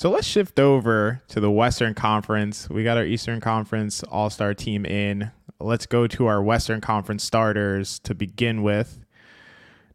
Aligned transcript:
So 0.00 0.08
let's 0.08 0.26
shift 0.26 0.58
over 0.58 1.20
to 1.28 1.40
the 1.40 1.50
Western 1.50 1.92
Conference. 1.92 2.70
We 2.70 2.84
got 2.84 2.96
our 2.96 3.04
Eastern 3.04 3.38
Conference 3.38 4.02
All 4.04 4.30
Star 4.30 4.54
team 4.54 4.86
in. 4.86 5.30
Let's 5.58 5.84
go 5.84 6.06
to 6.06 6.26
our 6.26 6.42
Western 6.42 6.80
Conference 6.80 7.22
starters 7.22 7.98
to 7.98 8.14
begin 8.14 8.62
with. 8.62 8.98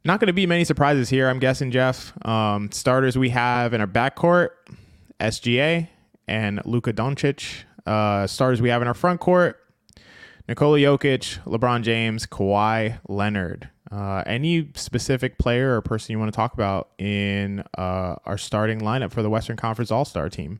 Not 0.03 0.19
going 0.19 0.27
to 0.27 0.33
be 0.33 0.45
many 0.45 0.63
surprises 0.63 1.09
here, 1.09 1.27
I'm 1.27 1.39
guessing, 1.39 1.71
Geoff. 1.71 2.13
Um, 2.23 2.71
starters 2.71 3.17
we 3.17 3.29
have 3.29 3.73
in 3.73 3.81
our 3.81 3.87
backcourt 3.87 4.49
SGA 5.19 5.87
and 6.27 6.61
Luka 6.65 6.93
Doncic. 6.93 7.63
Uh, 7.87 8.27
starters 8.27 8.61
we 8.61 8.69
have 8.69 8.83
in 8.83 8.87
our 8.87 8.93
front 8.93 9.19
court 9.19 9.59
Nikola 10.47 10.77
Jokic, 10.77 11.43
LeBron 11.45 11.81
James, 11.81 12.27
Kawhi 12.27 12.99
Leonard. 13.07 13.71
Uh, 13.91 14.23
any 14.25 14.69
specific 14.73 15.37
player 15.37 15.75
or 15.75 15.81
person 15.81 16.11
you 16.11 16.19
want 16.19 16.31
to 16.31 16.35
talk 16.35 16.53
about 16.53 16.89
in 16.97 17.63
uh, 17.77 18.15
our 18.25 18.37
starting 18.37 18.81
lineup 18.81 19.11
for 19.11 19.21
the 19.21 19.29
Western 19.29 19.57
Conference 19.57 19.91
All 19.91 20.05
Star 20.05 20.27
team? 20.29 20.59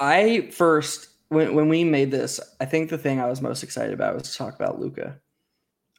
I 0.00 0.48
first, 0.50 1.08
when, 1.28 1.54
when 1.54 1.68
we 1.68 1.84
made 1.84 2.10
this, 2.10 2.40
I 2.60 2.64
think 2.64 2.88
the 2.88 2.98
thing 2.98 3.20
I 3.20 3.26
was 3.26 3.42
most 3.42 3.62
excited 3.62 3.92
about 3.92 4.14
was 4.14 4.30
to 4.30 4.36
talk 4.36 4.54
about 4.54 4.80
Luka. 4.80 5.20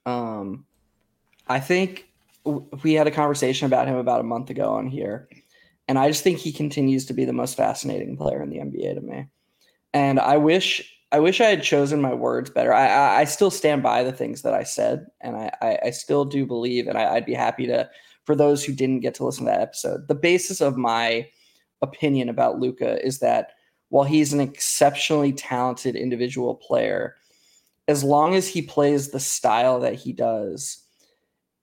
Um, 0.06 0.66
I 1.48 1.60
think 1.60 2.08
we 2.84 2.94
had 2.94 3.08
a 3.08 3.12
conversation 3.12 3.68
about 3.68 3.88
him 3.88 3.96
about 3.96 4.22
a 4.22 4.24
month 4.24 4.50
ago 4.50 4.74
on 4.74 4.88
here, 4.88 5.30
and 5.88 6.00
I 6.00 6.08
just 6.08 6.24
think 6.24 6.40
he 6.40 6.52
continues 6.52 7.06
to 7.06 7.14
be 7.14 7.26
the 7.26 7.34
most 7.34 7.56
fascinating 7.56 8.18
player 8.18 8.42
in 8.42 8.50
the 8.50 8.58
NBA 8.58 8.96
to 8.96 9.02
me. 9.02 9.28
And 9.94 10.20
I 10.20 10.38
wish 10.38 10.95
I 11.12 11.20
wish 11.20 11.40
I 11.40 11.46
had 11.46 11.64
chosen 11.64 12.02
my 12.02 12.14
words 12.14 12.50
better. 12.50 12.74
I, 12.74 12.88
I, 12.88 13.20
I 13.20 13.24
still 13.26 13.52
stand 13.52 13.84
by 13.84 14.04
the 14.04 14.12
things 14.12 14.42
that 14.42 14.54
I 14.54 14.64
said, 14.64 15.06
and 15.22 15.36
I, 15.36 15.52
I, 15.62 15.80
I 15.86 15.90
still 15.92 16.26
do 16.26 16.46
believe, 16.46 16.88
and 16.88 16.98
I, 16.98 17.14
would 17.14 17.26
be 17.26 17.34
happy 17.34 17.68
to 17.68 17.90
for 18.26 18.36
those 18.36 18.64
who 18.64 18.74
didn't 18.74 19.02
get 19.02 19.14
to 19.16 19.26
listen 19.26 19.46
to 19.46 19.52
that 19.52 19.62
episode. 19.62 20.08
The 20.08 20.16
basis 20.16 20.62
of 20.62 20.78
my 20.78 21.30
opinion 21.82 22.28
about 22.28 22.60
Luka 22.60 23.04
is 23.06 23.20
that 23.20 23.52
while 23.90 24.04
he's 24.04 24.34
an 24.34 24.40
exceptionally 24.40 25.32
talented 25.32 25.96
individual 25.96 26.56
player, 26.56 27.16
as 27.88 28.04
long 28.04 28.34
as 28.34 28.48
he 28.48 28.62
plays 28.62 29.10
the 29.10 29.20
style 29.20 29.80
that 29.82 29.94
he 29.94 30.12
does, 30.12 30.84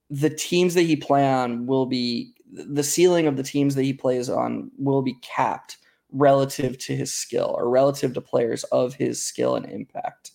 the 0.09 0.31
teams 0.31 0.75
that 0.75 0.83
he 0.83 0.95
play 0.95 1.29
on 1.29 1.67
will 1.67 1.87
be 1.87 2.33
the 2.53 2.83
ceiling 2.83 3.27
of 3.27 3.37
the 3.37 3.43
teams 3.43 3.75
that 3.75 3.83
he 3.83 3.95
plays 3.95 4.29
on 4.29 4.71
will 4.79 5.03
be 5.03 5.15
capped 5.23 5.79
relative 6.13 6.79
to 6.79 6.95
his 6.95 7.13
skill 7.13 7.55
or 7.59 7.69
relative 7.69 8.15
to 8.15 8.21
players 8.21 8.65
of 8.65 8.95
his 8.95 9.23
skill 9.23 9.57
and 9.57 9.67
impact. 9.67 10.33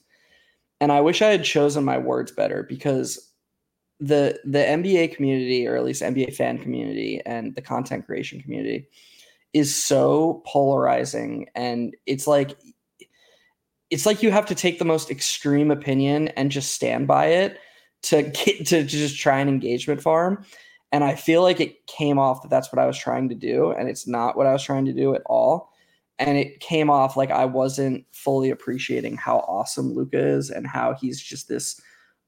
And 0.82 0.92
I 0.92 1.02
wish 1.02 1.22
I 1.22 1.30
had 1.30 1.44
chosen 1.44 1.84
my 1.84 1.98
words 1.98 2.32
better 2.32 2.64
because 2.64 3.32
the 4.00 4.40
the 4.44 4.60
NBA 4.60 5.16
community 5.16 5.68
or 5.68 5.76
at 5.76 5.84
least 5.84 6.04
NBA 6.04 6.36
fan 6.36 6.60
community 6.60 7.22
and 7.26 7.56
the 7.56 7.62
content 7.62 8.06
creation 8.06 8.42
community 8.42 8.88
is 9.54 9.74
so 9.74 10.44
polarizing 10.46 11.48
and 11.56 11.96
it's 12.06 12.28
like 12.28 12.56
it's 13.90 14.06
like 14.06 14.22
you 14.22 14.30
have 14.30 14.46
to 14.48 14.56
take 14.56 14.78
the 14.78 14.86
most 14.86 15.10
extreme 15.10 15.72
opinion 15.72 16.28
and 16.30 16.52
just 16.52 16.74
stand 16.74 17.08
by 17.08 17.26
it 17.28 17.58
to 18.04 18.22
get 18.24 18.68
to 18.68 18.84
just 18.84 19.18
try 19.18 19.40
an 19.40 19.48
engagement 19.48 20.02
farm 20.02 20.46
and 20.92 21.04
I 21.04 21.16
feel 21.16 21.42
like 21.42 21.60
it 21.60 21.86
came 21.88 22.18
off 22.18 22.42
that 22.42 22.50
that's 22.50 22.72
what 22.72 22.80
I 22.80 22.86
was 22.86 22.98
trying 22.98 23.30
to 23.30 23.36
do. 23.36 23.72
And 23.72 23.90
it's 23.90 24.08
not 24.08 24.38
what 24.38 24.48
I 24.48 24.54
was 24.54 24.64
trying 24.64 24.86
to 24.86 24.94
do 24.94 25.16
at 25.16 25.22
all. 25.26 25.74
And 26.20 26.38
it 26.38 26.60
came 26.60 26.90
off 26.90 27.18
like 27.18 27.30
I 27.30 27.46
wasn't 27.46 28.06
fully 28.12 28.50
appreciating 28.50 29.18
how 29.18 29.40
awesome 29.40 29.94
Luka 29.94 30.18
is 30.18 30.50
and 30.50 30.66
how 30.66 30.94
he's 30.94 31.22
just 31.22 31.48
this 31.48 31.80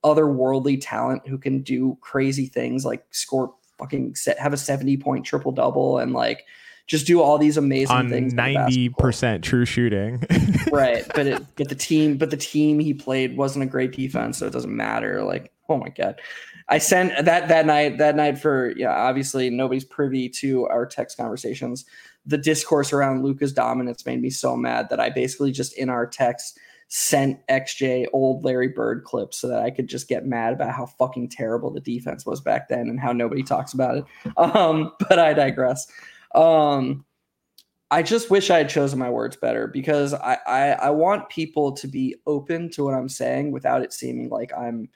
otherworldly 0.04 0.80
talent 0.82 1.28
who 1.28 1.38
can 1.38 1.62
do 1.62 1.98
crazy 2.02 2.46
things 2.46 2.86
like 2.86 3.06
score 3.12 3.54
fucking 3.78 4.16
set, 4.16 4.38
have 4.40 4.54
a 4.54 4.58
70 4.58 4.98
point 4.98 5.26
triple 5.26 5.52
double 5.52 5.98
and 5.98 6.14
like 6.14 6.46
just 6.90 7.06
do 7.06 7.22
all 7.22 7.38
these 7.38 7.56
amazing 7.56 7.96
on 7.96 8.10
things. 8.10 8.34
Ninety 8.34 8.90
percent 8.90 9.44
true 9.44 9.64
shooting, 9.64 10.24
right? 10.72 11.06
But 11.14 11.28
it, 11.28 11.46
but 11.56 11.70
the 11.70 11.76
team, 11.76 12.18
but 12.18 12.32
the 12.32 12.38
team 12.38 12.80
he 12.80 12.96
played 12.96 13.38
wasn't 13.38 13.64
a 13.64 13.68
great 13.68 13.92
defense, 13.92 14.40
so 14.40 14.48
it 14.48 14.54
doesn't 14.54 14.76
matter. 14.76 15.24
Like, 15.24 15.52
oh 15.70 15.78
my 15.78 15.90
god, 15.90 16.20
I 16.70 16.78
sent 16.78 17.26
that 17.26 17.48
that 17.48 17.66
night 17.66 17.98
that 17.98 18.16
night 18.16 18.38
for 18.38 18.74
yeah 18.78 18.92
obviously 18.92 19.50
nobody's 19.50 19.84
privy 19.84 20.30
to 20.30 20.68
our 20.68 20.86
text 20.86 21.18
conversations. 21.18 21.86
The 22.26 22.38
discourse 22.38 22.94
around 22.94 23.24
Luka's 23.24 23.54
dominance 23.54 24.06
made 24.06 24.22
me 24.22 24.30
so 24.30 24.56
mad 24.56 24.90
that 24.90 25.00
I 25.00 25.10
basically 25.10 25.52
just 25.52 25.74
in 25.74 25.90
our 25.90 26.06
text 26.06 26.60
sent 26.90 27.46
XJ 27.48 28.08
old 28.14 28.44
Larry 28.44 28.68
Bird 28.68 29.04
clips 29.04 29.38
so 29.38 29.48
that 29.48 29.62
I 29.62 29.70
could 29.70 29.88
just 29.88 30.08
get 30.08 30.26
mad 30.26 30.54
about 30.54 30.74
how 30.74 30.86
fucking 30.88 31.30
terrible 31.30 31.72
the 31.72 31.80
defense 31.80 32.26
was 32.26 32.42
back 32.42 32.68
then 32.68 32.90
and 32.90 33.00
how 33.00 33.14
nobody 33.14 33.44
talks 33.44 33.74
about 33.74 33.98
it. 33.98 34.06
Um, 34.38 34.94
but 35.08 35.20
I 35.20 35.34
digress. 35.34 35.88
Um, 36.34 37.06
I 37.92 38.04
just 38.04 38.30
wish 38.30 38.50
I 38.50 38.60
had 38.60 38.70
chosen 38.70 39.00
my 39.00 39.10
words 39.10 39.36
better 39.36 39.68
because 39.68 40.14
I, 40.14 40.38
I 40.46 40.72
I 40.72 40.90
want 40.92 41.30
people 41.30 41.72
to 41.74 41.88
be 41.88 42.16
open 42.28 42.70
to 42.72 42.84
what 42.84 42.94
I'm 42.94 43.10
saying 43.10 43.52
without 43.52 43.82
it 43.82 43.94
seeming 43.94 44.30
like 44.30 44.52
I'm 44.56 44.90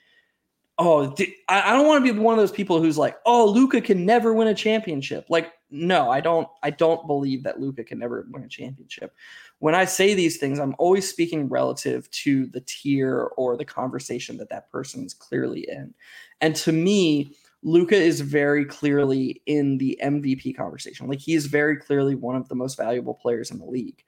oh, 0.77 1.15
I 1.49 1.71
don't 1.71 1.87
want 1.87 2.05
to 2.05 2.13
be 2.13 2.19
one 2.19 2.33
of 2.33 2.39
those 2.39 2.51
people 2.51 2.81
who's 2.81 2.97
like, 2.97 3.17
oh, 3.25 3.45
Luka 3.45 3.79
can 3.81 4.05
never 4.05 4.33
win 4.33 4.47
a 4.47 4.55
championship. 4.55 5.25
Like, 5.29 5.51
no, 5.69 6.09
I 6.09 6.19
don't. 6.19 6.47
I 6.61 6.69
don't 6.69 7.07
believe 7.07 7.43
that 7.43 7.59
Luka 7.59 7.83
can 7.83 7.99
never 7.99 8.27
win 8.31 8.43
a 8.43 8.47
championship. 8.47 9.15
When 9.59 9.75
I 9.75 9.85
say 9.85 10.13
these 10.13 10.37
things, 10.37 10.59
I'm 10.59 10.75
always 10.77 11.09
speaking 11.09 11.49
relative 11.49 12.09
to 12.11 12.47
the 12.47 12.61
tier 12.61 13.31
or 13.37 13.57
the 13.57 13.65
conversation 13.65 14.37
that 14.37 14.49
that 14.49 14.69
person 14.69 15.05
is 15.05 15.13
clearly 15.13 15.67
in. 15.69 15.93
And 16.41 16.55
to 16.57 16.71
me, 16.71 17.35
Luka 17.63 17.95
is 17.95 18.21
very 18.21 18.65
clearly 18.65 19.41
in 19.45 19.77
the 19.77 19.97
MVP 20.03 20.55
conversation. 20.55 21.07
Like 21.07 21.19
he 21.19 21.33
is 21.33 21.45
very 21.45 21.77
clearly 21.77 22.13
one 22.13 22.35
of 22.35 22.49
the 22.49 22.55
most 22.55 22.77
valuable 22.77 23.13
players 23.13 23.51
in 23.51 23.57
the 23.57 23.65
league. 23.65 24.03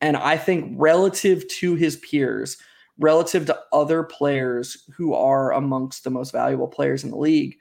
And 0.00 0.16
I 0.16 0.36
think 0.36 0.74
relative 0.76 1.46
to 1.48 1.74
his 1.74 1.96
peers, 1.96 2.56
relative 2.98 3.46
to 3.46 3.58
other 3.72 4.02
players 4.02 4.88
who 4.96 5.14
are 5.14 5.52
amongst 5.52 6.04
the 6.04 6.10
most 6.10 6.32
valuable 6.32 6.68
players 6.68 7.04
in 7.04 7.10
the 7.10 7.16
league, 7.16 7.58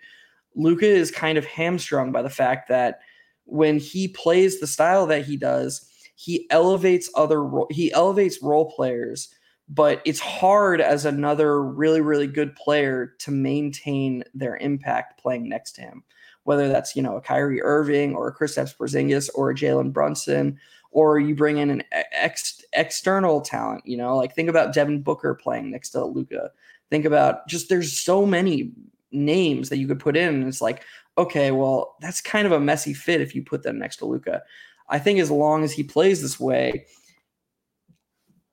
Luka 0.55 0.87
is 0.87 1.11
kind 1.11 1.37
of 1.37 1.45
hamstrung 1.45 2.11
by 2.11 2.21
the 2.21 2.29
fact 2.29 2.69
that 2.69 2.99
when 3.45 3.77
he 3.77 4.07
plays 4.07 4.59
the 4.59 4.67
style 4.67 5.05
that 5.07 5.25
he 5.25 5.37
does, 5.37 5.89
he 6.15 6.47
elevates 6.49 7.09
other 7.15 7.47
he 7.69 7.91
elevates 7.91 8.41
role 8.41 8.71
players, 8.71 9.29
but 9.67 10.01
it's 10.05 10.19
hard 10.19 10.79
as 10.81 11.05
another 11.05 11.61
really 11.61 12.01
really 12.01 12.27
good 12.27 12.55
player 12.55 13.13
to 13.19 13.31
maintain 13.31 14.23
their 14.33 14.57
impact 14.57 15.21
playing 15.21 15.49
next 15.49 15.73
to 15.73 15.81
him. 15.81 16.03
Whether 16.43 16.69
that's 16.69 16.95
you 16.95 17.01
know 17.01 17.17
a 17.17 17.21
Kyrie 17.21 17.61
Irving 17.61 18.15
or 18.15 18.29
a 18.29 18.35
Kristaps 18.35 18.75
Porzingis 18.75 19.29
or 19.35 19.49
a 19.51 19.55
Jalen 19.55 19.91
Brunson 19.91 20.57
or 20.95 21.19
you 21.19 21.35
bring 21.35 21.57
in 21.57 21.69
an 21.69 21.83
ex- 21.91 22.63
external 22.71 23.41
talent. 23.41 23.85
You 23.85 23.97
know, 23.97 24.15
like 24.15 24.33
think 24.33 24.47
about 24.49 24.73
Devin 24.73 25.01
Booker 25.01 25.35
playing 25.35 25.69
next 25.69 25.89
to 25.89 26.05
Luka. 26.05 26.51
Think 26.89 27.03
about 27.03 27.47
just 27.49 27.67
there's 27.67 28.01
so 28.01 28.25
many 28.25 28.71
names 29.11 29.67
that 29.69 29.77
you 29.77 29.87
could 29.87 29.99
put 29.99 30.15
in, 30.15 30.47
it's 30.47 30.61
like, 30.61 30.83
okay, 31.17 31.51
well, 31.51 31.97
that's 31.99 32.21
kind 32.21 32.45
of 32.45 32.53
a 32.53 32.59
messy 32.61 32.93
fit 32.93 33.19
if 33.19 33.35
you 33.35 33.43
put 33.43 33.61
them 33.61 33.77
next 33.77 33.97
to 33.97 34.05
Luka. 34.05 34.41
I 34.87 34.97
think 34.97 35.19
as 35.19 35.29
long 35.29 35.65
as 35.65 35.73
he 35.73 35.83
plays 35.83 36.21
this 36.21 36.39
way, 36.39 36.85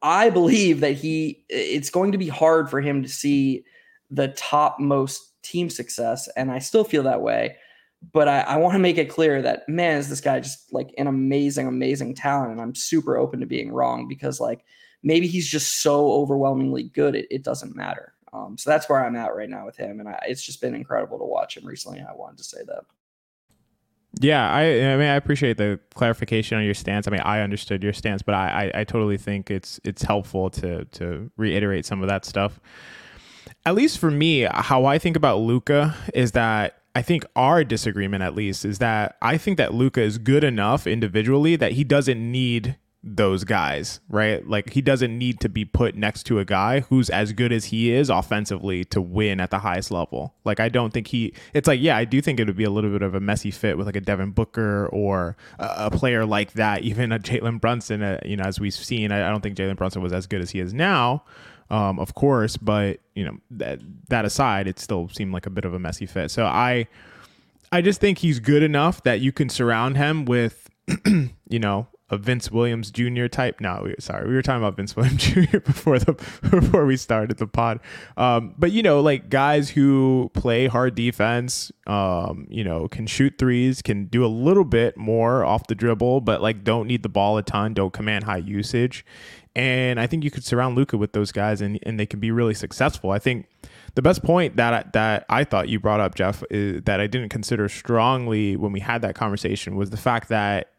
I 0.02 0.28
believe 0.28 0.80
that 0.80 0.92
he 0.94 1.44
it's 1.48 1.90
going 1.90 2.10
to 2.10 2.18
be 2.18 2.28
hard 2.28 2.68
for 2.68 2.80
him 2.80 3.04
to 3.04 3.08
see 3.08 3.64
the 4.10 4.28
top 4.28 4.80
most 4.80 5.40
team 5.42 5.70
success, 5.70 6.28
and 6.36 6.50
I 6.50 6.58
still 6.58 6.82
feel 6.82 7.04
that 7.04 7.22
way 7.22 7.56
but 8.10 8.26
I, 8.28 8.40
I 8.40 8.56
want 8.56 8.74
to 8.74 8.78
make 8.80 8.98
it 8.98 9.08
clear 9.08 9.40
that 9.42 9.68
man 9.68 9.98
is 9.98 10.08
this 10.08 10.20
guy 10.20 10.40
just 10.40 10.72
like 10.72 10.92
an 10.98 11.06
amazing, 11.06 11.68
amazing 11.68 12.14
talent, 12.14 12.52
and 12.52 12.60
I'm 12.60 12.74
super 12.74 13.16
open 13.16 13.40
to 13.40 13.46
being 13.46 13.70
wrong 13.70 14.08
because 14.08 14.40
like 14.40 14.64
maybe 15.02 15.26
he's 15.26 15.48
just 15.48 15.82
so 15.82 16.12
overwhelmingly 16.12 16.84
good 16.84 17.14
it, 17.14 17.26
it 17.30 17.42
doesn't 17.44 17.76
matter. 17.76 18.14
Um, 18.32 18.56
so 18.56 18.70
that's 18.70 18.88
where 18.88 19.04
I'm 19.04 19.14
at 19.16 19.36
right 19.36 19.48
now 19.48 19.66
with 19.66 19.76
him, 19.76 20.00
and 20.00 20.08
I, 20.08 20.18
it's 20.26 20.42
just 20.42 20.60
been 20.60 20.74
incredible 20.74 21.18
to 21.18 21.24
watch 21.24 21.56
him 21.56 21.66
recently. 21.66 22.00
I 22.00 22.14
wanted 22.14 22.38
to 22.38 22.44
say 22.44 22.58
that. 22.66 22.84
Yeah, 24.20 24.50
I 24.50 24.62
I 24.62 24.96
mean 24.96 25.08
I 25.08 25.16
appreciate 25.16 25.56
the 25.56 25.80
clarification 25.94 26.58
on 26.58 26.64
your 26.64 26.74
stance. 26.74 27.06
I 27.08 27.10
mean 27.10 27.20
I 27.20 27.40
understood 27.40 27.82
your 27.82 27.92
stance, 27.92 28.20
but 28.20 28.34
I, 28.34 28.70
I, 28.74 28.80
I 28.80 28.84
totally 28.84 29.16
think 29.16 29.50
it's 29.50 29.80
it's 29.84 30.02
helpful 30.02 30.50
to 30.50 30.84
to 30.84 31.30
reiterate 31.36 31.86
some 31.86 32.02
of 32.02 32.08
that 32.08 32.24
stuff. 32.24 32.60
At 33.64 33.74
least 33.74 33.98
for 33.98 34.10
me, 34.10 34.46
how 34.50 34.84
I 34.84 34.98
think 34.98 35.16
about 35.16 35.38
Luka 35.38 35.94
is 36.14 36.32
that 36.32 36.81
I 36.94 37.02
think 37.02 37.24
our 37.34 37.64
disagreement 37.64 38.22
at 38.22 38.34
least 38.34 38.64
is 38.64 38.78
that 38.78 39.16
I 39.22 39.38
think 39.38 39.56
that 39.56 39.72
Luka 39.72 40.02
is 40.02 40.18
good 40.18 40.44
enough 40.44 40.86
individually 40.86 41.56
that 41.56 41.72
he 41.72 41.84
doesn't 41.84 42.30
need 42.30 42.76
those 43.04 43.42
guys, 43.42 43.98
right? 44.08 44.46
Like 44.46 44.70
he 44.70 44.80
doesn't 44.80 45.16
need 45.16 45.40
to 45.40 45.48
be 45.48 45.64
put 45.64 45.96
next 45.96 46.22
to 46.24 46.38
a 46.38 46.44
guy 46.44 46.80
who's 46.80 47.10
as 47.10 47.32
good 47.32 47.50
as 47.50 47.66
he 47.66 47.92
is 47.92 48.08
offensively 48.08 48.84
to 48.86 49.00
win 49.00 49.40
at 49.40 49.50
the 49.50 49.58
highest 49.58 49.90
level. 49.90 50.34
Like 50.44 50.60
I 50.60 50.68
don't 50.68 50.92
think 50.92 51.08
he 51.08 51.34
it's 51.52 51.66
like 51.66 51.80
yeah, 51.80 51.96
I 51.96 52.04
do 52.04 52.20
think 52.20 52.38
it 52.38 52.46
would 52.46 52.56
be 52.56 52.64
a 52.64 52.70
little 52.70 52.90
bit 52.90 53.02
of 53.02 53.14
a 53.14 53.20
messy 53.20 53.50
fit 53.50 53.76
with 53.76 53.86
like 53.86 53.96
a 53.96 54.00
Devin 54.00 54.30
Booker 54.30 54.86
or 54.88 55.36
a, 55.58 55.86
a 55.86 55.90
player 55.90 56.24
like 56.24 56.52
that, 56.52 56.82
even 56.82 57.10
a 57.10 57.18
Jalen 57.18 57.60
Brunson, 57.60 58.02
uh, 58.02 58.20
you 58.24 58.36
know, 58.36 58.44
as 58.44 58.60
we've 58.60 58.74
seen. 58.74 59.10
I, 59.10 59.26
I 59.26 59.30
don't 59.30 59.40
think 59.40 59.56
Jalen 59.56 59.76
Brunson 59.76 60.02
was 60.02 60.12
as 60.12 60.26
good 60.26 60.40
as 60.40 60.50
he 60.50 60.60
is 60.60 60.72
now 60.72 61.24
um, 61.72 61.98
of 61.98 62.14
course. 62.14 62.56
But 62.56 63.00
you 63.16 63.24
know 63.24 63.38
that 63.50 63.80
that 64.08 64.24
aside, 64.24 64.68
it 64.68 64.78
still 64.78 65.08
seemed 65.08 65.32
like 65.32 65.46
a 65.46 65.50
bit 65.50 65.64
of 65.64 65.74
a 65.74 65.78
messy 65.78 66.06
fit. 66.06 66.30
So 66.30 66.44
I. 66.44 66.86
I 67.74 67.80
just 67.80 68.02
think 68.02 68.18
he's 68.18 68.38
good 68.38 68.62
enough 68.62 69.02
that 69.04 69.22
you 69.22 69.32
can 69.32 69.48
surround 69.48 69.96
him 69.96 70.26
with, 70.26 70.68
you 71.06 71.58
know, 71.58 71.86
a 72.12 72.18
Vince 72.18 72.50
Williams 72.50 72.90
Jr. 72.90 73.26
type. 73.26 73.58
No, 73.58 73.80
we, 73.84 73.94
sorry, 73.98 74.28
we 74.28 74.34
were 74.34 74.42
talking 74.42 74.62
about 74.62 74.76
Vince 74.76 74.94
Williams 74.96 75.24
Jr. 75.24 75.58
before 75.60 75.98
the 75.98 76.12
before 76.50 76.84
we 76.84 76.96
started 76.98 77.38
the 77.38 77.46
pod. 77.46 77.80
Um, 78.18 78.54
but 78.58 78.70
you 78.70 78.82
know, 78.82 79.00
like 79.00 79.30
guys 79.30 79.70
who 79.70 80.30
play 80.34 80.66
hard 80.66 80.94
defense, 80.94 81.72
um, 81.86 82.46
you 82.50 82.62
know, 82.62 82.86
can 82.86 83.06
shoot 83.06 83.38
threes, 83.38 83.80
can 83.80 84.04
do 84.04 84.24
a 84.24 84.28
little 84.28 84.66
bit 84.66 84.98
more 84.98 85.42
off 85.42 85.66
the 85.66 85.74
dribble, 85.74 86.20
but 86.20 86.42
like 86.42 86.62
don't 86.62 86.86
need 86.86 87.02
the 87.02 87.08
ball 87.08 87.38
a 87.38 87.42
ton, 87.42 87.72
don't 87.72 87.94
command 87.94 88.24
high 88.24 88.36
usage. 88.36 89.06
And 89.54 90.00
I 90.00 90.06
think 90.06 90.24
you 90.24 90.30
could 90.30 90.44
surround 90.44 90.76
Luka 90.76 90.96
with 90.96 91.12
those 91.12 91.30
guys, 91.32 91.60
and 91.60 91.78
and 91.82 92.00
they 92.00 92.06
can 92.06 92.20
be 92.20 92.30
really 92.30 92.54
successful. 92.54 93.10
I 93.10 93.18
think 93.18 93.46
the 93.94 94.02
best 94.02 94.22
point 94.22 94.56
that 94.56 94.72
I, 94.72 94.84
that 94.92 95.26
I 95.28 95.44
thought 95.44 95.68
you 95.68 95.78
brought 95.78 96.00
up, 96.00 96.14
Geoff, 96.14 96.42
is, 96.50 96.82
that 96.84 97.00
I 97.00 97.06
didn't 97.06 97.28
consider 97.28 97.68
strongly 97.68 98.56
when 98.56 98.72
we 98.72 98.80
had 98.80 99.02
that 99.02 99.14
conversation 99.14 99.76
was 99.76 99.90
the 99.90 99.96
fact 99.98 100.28
that 100.30 100.70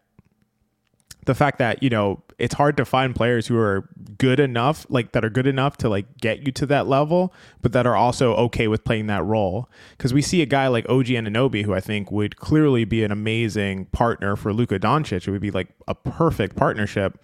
the 1.26 1.36
fact 1.36 1.58
that 1.60 1.82
you 1.82 1.90
know 1.90 2.22
it's 2.38 2.56
hard 2.56 2.76
to 2.78 2.86
find 2.86 3.16
players 3.16 3.48
who 3.48 3.58
are 3.58 3.88
good 4.18 4.40
enough 4.40 4.86
like 4.90 5.12
that 5.14 5.24
are 5.24 5.30
good 5.30 5.48
enough 5.48 5.78
to 5.78 5.88
like 5.88 6.18
get 6.18 6.46
you 6.46 6.52
to 6.52 6.66
that 6.66 6.88
level 6.88 7.34
but 7.62 7.72
that 7.72 7.88
are 7.88 7.96
also 7.96 8.34
okay 8.36 8.68
with 8.68 8.84
playing 8.84 9.08
that 9.08 9.24
role. 9.24 9.70
Because 9.98 10.14
we 10.14 10.22
see 10.22 10.42
a 10.42 10.46
guy 10.46 10.68
like 10.68 10.88
OG 10.90 11.08
Anunoby 11.08 11.64
who 11.64 11.74
I 11.74 11.80
think 11.80 12.12
would 12.12 12.38
clearly 12.38 12.86
be 12.86 13.04
an 13.04 13.12
amazing 13.12 13.86
partner 13.88 14.36
for 14.36 14.54
Luka 14.54 14.80
Doncic. 14.80 15.28
It 15.28 15.32
would 15.32 15.42
be 15.42 15.52
like 15.52 15.70
a 15.88 15.96
perfect 15.96 16.56
partnership 16.56 17.20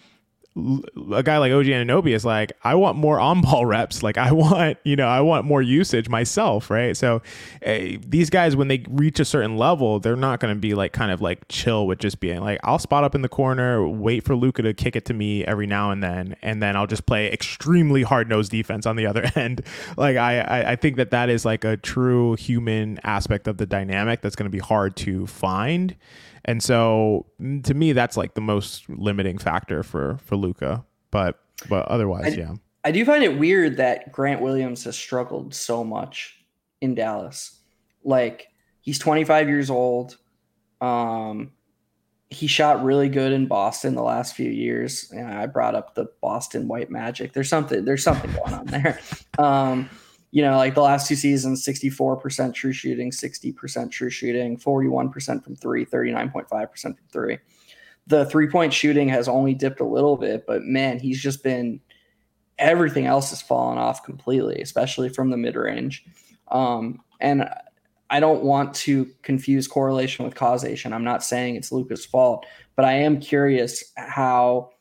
a 0.55 1.23
guy 1.23 1.37
like 1.37 1.51
OG 1.51 1.65
Anunoby 1.65 2.13
is 2.13 2.25
like, 2.25 2.51
I 2.63 2.75
want 2.75 2.97
more 2.97 3.19
on 3.19 3.41
ball 3.41 3.65
reps. 3.67 4.03
Like 4.03 4.17
I 4.17 4.31
want, 4.31 4.77
you 4.83 4.95
know, 4.95 5.07
I 5.07 5.21
want 5.21 5.45
more 5.45 5.61
usage 5.61 6.09
myself, 6.09 6.69
right? 6.69 6.97
So 6.97 7.21
uh, 7.65 7.79
these 8.05 8.29
guys, 8.29 8.55
when 8.55 8.67
they 8.67 8.83
reach 8.89 9.19
a 9.19 9.25
certain 9.25 9.57
level, 9.57 9.99
they're 9.99 10.15
not 10.15 10.39
going 10.39 10.53
to 10.53 10.59
be 10.59 10.73
like 10.73 10.91
kind 10.91 11.11
of 11.11 11.21
like 11.21 11.47
chill 11.49 11.87
with 11.87 11.99
just 11.99 12.19
being 12.19 12.41
like, 12.41 12.59
I'll 12.63 12.79
spot 12.79 13.03
up 13.03 13.15
in 13.15 13.21
the 13.21 13.29
corner, 13.29 13.87
wait 13.87 14.25
for 14.25 14.35
Luka 14.35 14.61
to 14.63 14.73
kick 14.73 14.95
it 14.95 15.05
to 15.05 15.13
me 15.13 15.45
every 15.45 15.67
now 15.67 15.91
and 15.91 16.03
then, 16.03 16.35
and 16.41 16.61
then 16.61 16.75
I'll 16.75 16.87
just 16.87 17.05
play 17.05 17.31
extremely 17.31 18.03
hard 18.03 18.27
nosed 18.29 18.51
defense 18.51 18.85
on 18.85 18.95
the 18.95 19.05
other 19.05 19.29
end. 19.35 19.61
like 19.97 20.17
I, 20.17 20.71
I 20.71 20.75
think 20.75 20.97
that 20.97 21.11
that 21.11 21.29
is 21.29 21.45
like 21.45 21.63
a 21.63 21.77
true 21.77 22.35
human 22.35 22.99
aspect 23.03 23.47
of 23.47 23.57
the 23.57 23.65
dynamic 23.65 24.21
that's 24.21 24.35
going 24.35 24.49
to 24.49 24.55
be 24.55 24.59
hard 24.59 24.95
to 24.97 25.27
find. 25.27 25.95
And 26.45 26.61
so 26.63 27.27
mm, 27.41 27.63
to 27.63 27.73
me, 27.73 27.93
that's 27.93 28.17
like 28.17 28.33
the 28.33 28.41
most 28.41 28.89
limiting 28.89 29.37
factor 29.37 29.83
for 29.83 30.17
for 30.23 30.35
Luka. 30.35 30.85
But 31.11 31.39
but 31.67 31.87
otherwise, 31.87 32.33
I, 32.33 32.37
yeah. 32.37 32.53
I 32.83 32.91
do 32.91 33.03
find 33.05 33.23
it 33.23 33.37
weird 33.37 33.77
that 33.77 34.11
Grant 34.11 34.41
Williams 34.41 34.83
has 34.85 34.95
struggled 34.95 35.53
so 35.53 35.83
much 35.83 36.43
in 36.81 36.95
Dallas. 36.95 37.59
Like 38.03 38.47
he's 38.81 38.99
25 38.99 39.49
years 39.49 39.69
old. 39.69 40.17
Um, 40.79 41.51
he 42.29 42.47
shot 42.47 42.83
really 42.83 43.09
good 43.09 43.33
in 43.33 43.47
Boston 43.47 43.95
the 43.95 44.03
last 44.03 44.35
few 44.35 44.49
years. 44.49 45.11
And 45.11 45.27
I 45.27 45.47
brought 45.47 45.75
up 45.75 45.95
the 45.95 46.09
Boston 46.21 46.67
White 46.67 46.91
Magic. 46.91 47.33
There's 47.33 47.49
something 47.49 47.83
there's 47.85 48.03
something 48.03 48.31
going 48.31 48.53
on 48.53 48.65
there. 48.67 48.99
Um, 49.37 49.89
you 50.31 50.43
know, 50.43 50.57
like 50.57 50.75
the 50.75 50.81
last 50.81 51.07
two 51.07 51.15
seasons, 51.15 51.65
64% 51.65 52.53
true 52.53 52.71
shooting, 52.71 53.11
60% 53.11 53.91
true 53.91 54.09
shooting, 54.09 54.57
41% 54.57 55.43
from 55.43 55.55
three, 55.55 55.85
39.5% 55.85 56.81
from 56.81 56.95
three. 57.11 57.39
The 58.07 58.25
three 58.25 58.47
point 58.47 58.73
shooting 58.73 59.09
has 59.09 59.27
only 59.27 59.53
dipped 59.53 59.79
a 59.79 59.85
little 59.85 60.17
bit, 60.17 60.45
but 60.47 60.63
man, 60.63 60.99
he's 60.99 61.21
just 61.21 61.43
been 61.43 61.79
everything 62.57 63.05
else 63.05 63.29
has 63.29 63.41
fallen 63.41 63.77
off 63.77 64.03
completely, 64.03 64.61
especially 64.61 65.09
from 65.09 65.29
the 65.29 65.37
mid 65.37 65.55
range. 65.55 66.03
Um, 66.49 67.01
and 67.19 67.49
I 68.09 68.19
don't 68.19 68.43
want 68.43 68.73
to 68.75 69.07
confuse 69.21 69.67
correlation 69.67 70.25
with 70.25 70.35
causation. 70.35 70.93
I'm 70.93 71.03
not 71.03 71.23
saying 71.23 71.55
it's 71.55 71.71
Luka's 71.71 72.05
fault, 72.05 72.45
but 72.75 72.85
I 72.85 72.93
am 72.93 73.19
curious 73.19 73.83
how 73.95 74.71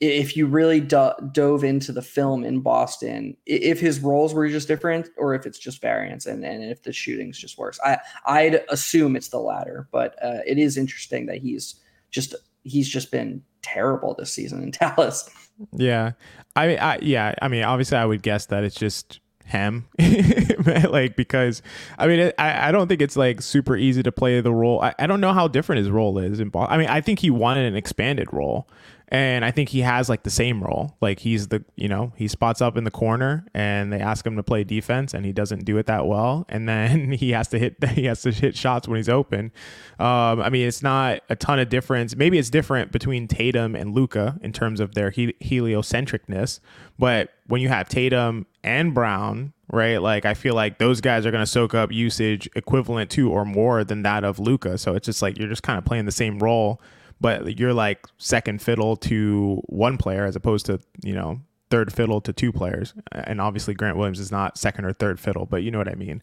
if 0.00 0.34
you 0.34 0.46
really 0.46 0.80
do- 0.80 1.12
dove 1.32 1.62
into 1.62 1.92
the 1.92 2.02
film 2.02 2.42
in 2.42 2.60
Boston, 2.60 3.36
if 3.44 3.80
his 3.80 4.00
roles 4.00 4.32
were 4.32 4.48
just 4.48 4.66
different 4.66 5.10
or 5.18 5.34
if 5.34 5.44
it's 5.44 5.58
just 5.58 5.82
variance 5.82 6.24
and, 6.24 6.42
and 6.42 6.64
if 6.64 6.82
the 6.82 6.92
shooting's 6.92 7.38
just 7.38 7.58
worse. 7.58 7.78
I 7.84 7.98
I'd 8.24 8.62
assume 8.70 9.14
it's 9.14 9.28
the 9.28 9.38
latter, 9.38 9.88
but 9.92 10.16
uh, 10.22 10.38
it 10.46 10.58
is 10.58 10.78
interesting 10.78 11.26
that 11.26 11.38
he's 11.38 11.74
just 12.10 12.34
he's 12.64 12.88
just 12.88 13.10
been 13.10 13.42
terrible 13.62 14.14
this 14.14 14.32
season 14.32 14.62
in 14.62 14.70
Dallas. 14.80 15.28
Yeah. 15.72 16.12
I 16.56 16.66
mean 16.66 16.78
I 16.78 16.98
yeah, 17.02 17.34
I 17.42 17.48
mean 17.48 17.64
obviously 17.64 17.98
I 17.98 18.06
would 18.06 18.22
guess 18.22 18.46
that 18.46 18.64
it's 18.64 18.76
just 18.76 19.20
him 19.50 19.88
like 20.88 21.16
because 21.16 21.60
i 21.98 22.06
mean 22.06 22.30
I, 22.38 22.68
I 22.68 22.72
don't 22.72 22.86
think 22.86 23.02
it's 23.02 23.16
like 23.16 23.42
super 23.42 23.76
easy 23.76 24.00
to 24.00 24.12
play 24.12 24.40
the 24.40 24.52
role 24.52 24.80
I, 24.80 24.94
I 24.96 25.08
don't 25.08 25.20
know 25.20 25.32
how 25.32 25.48
different 25.48 25.80
his 25.80 25.90
role 25.90 26.18
is 26.18 26.38
in 26.38 26.50
ball 26.50 26.68
i 26.70 26.78
mean 26.78 26.86
i 26.86 27.00
think 27.00 27.18
he 27.18 27.30
wanted 27.30 27.66
an 27.66 27.74
expanded 27.74 28.32
role 28.32 28.68
and 29.10 29.44
I 29.44 29.50
think 29.50 29.70
he 29.70 29.80
has 29.80 30.08
like 30.08 30.22
the 30.22 30.30
same 30.30 30.62
role. 30.62 30.96
Like 31.00 31.18
he's 31.18 31.48
the 31.48 31.64
you 31.74 31.88
know 31.88 32.12
he 32.16 32.28
spots 32.28 32.62
up 32.62 32.76
in 32.76 32.84
the 32.84 32.90
corner, 32.90 33.46
and 33.54 33.92
they 33.92 33.98
ask 33.98 34.24
him 34.24 34.36
to 34.36 34.42
play 34.42 34.62
defense, 34.62 35.14
and 35.14 35.26
he 35.26 35.32
doesn't 35.32 35.64
do 35.64 35.78
it 35.78 35.86
that 35.86 36.06
well, 36.06 36.46
and 36.48 36.68
then 36.68 37.12
he 37.12 37.32
has 37.32 37.48
to 37.48 37.58
hit 37.58 37.82
he 37.90 38.04
has 38.04 38.22
to 38.22 38.30
hit 38.30 38.56
shots 38.56 38.86
when 38.86 38.96
he's 38.96 39.08
open. 39.08 39.52
Um, 39.98 40.40
I 40.40 40.48
mean, 40.48 40.66
it's 40.66 40.82
not 40.82 41.20
a 41.28 41.36
ton 41.36 41.58
of 41.58 41.68
difference. 41.68 42.14
Maybe 42.14 42.38
it's 42.38 42.50
different 42.50 42.92
between 42.92 43.26
Tatum 43.26 43.74
and 43.74 43.94
Luka 43.94 44.38
in 44.42 44.52
terms 44.52 44.78
of 44.78 44.94
their 44.94 45.10
he- 45.10 45.34
heliocentricness, 45.42 46.60
but 46.98 47.30
when 47.46 47.60
you 47.60 47.68
have 47.68 47.88
Tatum 47.88 48.46
and 48.62 48.94
Brown, 48.94 49.52
right? 49.72 50.00
Like 50.00 50.24
I 50.24 50.34
feel 50.34 50.54
like 50.54 50.78
those 50.78 51.00
guys 51.00 51.26
are 51.26 51.32
going 51.32 51.42
to 51.42 51.50
soak 51.50 51.74
up 51.74 51.90
usage 51.90 52.48
equivalent 52.54 53.10
to 53.12 53.30
or 53.30 53.44
more 53.44 53.82
than 53.82 54.02
that 54.02 54.22
of 54.22 54.38
Luka. 54.38 54.78
So 54.78 54.94
it's 54.94 55.06
just 55.06 55.20
like 55.20 55.36
you're 55.36 55.48
just 55.48 55.64
kind 55.64 55.78
of 55.78 55.84
playing 55.84 56.04
the 56.04 56.12
same 56.12 56.38
role 56.38 56.80
but 57.20 57.58
you're 57.58 57.74
like 57.74 58.06
second 58.18 58.62
fiddle 58.62 58.96
to 58.96 59.62
one 59.66 59.98
player 59.98 60.24
as 60.24 60.36
opposed 60.36 60.66
to 60.66 60.80
you 61.02 61.14
know 61.14 61.40
third 61.70 61.92
fiddle 61.92 62.20
to 62.20 62.32
two 62.32 62.52
players. 62.52 62.94
And 63.12 63.40
obviously 63.40 63.74
grant 63.74 63.96
williams 63.96 64.18
is 64.18 64.32
not 64.32 64.58
second 64.58 64.84
or 64.84 64.92
third 64.92 65.20
fiddle 65.20 65.46
but 65.46 65.62
you 65.62 65.70
know 65.70 65.78
what 65.78 65.88
i 65.88 65.94
mean. 65.94 66.22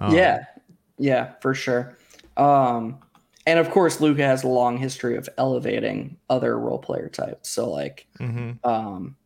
Um, 0.00 0.14
yeah. 0.14 0.44
Yeah 0.98 1.32
for 1.40 1.54
sure. 1.54 1.96
Um, 2.36 2.98
and 3.46 3.58
of 3.58 3.70
course 3.70 4.00
Luka 4.00 4.22
has 4.22 4.44
a 4.44 4.48
long 4.48 4.76
history 4.78 5.16
of 5.16 5.28
elevating 5.38 6.16
other 6.30 6.58
role 6.58 6.78
player 6.78 7.08
types. 7.08 7.48
So 7.48 7.70
like 7.70 8.06
mm-hmm. 8.18 8.52
um, 8.68 9.16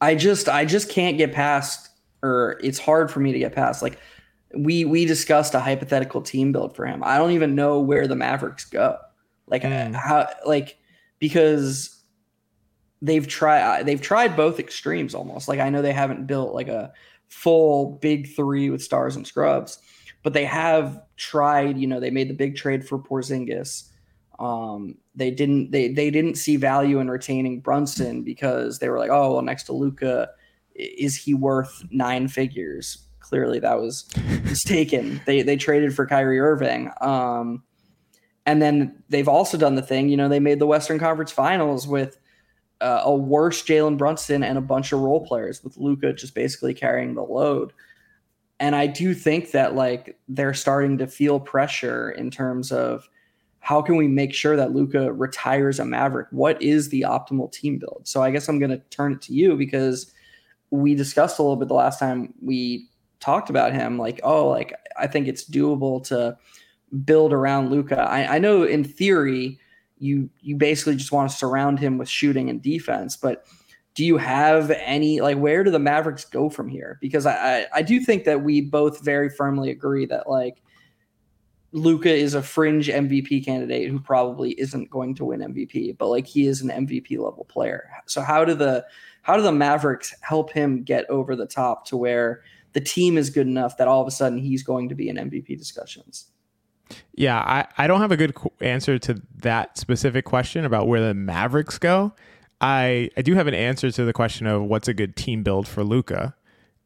i 0.00 0.14
just 0.14 0.48
i 0.48 0.64
just 0.64 0.88
can't 0.88 1.18
get 1.18 1.32
past 1.32 1.90
or 2.22 2.60
it's 2.62 2.78
hard 2.78 3.10
for 3.10 3.20
me 3.20 3.32
to 3.32 3.38
get 3.38 3.52
past 3.52 3.82
like 3.82 3.98
we 4.54 4.84
we 4.84 5.04
discussed 5.04 5.54
a 5.54 5.60
hypothetical 5.60 6.22
team 6.22 6.52
build 6.52 6.74
for 6.74 6.86
him. 6.86 7.02
I 7.04 7.18
don't 7.18 7.32
even 7.32 7.54
know 7.54 7.80
where 7.80 8.06
the 8.06 8.16
mavericks 8.16 8.64
go 8.64 8.98
like 9.50 9.62
mm. 9.62 9.94
how 9.94 10.28
like 10.46 10.78
because 11.18 11.98
they've 13.02 13.26
tried 13.26 13.86
they've 13.86 14.00
tried 14.00 14.36
both 14.36 14.58
extremes 14.58 15.14
almost. 15.14 15.48
Like 15.48 15.60
I 15.60 15.70
know 15.70 15.82
they 15.82 15.92
haven't 15.92 16.26
built 16.26 16.54
like 16.54 16.68
a 16.68 16.92
full 17.28 17.98
big 18.00 18.34
three 18.34 18.70
with 18.70 18.82
stars 18.82 19.16
and 19.16 19.26
scrubs, 19.26 19.78
but 20.22 20.32
they 20.32 20.44
have 20.44 21.00
tried. 21.16 21.78
You 21.78 21.86
know, 21.86 22.00
they 22.00 22.10
made 22.10 22.28
the 22.28 22.34
big 22.34 22.56
trade 22.56 22.86
for 22.86 22.98
Porzingis. 22.98 23.90
Um, 24.38 24.96
they 25.14 25.30
didn't 25.30 25.70
they 25.70 25.88
they 25.88 26.10
didn't 26.10 26.36
see 26.36 26.56
value 26.56 27.00
in 27.00 27.10
retaining 27.10 27.60
Brunson 27.60 28.22
because 28.22 28.78
they 28.78 28.88
were 28.88 28.98
like, 28.98 29.10
oh 29.10 29.34
well, 29.34 29.42
next 29.42 29.64
to 29.64 29.72
Luka, 29.72 30.30
is 30.74 31.16
he 31.16 31.34
worth 31.34 31.84
nine 31.90 32.28
figures? 32.28 33.04
Clearly, 33.20 33.58
that 33.58 33.80
was 33.80 34.08
mistaken. 34.44 35.20
they 35.26 35.42
they 35.42 35.56
traded 35.56 35.94
for 35.94 36.06
Kyrie 36.06 36.40
Irving. 36.40 36.90
Um, 37.00 37.62
and 38.48 38.62
then 38.62 38.94
they've 39.10 39.28
also 39.28 39.58
done 39.58 39.74
the 39.74 39.82
thing, 39.82 40.08
you 40.08 40.16
know, 40.16 40.26
they 40.26 40.40
made 40.40 40.58
the 40.58 40.66
Western 40.66 40.98
Conference 40.98 41.30
Finals 41.30 41.86
with 41.86 42.18
uh, 42.80 43.02
a 43.04 43.14
worse 43.14 43.62
Jalen 43.62 43.98
Brunson 43.98 44.42
and 44.42 44.56
a 44.56 44.62
bunch 44.62 44.90
of 44.90 45.00
role 45.00 45.26
players, 45.26 45.62
with 45.62 45.76
Luka 45.76 46.14
just 46.14 46.34
basically 46.34 46.72
carrying 46.72 47.14
the 47.14 47.22
load. 47.22 47.74
And 48.58 48.74
I 48.74 48.86
do 48.86 49.12
think 49.12 49.50
that 49.50 49.74
like 49.74 50.18
they're 50.28 50.54
starting 50.54 50.96
to 50.96 51.06
feel 51.06 51.38
pressure 51.38 52.10
in 52.12 52.30
terms 52.30 52.72
of 52.72 53.06
how 53.60 53.82
can 53.82 53.96
we 53.96 54.08
make 54.08 54.32
sure 54.32 54.56
that 54.56 54.72
Luka 54.72 55.12
retires 55.12 55.78
a 55.78 55.84
Maverick? 55.84 56.28
What 56.30 56.62
is 56.62 56.88
the 56.88 57.02
optimal 57.02 57.52
team 57.52 57.78
build? 57.78 58.08
So 58.08 58.22
I 58.22 58.30
guess 58.30 58.48
I'm 58.48 58.58
going 58.58 58.70
to 58.70 58.78
turn 58.88 59.12
it 59.12 59.20
to 59.22 59.34
you 59.34 59.58
because 59.58 60.10
we 60.70 60.94
discussed 60.94 61.38
a 61.38 61.42
little 61.42 61.56
bit 61.56 61.68
the 61.68 61.74
last 61.74 61.98
time 61.98 62.32
we 62.40 62.88
talked 63.20 63.50
about 63.50 63.74
him. 63.74 63.98
Like, 63.98 64.20
oh, 64.22 64.48
like 64.48 64.72
I 64.96 65.06
think 65.06 65.28
it's 65.28 65.46
doable 65.46 66.02
to 66.04 66.38
build 67.04 67.32
around 67.32 67.70
Luka. 67.70 68.00
I, 68.00 68.36
I 68.36 68.38
know 68.38 68.62
in 68.62 68.84
theory 68.84 69.58
you 69.98 70.30
you 70.40 70.56
basically 70.56 70.96
just 70.96 71.12
want 71.12 71.30
to 71.30 71.36
surround 71.36 71.78
him 71.78 71.98
with 71.98 72.08
shooting 72.08 72.48
and 72.50 72.62
defense, 72.62 73.16
but 73.16 73.46
do 73.94 74.04
you 74.04 74.16
have 74.16 74.70
any 74.70 75.20
like 75.20 75.38
where 75.38 75.64
do 75.64 75.70
the 75.70 75.78
Mavericks 75.78 76.24
go 76.24 76.48
from 76.48 76.68
here? 76.68 76.98
Because 77.00 77.26
I, 77.26 77.32
I, 77.32 77.66
I 77.74 77.82
do 77.82 78.00
think 78.00 78.24
that 78.24 78.42
we 78.42 78.60
both 78.60 79.04
very 79.04 79.28
firmly 79.28 79.70
agree 79.70 80.06
that 80.06 80.30
like 80.30 80.62
Luka 81.72 82.14
is 82.14 82.34
a 82.34 82.42
fringe 82.42 82.88
MVP 82.88 83.44
candidate 83.44 83.90
who 83.90 84.00
probably 84.00 84.52
isn't 84.52 84.88
going 84.88 85.14
to 85.16 85.24
win 85.24 85.40
MVP, 85.40 85.98
but 85.98 86.08
like 86.08 86.26
he 86.26 86.46
is 86.46 86.62
an 86.62 86.68
MVP 86.68 87.18
level 87.18 87.44
player. 87.44 87.90
So 88.06 88.22
how 88.22 88.44
do 88.44 88.54
the 88.54 88.86
how 89.22 89.36
do 89.36 89.42
the 89.42 89.52
Mavericks 89.52 90.14
help 90.20 90.52
him 90.52 90.82
get 90.82 91.08
over 91.10 91.36
the 91.36 91.46
top 91.46 91.84
to 91.86 91.96
where 91.96 92.42
the 92.72 92.80
team 92.80 93.18
is 93.18 93.30
good 93.30 93.46
enough 93.46 93.76
that 93.76 93.88
all 93.88 94.00
of 94.00 94.06
a 94.06 94.12
sudden 94.12 94.38
he's 94.38 94.62
going 94.62 94.88
to 94.88 94.94
be 94.94 95.08
in 95.08 95.16
MVP 95.16 95.58
discussions? 95.58 96.30
Yeah, 97.14 97.38
I, 97.38 97.66
I 97.76 97.86
don't 97.86 98.00
have 98.00 98.12
a 98.12 98.16
good 98.16 98.34
answer 98.60 98.98
to 98.98 99.20
that 99.38 99.76
specific 99.76 100.24
question 100.24 100.64
about 100.64 100.86
where 100.86 101.00
the 101.00 101.14
Mavericks 101.14 101.78
go. 101.78 102.12
I 102.60 103.10
I 103.16 103.22
do 103.22 103.34
have 103.34 103.46
an 103.46 103.54
answer 103.54 103.90
to 103.90 104.04
the 104.04 104.12
question 104.12 104.46
of 104.46 104.62
what's 104.64 104.88
a 104.88 104.94
good 104.94 105.16
team 105.16 105.42
build 105.42 105.68
for 105.68 105.84
Luka. 105.84 106.34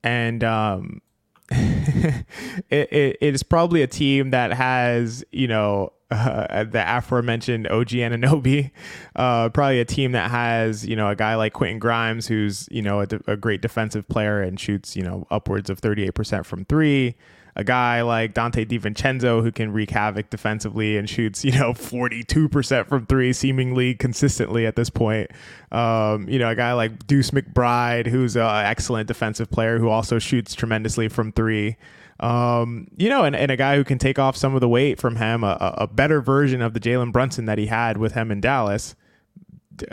and 0.03 0.43
um, 0.45 1.01
it, 1.51 2.25
it, 2.71 3.17
it 3.21 3.35
is 3.35 3.43
probably 3.43 3.83
a 3.83 3.87
team 3.87 4.31
that 4.31 4.53
has 4.53 5.25
you 5.33 5.49
know 5.49 5.93
uh, 6.11 6.65
the 6.65 6.85
aforementioned 6.87 7.67
OG 7.69 7.89
Anunoby, 7.89 8.71
uh, 9.17 9.49
probably 9.49 9.81
a 9.81 9.85
team 9.85 10.13
that 10.13 10.31
has 10.31 10.87
you 10.87 10.97
know 10.97 11.09
a 11.09 11.17
guy 11.17 11.35
like 11.37 11.53
Quentin 11.53 11.79
Grimes 11.79 12.27
who's 12.27 12.69
you 12.71 12.83
know 12.83 13.01
a, 13.01 13.07
a 13.27 13.37
great 13.37 13.63
defensive 13.63 14.07
player 14.09 14.41
and 14.41 14.59
shoots 14.59 14.97
you 14.97 15.03
know 15.03 15.27
upwards 15.31 15.71
of 15.71 15.79
thirty 15.79 16.05
eight 16.05 16.15
percent 16.15 16.47
from 16.47 16.65
three 16.67 17.17
a 17.55 17.65
guy 17.65 18.03
like 18.03 18.35
Donte 18.35 18.67
DiVincenzo 18.67 19.43
who 19.43 19.53
can 19.53 19.73
wreak 19.73 19.91
havoc 19.91 20.31
defensively 20.31 20.97
and 20.97 21.09
shoots, 21.09 21.45
you 21.45 21.53
know, 21.53 21.73
42% 21.73 22.87
from 22.87 23.07
three 23.07 23.33
seemingly 23.33 23.95
consistently 23.95 24.67
at 24.67 24.77
this 24.77 24.91
point. 24.91 25.31
Um, 25.71 26.29
you 26.29 26.39
know, 26.39 26.51
a 26.51 26.55
guy 26.55 26.73
like 26.73 27.07
Deuce 27.07 27.31
McBride 27.31 28.07
who's 28.07 28.37
an 28.37 28.43
excellent 28.43 29.09
defensive 29.09 29.51
player 29.51 29.79
who 29.79 29.89
also 29.89 30.19
shoots 30.19 30.55
tremendously 30.55 31.09
from 31.09 31.33
three. 31.33 31.77
Um, 32.21 32.89
you 32.97 33.09
know, 33.09 33.25
and, 33.25 33.35
and 33.35 33.51
a 33.51 33.57
guy 33.57 33.77
who 33.77 33.85
can 33.85 33.99
take 33.99 34.19
off 34.19 34.37
some 34.37 34.55
of 34.55 34.61
the 34.61 34.69
weight 34.69 35.01
from 35.01 35.17
him, 35.17 35.43
a, 35.43 35.75
a 35.79 35.87
better 35.87 36.21
version 36.21 36.63
of 36.63 36.73
the 36.73 36.81
Jalen 36.81 37.13
Brunson 37.13 37.47
that 37.47 37.59
he 37.59 37.67
had 37.67 37.99
with 37.99 38.15
him 38.15 38.31
in 38.31 38.41
Dallas 38.41 38.95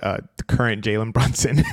uh, 0.04 0.18
current 0.48 0.84
Jalen 0.84 1.14
Brunson. 1.14 1.64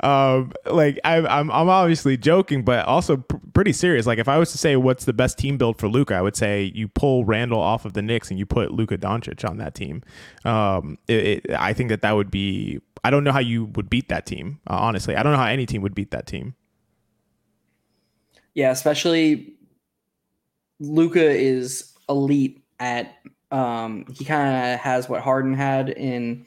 um, 0.00 0.52
like 0.66 0.98
I, 1.04 1.16
am 1.18 1.26
I'm, 1.26 1.50
I'm 1.50 1.68
obviously 1.68 2.16
joking, 2.16 2.62
but 2.62 2.86
also 2.86 3.18
pr- 3.18 3.36
pretty 3.52 3.72
serious. 3.72 4.06
Like 4.06 4.18
if 4.18 4.28
I 4.28 4.38
was 4.38 4.52
to 4.52 4.58
say 4.58 4.76
what's 4.76 5.04
the 5.04 5.12
best 5.12 5.38
team 5.38 5.58
build 5.58 5.78
for 5.78 5.88
Luka, 5.88 6.14
I 6.14 6.22
would 6.22 6.36
say 6.36 6.72
you 6.74 6.88
pull 6.88 7.24
Randle 7.24 7.60
off 7.60 7.84
of 7.84 7.92
the 7.92 8.02
Knicks 8.02 8.30
and 8.30 8.38
you 8.38 8.46
put 8.46 8.72
Luka 8.72 8.96
Doncic 8.96 9.48
on 9.48 9.58
that 9.58 9.74
team. 9.74 10.02
Um, 10.44 10.98
it, 11.08 11.44
it, 11.44 11.50
I 11.58 11.72
think 11.72 11.90
that 11.90 12.02
that 12.02 12.12
would 12.12 12.30
be. 12.30 12.80
I 13.02 13.10
don't 13.10 13.22
know 13.22 13.32
how 13.32 13.40
you 13.40 13.66
would 13.66 13.90
beat 13.90 14.08
that 14.08 14.24
team. 14.24 14.60
Uh, 14.68 14.78
honestly, 14.78 15.14
I 15.14 15.22
don't 15.22 15.32
know 15.32 15.38
how 15.38 15.46
any 15.46 15.66
team 15.66 15.82
would 15.82 15.94
beat 15.94 16.10
that 16.12 16.26
team. 16.26 16.54
Yeah, 18.54 18.70
especially 18.70 19.54
Luka 20.80 21.30
is 21.30 21.92
elite 22.08 22.64
at. 22.78 23.16
Um, 23.50 24.06
he 24.12 24.24
kind 24.24 24.72
of 24.74 24.80
has 24.80 25.08
what 25.08 25.20
Harden 25.20 25.54
had 25.54 25.88
in 25.90 26.46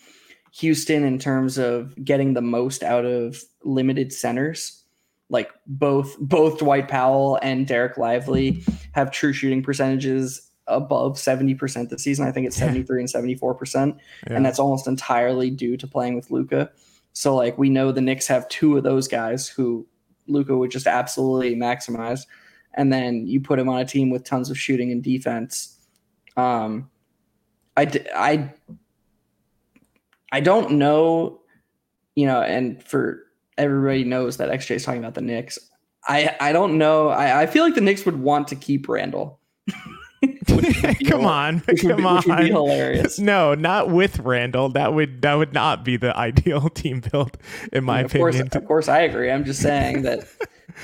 Houston 0.59 1.03
in 1.03 1.19
terms 1.19 1.57
of 1.57 1.93
getting 2.03 2.33
the 2.33 2.41
most 2.41 2.81
out 2.81 3.05
of 3.05 3.43
limited 3.63 4.11
centers. 4.11 4.83
Like 5.29 5.51
both 5.67 6.17
both 6.19 6.59
Dwight 6.59 6.87
Powell 6.87 7.37
and 7.41 7.67
Dereck 7.67 7.97
Lively 7.97 8.63
have 8.93 9.11
true 9.11 9.33
shooting 9.33 9.61
percentages 9.61 10.49
above 10.67 11.13
70% 11.13 11.89
this 11.89 12.03
season. 12.03 12.27
I 12.27 12.31
think 12.31 12.47
it's 12.47 12.57
73 12.57 13.01
and 13.01 13.09
74%. 13.09 13.97
Yeah. 14.27 14.35
And 14.35 14.45
that's 14.45 14.59
almost 14.59 14.87
entirely 14.87 15.49
due 15.49 15.77
to 15.77 15.87
playing 15.87 16.15
with 16.15 16.31
Luka. 16.31 16.71
So 17.13 17.35
like 17.35 17.57
we 17.57 17.69
know 17.69 17.91
the 17.91 18.01
Knicks 18.01 18.27
have 18.27 18.49
two 18.49 18.77
of 18.77 18.83
those 18.83 19.07
guys 19.07 19.47
who 19.47 19.85
Luka 20.27 20.57
would 20.57 20.71
just 20.71 20.87
absolutely 20.87 21.55
maximize. 21.55 22.21
And 22.73 22.91
then 22.91 23.27
you 23.27 23.41
put 23.41 23.59
him 23.59 23.69
on 23.69 23.79
a 23.79 23.85
team 23.85 24.09
with 24.09 24.23
tons 24.23 24.49
of 24.49 24.57
shooting 24.57 24.91
and 24.91 25.03
defense. 25.03 25.77
Um, 26.35 26.89
I, 27.75 27.91
I 28.15 28.53
I 30.31 30.39
don't 30.39 30.71
know, 30.71 31.41
you 32.15 32.25
know, 32.25 32.41
and 32.41 32.83
for 32.83 33.23
everybody 33.57 34.03
knows 34.03 34.37
that 34.37 34.49
XJ 34.49 34.75
is 34.75 34.83
talking 34.83 34.99
about 34.99 35.15
the 35.15 35.21
Knicks. 35.21 35.57
I 36.07 36.35
I 36.39 36.51
don't 36.51 36.77
know. 36.77 37.09
I, 37.09 37.41
I 37.43 37.45
feel 37.47 37.63
like 37.63 37.75
the 37.75 37.81
Knicks 37.81 38.05
would 38.05 38.19
want 38.19 38.47
to 38.49 38.55
keep 38.55 38.87
Randle. 38.87 39.39
come 41.07 41.25
on, 41.25 41.59
come 41.61 41.97
be, 41.97 42.03
on. 42.03 42.45
hilarious. 42.45 43.19
No, 43.27 43.53
not 43.53 43.89
with 43.89 44.19
Randle. 44.19 44.69
That 44.69 44.93
would 44.93 45.21
that 45.21 45.35
would 45.35 45.53
not 45.53 45.83
be 45.83 45.97
the 45.97 46.15
ideal 46.17 46.69
team 46.69 47.01
build, 47.11 47.37
in 47.71 47.83
my 47.83 48.01
of 48.01 48.07
opinion. 48.07 48.49
Course, 48.49 48.55
of 48.55 48.67
course, 48.67 48.87
I 48.87 49.01
agree. 49.01 49.31
I'm 49.31 49.45
just 49.45 49.61
saying 49.61 50.03
that 50.03 50.27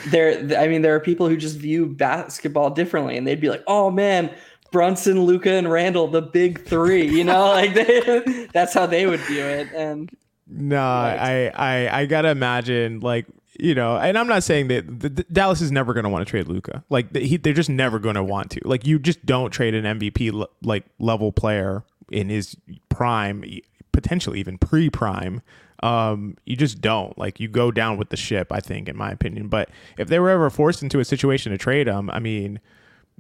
there. 0.08 0.58
I 0.58 0.68
mean, 0.68 0.82
there 0.82 0.96
are 0.96 1.00
people 1.00 1.28
who 1.28 1.38
just 1.38 1.58
view 1.58 1.86
basketball 1.86 2.70
differently, 2.70 3.18
and 3.18 3.26
they'd 3.26 3.42
be 3.42 3.50
like, 3.50 3.64
"Oh 3.68 3.90
man, 3.90 4.34
Brunson, 4.74 5.24
Luka, 5.24 5.54
and 5.54 5.72
Randle, 5.72 6.08
the 6.08 6.22
big 6.22 6.66
three. 6.66 7.08
You 7.08 7.24
know, 7.24 7.52
like 7.52 7.74
they, 7.74 8.48
that's 8.54 8.74
how 8.74 8.86
they 8.86 9.06
would 9.06 9.22
view 9.22 9.46
it. 9.46 9.70
And 9.74 10.12
no, 10.48 10.82
I, 10.82 11.52
I, 11.56 12.02
I 12.02 12.06
gotta 12.06 12.30
imagine 12.30 13.00
like 13.00 13.26
you 13.60 13.76
know, 13.76 13.98
and 13.98 14.18
I'm 14.18 14.28
not 14.28 14.44
saying 14.44 14.68
that 14.70 15.00
the, 15.00 15.10
the 15.10 15.24
Dallas 15.32 15.62
is 15.62 15.72
never 15.72 15.94
going 15.94 16.06
to 16.06 16.10
want 16.10 16.26
to 16.26 16.30
trade 16.30 16.48
Luka. 16.48 16.84
Like 16.90 17.16
he, 17.16 17.38
they're 17.38 17.54
just 17.54 17.70
never 17.70 18.00
going 18.00 18.16
to 18.16 18.24
want 18.24 18.50
to. 18.52 18.62
Like 18.66 18.86
you 18.86 19.00
just 19.00 19.26
don't 19.26 19.52
trade 19.52 19.76
an 19.76 20.00
MVP 20.00 20.46
like 20.64 20.86
level 21.00 21.32
player 21.32 21.84
in 22.12 22.30
his 22.30 22.58
prime, 22.90 23.44
potentially 23.92 24.40
even 24.40 24.58
pre-prime. 24.58 25.42
Um, 25.84 26.38
you 26.46 26.56
just 26.56 26.82
don't. 26.82 27.16
Like 27.18 27.40
you 27.40 27.48
go 27.48 27.70
down 27.70 27.98
with 27.98 28.10
the 28.10 28.18
ship. 28.18 28.52
I 28.52 28.60
think, 28.60 28.90
in 28.90 28.98
my 28.98 29.12
opinion. 29.12 29.50
But 29.50 29.70
if 29.98 30.08
they 30.08 30.20
were 30.20 30.30
ever 30.30 30.50
forced 30.50 30.82
into 30.82 31.00
a 31.00 31.06
situation 31.06 31.52
to 31.52 31.58
trade 31.58 31.88
him, 31.88 32.10
I 32.10 32.20
mean 32.20 32.60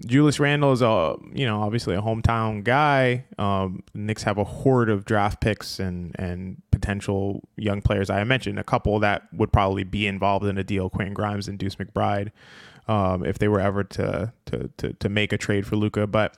Julius 0.05 0.39
Randle 0.39 0.71
is 0.71 0.81
a 0.81 1.15
you 1.33 1.45
know 1.45 1.61
obviously 1.61 1.95
a 1.95 2.01
hometown 2.01 2.63
guy. 2.63 3.25
Um, 3.37 3.83
Knicks 3.93 4.23
have 4.23 4.37
a 4.37 4.43
horde 4.43 4.89
of 4.89 5.05
draft 5.05 5.39
picks 5.39 5.79
and 5.79 6.15
and 6.17 6.61
potential 6.71 7.47
young 7.57 7.81
players. 7.81 8.09
I 8.09 8.23
mentioned 8.23 8.59
a 8.59 8.63
couple 8.63 8.99
that 8.99 9.23
would 9.33 9.51
probably 9.51 9.83
be 9.83 10.07
involved 10.07 10.45
in 10.45 10.57
a 10.57 10.63
deal: 10.63 10.89
Quentin 10.89 11.13
Grimes 11.13 11.47
and 11.47 11.59
Deuce 11.59 11.75
McBride, 11.75 12.31
um, 12.87 13.25
if 13.25 13.37
they 13.37 13.47
were 13.47 13.59
ever 13.59 13.83
to 13.83 14.33
to 14.47 14.69
to 14.77 14.93
to 14.93 15.09
make 15.09 15.31
a 15.31 15.37
trade 15.37 15.67
for 15.67 15.75
Luka. 15.75 16.07
But 16.07 16.37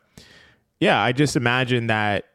yeah, 0.80 1.02
I 1.02 1.14
just 1.14 1.36
imagine 1.36 1.88
that 1.88 2.26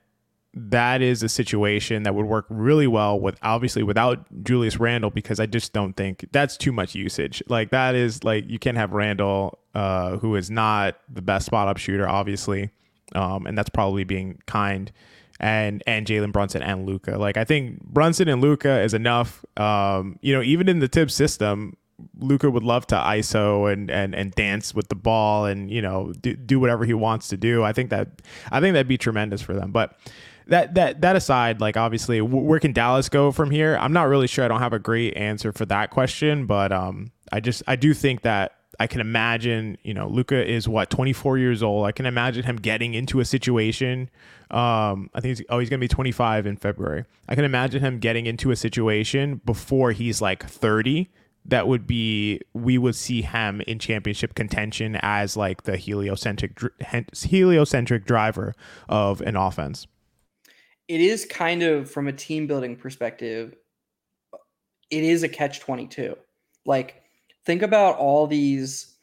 that 0.53 1.00
is 1.00 1.23
a 1.23 1.29
situation 1.29 2.03
that 2.03 2.15
would 2.15 2.27
work 2.27 2.47
really 2.49 2.87
well 2.87 3.21
with 3.21 3.39
obviously 3.43 3.83
without 3.83 4.27
Julius 4.43 4.81
Randle 4.81 5.11
because 5.11 5.39
I 5.39 5.47
just 5.47 5.73
don't 5.73 5.93
think 5.93 6.27
that's 6.33 6.57
too 6.57 6.73
much 6.73 6.95
usage. 6.95 7.43
Like 7.49 7.71
that 7.71 7.95
is 7.95 8.25
like 8.25 8.49
you 8.49 8.59
can't 8.59 8.77
have 8.77 8.93
Randle 8.93 9.60
uh, 9.75 10.17
who 10.19 10.37
is 10.37 10.50
not 10.50 10.97
the 11.09 11.23
best 11.23 11.47
spot 11.47 11.69
up 11.69 11.77
shooter, 11.77 12.09
obviously, 12.09 12.71
um, 13.15 13.47
and 13.47 13.57
that's 13.57 13.71
probably 13.71 14.05
being 14.05 14.41
kind. 14.47 14.91
And 15.39 15.83
and 15.87 16.07
Jalen 16.07 16.33
Brunson 16.33 16.62
and 16.62 16.87
Luka, 16.87 17.17
Like 17.17 17.39
I 17.39 17.45
think 17.45 17.83
Brunson 17.83 18.29
and 18.29 18.43
Luka 18.43 18.83
is 18.83 18.93
enough. 18.93 19.43
Um, 19.57 20.19
you 20.21 20.35
know, 20.35 20.43
even 20.43 20.69
in 20.69 20.81
the 20.81 20.89
Thibs 20.89 21.15
system, 21.15 21.79
Luka 22.19 22.50
would 22.50 22.62
love 22.62 22.87
to 22.89 22.95
ISO 22.95 23.73
and, 23.73 23.91
and 23.91 24.15
and 24.15 24.33
dance 24.33 24.75
with 24.75 24.89
the 24.89 24.95
ball 24.95 25.47
and 25.47 25.71
you 25.71 25.81
know 25.81 26.12
do, 26.21 26.37
do 26.37 26.61
whatever 26.61 26.85
he 26.85 26.93
wants 26.93 27.29
to 27.29 27.39
do. 27.39 27.62
I 27.65 27.73
think 27.73 27.89
that 27.89 28.21
I 28.50 28.61
think 28.61 28.75
that'd 28.75 28.87
be 28.89 28.99
tremendous 28.99 29.41
for 29.41 29.55
them. 29.55 29.73
But 29.73 29.97
that 30.47 30.75
that 30.75 31.00
that 31.00 31.17
aside, 31.17 31.61
like 31.61 31.77
obviously, 31.77 32.21
where 32.21 32.61
can 32.61 32.73
Dallas 32.73 33.09
go 33.09 33.33
from 33.33 33.50
here? 33.50 33.77
I'm 33.81 33.93
not 33.93 34.09
really 34.09 34.27
sure. 34.27 34.45
I 34.45 34.49
don't 34.49 34.61
have 34.61 34.73
a 34.73 34.79
great 34.79 35.17
answer 35.17 35.53
for 35.53 35.65
that 35.67 35.91
question, 35.91 36.47
but 36.47 36.73
um, 36.73 37.12
I 37.33 37.41
just 37.41 37.62
I 37.67 37.77
do 37.77 37.95
think 37.95 38.23
that 38.23 38.57
I 38.80 38.87
can 38.87 39.02
imagine, 39.02 39.76
you 39.82 39.92
know, 39.92 40.08
Luka 40.08 40.42
is 40.42 40.66
what 40.66 40.88
24 40.88 41.37
years 41.37 41.62
old. 41.62 41.87
I 41.87 41.92
can 41.92 42.06
imagine 42.06 42.44
him 42.44 42.56
getting 42.56 42.94
into 42.94 43.20
a 43.20 43.26
situation. 43.26 44.08
Um, 44.50 45.10
I 45.14 45.20
think 45.20 45.37
he's, 45.37 45.42
oh, 45.50 45.58
he's 45.58 45.68
gonna 45.68 45.80
be 45.80 45.87
25 45.87 46.46
in 46.46 46.56
February. 46.56 47.04
I 47.28 47.34
can 47.34 47.44
imagine 47.44 47.82
him 47.82 47.99
getting 47.99 48.25
into 48.25 48.50
a 48.50 48.56
situation 48.56 49.42
before 49.44 49.92
he's 49.92 50.22
like 50.22 50.49
30. 50.49 51.10
That 51.44 51.68
would 51.68 51.87
be 51.87 52.40
we 52.54 52.78
would 52.78 52.94
see 52.94 53.20
him 53.20 53.60
in 53.66 53.78
championship 53.78 54.34
contention 54.34 54.99
as 55.02 55.37
like 55.37 55.64
the 55.64 55.76
heliocentric 55.76 56.58
heliocentric 57.12 58.06
driver 58.06 58.54
of 58.88 59.20
an 59.20 59.37
offense. 59.37 59.87
It 60.88 61.02
is 61.02 61.26
kind 61.26 61.62
of 61.62 61.90
from 61.90 62.08
a 62.08 62.12
team 62.14 62.46
building 62.46 62.76
perspective. 62.76 63.54
It 64.90 65.04
is 65.04 65.22
a 65.22 65.28
catch 65.28 65.60
22. 65.60 66.16
Like 66.64 67.00
think 67.44 67.62
about 67.62 67.97
all 67.97 68.26
these 68.26 68.97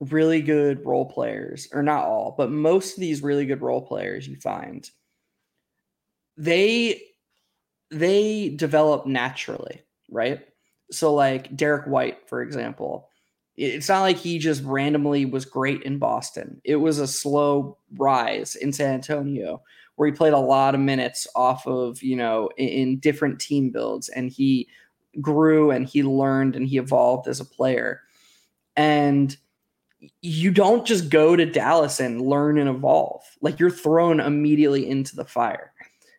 really 0.00 0.42
good 0.42 0.84
role 0.84 1.06
players, 1.06 1.68
or 1.72 1.82
not 1.82 2.04
all, 2.04 2.34
but 2.36 2.50
most 2.50 2.94
of 2.94 3.00
these 3.00 3.22
really 3.22 3.46
good 3.46 3.62
role 3.62 3.82
players 3.82 4.26
you 4.26 4.36
find, 4.36 4.90
they 6.36 7.00
they 7.90 8.48
develop 8.48 9.06
naturally, 9.06 9.82
right? 10.10 10.40
So 10.90 11.14
like 11.14 11.54
Derrick 11.54 11.86
White, 11.86 12.28
for 12.28 12.42
example, 12.42 13.08
it's 13.56 13.88
not 13.88 14.00
like 14.00 14.16
he 14.16 14.38
just 14.38 14.62
randomly 14.64 15.26
was 15.26 15.44
great 15.44 15.82
in 15.82 15.98
Boston. 15.98 16.60
It 16.64 16.76
was 16.76 16.98
a 16.98 17.06
slow 17.06 17.76
rise 17.98 18.56
in 18.56 18.72
San 18.72 18.94
Antonio 18.94 19.62
where 19.96 20.08
he 20.08 20.16
played 20.16 20.32
a 20.32 20.38
lot 20.38 20.74
of 20.74 20.80
minutes 20.80 21.26
off 21.36 21.66
of, 21.66 22.02
you 22.02 22.16
know, 22.16 22.48
in, 22.56 22.98
different 22.98 23.40
team 23.40 23.70
builds 23.70 24.08
and 24.08 24.30
he 24.30 24.68
grew 25.20 25.70
and 25.70 25.86
he 25.86 26.02
learned 26.02 26.56
and 26.56 26.66
he 26.66 26.78
evolved 26.78 27.28
as 27.28 27.40
a 27.40 27.44
player. 27.44 28.00
And 28.76 29.36
you 30.20 30.50
don't 30.50 30.86
just 30.86 31.10
go 31.10 31.36
to 31.36 31.46
Dallas 31.46 32.00
and 32.00 32.22
learn 32.22 32.58
and 32.58 32.68
evolve. 32.68 33.22
Like 33.40 33.60
you're 33.60 33.70
thrown 33.70 34.20
immediately 34.20 34.88
into 34.88 35.14
the 35.14 35.24
fire. 35.24 35.72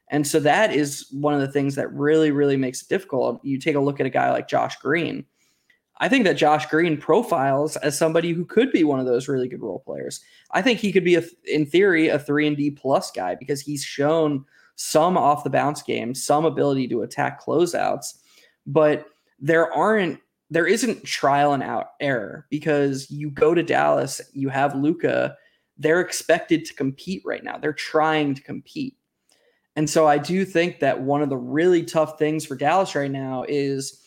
And 0.10 0.28
so 0.28 0.40
that 0.42 0.74
is 0.74 1.08
one 1.12 1.34
of 1.34 1.42
the 1.42 1.52
things 1.52 1.76
that 1.76 1.92
really, 1.92 2.32
really 2.32 2.56
makes 2.56 2.82
it 2.82 2.90
difficult. 2.90 3.44
You 3.44 3.58
take 3.58 3.76
a 3.76 3.80
look 3.80 4.00
at 4.00 4.06
a 4.06 4.12
guy 4.12 4.32
like 4.32 4.48
Josh 4.48 4.76
Green. 4.78 5.26
I 5.98 6.10
think 6.10 6.26
that 6.26 6.38
Josh 6.38 6.66
Green 6.68 6.98
profiles 6.98 7.78
as 7.78 7.98
somebody 7.98 8.32
who 8.32 8.46
could 8.46 8.72
be 8.72 8.84
one 8.84 9.00
of 9.00 9.06
those 9.06 9.28
really 9.28 9.48
good 9.48 9.62
role 9.62 9.80
players. 9.80 10.22
I 10.52 10.62
think 10.62 10.80
he 10.80 10.92
could 10.92 11.04
be, 11.04 11.16
a, 11.16 11.24
in 11.46 11.66
theory, 11.66 12.10
a 12.10 12.20
three 12.20 12.46
and 12.46 12.58
D 12.58 12.72
plus 12.72 13.10
guy 13.12 13.36
because 13.36 13.62
he's 13.62 13.84
shown 13.84 14.46
some 14.76 15.18
off 15.18 15.44
the 15.44 15.50
bounce 15.50 15.82
game, 15.82 16.14
some 16.14 16.46
ability 16.46 16.88
to 16.90 17.04
attack 17.04 17.42
closeouts, 17.42 18.20
but 18.66 19.08
there 19.40 19.72
aren't 19.74 20.20
there 20.50 20.68
isn't 20.68 21.04
trial 21.04 21.54
and 21.54 21.64
out 21.64 21.92
error 22.00 22.46
because 22.50 23.10
you 23.10 23.32
go 23.32 23.56
to 23.56 23.64
Dallas, 23.64 24.22
you 24.34 24.50
have 24.50 24.76
Luka, 24.76 25.36
they're 25.78 26.02
expected 26.02 26.64
to 26.66 26.76
compete 26.76 27.24
right 27.26 27.44
now. 27.44 27.58
They're 27.58 27.74
trying 27.74 28.36
to 28.36 28.42
compete. 28.44 28.96
And 29.76 29.90
so 29.90 30.08
I 30.08 30.20
do 30.20 30.46
think 30.46 30.80
that 30.82 31.02
one 31.02 31.24
of 31.24 31.30
the 31.30 31.38
really 31.38 31.84
tough 31.84 32.20
things 32.20 32.46
for 32.46 32.56
Dallas 32.56 32.94
right 32.94 33.10
now 33.10 33.46
is 33.48 34.00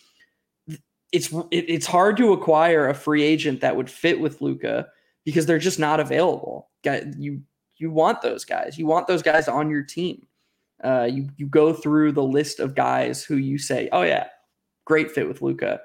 it's 1.13 1.35
it's 1.51 1.87
hard 1.87 2.17
to 2.19 2.33
acquire 2.33 2.89
a 2.89 2.95
free 2.95 3.23
agent 3.23 3.61
that 3.61 3.75
would 3.75 3.91
fit 3.91 4.21
with 4.21 4.41
Luka 4.41 4.87
because 5.25 5.47
they're 5.47 5.59
just 5.59 5.79
not 5.79 5.99
available. 5.99 6.71
You 6.85 7.43
you 7.79 7.91
want 7.91 8.23
those 8.23 8.45
guys. 8.45 8.79
You 8.79 8.87
want 8.87 9.07
those 9.07 9.23
guys 9.23 9.49
on 9.49 9.71
your 9.71 9.83
team. 9.83 10.27
Uh, 10.85 11.09
you 11.11 11.29
you 11.37 11.47
go 11.47 11.73
through 11.73 12.13
the 12.13 12.23
list 12.23 12.61
of 12.61 12.75
guys 12.75 13.25
who 13.25 13.37
you 13.37 13.59
say, 13.59 13.89
oh 13.93 14.03
yeah, 14.03 14.29
great 14.87 15.11
fit 15.11 15.29
with 15.29 15.43
Luka. 15.43 15.81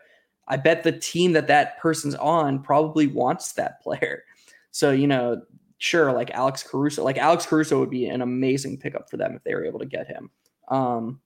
I 0.48 0.56
bet 0.56 0.84
the 0.84 0.94
team 0.94 1.34
that 1.34 1.48
that 1.48 1.78
person's 1.80 2.16
on 2.16 2.64
probably 2.64 3.08
wants 3.08 3.52
that 3.54 3.82
player. 3.84 4.24
So 4.72 4.92
you 4.92 5.08
know, 5.08 5.42
sure, 5.78 6.14
like 6.14 6.32
Alex 6.32 6.64
Caruso, 6.64 7.04
like 7.04 7.18
Alex 7.18 7.46
Caruso 7.46 7.80
would 7.80 7.90
be 7.90 8.06
an 8.06 8.22
amazing 8.22 8.78
pickup 8.78 9.10
for 9.10 9.18
them 9.18 9.36
if 9.36 9.44
they 9.44 9.54
were 9.54 9.66
able 9.66 9.80
to 9.80 9.86
get 9.86 10.08
him. 10.08 10.30
Um, 10.70 11.20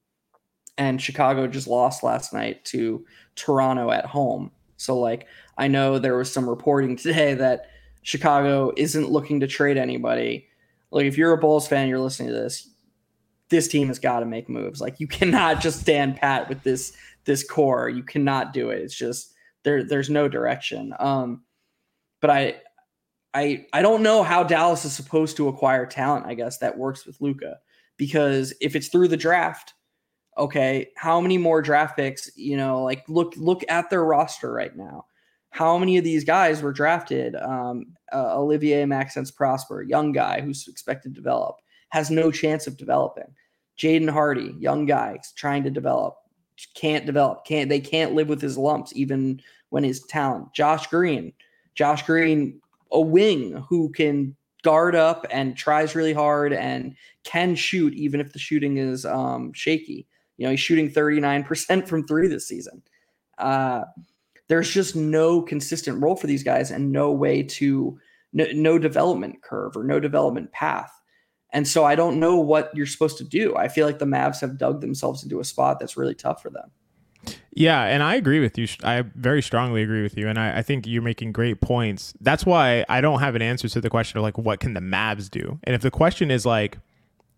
and 0.77 1.01
Chicago 1.01 1.47
just 1.47 1.67
lost 1.67 2.03
last 2.03 2.33
night 2.33 2.65
to 2.65 3.05
Toronto 3.35 3.91
at 3.91 4.05
home. 4.05 4.51
So 4.77 4.99
like 4.99 5.27
I 5.57 5.67
know 5.67 5.99
there 5.99 6.17
was 6.17 6.31
some 6.31 6.49
reporting 6.49 6.95
today 6.95 7.33
that 7.35 7.67
Chicago 8.01 8.71
isn't 8.77 9.09
looking 9.09 9.39
to 9.39 9.47
trade 9.47 9.77
anybody. 9.77 10.47
Like 10.91 11.05
if 11.05 11.17
you're 11.17 11.33
a 11.33 11.37
Bulls 11.37 11.67
fan, 11.67 11.87
you're 11.87 11.99
listening 11.99 12.29
to 12.29 12.35
this, 12.35 12.69
this 13.49 13.67
team 13.67 13.87
has 13.87 13.99
got 13.99 14.19
to 14.19 14.25
make 14.25 14.49
moves. 14.49 14.81
Like 14.81 14.99
you 14.99 15.07
cannot 15.19 15.61
just 15.61 15.81
stand 15.81 16.17
pat 16.17 16.49
with 16.49 16.63
this 16.63 16.95
this 17.25 17.47
core. 17.47 17.89
You 17.89 18.03
cannot 18.03 18.53
do 18.53 18.69
it. 18.69 18.81
It's 18.81 18.95
just 18.95 19.33
there 19.63 19.83
there's 19.83 20.09
no 20.09 20.27
direction. 20.27 20.93
Um 20.99 21.43
but 22.21 22.29
I 22.29 22.61
I 23.33 23.65
I 23.73 23.81
don't 23.81 24.03
know 24.03 24.23
how 24.23 24.43
Dallas 24.43 24.85
is 24.85 24.93
supposed 24.93 25.37
to 25.37 25.47
acquire 25.47 25.85
talent, 25.85 26.25
I 26.25 26.33
guess, 26.33 26.57
that 26.59 26.77
works 26.77 27.05
with 27.05 27.21
Luka 27.21 27.59
Because 27.97 28.53
if 28.61 28.75
it's 28.75 28.87
through 28.87 29.09
the 29.09 29.17
draft, 29.17 29.73
okay, 30.37 30.89
how 30.97 31.21
many 31.21 31.37
more 31.37 31.61
draft 31.61 31.97
picks, 31.97 32.35
you 32.37 32.57
know, 32.57 32.83
like 32.83 33.07
look 33.07 33.33
look 33.37 33.63
at 33.69 33.89
their 33.89 34.03
roster 34.05 34.51
right 34.51 34.75
now. 34.75 35.05
How 35.51 35.77
many 35.77 35.97
of 35.97 36.03
these 36.03 36.25
guys 36.25 36.61
were 36.61 36.73
drafted? 36.73 37.35
Um, 37.35 37.93
uh, 38.11 38.37
Olivier 38.37 38.85
Maxence 38.85 39.31
Prosper, 39.31 39.83
young 39.83 40.11
guy 40.11 40.41
who's 40.41 40.67
expected 40.67 41.15
to 41.15 41.21
develop, 41.21 41.57
has 41.89 42.11
no 42.11 42.29
chance 42.31 42.67
of 42.67 42.77
developing. 42.77 43.33
Jaden 43.77 44.09
Hardy, 44.09 44.53
young 44.59 44.85
guy, 44.85 45.17
trying 45.35 45.63
to 45.63 45.69
develop, 45.69 46.15
can't 46.75 47.05
develop. 47.05 47.45
Can't 47.45 47.69
they 47.69 47.79
can't 47.79 48.13
live 48.13 48.29
with 48.29 48.41
his 48.41 48.57
lumps 48.57 48.93
even 48.95 49.41
when 49.69 49.83
his 49.83 50.01
talent. 50.03 50.53
Josh 50.53 50.87
Green, 50.87 51.33
Josh 51.75 52.03
Green, 52.03 52.61
a 52.91 53.01
wing 53.01 53.63
who 53.69 53.89
can 53.89 54.35
guard 54.63 54.95
up 54.95 55.27
and 55.29 55.55
tries 55.55 55.95
really 55.95 56.13
hard 56.13 56.51
and 56.51 56.95
can 57.23 57.55
shoot 57.55 57.93
even 57.93 58.19
if 58.19 58.33
the 58.33 58.39
shooting 58.39 58.77
is 58.77 59.05
um, 59.05 59.53
shaky. 59.53 60.07
You 60.37 60.45
know, 60.45 60.51
he's 60.51 60.59
shooting 60.59 60.89
39% 60.89 61.87
from 61.87 62.05
three 62.05 62.27
this 62.27 62.47
season. 62.47 62.81
Uh, 63.37 63.83
there's 64.47 64.69
just 64.69 64.95
no 64.95 65.41
consistent 65.41 66.01
role 66.01 66.15
for 66.15 66.27
these 66.27 66.43
guys 66.43 66.71
and 66.71 66.91
no 66.91 67.11
way 67.11 67.43
to, 67.43 67.99
no, 68.33 68.45
no 68.53 68.79
development 68.79 69.41
curve 69.43 69.77
or 69.77 69.83
no 69.83 69.99
development 69.99 70.51
path. 70.51 70.91
And 71.55 71.65
so 71.65 71.85
I 71.85 71.95
don't 71.95 72.19
know 72.19 72.35
what 72.35 72.69
you're 72.75 72.85
supposed 72.85 73.17
to 73.19 73.23
do. 73.23 73.55
I 73.55 73.69
feel 73.69 73.87
like 73.87 73.97
the 73.97 74.05
Mavs 74.05 74.41
have 74.41 74.57
dug 74.57 74.81
themselves 74.81 75.23
into 75.23 75.39
a 75.39 75.45
spot 75.45 75.79
that's 75.79 75.95
really 75.95 76.13
tough 76.13 76.41
for 76.41 76.49
them. 76.49 76.69
Yeah, 77.53 77.81
and 77.83 78.03
I 78.03 78.15
agree 78.15 78.41
with 78.41 78.57
you. 78.57 78.67
I 78.83 79.03
very 79.15 79.41
strongly 79.41 79.81
agree 79.81 80.03
with 80.03 80.17
you, 80.17 80.27
and 80.27 80.37
I, 80.37 80.57
I, 80.57 80.61
think 80.61 80.85
you're 80.85 81.01
making 81.01 81.31
great 81.31 81.61
points. 81.61 82.13
That's 82.19 82.45
why 82.45 82.83
I 82.89 82.99
don't 82.99 83.21
have 83.21 83.35
an 83.35 83.41
answer 83.41 83.69
to 83.69 83.79
the 83.79 83.89
question 83.89 84.17
of 84.17 84.23
like, 84.23 84.37
what 84.37 84.59
can 84.59 84.73
the 84.73 84.81
Mavs 84.81 85.31
do? 85.31 85.57
And 85.63 85.73
if 85.73 85.81
the 85.81 85.89
question 85.89 86.29
is 86.29 86.45
like, 86.45 86.77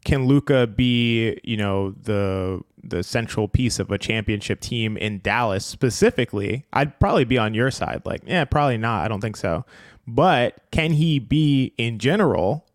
can 0.03 0.25
Luka 0.25 0.65
be, 0.65 1.39
you 1.43 1.55
know, 1.55 1.91
the 1.91 2.61
the 2.83 3.03
central 3.03 3.47
piece 3.47 3.77
of 3.77 3.91
a 3.91 3.99
championship 3.99 4.61
team 4.61 4.97
in 4.97 5.19
Dallas 5.19 5.63
specifically, 5.63 6.65
I'd 6.73 6.99
probably 6.99 7.25
be 7.25 7.37
on 7.37 7.53
your 7.53 7.69
side. 7.69 8.01
Like, 8.03 8.23
yeah, 8.25 8.45
probably 8.45 8.77
not. 8.77 9.05
I 9.05 9.07
don't 9.07 9.21
think 9.21 9.37
so. 9.37 9.63
But 10.07 10.59
can 10.71 10.93
he 10.93 11.19
be 11.19 11.75
in 11.77 11.99
general? 11.99 12.66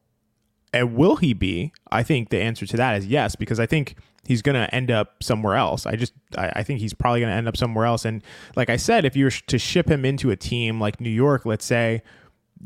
And 0.73 0.95
will 0.97 1.17
he 1.17 1.35
be? 1.35 1.73
I 1.91 2.03
think 2.03 2.31
the 2.31 2.41
answer 2.41 2.67
to 2.67 2.77
that 2.79 2.97
is 2.97 3.07
yes, 3.07 3.37
because 3.37 3.61
I 3.61 3.67
think 3.67 3.97
he's 4.27 4.41
going 4.41 4.55
to 4.55 4.73
end 4.75 4.91
up 4.91 5.23
somewhere 5.23 5.57
else. 5.57 5.85
I 5.85 5.97
just, 5.97 6.15
I, 6.37 6.53
I 6.57 6.63
think 6.63 6.81
he's 6.81 6.95
probably 6.95 7.21
going 7.21 7.31
to 7.31 7.37
end 7.37 7.49
up 7.49 7.57
somewhere 7.57 7.85
else. 7.85 8.05
And 8.05 8.23
like 8.57 8.71
I 8.71 8.77
said, 8.77 9.05
if 9.05 9.17
you 9.17 9.25
were 9.25 9.31
to 9.31 9.59
ship 9.59 9.91
him 9.91 10.05
into 10.05 10.31
a 10.31 10.37
team 10.37 10.81
like 10.81 11.01
New 11.01 11.11
York, 11.11 11.45
let's 11.45 11.65
say, 11.65 12.03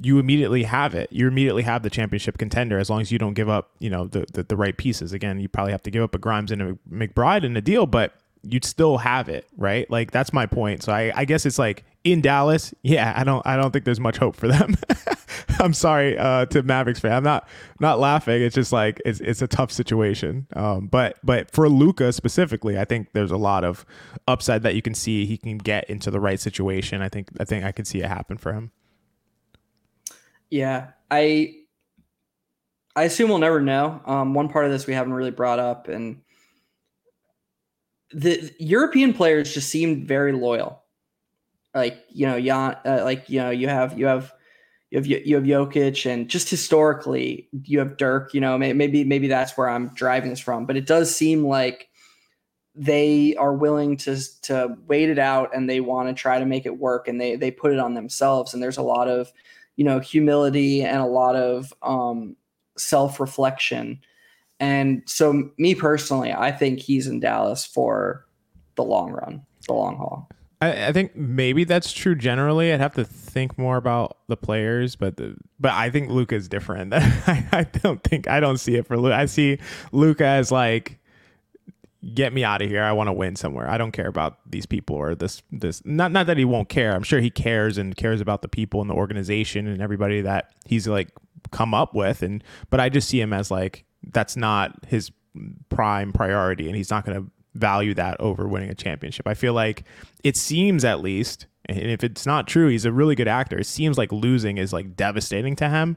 you 0.02 0.18
immediately 0.18 0.64
have 0.64 0.94
it. 0.94 1.10
You 1.10 1.26
immediately 1.26 1.62
have 1.62 1.82
the 1.82 1.90
championship 1.90 2.36
contender 2.36 2.78
as 2.78 2.90
long 2.90 3.00
as 3.00 3.10
you 3.10 3.18
don't 3.18 3.34
give 3.34 3.48
up, 3.48 3.70
you 3.78 3.88
know, 3.88 4.06
the, 4.06 4.26
the, 4.32 4.42
the 4.42 4.56
right 4.56 4.76
pieces. 4.76 5.12
Again, 5.12 5.40
you 5.40 5.48
probably 5.48 5.72
have 5.72 5.82
to 5.84 5.90
give 5.90 6.02
up 6.02 6.14
a 6.14 6.18
Grimes 6.18 6.52
and 6.52 6.60
a 6.62 6.78
McBride 6.90 7.44
in 7.44 7.56
a 7.56 7.62
deal, 7.62 7.86
but 7.86 8.12
you'd 8.52 8.64
still 8.64 8.98
have 8.98 9.28
it, 9.28 9.46
right? 9.56 9.90
Like 9.90 10.10
that's 10.10 10.32
my 10.32 10.46
point. 10.46 10.82
So 10.82 10.92
I, 10.92 11.12
I 11.14 11.24
guess 11.24 11.46
it's 11.46 11.58
like 11.58 11.84
in 12.04 12.20
Dallas, 12.20 12.74
yeah, 12.82 13.12
I 13.16 13.24
don't 13.24 13.46
I 13.46 13.56
don't 13.56 13.72
think 13.72 13.84
there's 13.84 14.00
much 14.00 14.16
hope 14.16 14.36
for 14.36 14.48
them. 14.48 14.76
I'm 15.60 15.72
sorry 15.72 16.16
uh, 16.18 16.46
to 16.46 16.62
Mavericks 16.62 17.00
fan. 17.00 17.12
I'm 17.12 17.24
not 17.24 17.48
not 17.80 17.98
laughing. 17.98 18.42
It's 18.42 18.54
just 18.54 18.72
like 18.72 19.00
it's 19.04 19.20
it's 19.20 19.42
a 19.42 19.48
tough 19.48 19.72
situation. 19.72 20.46
Um, 20.54 20.86
but 20.86 21.18
but 21.24 21.50
for 21.50 21.68
Luka 21.68 22.12
specifically, 22.12 22.78
I 22.78 22.84
think 22.84 23.12
there's 23.12 23.30
a 23.30 23.36
lot 23.36 23.64
of 23.64 23.84
upside 24.28 24.62
that 24.62 24.74
you 24.74 24.82
can 24.82 24.94
see. 24.94 25.26
He 25.26 25.36
can 25.36 25.58
get 25.58 25.88
into 25.90 26.10
the 26.10 26.20
right 26.20 26.40
situation. 26.40 27.02
I 27.02 27.08
think 27.08 27.28
I 27.40 27.44
think 27.44 27.64
I 27.64 27.72
could 27.72 27.86
see 27.86 28.00
it 28.00 28.06
happen 28.06 28.36
for 28.36 28.52
him. 28.52 28.70
Yeah, 30.50 30.88
I 31.10 31.54
I 32.94 33.04
assume 33.04 33.28
we'll 33.28 33.38
never 33.38 33.60
know. 33.60 34.00
Um, 34.06 34.34
one 34.34 34.48
part 34.48 34.64
of 34.64 34.70
this 34.70 34.86
we 34.86 34.94
haven't 34.94 35.12
really 35.12 35.30
brought 35.30 35.58
up, 35.58 35.88
and 35.88 36.22
the 38.12 38.52
European 38.58 39.12
players 39.12 39.52
just 39.52 39.68
seemed 39.68 40.06
very 40.06 40.32
loyal. 40.32 40.82
Like 41.74 42.04
you 42.08 42.26
know, 42.26 42.40
Jan, 42.40 42.76
uh, 42.84 43.02
like 43.04 43.28
you 43.28 43.40
know, 43.40 43.50
you 43.50 43.68
have 43.68 43.98
you 43.98 44.06
have 44.06 44.32
you 44.90 44.98
have 44.98 45.06
you 45.06 45.34
have 45.34 45.44
Jokic, 45.44 46.10
and 46.10 46.28
just 46.28 46.48
historically, 46.48 47.48
you 47.64 47.78
have 47.80 47.96
Dirk. 47.96 48.32
You 48.32 48.40
know, 48.40 48.56
maybe 48.56 49.04
maybe 49.04 49.28
that's 49.28 49.56
where 49.56 49.68
I'm 49.68 49.88
driving 49.88 50.30
this 50.30 50.40
from, 50.40 50.64
but 50.64 50.76
it 50.76 50.86
does 50.86 51.14
seem 51.14 51.44
like 51.44 51.88
they 52.74 53.34
are 53.36 53.54
willing 53.54 53.96
to 53.96 54.16
to 54.42 54.76
wait 54.86 55.08
it 55.08 55.18
out 55.18 55.54
and 55.54 55.68
they 55.68 55.80
want 55.80 56.08
to 56.08 56.14
try 56.14 56.38
to 56.38 56.46
make 56.46 56.66
it 56.66 56.78
work, 56.78 57.08
and 57.08 57.20
they 57.20 57.36
they 57.36 57.50
put 57.50 57.72
it 57.72 57.78
on 57.78 57.94
themselves. 57.94 58.54
And 58.54 58.62
there's 58.62 58.78
a 58.78 58.82
lot 58.82 59.08
of 59.08 59.32
you 59.76 59.84
know 59.84 59.98
humility 59.98 60.82
and 60.82 60.98
a 60.98 61.06
lot 61.06 61.36
of 61.36 61.74
um, 61.82 62.36
self 62.78 63.20
reflection. 63.20 64.00
And 64.58 65.02
so, 65.06 65.50
me 65.58 65.74
personally, 65.74 66.32
I 66.32 66.50
think 66.50 66.80
he's 66.80 67.06
in 67.06 67.20
Dallas 67.20 67.64
for 67.66 68.26
the 68.76 68.84
long 68.84 69.12
run, 69.12 69.42
the 69.66 69.74
long 69.74 69.96
haul. 69.96 70.28
I, 70.60 70.86
I 70.86 70.92
think 70.92 71.14
maybe 71.14 71.64
that's 71.64 71.92
true 71.92 72.14
generally. 72.14 72.72
I'd 72.72 72.80
have 72.80 72.94
to 72.94 73.04
think 73.04 73.58
more 73.58 73.76
about 73.76 74.16
the 74.28 74.36
players, 74.36 74.96
but 74.96 75.16
the, 75.16 75.36
but 75.60 75.72
I 75.72 75.90
think 75.90 76.10
Luka 76.10 76.34
is 76.34 76.48
different. 76.48 76.94
I, 76.96 77.46
I 77.52 77.64
don't 77.64 78.02
think 78.02 78.28
I 78.28 78.40
don't 78.40 78.58
see 78.58 78.76
it 78.76 78.86
for 78.86 78.96
Luka. 78.96 79.16
I 79.16 79.26
see 79.26 79.58
Luka 79.92 80.24
as 80.24 80.50
like 80.50 80.98
get 82.14 82.32
me 82.32 82.44
out 82.44 82.62
of 82.62 82.68
here. 82.68 82.82
I 82.82 82.92
want 82.92 83.08
to 83.08 83.12
win 83.12 83.36
somewhere. 83.36 83.68
I 83.68 83.78
don't 83.78 83.92
care 83.92 84.06
about 84.06 84.38
these 84.50 84.66
people 84.66 84.96
or 84.96 85.14
this 85.14 85.42
this 85.50 85.82
not 85.84 86.12
not 86.12 86.26
that 86.26 86.38
he 86.38 86.44
won't 86.44 86.68
care. 86.68 86.94
I'm 86.94 87.02
sure 87.02 87.20
he 87.20 87.30
cares 87.30 87.76
and 87.76 87.96
cares 87.96 88.20
about 88.20 88.42
the 88.42 88.48
people 88.48 88.80
in 88.80 88.88
the 88.88 88.94
organization 88.94 89.66
and 89.66 89.82
everybody 89.82 90.22
that 90.22 90.52
he's 90.64 90.88
like 90.88 91.10
come 91.52 91.74
up 91.74 91.94
with 91.94 92.22
and 92.22 92.42
but 92.70 92.80
I 92.80 92.88
just 92.88 93.08
see 93.08 93.20
him 93.20 93.32
as 93.32 93.50
like 93.50 93.84
that's 94.12 94.36
not 94.36 94.84
his 94.86 95.10
prime 95.68 96.12
priority 96.12 96.66
and 96.66 96.76
he's 96.76 96.90
not 96.90 97.04
going 97.04 97.22
to 97.22 97.30
value 97.54 97.94
that 97.94 98.18
over 98.20 98.46
winning 98.46 98.70
a 98.70 98.74
championship. 98.74 99.26
I 99.26 99.34
feel 99.34 99.52
like 99.52 99.84
it 100.22 100.36
seems 100.36 100.84
at 100.84 101.00
least 101.00 101.46
and 101.68 101.78
if 101.78 102.04
it's 102.04 102.26
not 102.26 102.46
true, 102.46 102.68
he's 102.68 102.84
a 102.84 102.92
really 102.92 103.16
good 103.16 103.26
actor. 103.26 103.58
It 103.58 103.66
seems 103.66 103.98
like 103.98 104.12
losing 104.12 104.56
is 104.56 104.72
like 104.72 104.94
devastating 104.94 105.56
to 105.56 105.68
him 105.68 105.96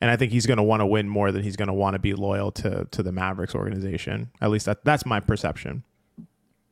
and 0.00 0.10
I 0.10 0.16
think 0.16 0.32
he's 0.32 0.46
going 0.46 0.58
to 0.58 0.62
want 0.62 0.80
to 0.80 0.86
win 0.86 1.08
more 1.08 1.32
than 1.32 1.42
he's 1.42 1.56
going 1.56 1.68
to 1.68 1.74
want 1.74 1.94
to 1.94 1.98
be 1.98 2.14
loyal 2.14 2.52
to 2.52 2.86
to 2.90 3.02
the 3.02 3.12
Mavericks 3.12 3.54
organization. 3.54 4.30
At 4.40 4.50
least 4.50 4.66
that 4.66 4.84
that's 4.84 5.04
my 5.04 5.20
perception. 5.20 5.82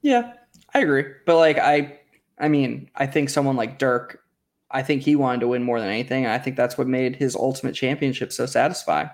Yeah, 0.02 0.32
I 0.74 0.80
agree. 0.80 1.04
But 1.24 1.36
like 1.36 1.58
I 1.58 1.98
I 2.38 2.48
mean, 2.48 2.90
I 2.94 3.06
think 3.06 3.30
someone 3.30 3.56
like 3.56 3.78
Dirk, 3.78 4.22
I 4.70 4.82
think 4.82 5.02
he 5.02 5.16
wanted 5.16 5.40
to 5.40 5.48
win 5.48 5.62
more 5.62 5.80
than 5.80 5.88
anything. 5.88 6.26
I 6.26 6.38
think 6.38 6.56
that's 6.56 6.76
what 6.76 6.86
made 6.86 7.16
his 7.16 7.34
ultimate 7.34 7.74
championship 7.74 8.32
so 8.32 8.46
satisfying. 8.46 9.10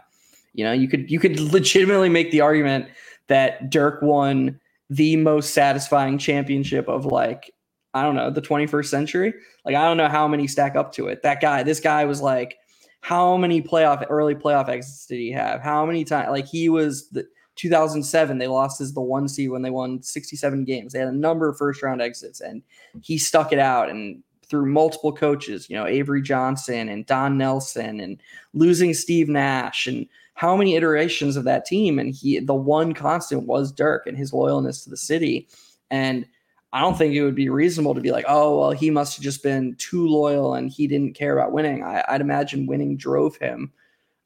You 0.55 0.65
know, 0.65 0.73
you 0.73 0.89
could 0.89 1.11
you 1.11 1.19
could 1.19 1.39
legitimately 1.39 2.09
make 2.09 2.31
the 2.31 2.41
argument 2.41 2.89
that 3.29 3.71
Dirk 3.71 4.03
won 4.03 4.61
the 4.91 5.17
most 5.17 5.55
satisfying 5.55 6.19
championship 6.19 6.89
of 6.89 7.07
like 7.07 7.53
I 7.95 8.03
don't 8.03 8.17
know, 8.17 8.31
the 8.31 8.41
21st 8.41 8.87
century. 8.87 9.35
Like 9.65 9.75
I 9.75 9.85
don't 9.85 9.97
know 9.97 10.09
how 10.09 10.27
many 10.27 10.47
stack 10.47 10.77
up 10.77 10.93
to 10.95 11.09
it. 11.09 11.23
That 11.23 11.41
guy, 11.41 11.63
this 11.63 11.81
guy 11.81 12.05
was 12.05 12.21
like, 12.21 12.57
how 13.01 13.37
many 13.37 13.61
playoff 13.61 14.05
early 14.09 14.35
playoff 14.35 14.69
exits 14.69 15.07
did 15.07 15.19
he 15.19 15.31
have? 15.33 15.61
How 15.61 15.85
many 15.85 16.05
times? 16.05 16.31
Like 16.31 16.47
he 16.47 16.69
was 16.69 17.09
the 17.11 17.27
2007. 17.57 18.39
They 18.39 18.47
lost 18.47 18.81
as 18.81 18.95
the 18.95 19.01
one 19.01 19.29
seed 19.29 19.51
when 19.51 19.63
they 19.63 19.71
won 19.71 20.03
67 20.03 20.65
games. 20.65 20.93
They 20.93 21.01
had 21.01 21.09
a 21.09 21.13
number 21.13 21.49
of 21.49 21.59
first 21.59 21.83
round 21.83 22.01
exits, 22.01 22.41
and 22.41 22.63
he 23.03 23.19
stuck 23.19 23.53
it 23.53 23.59
out 23.59 23.91
and 23.91 24.23
through 24.47 24.67
multiple 24.67 25.13
coaches. 25.13 25.69
You 25.69 25.77
know, 25.77 25.87
Avery 25.87 26.23
Johnson 26.23 26.89
and 26.89 27.05
Don 27.05 27.37
Nelson, 27.37 28.01
and 28.01 28.23
losing 28.55 28.95
Steve 28.95 29.29
Nash 29.29 29.87
and 29.87 30.07
how 30.35 30.57
many 30.57 30.75
iterations 30.75 31.37
of 31.37 31.45
that 31.45 31.65
team 31.65 31.99
and 31.99 32.15
he 32.15 32.39
the 32.39 32.55
one 32.55 32.95
constant 32.95 33.47
was 33.47 33.73
Dirk 33.73 34.07
and 34.07 34.17
his 34.17 34.33
loyalness 34.33 34.85
to 34.85 34.91
the 34.91 34.97
city 34.97 35.49
and 35.91 36.27
I 36.73 36.81
don't 36.81 36.97
think 36.97 37.15
it 37.15 37.23
would 37.23 37.35
be 37.35 37.51
reasonable 37.51 37.95
to 37.95 38.01
be 38.01 38.13
like, 38.13 38.25
oh, 38.27 38.59
well, 38.59 38.71
he 38.71 38.91
must 38.91 39.17
have 39.17 39.23
just 39.23 39.43
been 39.43 39.75
too 39.77 40.09
loyal 40.09 40.55
and 40.55 40.71
he 40.71 40.87
didn't 40.87 41.15
care 41.15 41.37
about 41.37 41.53
winning. 41.53 41.83
I, 41.85 42.03
would 42.11 42.23
imagine 42.23 42.67
winning 42.67 42.97
drove 42.97 43.37
him. 43.37 43.71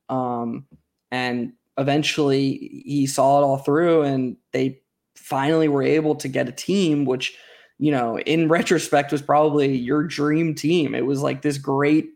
Um, 0.08 0.64
and 1.10 1.52
eventually 1.76 2.82
he 2.86 3.06
saw 3.06 3.40
it 3.40 3.44
all 3.44 3.58
through 3.58 4.02
and 4.02 4.36
they 4.52 4.80
finally 5.16 5.66
were 5.66 5.82
able 5.82 6.14
to 6.14 6.28
get 6.28 6.48
a 6.48 6.52
team, 6.52 7.04
which, 7.04 7.36
you 7.78 7.90
know, 7.90 8.20
in 8.20 8.48
retrospect 8.48 9.10
was 9.10 9.22
probably 9.22 9.76
your 9.76 10.04
dream 10.04 10.54
team. 10.54 10.94
It 10.94 11.04
was 11.04 11.22
like 11.22 11.42
this 11.42 11.58
great, 11.58 12.10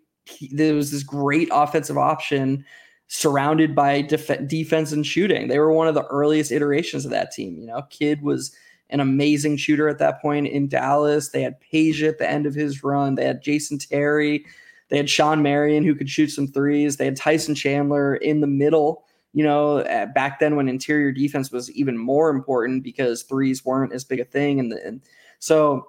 there 0.53 0.75
was 0.75 0.93
this 0.93 1.03
great 1.03 1.49
offensive 1.51 1.99
option 1.99 2.65
surrounded 3.13 3.75
by 3.75 4.03
def- 4.03 4.47
defense 4.47 4.93
and 4.93 5.07
shooting. 5.07 5.49
They 5.49 5.59
were 5.59 5.73
one 5.73 5.89
of 5.89 5.95
the 5.95 6.07
earliest 6.07 6.53
iterations 6.53 7.05
of 7.05 7.11
that 7.11 7.33
team. 7.33 7.59
You 7.59 7.67
know, 7.67 7.83
Kidd 7.91 8.23
was– 8.23 8.55
an 8.93 8.99
amazing 8.99 9.57
shooter 9.57 9.89
at 9.89 9.99
that 9.99 10.21
point 10.21 10.49
in 10.49 10.69
Dallas. 10.69 11.29
They 11.29 11.43
had 11.43 11.61
Peja 11.61 12.09
at 12.09 12.19
the 12.19 12.29
end 12.29 12.45
of 12.45 12.55
his 12.55 12.83
run. 12.83 13.15
They 13.15 13.25
had 13.25 13.41
Jason 13.41 13.79
Terry. 13.79 14.45
They 14.89 14.97
had 14.97 15.09
Shawn 15.09 15.43
Marion 15.43 15.85
who 15.85 15.95
could 15.95 16.11
shoot 16.11 16.29
some 16.29 16.49
threes. 16.49 16.97
They 16.97 17.05
had 17.05 17.17
Tyson 17.17 17.55
Chandler 17.55 18.17
in 18.17 18.41
the 18.41 18.49
middle. 18.49 19.05
You 19.33 19.45
know, 19.45 19.85
back 20.13 20.41
then 20.41 20.57
when 20.57 20.69
interior 20.69 21.13
defense 21.13 21.53
was 21.53 21.71
even 21.71 21.97
more 21.97 22.31
important 22.31 22.83
because 22.83 23.23
threes 23.23 23.65
weren't 23.65 23.93
as 23.93 24.03
big 24.03 24.19
a 24.19 24.25
thing. 24.25 24.59
And, 24.59 24.73
the, 24.73 24.85
and 24.85 25.01
so 25.39 25.87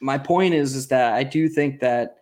my 0.00 0.18
point 0.18 0.52
is, 0.52 0.74
is 0.74 0.88
that 0.88 1.14
I 1.14 1.22
do 1.22 1.48
think 1.48 1.80
that 1.80 2.18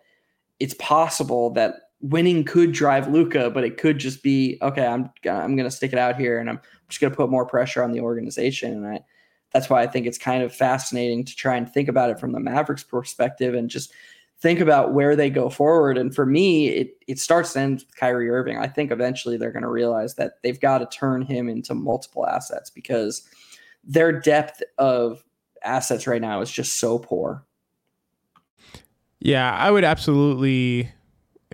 it's 0.61 0.75
possible 0.75 1.49
that 1.55 1.84
winning 2.09 2.43
could 2.43 2.71
drive 2.71 3.07
Luka, 3.07 3.49
but 3.49 3.63
it 3.63 3.77
could 3.77 3.97
just 3.97 4.21
be 4.21 4.57
okay. 4.61 4.85
I'm 4.85 5.09
I'm 5.29 5.55
going 5.55 5.69
to 5.69 5.71
stick 5.71 5.93
it 5.93 5.99
out 5.99 6.17
here, 6.17 6.39
and 6.39 6.49
I'm 6.49 6.59
just 6.87 7.01
going 7.01 7.11
to 7.11 7.17
put 7.17 7.29
more 7.29 7.45
pressure 7.45 7.83
on 7.83 7.91
the 7.91 8.01
organization. 8.01 8.71
And 8.71 8.87
I 8.87 9.03
that's 9.51 9.69
why 9.69 9.81
I 9.81 9.87
think 9.87 10.05
it's 10.05 10.17
kind 10.17 10.43
of 10.43 10.53
fascinating 10.53 11.23
to 11.25 11.35
try 11.35 11.55
and 11.55 11.71
think 11.71 11.87
about 11.87 12.09
it 12.09 12.19
from 12.19 12.31
the 12.33 12.39
Mavericks 12.39 12.83
perspective 12.83 13.53
and 13.53 13.69
just 13.69 13.93
think 14.39 14.59
about 14.59 14.93
where 14.93 15.15
they 15.15 15.29
go 15.29 15.49
forward. 15.49 15.97
And 15.97 16.13
for 16.13 16.25
me, 16.25 16.67
it 16.67 16.97
it 17.07 17.19
starts 17.19 17.55
and 17.55 17.71
ends 17.71 17.85
with 17.85 17.95
Kyrie 17.95 18.29
Irving. 18.29 18.57
I 18.57 18.67
think 18.67 18.91
eventually 18.91 19.37
they're 19.37 19.51
going 19.51 19.63
to 19.63 19.69
realize 19.69 20.15
that 20.15 20.41
they've 20.43 20.59
got 20.59 20.79
to 20.79 20.97
turn 20.97 21.23
him 21.23 21.49
into 21.49 21.73
multiple 21.73 22.27
assets 22.27 22.69
because 22.69 23.27
their 23.83 24.11
depth 24.11 24.61
of 24.77 25.23
assets 25.63 26.05
right 26.05 26.21
now 26.21 26.41
is 26.41 26.51
just 26.51 26.79
so 26.79 26.99
poor. 26.99 27.43
Yeah, 29.19 29.55
I 29.55 29.71
would 29.71 29.83
absolutely 29.83 30.91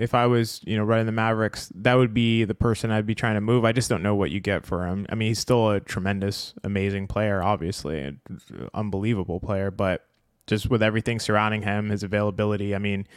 if 0.01 0.15
I 0.15 0.25
was, 0.25 0.61
you 0.63 0.77
know, 0.77 0.83
running 0.83 1.05
the 1.05 1.11
Mavericks, 1.11 1.71
that 1.75 1.93
would 1.93 2.13
be 2.13 2.43
the 2.43 2.55
person 2.55 2.89
I'd 2.91 3.05
be 3.05 3.15
trying 3.15 3.35
to 3.35 3.41
move. 3.41 3.65
I 3.65 3.71
just 3.71 3.89
don't 3.89 4.01
know 4.01 4.15
what 4.15 4.31
you 4.31 4.39
get 4.39 4.65
for 4.65 4.87
him. 4.87 5.05
I 5.09 5.15
mean, 5.15 5.29
he's 5.29 5.39
still 5.39 5.69
a 5.69 5.79
tremendous, 5.79 6.53
amazing 6.63 7.07
player, 7.07 7.43
obviously, 7.43 7.99
an 7.99 8.21
unbelievable 8.73 9.39
player, 9.39 9.69
but 9.69 10.05
just 10.47 10.69
with 10.69 10.81
everything 10.81 11.19
surrounding 11.19 11.61
him, 11.61 11.89
his 11.89 12.01
availability, 12.01 12.73
I 12.73 12.79
mean, 12.79 13.07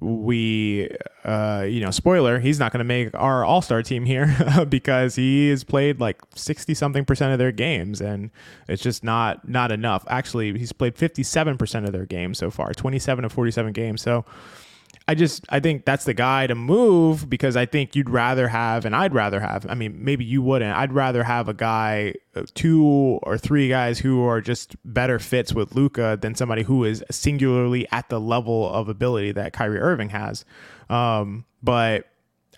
we, 0.00 0.90
uh, 1.24 1.64
you 1.68 1.80
know, 1.80 1.92
spoiler, 1.92 2.40
he's 2.40 2.58
not 2.58 2.72
going 2.72 2.78
to 2.78 2.84
make 2.84 3.14
our 3.14 3.44
all 3.44 3.62
star 3.62 3.82
team 3.84 4.04
here 4.04 4.34
because 4.68 5.14
he 5.14 5.48
has 5.50 5.62
played 5.62 6.00
like 6.00 6.20
60 6.34 6.74
something 6.74 7.04
percent 7.04 7.32
of 7.32 7.38
their 7.38 7.52
games 7.52 8.00
and 8.00 8.30
it's 8.68 8.82
just 8.82 9.04
not, 9.04 9.48
not 9.48 9.70
enough. 9.70 10.04
Actually, 10.08 10.58
he's 10.58 10.72
played 10.72 10.96
57% 10.96 11.86
of 11.86 11.92
their 11.92 12.06
games 12.06 12.38
so 12.38 12.50
far, 12.50 12.72
27 12.74 13.24
of 13.24 13.32
47 13.32 13.72
games. 13.72 14.02
So, 14.02 14.24
I 15.08 15.14
just 15.14 15.44
I 15.48 15.60
think 15.60 15.84
that's 15.84 16.04
the 16.04 16.14
guy 16.14 16.46
to 16.46 16.54
move 16.54 17.28
because 17.28 17.56
I 17.56 17.66
think 17.66 17.96
you'd 17.96 18.10
rather 18.10 18.48
have 18.48 18.84
and 18.84 18.94
I'd 18.94 19.14
rather 19.14 19.40
have 19.40 19.66
I 19.68 19.74
mean 19.74 20.04
maybe 20.04 20.24
you 20.24 20.42
wouldn't 20.42 20.76
I'd 20.76 20.92
rather 20.92 21.24
have 21.24 21.48
a 21.48 21.54
guy 21.54 22.14
uh, 22.36 22.44
two 22.54 22.84
or 23.22 23.36
three 23.36 23.68
guys 23.68 23.98
who 23.98 24.24
are 24.24 24.40
just 24.40 24.76
better 24.84 25.18
fits 25.18 25.52
with 25.52 25.74
Luka 25.74 26.18
than 26.20 26.34
somebody 26.34 26.62
who 26.62 26.84
is 26.84 27.04
singularly 27.10 27.86
at 27.90 28.08
the 28.08 28.20
level 28.20 28.72
of 28.72 28.88
ability 28.88 29.32
that 29.32 29.52
Kyrie 29.52 29.80
Irving 29.80 30.10
has 30.10 30.44
um, 30.88 31.44
but 31.62 32.06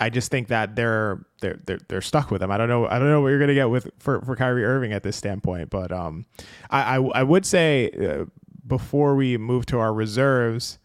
I 0.00 0.10
just 0.10 0.30
think 0.30 0.48
that 0.48 0.76
they're 0.76 1.24
they're 1.40 1.60
they're, 1.64 1.80
they're 1.88 2.00
stuck 2.00 2.30
with 2.30 2.42
him. 2.42 2.50
I 2.50 2.56
don't 2.56 2.68
know 2.68 2.86
I 2.86 2.98
don't 2.98 3.08
know 3.08 3.20
what 3.20 3.28
you're 3.28 3.38
gonna 3.38 3.54
get 3.54 3.70
with 3.70 3.90
for, 3.98 4.20
for 4.22 4.36
Kyrie 4.36 4.64
Irving 4.64 4.92
at 4.92 5.02
this 5.02 5.16
standpoint, 5.16 5.70
but 5.70 5.92
um, 5.92 6.26
I, 6.70 6.96
I, 6.96 7.02
I 7.20 7.22
would 7.22 7.46
say 7.46 7.90
uh, 7.90 8.24
before 8.66 9.14
we 9.14 9.36
move 9.36 9.66
to 9.66 9.78
our 9.78 9.92
reserves, 9.92 10.78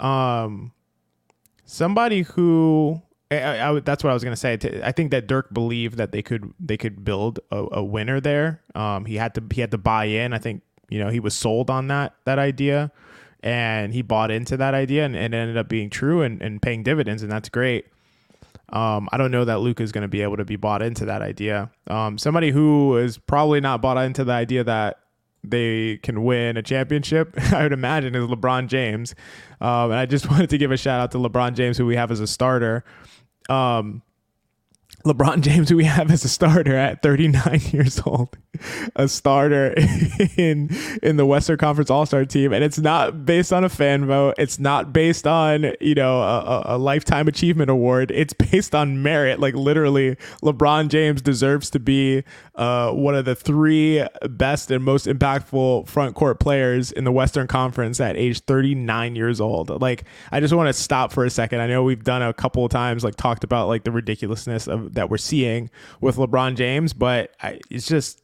um, 0.00 0.72
somebody 1.64 2.22
who 2.22 3.02
I, 3.30 3.70
I, 3.70 3.80
that's 3.80 4.04
what 4.04 4.10
I 4.10 4.14
was 4.14 4.24
gonna 4.24 4.36
say. 4.36 4.58
I 4.82 4.92
think 4.92 5.10
that 5.10 5.26
Dirk 5.26 5.52
believed 5.52 5.96
that 5.96 6.12
they 6.12 6.22
could 6.22 6.52
they 6.60 6.76
could 6.76 7.04
build 7.04 7.40
a, 7.50 7.66
a 7.72 7.84
winner 7.84 8.20
there. 8.20 8.62
Um, 8.74 9.06
he 9.06 9.16
had 9.16 9.34
to 9.34 9.42
he 9.52 9.60
had 9.60 9.70
to 9.72 9.78
buy 9.78 10.04
in. 10.06 10.32
I 10.32 10.38
think 10.38 10.62
you 10.88 10.98
know 10.98 11.08
he 11.08 11.20
was 11.20 11.34
sold 11.34 11.70
on 11.70 11.88
that 11.88 12.14
that 12.24 12.38
idea, 12.38 12.92
and 13.42 13.92
he 13.92 14.02
bought 14.02 14.30
into 14.30 14.56
that 14.56 14.74
idea, 14.74 15.04
and, 15.04 15.16
and 15.16 15.34
it 15.34 15.36
ended 15.36 15.56
up 15.56 15.68
being 15.68 15.90
true 15.90 16.22
and, 16.22 16.40
and 16.42 16.60
paying 16.60 16.82
dividends, 16.82 17.22
and 17.22 17.32
that's 17.32 17.48
great. 17.48 17.86
Um, 18.70 19.08
I 19.12 19.18
don't 19.18 19.30
know 19.30 19.44
that 19.44 19.60
Luka 19.60 19.82
is 19.82 19.92
going 19.92 20.02
to 20.02 20.08
be 20.08 20.22
able 20.22 20.36
to 20.38 20.44
be 20.44 20.56
bought 20.56 20.82
into 20.82 21.04
that 21.04 21.22
idea. 21.22 21.70
Um, 21.86 22.18
somebody 22.18 22.50
who 22.50 22.96
is 22.96 23.18
probably 23.18 23.60
not 23.60 23.80
bought 23.82 23.98
into 23.98 24.24
the 24.24 24.32
idea 24.32 24.64
that 24.64 24.98
they 25.50 25.98
can 25.98 26.24
win 26.24 26.56
a 26.56 26.62
championship, 26.62 27.34
I 27.52 27.62
would 27.62 27.72
imagine, 27.72 28.14
is 28.14 28.24
LeBron 28.24 28.68
James. 28.68 29.14
Um, 29.60 29.90
and 29.90 29.94
I 29.94 30.06
just 30.06 30.30
wanted 30.30 30.50
to 30.50 30.58
give 30.58 30.70
a 30.70 30.76
shout 30.76 31.00
out 31.00 31.10
to 31.12 31.18
LeBron 31.18 31.54
James, 31.54 31.78
who 31.78 31.86
we 31.86 31.96
have 31.96 32.10
as 32.10 32.20
a 32.20 32.26
starter. 32.26 32.84
Um, 33.48 34.02
LeBron 35.04 35.42
James, 35.42 35.68
who 35.68 35.76
we 35.76 35.84
have 35.84 36.10
as 36.10 36.24
a 36.24 36.28
starter 36.28 36.74
at 36.76 37.02
39 37.02 37.60
years 37.72 38.00
old, 38.06 38.38
a 38.96 39.06
starter 39.06 39.74
in 40.36 40.70
in 41.02 41.18
the 41.18 41.26
Western 41.26 41.58
Conference 41.58 41.90
All 41.90 42.06
Star 42.06 42.24
team, 42.24 42.54
and 42.54 42.64
it's 42.64 42.78
not 42.78 43.26
based 43.26 43.52
on 43.52 43.64
a 43.64 43.68
fan 43.68 44.06
vote. 44.06 44.34
It's 44.38 44.58
not 44.58 44.94
based 44.94 45.26
on 45.26 45.72
you 45.78 45.94
know 45.94 46.22
a, 46.22 46.62
a, 46.66 46.78
lifetime 46.78 47.28
achievement 47.28 47.70
award. 47.70 48.12
It's 48.12 48.32
based 48.50 48.74
on 48.74 49.02
merit. 49.02 49.40
Like 49.40 49.54
literally, 49.54 50.16
LeBron 50.42 50.88
James 50.88 51.20
deserves 51.20 51.68
to 51.70 51.78
be 51.78 52.24
uh, 52.54 52.90
one 52.92 53.14
of 53.14 53.26
the 53.26 53.34
three 53.34 54.06
best 54.30 54.70
and 54.70 54.82
most 54.82 55.06
impactful 55.06 55.86
front 55.86 56.14
court 56.14 56.40
players 56.40 56.92
in 56.92 57.04
the 57.04 57.12
Western 57.12 57.46
Conference 57.46 58.00
at 58.00 58.16
age 58.16 58.40
39 58.40 59.16
years 59.16 59.38
old. 59.38 59.68
Like 59.82 60.04
I 60.32 60.40
just 60.40 60.54
want 60.54 60.68
to 60.68 60.72
stop 60.72 61.12
for 61.12 61.26
a 61.26 61.30
second. 61.30 61.60
I 61.60 61.66
know 61.66 61.82
we've 61.82 62.04
done 62.04 62.22
a 62.22 62.32
couple 62.32 62.64
of 62.64 62.70
times 62.70 63.04
like 63.04 63.16
talked 63.16 63.44
about 63.44 63.68
like 63.68 63.84
the 63.84 63.92
ridiculousness 63.92 64.66
of 64.66 64.93
that 64.94 65.10
we're 65.10 65.18
seeing 65.18 65.70
with 66.00 66.16
LeBron 66.16 66.56
James, 66.56 66.92
but 66.92 67.30
I, 67.42 67.60
it's 67.70 67.86
just 67.86 68.22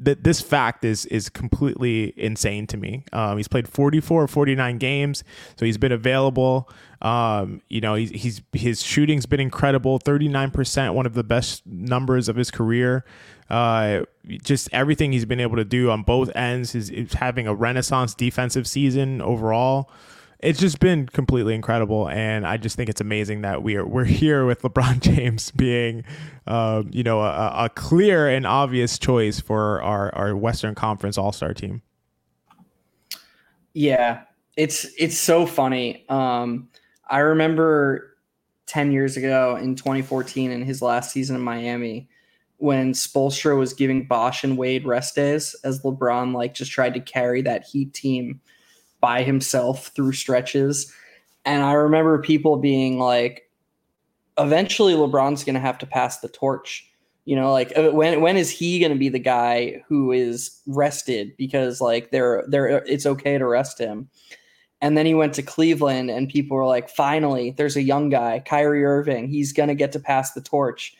that 0.00 0.24
this 0.24 0.40
fact 0.40 0.84
is 0.84 1.06
is 1.06 1.28
completely 1.28 2.12
insane 2.16 2.66
to 2.68 2.76
me. 2.76 3.04
Um, 3.12 3.36
he's 3.36 3.48
played 3.48 3.68
44 3.68 4.22
or 4.22 4.26
49 4.26 4.78
games, 4.78 5.22
so 5.56 5.66
he's 5.66 5.78
been 5.78 5.92
available. 5.92 6.70
Um, 7.02 7.62
you 7.68 7.80
know, 7.80 7.94
he's, 7.94 8.10
he's 8.10 8.42
his 8.52 8.82
shooting's 8.82 9.26
been 9.26 9.40
incredible, 9.40 9.98
39%, 9.98 10.94
one 10.94 11.06
of 11.06 11.14
the 11.14 11.24
best 11.24 11.66
numbers 11.66 12.28
of 12.28 12.36
his 12.36 12.50
career. 12.50 13.04
Uh, 13.50 14.04
just 14.42 14.68
everything 14.72 15.12
he's 15.12 15.26
been 15.26 15.40
able 15.40 15.56
to 15.56 15.64
do 15.64 15.90
on 15.90 16.02
both 16.02 16.34
ends 16.34 16.74
is, 16.74 16.88
is 16.88 17.12
having 17.14 17.46
a 17.46 17.54
renaissance 17.54 18.14
defensive 18.14 18.66
season 18.66 19.20
overall 19.20 19.90
it's 20.42 20.58
just 20.58 20.80
been 20.80 21.06
completely 21.06 21.54
incredible, 21.54 22.08
and 22.08 22.44
I 22.46 22.56
just 22.56 22.76
think 22.76 22.90
it's 22.90 23.00
amazing 23.00 23.42
that 23.42 23.62
we 23.62 23.76
are 23.76 23.86
we're 23.86 24.04
here 24.04 24.44
with 24.44 24.62
LeBron 24.62 25.00
James 25.16 25.52
being, 25.52 26.04
uh, 26.48 26.82
you 26.90 27.04
know, 27.04 27.20
a, 27.20 27.64
a, 27.64 27.70
clear 27.70 28.28
and 28.28 28.44
obvious 28.44 28.98
choice 28.98 29.38
for 29.38 29.80
our 29.82 30.12
our 30.14 30.36
Western 30.36 30.74
Conference 30.74 31.16
All 31.16 31.30
Star 31.30 31.54
team. 31.54 31.80
Yeah, 33.72 34.22
it's 34.56 34.86
it's 34.98 35.16
so 35.16 35.46
funny. 35.46 36.04
Um, 36.08 36.68
I 37.08 37.20
remember 37.20 38.16
ten 38.66 38.90
years 38.90 39.16
ago 39.16 39.56
in 39.56 39.76
2014, 39.76 40.50
in 40.50 40.62
his 40.62 40.82
last 40.82 41.12
season 41.12 41.36
in 41.36 41.42
Miami, 41.42 42.08
when 42.56 42.94
Spoelstra 42.94 43.56
was 43.56 43.74
giving 43.74 44.08
Bosh 44.08 44.42
and 44.42 44.58
Wade 44.58 44.86
rest 44.86 45.14
days 45.14 45.54
as 45.62 45.82
LeBron 45.82 46.34
like 46.34 46.52
just 46.52 46.72
tried 46.72 46.94
to 46.94 47.00
carry 47.00 47.42
that 47.42 47.64
Heat 47.64 47.94
team 47.94 48.40
by 49.02 49.22
himself 49.22 49.88
through 49.88 50.12
stretches. 50.12 50.90
And 51.44 51.62
I 51.62 51.72
remember 51.72 52.22
people 52.22 52.56
being 52.56 52.98
like, 52.98 53.50
eventually 54.38 54.94
LeBron's 54.94 55.44
going 55.44 55.54
to 55.54 55.60
have 55.60 55.76
to 55.78 55.86
pass 55.86 56.20
the 56.20 56.28
torch. 56.28 56.88
You 57.26 57.36
know, 57.36 57.52
like 57.52 57.76
uh, 57.76 57.90
when 57.90 58.20
when 58.22 58.36
is 58.36 58.50
he 58.50 58.80
going 58.80 58.92
to 58.92 58.98
be 58.98 59.10
the 59.10 59.18
guy 59.18 59.82
who 59.86 60.10
is 60.10 60.60
rested 60.66 61.36
because 61.36 61.80
like 61.80 62.10
they're 62.10 62.44
they're 62.48 62.82
it's 62.84 63.06
okay 63.06 63.36
to 63.38 63.46
rest 63.46 63.78
him. 63.78 64.08
And 64.80 64.98
then 64.98 65.06
he 65.06 65.14
went 65.14 65.32
to 65.34 65.42
Cleveland, 65.42 66.10
and 66.10 66.28
people 66.28 66.56
were 66.56 66.66
like, 66.66 66.90
finally, 66.90 67.52
there's 67.52 67.76
a 67.76 67.82
young 67.82 68.08
guy, 68.08 68.42
Kyrie 68.44 68.84
Irving. 68.84 69.28
He's 69.28 69.52
going 69.52 69.68
to 69.68 69.76
get 69.76 69.92
to 69.92 70.00
pass 70.00 70.32
the 70.32 70.40
torch. 70.40 70.92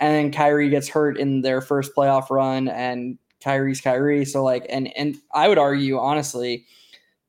And 0.00 0.12
then 0.12 0.32
Kyrie 0.32 0.70
gets 0.70 0.88
hurt 0.88 1.16
in 1.16 1.42
their 1.42 1.60
first 1.60 1.94
playoff 1.94 2.30
run, 2.30 2.66
and 2.66 3.16
Kyrie's 3.40 3.80
Kyrie. 3.80 4.24
So, 4.24 4.42
like, 4.42 4.66
and, 4.68 4.88
and 4.96 5.16
I 5.32 5.46
would 5.46 5.56
argue, 5.56 6.00
honestly, 6.00 6.66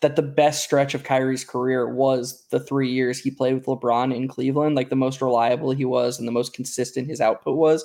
that 0.01 0.15
the 0.15 0.21
best 0.21 0.63
stretch 0.63 0.93
of 0.93 1.03
Kyrie's 1.03 1.43
career 1.43 1.87
was 1.87 2.45
the 2.51 2.59
three 2.59 2.89
years 2.89 3.19
he 3.19 3.31
played 3.31 3.53
with 3.53 3.65
LeBron 3.65 4.15
in 4.15 4.27
Cleveland, 4.27 4.75
like 4.75 4.89
the 4.89 4.95
most 4.95 5.21
reliable 5.21 5.71
he 5.71 5.85
was 5.85 6.19
and 6.19 6.27
the 6.27 6.31
most 6.31 6.53
consistent 6.53 7.07
his 7.07 7.19
output 7.19 7.57
was. 7.57 7.83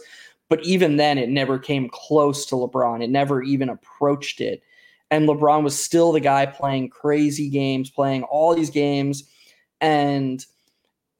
But 0.48 0.62
even 0.64 0.96
then, 0.96 1.18
it 1.18 1.28
never 1.28 1.58
came 1.58 1.88
close 1.88 2.46
to 2.46 2.54
LeBron. 2.54 3.02
It 3.02 3.10
never 3.10 3.42
even 3.42 3.68
approached 3.68 4.40
it 4.40 4.62
and 5.14 5.28
LeBron 5.28 5.62
was 5.62 5.78
still 5.78 6.12
the 6.12 6.20
guy 6.20 6.46
playing 6.46 6.88
crazy 6.88 7.48
games, 7.48 7.90
playing 7.90 8.24
all 8.24 8.54
these 8.54 8.70
games, 8.70 9.24
and 9.80 10.44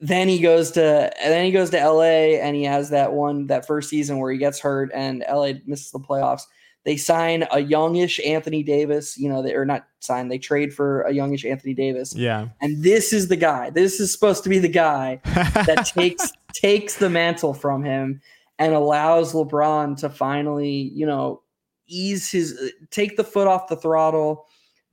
then 0.01 0.27
he 0.27 0.39
goes 0.39 0.71
to 0.71 1.11
then 1.23 1.45
he 1.45 1.51
goes 1.51 1.69
to 1.69 1.89
LA 1.89 2.37
and 2.41 2.55
he 2.55 2.63
has 2.63 2.89
that 2.89 3.13
one 3.13 3.47
that 3.47 3.65
first 3.65 3.89
season 3.89 4.19
where 4.19 4.31
he 4.31 4.37
gets 4.37 4.59
hurt 4.59 4.91
and 4.93 5.23
LA 5.31 5.53
misses 5.65 5.91
the 5.91 5.99
playoffs. 5.99 6.41
They 6.85 6.97
sign 6.97 7.47
a 7.51 7.59
youngish 7.59 8.19
Anthony 8.23 8.61
Davis, 8.61 9.17
you 9.17 9.27
know, 9.27 9.41
they 9.41 9.55
are 9.55 9.65
not 9.65 9.87
sign, 9.99 10.27
they 10.27 10.37
trade 10.37 10.71
for 10.71 11.01
a 11.01 11.11
youngish 11.11 11.43
Anthony 11.43 11.73
Davis. 11.73 12.15
Yeah. 12.15 12.49
And 12.61 12.83
this 12.83 13.11
is 13.11 13.27
the 13.27 13.35
guy. 13.35 13.71
This 13.71 13.99
is 13.99 14.11
supposed 14.11 14.43
to 14.43 14.49
be 14.49 14.59
the 14.59 14.69
guy 14.69 15.19
that 15.25 15.91
takes 15.95 16.31
takes 16.53 16.97
the 16.97 17.09
mantle 17.09 17.55
from 17.55 17.83
him 17.83 18.21
and 18.59 18.73
allows 18.73 19.33
LeBron 19.33 19.97
to 19.97 20.09
finally, 20.09 20.91
you 20.93 21.07
know, 21.07 21.41
ease 21.87 22.29
his 22.29 22.71
take 22.91 23.17
the 23.17 23.23
foot 23.23 23.47
off 23.47 23.67
the 23.67 23.75
throttle 23.75 24.45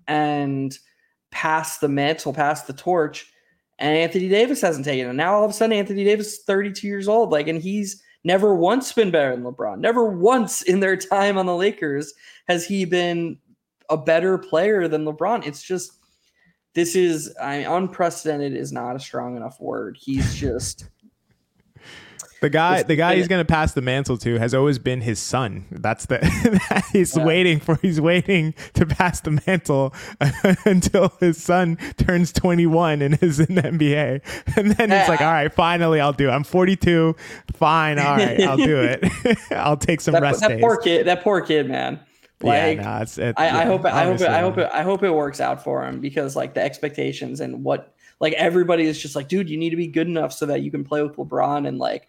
and 0.08 0.78
pass 1.30 1.78
the 1.78 1.88
mantle, 1.88 2.32
pass 2.32 2.62
the 2.62 2.72
torch. 2.72 3.30
And 3.78 3.96
Anthony 3.96 4.28
Davis 4.28 4.62
hasn't 4.62 4.86
taken 4.86 5.08
it. 5.08 5.12
Now 5.12 5.34
all 5.34 5.44
of 5.44 5.50
a 5.50 5.54
sudden, 5.54 5.76
Anthony 5.76 6.04
Davis 6.04 6.34
is 6.34 6.44
32 6.44 6.86
years 6.86 7.08
old. 7.08 7.30
Like, 7.30 7.48
and 7.48 7.60
he's 7.60 8.02
never 8.24 8.54
once 8.54 8.92
been 8.92 9.10
better 9.10 9.34
than 9.34 9.44
LeBron. 9.44 9.78
Never 9.78 10.04
once 10.04 10.62
in 10.62 10.80
their 10.80 10.96
time 10.96 11.38
on 11.38 11.46
the 11.46 11.56
Lakers 11.56 12.14
has 12.48 12.66
he 12.66 12.84
been 12.84 13.38
a 13.90 13.96
better 13.96 14.38
player 14.38 14.88
than 14.88 15.04
LeBron. 15.04 15.46
It's 15.46 15.62
just 15.62 15.92
this 16.74 16.96
is 16.96 17.34
I 17.40 17.58
mean, 17.58 17.66
unprecedented 17.66 18.56
is 18.56 18.72
not 18.72 18.96
a 18.96 19.00
strong 19.00 19.36
enough 19.36 19.60
word. 19.60 19.98
He's 20.00 20.34
just 20.34 20.88
the 22.42 22.50
guy, 22.50 22.82
the 22.82 22.96
guy 22.96 23.16
he's 23.16 23.28
gonna 23.28 23.44
pass 23.44 23.72
the 23.72 23.80
mantle 23.80 24.18
to 24.18 24.38
has 24.38 24.52
always 24.52 24.78
been 24.78 25.00
his 25.00 25.18
son. 25.18 25.64
That's 25.70 26.06
the 26.06 26.18
he's 26.92 27.16
yeah. 27.16 27.24
waiting 27.24 27.60
for. 27.60 27.76
He's 27.76 28.00
waiting 28.00 28.54
to 28.74 28.84
pass 28.84 29.20
the 29.20 29.40
mantle 29.46 29.94
until 30.64 31.12
his 31.20 31.42
son 31.42 31.76
turns 31.96 32.32
21 32.32 33.00
and 33.00 33.22
is 33.22 33.40
in 33.40 33.54
the 33.54 33.62
NBA, 33.62 34.20
and 34.56 34.72
then 34.72 34.90
he's 34.90 35.08
like, 35.08 35.20
"All 35.20 35.32
right, 35.32 35.52
finally, 35.52 36.00
I'll 36.00 36.12
do 36.12 36.28
it. 36.28 36.32
I'm 36.32 36.44
42. 36.44 37.16
Fine, 37.54 37.98
all 37.98 38.16
right, 38.16 38.40
I'll 38.40 38.56
do 38.56 38.80
it. 38.82 39.38
I'll 39.50 39.76
take 39.76 40.00
some 40.00 40.12
that, 40.12 40.22
rest 40.22 40.40
that 40.40 40.48
days." 40.48 40.60
poor 40.60 40.76
kid. 40.76 41.06
That 41.06 41.22
poor 41.22 41.40
kid, 41.40 41.68
man. 41.68 42.00
Like, 42.42 42.78
yeah, 42.78 42.82
no, 42.82 43.02
it's, 43.02 43.18
it, 43.18 43.34
I, 43.38 43.46
yeah, 43.46 43.58
I 43.58 43.64
hope, 43.64 43.84
I 43.84 44.04
hope, 44.04 44.20
it, 44.20 44.28
I 44.28 44.40
hope, 44.40 44.58
it, 44.58 44.70
I 44.72 44.82
hope 44.82 45.02
it 45.04 45.10
works 45.10 45.40
out 45.40 45.62
for 45.62 45.86
him 45.86 46.00
because 46.00 46.34
like 46.34 46.54
the 46.54 46.60
expectations 46.60 47.40
and 47.40 47.62
what, 47.62 47.94
like 48.18 48.32
everybody 48.32 48.84
is 48.84 49.00
just 49.00 49.14
like, 49.14 49.28
dude, 49.28 49.48
you 49.48 49.56
need 49.56 49.70
to 49.70 49.76
be 49.76 49.86
good 49.86 50.08
enough 50.08 50.32
so 50.32 50.46
that 50.46 50.62
you 50.62 50.70
can 50.70 50.82
play 50.82 51.02
with 51.02 51.16
LeBron 51.16 51.68
and 51.68 51.78
like 51.78 52.08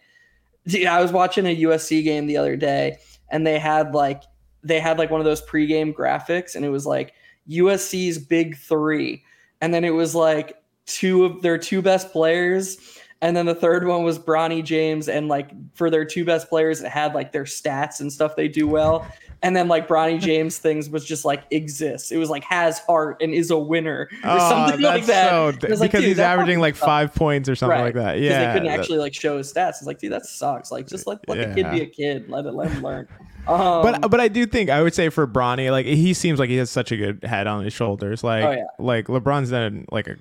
I 0.88 1.02
was 1.02 1.12
watching 1.12 1.46
a 1.46 1.62
USC 1.64 2.04
game 2.04 2.28
the 2.28 2.38
other 2.38 2.56
day, 2.56 2.98
and 3.30 3.46
they 3.46 3.60
had 3.60 3.94
like 3.94 4.24
they 4.64 4.80
had 4.80 4.98
like 4.98 5.12
one 5.12 5.22
of 5.22 5.26
those 5.26 5.42
pregame 5.42 5.94
graphics, 5.94 6.56
and 6.56 6.64
it 6.64 6.70
was 6.70 6.86
like 6.86 7.14
USC's 7.50 8.18
big 8.18 8.58
three, 8.58 9.24
and 9.62 9.74
then 9.74 9.84
it 9.84 9.92
was 9.92 10.16
like 10.16 10.56
two 10.86 11.26
of 11.26 11.42
their 11.42 11.58
two 11.58 11.82
best 11.82 12.12
players, 12.12 12.78
and 13.24 13.38
then 13.38 13.46
the 13.46 13.56
third 13.56 13.88
one 13.88 14.04
was 14.04 14.20
Bronny 14.20 14.62
James, 14.62 15.08
and 15.08 15.30
like 15.30 15.50
for 15.76 15.90
their 15.90 16.04
two 16.04 16.26
best 16.26 16.50
players, 16.50 16.82
it 16.82 16.90
had 16.90 17.16
like 17.16 17.32
their 17.32 17.46
stats 17.46 18.02
and 18.02 18.12
stuff 18.12 18.36
they 18.36 18.50
do 18.50 18.68
well, 18.68 19.08
and 19.42 19.56
then 19.56 19.70
like 19.70 19.88
Bronny 19.88 20.20
James 20.22 20.58
things 20.58 20.90
was 20.90 21.06
just 21.06 21.24
like 21.24 21.46
exists. 21.50 22.12
It 22.12 22.18
was 22.18 22.30
like 22.30 22.44
has 22.44 22.80
heart 22.80 23.22
and 23.22 23.34
is 23.34 23.50
a 23.50 23.58
winner 23.58 24.10
or 24.26 24.32
oh, 24.32 24.50
something 24.50 24.82
like 24.82 25.06
that. 25.06 25.30
So, 25.30 25.54
because 25.54 25.80
like, 25.80 25.94
he's 25.94 26.20
averaging 26.20 26.60
like 26.60 26.76
five 26.76 27.16
points 27.16 27.48
or 27.48 27.56
something 27.56 27.80
right. 27.80 27.86
like 27.86 27.94
that. 27.94 28.20
Yeah, 28.20 28.46
they 28.46 28.60
couldn't 28.60 28.78
actually 28.78 29.00
like 29.00 29.14
show 29.14 29.38
his 29.38 29.52
stats. 29.52 29.70
It's 29.70 29.84
like, 29.84 30.00
dude, 30.00 30.12
that 30.12 30.26
sucks. 30.26 30.70
Like, 30.70 30.86
just 30.86 31.08
let 31.08 31.26
let 31.30 31.38
yeah. 31.38 31.48
the 31.48 31.56
kid 31.56 31.72
be 31.72 31.82
a 31.82 31.86
kid. 31.86 32.30
Let 32.30 32.46
it 32.46 32.54
let 32.54 32.72
him 32.72 32.84
learn. 32.84 33.08
Um, 33.48 33.82
but 33.84 34.10
but 34.10 34.20
I 34.20 34.30
do 34.30 34.46
think 34.46 34.70
I 34.70 34.82
would 34.82 34.94
say 34.94 35.10
for 35.10 35.28
Bronny, 35.28 35.70
like 35.70 35.86
he 35.86 36.14
seems 36.14 36.40
like 36.40 36.50
he 36.50 36.58
has 36.58 36.70
such 36.70 36.92
a 36.92 36.98
good 36.98 37.24
head 37.24 37.46
on 37.46 37.64
his 37.64 37.74
shoulders. 37.74 38.24
Like 38.24 38.44
oh, 38.44 38.52
yeah. 38.52 38.64
like 38.80 39.08
LeBron's 39.08 39.52
done 39.52 39.86
like 39.92 40.08
a, 40.08 40.16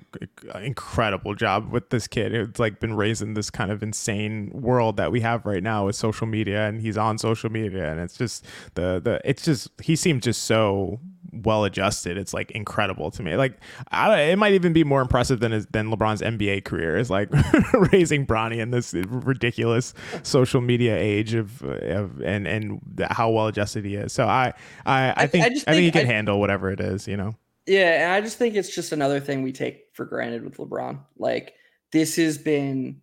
a, 0.53 0.61
incredible 0.61 1.33
job 1.33 1.71
with 1.71 1.89
this 1.89 2.07
kid. 2.07 2.33
It's 2.33 2.59
like 2.59 2.79
been 2.79 2.95
raised 2.95 3.21
in 3.21 3.33
this 3.33 3.49
kind 3.49 3.71
of 3.71 3.81
insane 3.81 4.51
world 4.53 4.97
that 4.97 5.11
we 5.11 5.21
have 5.21 5.45
right 5.45 5.63
now 5.63 5.85
with 5.85 5.95
social 5.95 6.27
media, 6.27 6.67
and 6.67 6.81
he's 6.81 6.97
on 6.97 7.17
social 7.17 7.49
media, 7.49 7.91
and 7.91 8.01
it's 8.01 8.17
just 8.17 8.45
the 8.73 8.99
the 8.99 9.21
it's 9.23 9.43
just 9.43 9.69
he 9.81 9.95
seemed 9.95 10.21
just 10.21 10.43
so 10.43 10.99
well 11.33 11.63
adjusted. 11.63 12.17
It's 12.17 12.33
like 12.33 12.51
incredible 12.51 13.11
to 13.11 13.23
me. 13.23 13.35
Like 13.35 13.57
I, 13.91 14.21
it 14.21 14.37
might 14.37 14.53
even 14.53 14.73
be 14.73 14.83
more 14.83 15.01
impressive 15.01 15.39
than 15.39 15.51
his, 15.51 15.65
than 15.67 15.89
LeBron's 15.89 16.21
NBA 16.21 16.65
career 16.65 16.97
is 16.97 17.09
like 17.09 17.29
raising 17.91 18.25
Bronny 18.25 18.59
in 18.59 18.71
this 18.71 18.93
ridiculous 18.93 19.93
social 20.23 20.61
media 20.61 20.97
age 20.97 21.33
of, 21.33 21.61
of 21.63 22.21
and 22.21 22.47
and 22.47 22.81
how 23.09 23.29
well 23.29 23.47
adjusted 23.47 23.85
he 23.85 23.95
is. 23.95 24.13
So 24.13 24.25
I 24.25 24.53
I, 24.85 25.23
I 25.23 25.27
think 25.27 25.43
I, 25.43 25.47
I, 25.47 25.49
think, 25.49 25.63
I 25.67 25.71
think 25.73 25.83
he 25.83 25.91
can 25.91 26.07
I, 26.09 26.13
handle 26.13 26.39
whatever 26.39 26.71
it 26.71 26.79
is. 26.79 27.07
You 27.07 27.17
know. 27.17 27.35
Yeah, 27.65 28.03
and 28.03 28.11
I 28.11 28.21
just 28.21 28.37
think 28.37 28.55
it's 28.55 28.73
just 28.73 28.91
another 28.91 29.19
thing 29.21 29.41
we 29.41 29.53
take 29.53 29.85
for 29.93 30.05
granted 30.05 30.43
with 30.43 30.57
LeBron. 30.57 30.99
Like 31.17 31.53
this 31.91 32.15
has 32.17 32.37
been. 32.37 33.01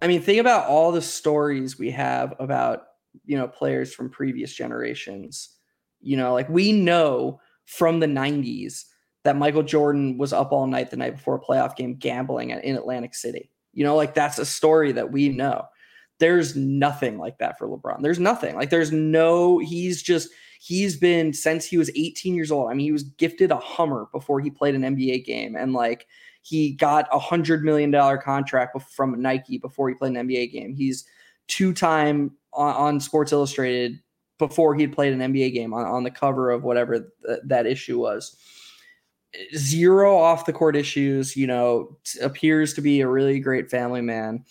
I 0.00 0.08
mean, 0.08 0.20
think 0.20 0.40
about 0.40 0.66
all 0.66 0.90
the 0.90 1.02
stories 1.02 1.78
we 1.78 1.92
have 1.92 2.34
about 2.40 2.84
you 3.24 3.36
know 3.36 3.48
players 3.48 3.94
from 3.94 4.10
previous 4.10 4.52
generations 4.52 5.56
you 6.00 6.16
know 6.16 6.32
like 6.32 6.48
we 6.48 6.72
know 6.72 7.40
from 7.66 8.00
the 8.00 8.06
90s 8.06 8.84
that 9.24 9.36
Michael 9.36 9.62
Jordan 9.62 10.18
was 10.18 10.32
up 10.32 10.52
all 10.52 10.66
night 10.66 10.90
the 10.90 10.96
night 10.96 11.16
before 11.16 11.36
a 11.36 11.40
playoff 11.40 11.76
game 11.76 11.94
gambling 11.94 12.50
in 12.50 12.76
Atlantic 12.76 13.14
City. 13.14 13.50
You 13.72 13.84
know, 13.84 13.96
like 13.96 14.14
that's 14.14 14.38
a 14.38 14.46
story 14.46 14.92
that 14.92 15.12
we 15.12 15.28
know. 15.28 15.64
There's 16.18 16.56
nothing 16.56 17.18
like 17.18 17.38
that 17.38 17.58
for 17.58 17.66
LeBron. 17.68 18.02
There's 18.02 18.18
nothing. 18.18 18.54
Like 18.54 18.70
there's 18.70 18.92
no 18.92 19.58
he's 19.58 20.02
just 20.02 20.28
he's 20.60 20.96
been 20.96 21.32
since 21.32 21.64
he 21.64 21.78
was 21.78 21.90
18 21.96 22.34
years 22.34 22.52
old. 22.52 22.70
I 22.70 22.74
mean, 22.74 22.86
he 22.86 22.92
was 22.92 23.02
gifted 23.02 23.50
a 23.50 23.56
Hummer 23.56 24.06
before 24.12 24.40
he 24.40 24.50
played 24.50 24.74
an 24.74 24.82
NBA 24.82 25.24
game 25.24 25.56
and 25.56 25.72
like 25.72 26.06
he 26.42 26.72
got 26.72 27.06
a 27.12 27.16
100 27.16 27.64
million 27.64 27.90
dollar 27.90 28.18
contract 28.18 28.80
from 28.90 29.20
Nike 29.20 29.58
before 29.58 29.88
he 29.88 29.94
played 29.94 30.16
an 30.16 30.28
NBA 30.28 30.52
game. 30.52 30.74
He's 30.74 31.04
two-time 31.48 32.32
on, 32.52 32.74
on 32.74 33.00
Sports 33.00 33.32
Illustrated 33.32 34.00
before 34.48 34.74
he'd 34.74 34.92
played 34.92 35.12
an 35.12 35.20
NBA 35.20 35.54
game 35.54 35.72
on, 35.72 35.84
on 35.84 36.02
the 36.02 36.10
cover 36.10 36.50
of 36.50 36.64
whatever 36.64 36.98
th- 37.24 37.38
that 37.44 37.64
issue 37.64 38.00
was. 38.00 38.36
Zero 39.56 40.16
off 40.16 40.46
the 40.46 40.52
court 40.52 40.74
issues, 40.74 41.36
you 41.36 41.46
know, 41.46 41.96
appears 42.20 42.74
to 42.74 42.80
be 42.80 43.00
a 43.00 43.08
really 43.08 43.38
great 43.38 43.70
family 43.70 44.00
man. 44.00 44.44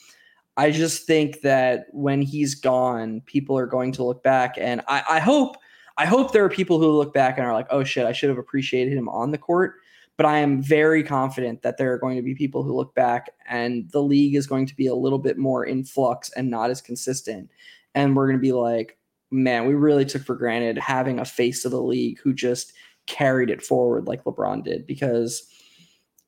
I 0.56 0.71
just 0.71 1.06
think 1.06 1.41
that 1.41 1.88
when 1.91 2.21
he's 2.21 2.56
gone, 2.56 3.21
people 3.25 3.58
are 3.58 3.65
going 3.65 3.91
to 3.93 4.04
look 4.04 4.23
back, 4.23 4.56
and 4.58 4.82
I, 4.88 5.04
I 5.10 5.19
hope, 5.19 5.58
I 5.97 6.06
hope 6.06 6.32
there 6.32 6.45
are 6.45 6.49
people 6.49 6.80
who 6.80 6.89
look 6.91 7.13
back 7.13 7.38
and 7.38 7.45
are 7.45 7.54
like, 7.54 7.67
"Oh 7.69 7.84
shit, 7.84 8.06
I 8.06 8.13
should 8.13 8.30
have 8.30 8.38
appreciated 8.38 8.93
him 8.93 9.10
on 9.10 9.32
the 9.32 9.38
court." 9.38 9.75
But 10.15 10.25
I 10.25 10.38
am 10.38 10.62
very 10.62 11.04
confident 11.04 11.63
that 11.63 11.77
there 11.77 11.91
are 11.93 11.97
going 11.97 12.15
to 12.15 12.21
be 12.21 12.34
people 12.34 12.63
who 12.63 12.75
look 12.75 12.95
back, 12.95 13.32
and 13.49 13.89
the 13.91 14.01
league 14.01 14.36
is 14.36 14.47
going 14.47 14.67
to 14.67 14.75
be 14.75 14.88
a 14.88 14.95
little 14.95 15.19
bit 15.19 15.38
more 15.38 15.65
in 15.65 15.84
flux 15.84 16.32
and 16.32 16.49
not 16.49 16.69
as 16.69 16.82
consistent, 16.82 17.49
and 17.93 18.15
we're 18.15 18.27
going 18.27 18.39
to 18.39 18.41
be 18.41 18.54
like, 18.54 18.97
man, 19.32 19.65
we 19.65 19.74
really 19.74 20.06
took 20.06 20.24
for 20.24 20.36
granted 20.36 20.78
having 20.78 21.20
a 21.20 21.26
face 21.26 21.65
of 21.65 21.72
the 21.72 21.82
league 21.82 22.20
who 22.20 22.34
just 22.34 22.74
carried 23.08 23.50
it 23.50 23.62
forward 23.62 24.08
like 24.08 24.24
LeBron 24.26 24.63
did 24.63 24.86
because 24.86 25.44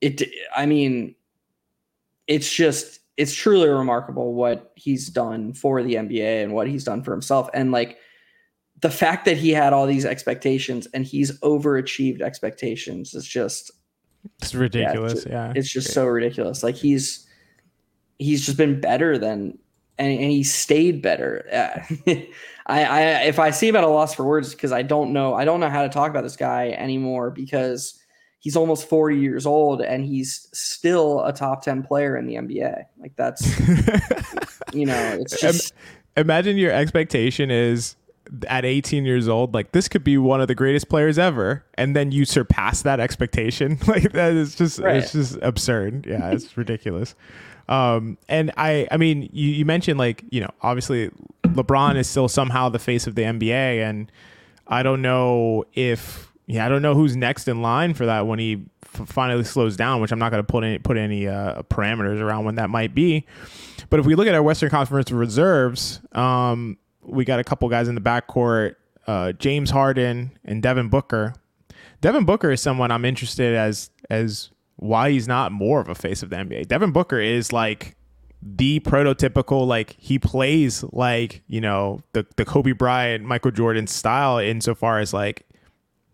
it 0.01 0.23
I 0.55 0.65
mean 0.65 1.15
it's 2.27 2.51
just 2.51 2.99
it's 3.15 3.33
truly 3.33 3.69
remarkable 3.69 4.33
what 4.33 4.71
he's 4.75 5.07
done 5.07 5.53
for 5.53 5.83
the 5.83 5.95
NBA 5.95 6.43
and 6.43 6.53
what 6.53 6.67
he's 6.67 6.83
done 6.83 7.03
for 7.03 7.11
himself. 7.11 7.47
And 7.53 7.71
like 7.71 7.99
the 8.81 8.89
fact 8.89 9.25
that 9.25 9.37
he 9.37 9.51
had 9.51 9.71
all 9.71 9.85
these 9.85 10.05
expectations 10.05 10.87
and 10.93 11.05
he's 11.05 11.37
overachieved 11.41 12.21
expectations 12.21 13.13
is 13.13 13.27
just 13.27 13.71
it's 14.41 14.55
ridiculous. 14.55 15.13
Yeah 15.13 15.13
it's 15.13 15.23
just, 15.23 15.27
yeah. 15.27 15.53
it's 15.55 15.69
just 15.71 15.93
so 15.93 16.05
ridiculous. 16.05 16.63
Like 16.63 16.75
he's 16.75 17.27
he's 18.17 18.45
just 18.45 18.57
been 18.57 18.79
better 18.81 19.17
than 19.17 19.59
and, 19.97 20.11
and 20.11 20.31
he 20.31 20.43
stayed 20.43 21.01
better. 21.01 21.45
Uh, 21.51 22.11
I, 22.65 22.83
I 22.85 23.01
if 23.23 23.39
I 23.39 23.51
see 23.51 23.67
him 23.67 23.75
at 23.75 23.83
a 23.83 23.87
loss 23.87 24.15
for 24.15 24.23
words 24.23 24.53
because 24.53 24.71
I 24.71 24.83
don't 24.83 25.11
know 25.11 25.33
I 25.33 25.45
don't 25.45 25.59
know 25.59 25.69
how 25.69 25.83
to 25.83 25.89
talk 25.89 26.09
about 26.09 26.23
this 26.23 26.37
guy 26.37 26.69
anymore 26.69 27.29
because 27.29 27.99
he's 28.39 28.55
almost 28.55 28.87
40 28.87 29.19
years 29.19 29.45
old 29.45 29.81
and 29.81 30.05
he's 30.05 30.47
still 30.53 31.23
a 31.23 31.33
top 31.33 31.63
10 31.63 31.83
player 31.83 32.15
in 32.17 32.25
the 32.25 32.35
NBA. 32.35 32.85
Like 32.99 33.15
that's 33.15 33.59
you 34.73 34.85
know, 34.85 35.17
it's 35.19 35.39
just 35.39 35.73
imagine 36.15 36.57
your 36.57 36.71
expectation 36.71 37.51
is 37.51 37.95
at 38.47 38.65
18 38.65 39.05
years 39.05 39.27
old, 39.27 39.53
like 39.53 39.71
this 39.71 39.87
could 39.87 40.03
be 40.03 40.17
one 40.17 40.41
of 40.41 40.47
the 40.47 40.55
greatest 40.55 40.89
players 40.89 41.19
ever, 41.19 41.65
and 41.75 41.95
then 41.95 42.11
you 42.11 42.25
surpass 42.25 42.81
that 42.83 42.99
expectation. 42.99 43.77
like 43.87 44.11
that 44.13 44.33
is 44.33 44.55
just 44.55 44.79
right. 44.79 44.97
it's 44.97 45.11
just 45.11 45.37
absurd. 45.41 46.05
Yeah, 46.05 46.31
it's 46.31 46.55
ridiculous. 46.57 47.15
Um, 47.69 48.17
and 48.27 48.51
I, 48.57 48.87
I 48.91 48.97
mean, 48.97 49.29
you, 49.31 49.49
you 49.49 49.65
mentioned 49.65 49.97
like 49.97 50.23
you 50.29 50.41
know, 50.41 50.49
obviously 50.61 51.09
LeBron 51.43 51.95
is 51.95 52.09
still 52.09 52.27
somehow 52.27 52.69
the 52.69 52.79
face 52.79 53.07
of 53.07 53.15
the 53.15 53.23
NBA, 53.23 53.83
and 53.83 54.11
I 54.67 54.83
don't 54.83 55.01
know 55.01 55.65
if 55.73 56.31
yeah, 56.45 56.65
I 56.65 56.69
don't 56.69 56.81
know 56.81 56.93
who's 56.93 57.15
next 57.15 57.47
in 57.47 57.61
line 57.61 57.93
for 57.93 58.05
that 58.05 58.27
when 58.27 58.39
he 58.39 58.65
f- 58.83 59.07
finally 59.07 59.43
slows 59.43 59.77
down, 59.77 60.01
which 60.01 60.11
I'm 60.11 60.19
not 60.19 60.31
going 60.31 60.43
to 60.43 60.51
put 60.51 60.63
any 60.63 60.77
put 60.77 60.97
any 60.97 61.27
uh, 61.27 61.63
parameters 61.63 62.19
around 62.19 62.45
when 62.45 62.55
that 62.55 62.69
might 62.69 62.93
be. 62.93 63.25
But 63.89 63.99
if 63.99 64.05
we 64.05 64.15
look 64.15 64.27
at 64.27 64.35
our 64.35 64.43
Western 64.43 64.69
Conference 64.69 65.11
reserves, 65.11 66.01
um, 66.13 66.77
we 67.01 67.25
got 67.25 67.39
a 67.39 67.43
couple 67.43 67.67
guys 67.69 67.87
in 67.87 67.95
the 67.95 68.01
backcourt, 68.01 68.75
uh, 69.07 69.33
James 69.33 69.69
Harden 69.69 70.37
and 70.43 70.61
Devin 70.61 70.89
Booker. 70.89 71.33
Devin 72.01 72.25
Booker 72.25 72.51
is 72.51 72.61
someone 72.61 72.91
I'm 72.91 73.05
interested 73.05 73.55
as 73.55 73.89
as 74.09 74.49
why 74.77 75.11
he's 75.11 75.27
not 75.27 75.51
more 75.51 75.79
of 75.79 75.89
a 75.89 75.95
face 75.95 76.23
of 76.23 76.29
the 76.29 76.35
NBA. 76.35 76.67
Devin 76.67 76.91
Booker 76.91 77.19
is 77.19 77.53
like 77.53 77.95
the 78.41 78.79
prototypical 78.81 79.65
like 79.65 79.95
he 79.97 80.19
plays 80.19 80.83
like 80.91 81.43
you 81.47 81.61
know 81.61 82.01
the 82.11 82.25
the 82.35 82.43
Kobe 82.43 82.73
Bryant 82.73 83.23
Michael 83.23 83.51
Jordan 83.51 83.87
style 83.87 84.37
insofar 84.37 84.99
as 84.99 85.13
like 85.13 85.47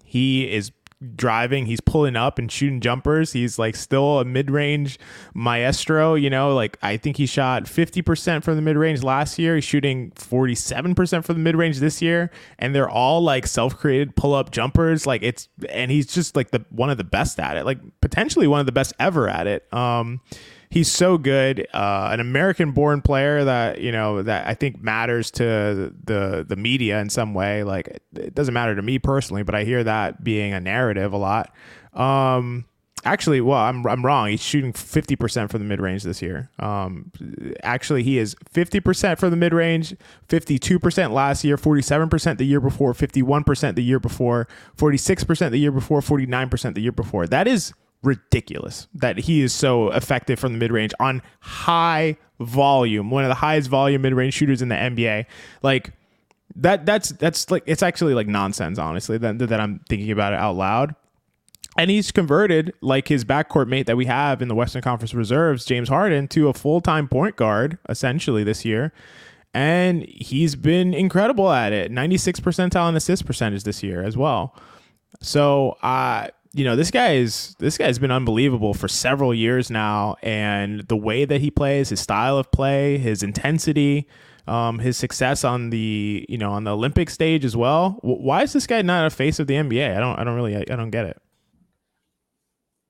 he 0.04 0.52
is 0.52 0.72
driving, 1.16 1.66
he's 1.66 1.80
pulling 1.80 2.16
up 2.16 2.40
and 2.40 2.52
shooting 2.52 2.82
jumpers. 2.82 3.34
He's 3.34 3.58
like 3.58 3.76
still 3.76 4.20
a 4.20 4.26
mid-range 4.26 5.00
maestro, 5.34 6.16
you 6.16 6.30
know, 6.30 6.54
like 6.54 6.78
I 6.82 6.98
think 6.98 7.18
he 7.18 7.26
shot 7.26 7.64
50% 7.64 8.44
from 8.44 8.56
the 8.56 8.62
mid-range 8.62 9.04
last 9.04 9.40
year. 9.40 9.56
He's 9.56 9.64
shooting 9.64 10.12
47% 10.12 11.24
from 11.24 11.36
the 11.36 11.42
mid-range 11.42 11.80
this 11.80 12.02
year, 12.02 12.32
and 12.58 12.76
they're 12.76 12.90
all 12.90 13.22
like 13.22 13.48
self-created 13.48 14.16
pull-up 14.16 14.52
jumpers. 14.52 15.08
Like 15.08 15.24
it's 15.24 15.48
and 15.70 15.92
he's 15.92 16.08
just 16.08 16.36
like 16.36 16.52
the 16.52 16.66
one 16.70 16.90
of 16.90 16.98
the 16.98 17.04
best 17.04 17.40
at 17.40 17.58
it. 17.58 17.66
Like 17.66 17.80
potentially 18.02 18.48
one 18.48 18.60
of 18.60 18.66
the 18.66 18.72
best 18.72 18.94
ever 19.00 19.30
at 19.30 19.48
it. 19.48 19.72
Um 19.74 20.22
he's 20.70 20.92
so 20.92 21.18
good. 21.18 21.68
Uh, 21.74 22.10
an 22.12 22.20
American-born 22.20 23.02
player 23.02 23.44
that 23.44 23.82
you 23.82 23.92
know 23.92 24.22
that 24.22 24.48
I 24.48 24.54
think 24.54 24.82
matters 24.82 25.32
to 25.32 25.94
the 26.04 26.46
the 26.48 26.56
media 26.56 27.00
in 27.00 27.10
some 27.10 27.34
way. 27.34 27.64
Like 27.64 28.02
it 28.16 28.36
doesn't 28.36 28.54
matter 28.54 28.76
to 28.76 28.82
me 28.82 29.00
personally, 29.00 29.44
but 29.44 29.56
I 29.56 29.64
hear 29.64 29.84
that 29.84 30.24
being 30.24 30.54
a 30.54 30.60
narrative 30.60 31.14
a 31.14 31.18
lot. 31.18 31.54
Um, 31.94 32.66
actually, 33.04 33.42
well, 33.42 33.60
I'm 33.60 33.86
I'm 33.88 34.06
wrong. 34.06 34.30
He's 34.30 34.44
shooting 34.44 34.74
50% 34.74 35.50
from 35.50 35.60
the 35.60 35.66
mid 35.66 35.82
range 35.82 36.04
this 36.04 36.22
year. 36.22 36.50
Um, 36.60 37.12
actually, 37.64 38.04
he 38.04 38.18
is 38.18 38.36
50% 38.54 39.18
from 39.18 39.32
the 39.32 39.38
mid 39.38 39.54
range, 39.54 39.96
52% 40.28 41.12
last 41.12 41.44
year, 41.44 41.58
47% 41.58 42.38
the 42.38 42.46
year 42.46 42.62
before, 42.62 42.94
51% 42.94 43.76
the 43.76 43.84
year 43.84 44.00
before, 44.00 44.48
46% 44.78 45.52
the 45.52 45.58
year 45.58 45.72
before, 45.72 46.02
49% 46.02 46.76
the 46.76 46.82
year 46.82 46.92
before. 46.92 47.28
That 47.28 47.48
is 47.48 47.74
ridiculous 48.04 48.88
that 48.94 49.18
he 49.18 49.42
is 49.42 49.54
so 49.54 49.90
effective 49.92 50.40
from 50.40 50.54
the 50.54 50.60
mid 50.60 50.72
range 50.72 50.94
on 51.00 51.22
high 51.42 52.18
volume, 52.40 53.12
one 53.12 53.24
of 53.24 53.30
the 53.30 53.36
highest 53.36 53.70
volume 53.70 54.02
mid 54.02 54.14
range 54.14 54.34
shooters 54.34 54.62
in 54.62 54.70
the 54.70 54.76
NBA. 54.76 55.26
Like 55.62 55.94
that 56.56 56.86
that's 56.86 57.10
that's 57.10 57.52
like 57.52 57.64
it's 57.66 57.84
actually 57.84 58.14
like 58.14 58.28
nonsense, 58.28 58.80
honestly, 58.80 59.18
that, 59.18 59.40
that 59.40 59.60
I'm 59.60 59.82
thinking 59.90 60.12
about 60.12 60.34
it 60.34 60.40
out 60.40 60.56
loud. 60.56 60.96
And 61.78 61.90
he's 61.90 62.12
converted 62.12 62.74
like 62.82 63.08
his 63.08 63.24
backcourt 63.24 63.68
mate 63.68 63.86
that 63.86 63.96
we 63.96 64.06
have 64.06 64.42
in 64.42 64.48
the 64.48 64.56
Western 64.56 64.82
Conference 64.82 65.14
Reserves, 65.14 65.66
James 65.66 65.88
Harden, 65.88 66.28
to 66.30 66.50
a 66.50 66.54
full 66.54 66.82
time 66.82 67.08
point 67.08 67.36
guard 67.36 67.78
essentially 67.88 68.44
this 68.44 68.66
year. 68.66 68.92
And 69.54 70.04
he's 70.04 70.56
been 70.56 70.94
incredible 70.94 71.52
at 71.52 71.74
it. 71.74 71.92
96 71.92 72.40
percentile 72.40 72.90
in 72.90 72.96
assist 72.96 73.26
percentage 73.26 73.64
this 73.64 73.82
year 73.84 74.04
as 74.04 74.18
well. 74.18 74.56
So 75.22 75.78
uh 75.82 76.28
you 76.54 76.64
know 76.64 76.76
this 76.76 76.92
guy 76.92 77.14
is 77.14 77.56
this 77.60 77.78
guy's 77.78 78.00
been 78.00 78.12
unbelievable 78.12 78.74
for 78.74 78.88
several 78.88 79.34
years 79.34 79.70
now 79.70 80.16
and 80.24 80.82
the 80.88 80.98
way 80.98 81.26
that 81.26 81.42
he 81.42 81.52
plays 81.52 81.90
his 81.90 82.00
style 82.00 82.38
of 82.38 82.52
play 82.52 82.98
his 82.98 83.22
intensity 83.22 84.08
um, 84.48 84.80
his 84.80 84.98
success 84.98 85.44
on 85.44 85.70
the 85.70 86.26
you 86.28 86.38
know 86.38 86.52
on 86.52 86.64
the 86.64 86.72
olympic 86.72 87.10
stage 87.10 87.46
as 87.46 87.56
well. 87.56 88.00
Why 88.02 88.42
is 88.42 88.54
this 88.54 88.66
guy 88.66 88.82
not 88.82 89.06
a 89.06 89.10
face 89.12 89.40
of 89.40 89.48
the 89.48 89.54
nba 89.54 89.96
i 89.96 90.00
don't 90.00 90.18
i 90.18 90.24
don't 90.24 90.36
really 90.36 90.56
i, 90.56 90.62
I 90.62 90.76
don't 90.76 90.90
get 90.90 91.06
it. 91.06 91.22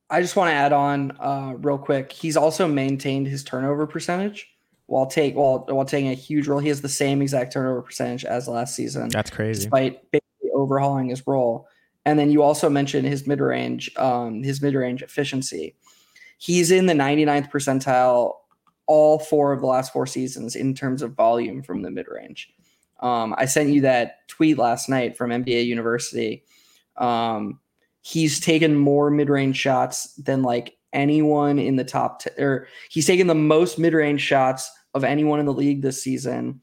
I 0.10 0.22
just 0.22 0.36
want 0.36 0.50
to 0.50 0.54
add 0.54 0.74
on 0.74 1.12
uh, 1.19 1.54
real 1.58 1.78
quick. 1.78 2.12
He's 2.12 2.36
also 2.36 2.67
maintained 2.67 3.28
his 3.28 3.43
turnover 3.43 3.86
percentage 3.86 4.48
while 4.88 5.06
take 5.06 5.36
while 5.36 5.65
while 5.69 5.86
taking 5.86 6.10
a 6.10 6.15
huge 6.15 6.48
role. 6.48 6.60
He 6.60 6.69
has 6.69 6.82
the 6.82 6.89
same 6.89 7.22
exact 7.22 7.54
turnover 7.54 7.84
percentage 7.84 8.26
as 8.26 8.48
last 8.48 8.74
season. 8.74 9.10
That's 9.10 9.30
crazy. 9.30 9.63
Despite 9.63 10.10
basically 10.12 10.50
overhauling 10.56 11.10
his 11.10 11.28
role 11.28 11.67
and 12.10 12.17
then 12.17 12.32
you 12.32 12.41
also 12.41 12.69
mentioned 12.69 13.08
his 13.08 13.28
mid 13.28 13.39
range, 13.39 13.91
um, 13.95 14.41
his 14.43 14.62
mid 14.62 14.74
range 14.74 15.04
efficiency. 15.04 15.76
He's 16.39 16.72
in 16.72 16.88
the 16.88 16.93
99th 16.93 17.52
percentile 17.52 18.34
all 18.88 19.19
four 19.19 19.54
of 19.54 19.60
the 19.60 19.67
last 19.67 19.93
four 19.93 20.08
seasons 20.08 20.56
in 20.56 20.74
terms 20.74 21.04
of 21.04 21.13
volume 21.13 21.62
from 21.62 21.84
the 21.84 21.91
mid 21.91 22.08
range. 22.08 22.52
Um, 23.02 23.36
I 23.38 23.45
sent 23.45 23.69
you 23.69 23.82
that 23.82 24.28
tweet 24.28 24.58
last 24.58 24.89
night 24.89 25.15
from 25.15 25.30
NBA 25.30 25.65
University. 25.67 26.43
Um, 26.98 27.60
he's 28.02 28.39
taken 28.39 28.76
more 28.76 29.12
mid 29.12 29.30
range 29.30 29.58
shots 29.58 30.15
than 30.15 30.41
like 30.41 30.76
anyone 30.91 31.60
in 31.60 31.76
the 31.76 31.84
top, 31.84 32.24
t- 32.24 32.41
or 32.41 32.67
he's 32.89 33.06
taken 33.06 33.28
the 33.28 33.36
most 33.36 33.78
mid 33.78 33.93
range 33.93 34.22
shots 34.22 34.72
of 34.95 35.04
anyone 35.04 35.39
in 35.39 35.45
the 35.45 35.54
league 35.54 35.84
this 35.84 36.02
season, 36.02 36.60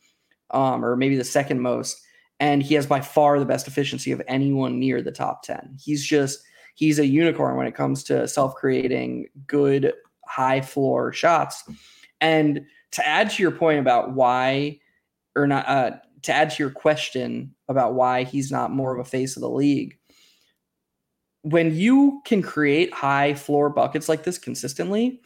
um, 0.51 0.85
or 0.85 0.97
maybe 0.97 1.17
the 1.17 1.25
second 1.25 1.61
most 1.61 2.03
and 2.41 2.63
he 2.63 2.75
has 2.75 2.87
by 2.87 3.01
far 3.01 3.39
the 3.39 3.47
best 3.47 3.67
efficiency 3.67 4.13
of 4.13 4.23
anyone 4.29 4.79
near 4.79 5.01
the 5.03 5.13
top 5.13 5.43
10. 5.43 5.77
He's 5.81 6.05
just 6.05 6.43
he's 6.75 6.99
a 6.99 7.07
unicorn 7.07 7.57
when 7.57 7.67
it 7.67 7.75
comes 7.75 8.05
to 8.05 8.29
self-creating 8.29 9.29
good 9.47 9.93
high 10.27 10.61
floor 10.61 11.13
shots. 11.13 11.65
And 12.21 12.67
to 12.93 13.07
add 13.07 13.31
to 13.31 13.43
your 13.43 13.53
point 13.53 13.81
about 13.81 14.13
why 14.13 14.81
or 15.35 15.47
not 15.47 15.69
uh, 15.69 15.91
to 16.23 16.33
add 16.33 16.51
to 16.51 16.63
your 16.63 16.71
question 16.71 17.55
about 17.69 17.95
why 17.95 18.25
he's 18.25 18.51
not 18.51 18.71
more 18.71 18.95
of 18.95 18.99
a 18.99 19.09
face 19.09 19.37
of 19.37 19.43
the 19.43 19.51
league. 19.51 19.99
When 21.43 21.75
you 21.75 22.23
can 22.25 22.43
create 22.43 22.93
high 22.93 23.35
floor 23.35 23.71
buckets 23.71 24.09
like 24.09 24.25
this 24.25 24.39
consistently, 24.39 25.21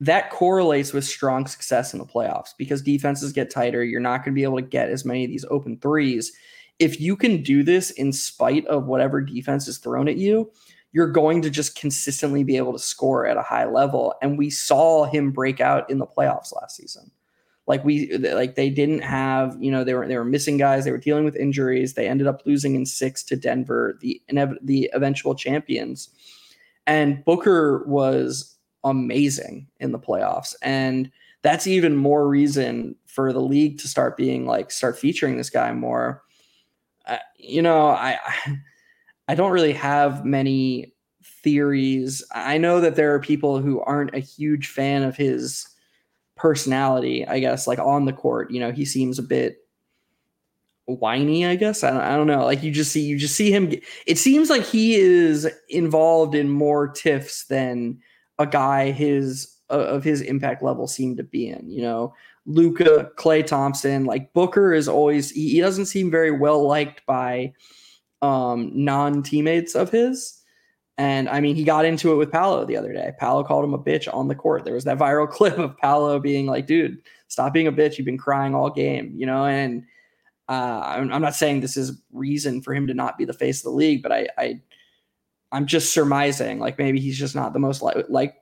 that 0.00 0.30
correlates 0.30 0.92
with 0.92 1.04
strong 1.04 1.46
success 1.46 1.92
in 1.92 1.98
the 1.98 2.06
playoffs 2.06 2.50
because 2.56 2.82
defenses 2.82 3.32
get 3.32 3.50
tighter. 3.50 3.82
You're 3.82 4.00
not 4.00 4.18
going 4.18 4.32
to 4.32 4.38
be 4.38 4.44
able 4.44 4.56
to 4.56 4.62
get 4.62 4.90
as 4.90 5.04
many 5.04 5.24
of 5.24 5.30
these 5.30 5.44
open 5.50 5.78
threes. 5.78 6.32
If 6.78 7.00
you 7.00 7.16
can 7.16 7.42
do 7.42 7.64
this 7.64 7.90
in 7.90 8.12
spite 8.12 8.64
of 8.66 8.86
whatever 8.86 9.20
defense 9.20 9.66
is 9.66 9.78
thrown 9.78 10.08
at 10.08 10.16
you, 10.16 10.50
you're 10.92 11.10
going 11.10 11.42
to 11.42 11.50
just 11.50 11.76
consistently 11.76 12.44
be 12.44 12.56
able 12.56 12.72
to 12.72 12.78
score 12.78 13.26
at 13.26 13.36
a 13.36 13.42
high 13.42 13.66
level. 13.66 14.14
And 14.22 14.38
we 14.38 14.50
saw 14.50 15.04
him 15.04 15.32
break 15.32 15.60
out 15.60 15.90
in 15.90 15.98
the 15.98 16.06
playoffs 16.06 16.54
last 16.54 16.76
season. 16.76 17.10
Like 17.66 17.84
we 17.84 18.16
like 18.16 18.54
they 18.54 18.70
didn't 18.70 19.00
have, 19.00 19.54
you 19.60 19.70
know, 19.70 19.84
they 19.84 19.92
were 19.92 20.08
they 20.08 20.16
were 20.16 20.24
missing 20.24 20.56
guys, 20.56 20.84
they 20.84 20.90
were 20.90 20.96
dealing 20.96 21.24
with 21.24 21.36
injuries. 21.36 21.94
They 21.94 22.08
ended 22.08 22.26
up 22.26 22.40
losing 22.46 22.74
in 22.74 22.86
6 22.86 23.22
to 23.24 23.36
Denver, 23.36 23.98
the 24.00 24.22
the 24.62 24.90
eventual 24.94 25.34
champions. 25.34 26.08
And 26.86 27.22
Booker 27.26 27.84
was 27.86 28.57
amazing 28.84 29.66
in 29.80 29.92
the 29.92 29.98
playoffs. 29.98 30.54
And 30.62 31.10
that's 31.42 31.66
even 31.66 31.96
more 31.96 32.28
reason 32.28 32.96
for 33.06 33.32
the 33.32 33.40
league 33.40 33.78
to 33.78 33.88
start 33.88 34.16
being 34.16 34.46
like 34.46 34.70
start 34.70 34.98
featuring 34.98 35.36
this 35.36 35.50
guy 35.50 35.72
more. 35.72 36.22
Uh, 37.06 37.18
you 37.36 37.62
know, 37.62 37.88
I 37.88 38.18
I 39.28 39.34
don't 39.34 39.52
really 39.52 39.72
have 39.72 40.24
many 40.24 40.94
theories. 41.22 42.24
I 42.32 42.58
know 42.58 42.80
that 42.80 42.96
there 42.96 43.14
are 43.14 43.20
people 43.20 43.60
who 43.60 43.80
aren't 43.80 44.14
a 44.14 44.20
huge 44.20 44.68
fan 44.68 45.02
of 45.02 45.16
his 45.16 45.66
personality, 46.36 47.26
I 47.26 47.38
guess, 47.38 47.66
like 47.66 47.78
on 47.78 48.04
the 48.04 48.12
court. 48.12 48.50
You 48.50 48.60
know, 48.60 48.72
he 48.72 48.84
seems 48.84 49.18
a 49.18 49.22
bit 49.22 49.58
whiny, 50.86 51.46
I 51.46 51.56
guess. 51.56 51.84
I 51.84 51.90
don't, 51.90 52.00
I 52.00 52.16
don't 52.16 52.26
know. 52.26 52.44
Like 52.44 52.62
you 52.62 52.70
just 52.70 52.90
see 52.90 53.02
you 53.02 53.18
just 53.18 53.36
see 53.36 53.50
him 53.50 53.72
it 54.06 54.18
seems 54.18 54.50
like 54.50 54.64
he 54.64 54.94
is 54.94 55.48
involved 55.68 56.34
in 56.34 56.48
more 56.48 56.88
tiffs 56.88 57.44
than 57.46 57.98
a 58.38 58.46
guy 58.46 58.90
his 58.90 59.56
uh, 59.70 59.74
of 59.74 60.04
his 60.04 60.20
impact 60.22 60.62
level 60.62 60.86
seem 60.86 61.16
to 61.16 61.22
be 61.22 61.48
in. 61.48 61.68
You 61.70 61.82
know, 61.82 62.14
Luka, 62.46 63.10
Klay 63.16 63.46
Thompson, 63.46 64.04
like 64.04 64.32
Booker 64.32 64.72
is 64.72 64.88
always 64.88 65.30
he, 65.30 65.50
he 65.50 65.60
doesn't 65.60 65.86
seem 65.86 66.10
very 66.10 66.30
well 66.30 66.66
liked 66.66 67.04
by 67.06 67.52
um, 68.22 68.70
non 68.74 69.22
teammates 69.22 69.74
of 69.74 69.90
his. 69.90 70.34
And 70.96 71.28
I 71.28 71.40
mean, 71.40 71.54
he 71.54 71.62
got 71.62 71.84
into 71.84 72.12
it 72.12 72.16
with 72.16 72.32
Paolo 72.32 72.64
the 72.64 72.76
other 72.76 72.92
day. 72.92 73.12
Paolo 73.18 73.44
called 73.44 73.64
him 73.64 73.74
a 73.74 73.78
bitch 73.78 74.12
on 74.12 74.26
the 74.26 74.34
court. 74.34 74.64
There 74.64 74.74
was 74.74 74.84
that 74.84 74.98
viral 74.98 75.30
clip 75.30 75.56
of 75.58 75.76
Paolo 75.76 76.18
being 76.18 76.46
like, 76.46 76.66
dude, 76.66 77.00
stop 77.28 77.52
being 77.52 77.68
a 77.68 77.72
bitch. 77.72 77.96
You've 77.96 78.04
been 78.04 78.18
crying 78.18 78.54
all 78.54 78.68
game, 78.70 79.12
you 79.14 79.24
know? 79.24 79.44
And 79.44 79.84
uh, 80.48 80.82
I'm, 80.84 81.12
I'm, 81.12 81.22
not 81.22 81.36
saying 81.36 81.60
this 81.60 81.76
is 81.76 82.00
reason 82.12 82.62
for 82.62 82.74
him 82.74 82.86
to 82.88 82.94
not 82.94 83.16
be 83.16 83.24
the 83.24 83.32
face 83.32 83.60
of 83.60 83.64
the 83.64 83.76
league, 83.76 84.02
but 84.02 84.10
I, 84.10 84.28
I 84.38 84.60
I'm 85.52 85.66
just 85.66 85.92
surmising. 85.92 86.58
Like 86.58 86.78
maybe 86.78 87.00
he's 87.00 87.18
just 87.18 87.34
not 87.34 87.52
the 87.52 87.58
most 87.58 87.82
like 87.82 88.06
like 88.08 88.34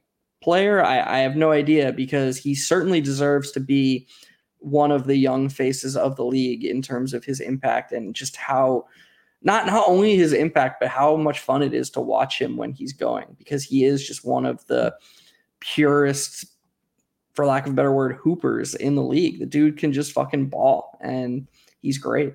player. 0.43 0.83
I, 0.83 1.01
I 1.01 1.19
have 1.19 1.37
no 1.37 1.53
idea 1.53 1.93
because 1.93 2.37
he 2.37 2.55
certainly 2.55 3.01
deserves 3.01 3.53
to 3.53 3.61
be 3.61 4.07
one 4.59 4.91
of 4.91 5.07
the 5.07 5.17
young 5.17 5.49
faces 5.49 5.97
of 5.97 6.17
the 6.17 6.25
league 6.25 6.65
in 6.65 6.83
terms 6.83 7.15
of 7.15 7.25
his 7.25 7.41
impact 7.41 7.93
and 7.93 8.15
just 8.15 8.37
how 8.37 8.85
not 9.43 9.67
not 9.67 9.85
only 9.87 10.17
his 10.17 10.33
impact 10.33 10.81
but 10.81 10.89
how 10.89 11.17
much 11.17 11.41
fun 11.41 11.63
it 11.63 11.73
is 11.75 11.91
to 11.91 12.01
watch 12.01 12.41
him 12.41 12.57
when 12.57 12.73
he's 12.73 12.93
going 12.93 13.27
because 13.39 13.63
he 13.63 13.85
is 13.85 14.07
just 14.07 14.25
one 14.25 14.47
of 14.47 14.67
the 14.67 14.95
purest 15.61 16.47
for 17.35 17.47
lack 17.47 17.67
of 17.67 17.73
a 17.73 17.75
better 17.77 17.93
word 17.93 18.17
hoopers 18.17 18.75
in 18.75 18.95
the 18.95 19.03
league 19.03 19.39
the 19.39 19.47
dude 19.47 19.77
can 19.77 19.93
just 19.93 20.13
fucking 20.13 20.49
ball 20.49 20.99
and 21.01 21.47
he's 21.81 21.99
great 21.99 22.35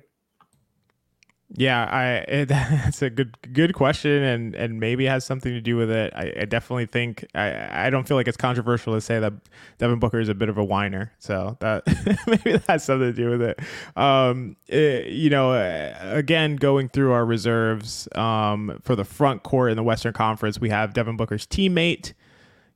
yeah, 1.54 1.84
I 1.84 2.04
it, 2.32 2.48
that's 2.48 3.02
a 3.02 3.10
good 3.10 3.36
good 3.52 3.74
question, 3.74 4.22
and 4.22 4.54
and 4.54 4.80
maybe 4.80 5.04
has 5.06 5.24
something 5.24 5.52
to 5.52 5.60
do 5.60 5.76
with 5.76 5.90
it. 5.90 6.12
I, 6.14 6.32
I, 6.40 6.44
definitely 6.46 6.86
think 6.86 7.26
I 7.34 7.86
I 7.86 7.90
don't 7.90 8.08
feel 8.08 8.16
like 8.16 8.26
it's 8.26 8.38
controversial 8.38 8.94
to 8.94 9.00
say 9.00 9.20
that 9.20 9.34
Devin 9.78 9.98
Booker 9.98 10.18
is 10.18 10.28
a 10.28 10.34
bit 10.34 10.48
of 10.48 10.56
a 10.56 10.64
whiner, 10.64 11.12
so 11.18 11.58
that 11.60 11.82
maybe 12.26 12.52
that 12.52 12.64
has 12.68 12.84
something 12.84 13.08
to 13.08 13.12
do 13.12 13.30
with 13.30 13.42
it. 13.42 13.60
Um, 13.96 14.56
it, 14.66 15.06
eh, 15.06 15.08
you 15.08 15.28
know, 15.28 15.52
uh, 15.52 15.94
again, 16.00 16.56
going 16.56 16.88
through 16.88 17.12
our 17.12 17.26
reserves 17.26 18.08
um, 18.14 18.78
for 18.82 18.96
the 18.96 19.04
front 19.04 19.42
court 19.42 19.70
in 19.70 19.76
the 19.76 19.82
Western 19.82 20.14
Conference, 20.14 20.58
we 20.58 20.70
have 20.70 20.94
Devin 20.94 21.16
Booker's 21.16 21.46
teammate. 21.46 22.14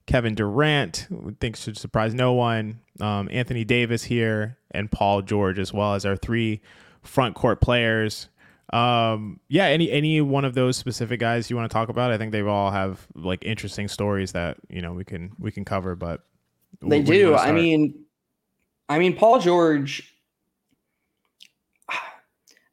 Kevin 0.07 0.37
Durant, 0.37 1.09
we 1.11 1.33
think 1.41 1.57
should 1.57 1.77
surprise 1.77 2.15
no 2.15 2.33
one. 2.33 2.79
Um, 3.01 3.29
Anthony 3.33 3.65
Davis 3.65 4.05
here, 4.05 4.57
and 4.71 4.91
Paul 4.91 5.23
George 5.23 5.59
as 5.59 5.73
well 5.73 5.95
as 5.95 6.07
our 6.07 6.17
three 6.17 6.61
front 7.03 7.35
court 7.35 7.61
players 7.61 8.29
um 8.73 9.39
yeah 9.49 9.67
any 9.67 9.91
any 9.93 10.21
one 10.21 10.45
of 10.45 10.55
those 10.55 10.77
specific 10.77 11.21
guys 11.21 11.49
you 11.51 11.57
want 11.57 11.71
to 11.71 11.73
talk 11.73 11.89
about? 11.89 12.11
I 12.11 12.19
think 12.19 12.33
they 12.33 12.43
all 12.43 12.71
have 12.71 13.07
like 13.15 13.45
interesting 13.45 13.89
stories 13.89 14.33
that 14.33 14.57
you 14.69 14.83
know 14.83 14.93
we 14.93 15.05
can 15.05 15.33
we 15.39 15.53
can 15.53 15.65
cover 15.65 15.95
but 15.95 16.23
they 16.83 17.03
do 17.03 17.35
i 17.35 17.53
mean 17.53 18.05
i 18.89 18.99
mean 18.99 19.17
paul 19.17 19.39
george 19.39 20.15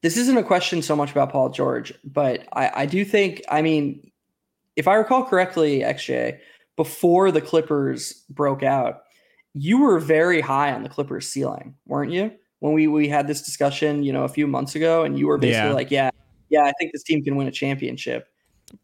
this 0.01 0.17
isn't 0.17 0.37
a 0.37 0.43
question 0.43 0.81
so 0.81 0.95
much 0.95 1.11
about 1.11 1.31
paul 1.31 1.49
george 1.49 1.93
but 2.03 2.47
i 2.53 2.71
i 2.75 2.85
do 2.85 3.05
think 3.05 3.41
i 3.49 3.61
mean 3.61 4.11
if 4.75 4.87
i 4.87 4.95
recall 4.95 5.23
correctly 5.23 5.79
xj 5.79 6.37
before 6.75 7.31
the 7.31 7.41
clippers 7.41 8.23
broke 8.29 8.63
out 8.63 9.03
you 9.53 9.79
were 9.79 9.99
very 9.99 10.41
high 10.41 10.71
on 10.71 10.83
the 10.83 10.89
clippers 10.89 11.27
ceiling 11.27 11.75
weren't 11.85 12.11
you 12.11 12.31
when 12.63 12.71
we 12.71 12.87
we 12.87 13.09
had 13.09 13.27
this 13.27 13.41
discussion, 13.41 14.03
you 14.03 14.13
know, 14.13 14.23
a 14.23 14.29
few 14.29 14.47
months 14.47 14.73
ago, 14.73 15.03
and 15.03 15.19
you 15.19 15.27
were 15.27 15.37
basically 15.37 15.71
yeah. 15.71 15.75
like, 15.75 15.91
"Yeah, 15.91 16.09
yeah, 16.47 16.61
I 16.61 16.71
think 16.79 16.93
this 16.93 17.03
team 17.03 17.21
can 17.21 17.35
win 17.35 17.45
a 17.45 17.51
championship." 17.51 18.29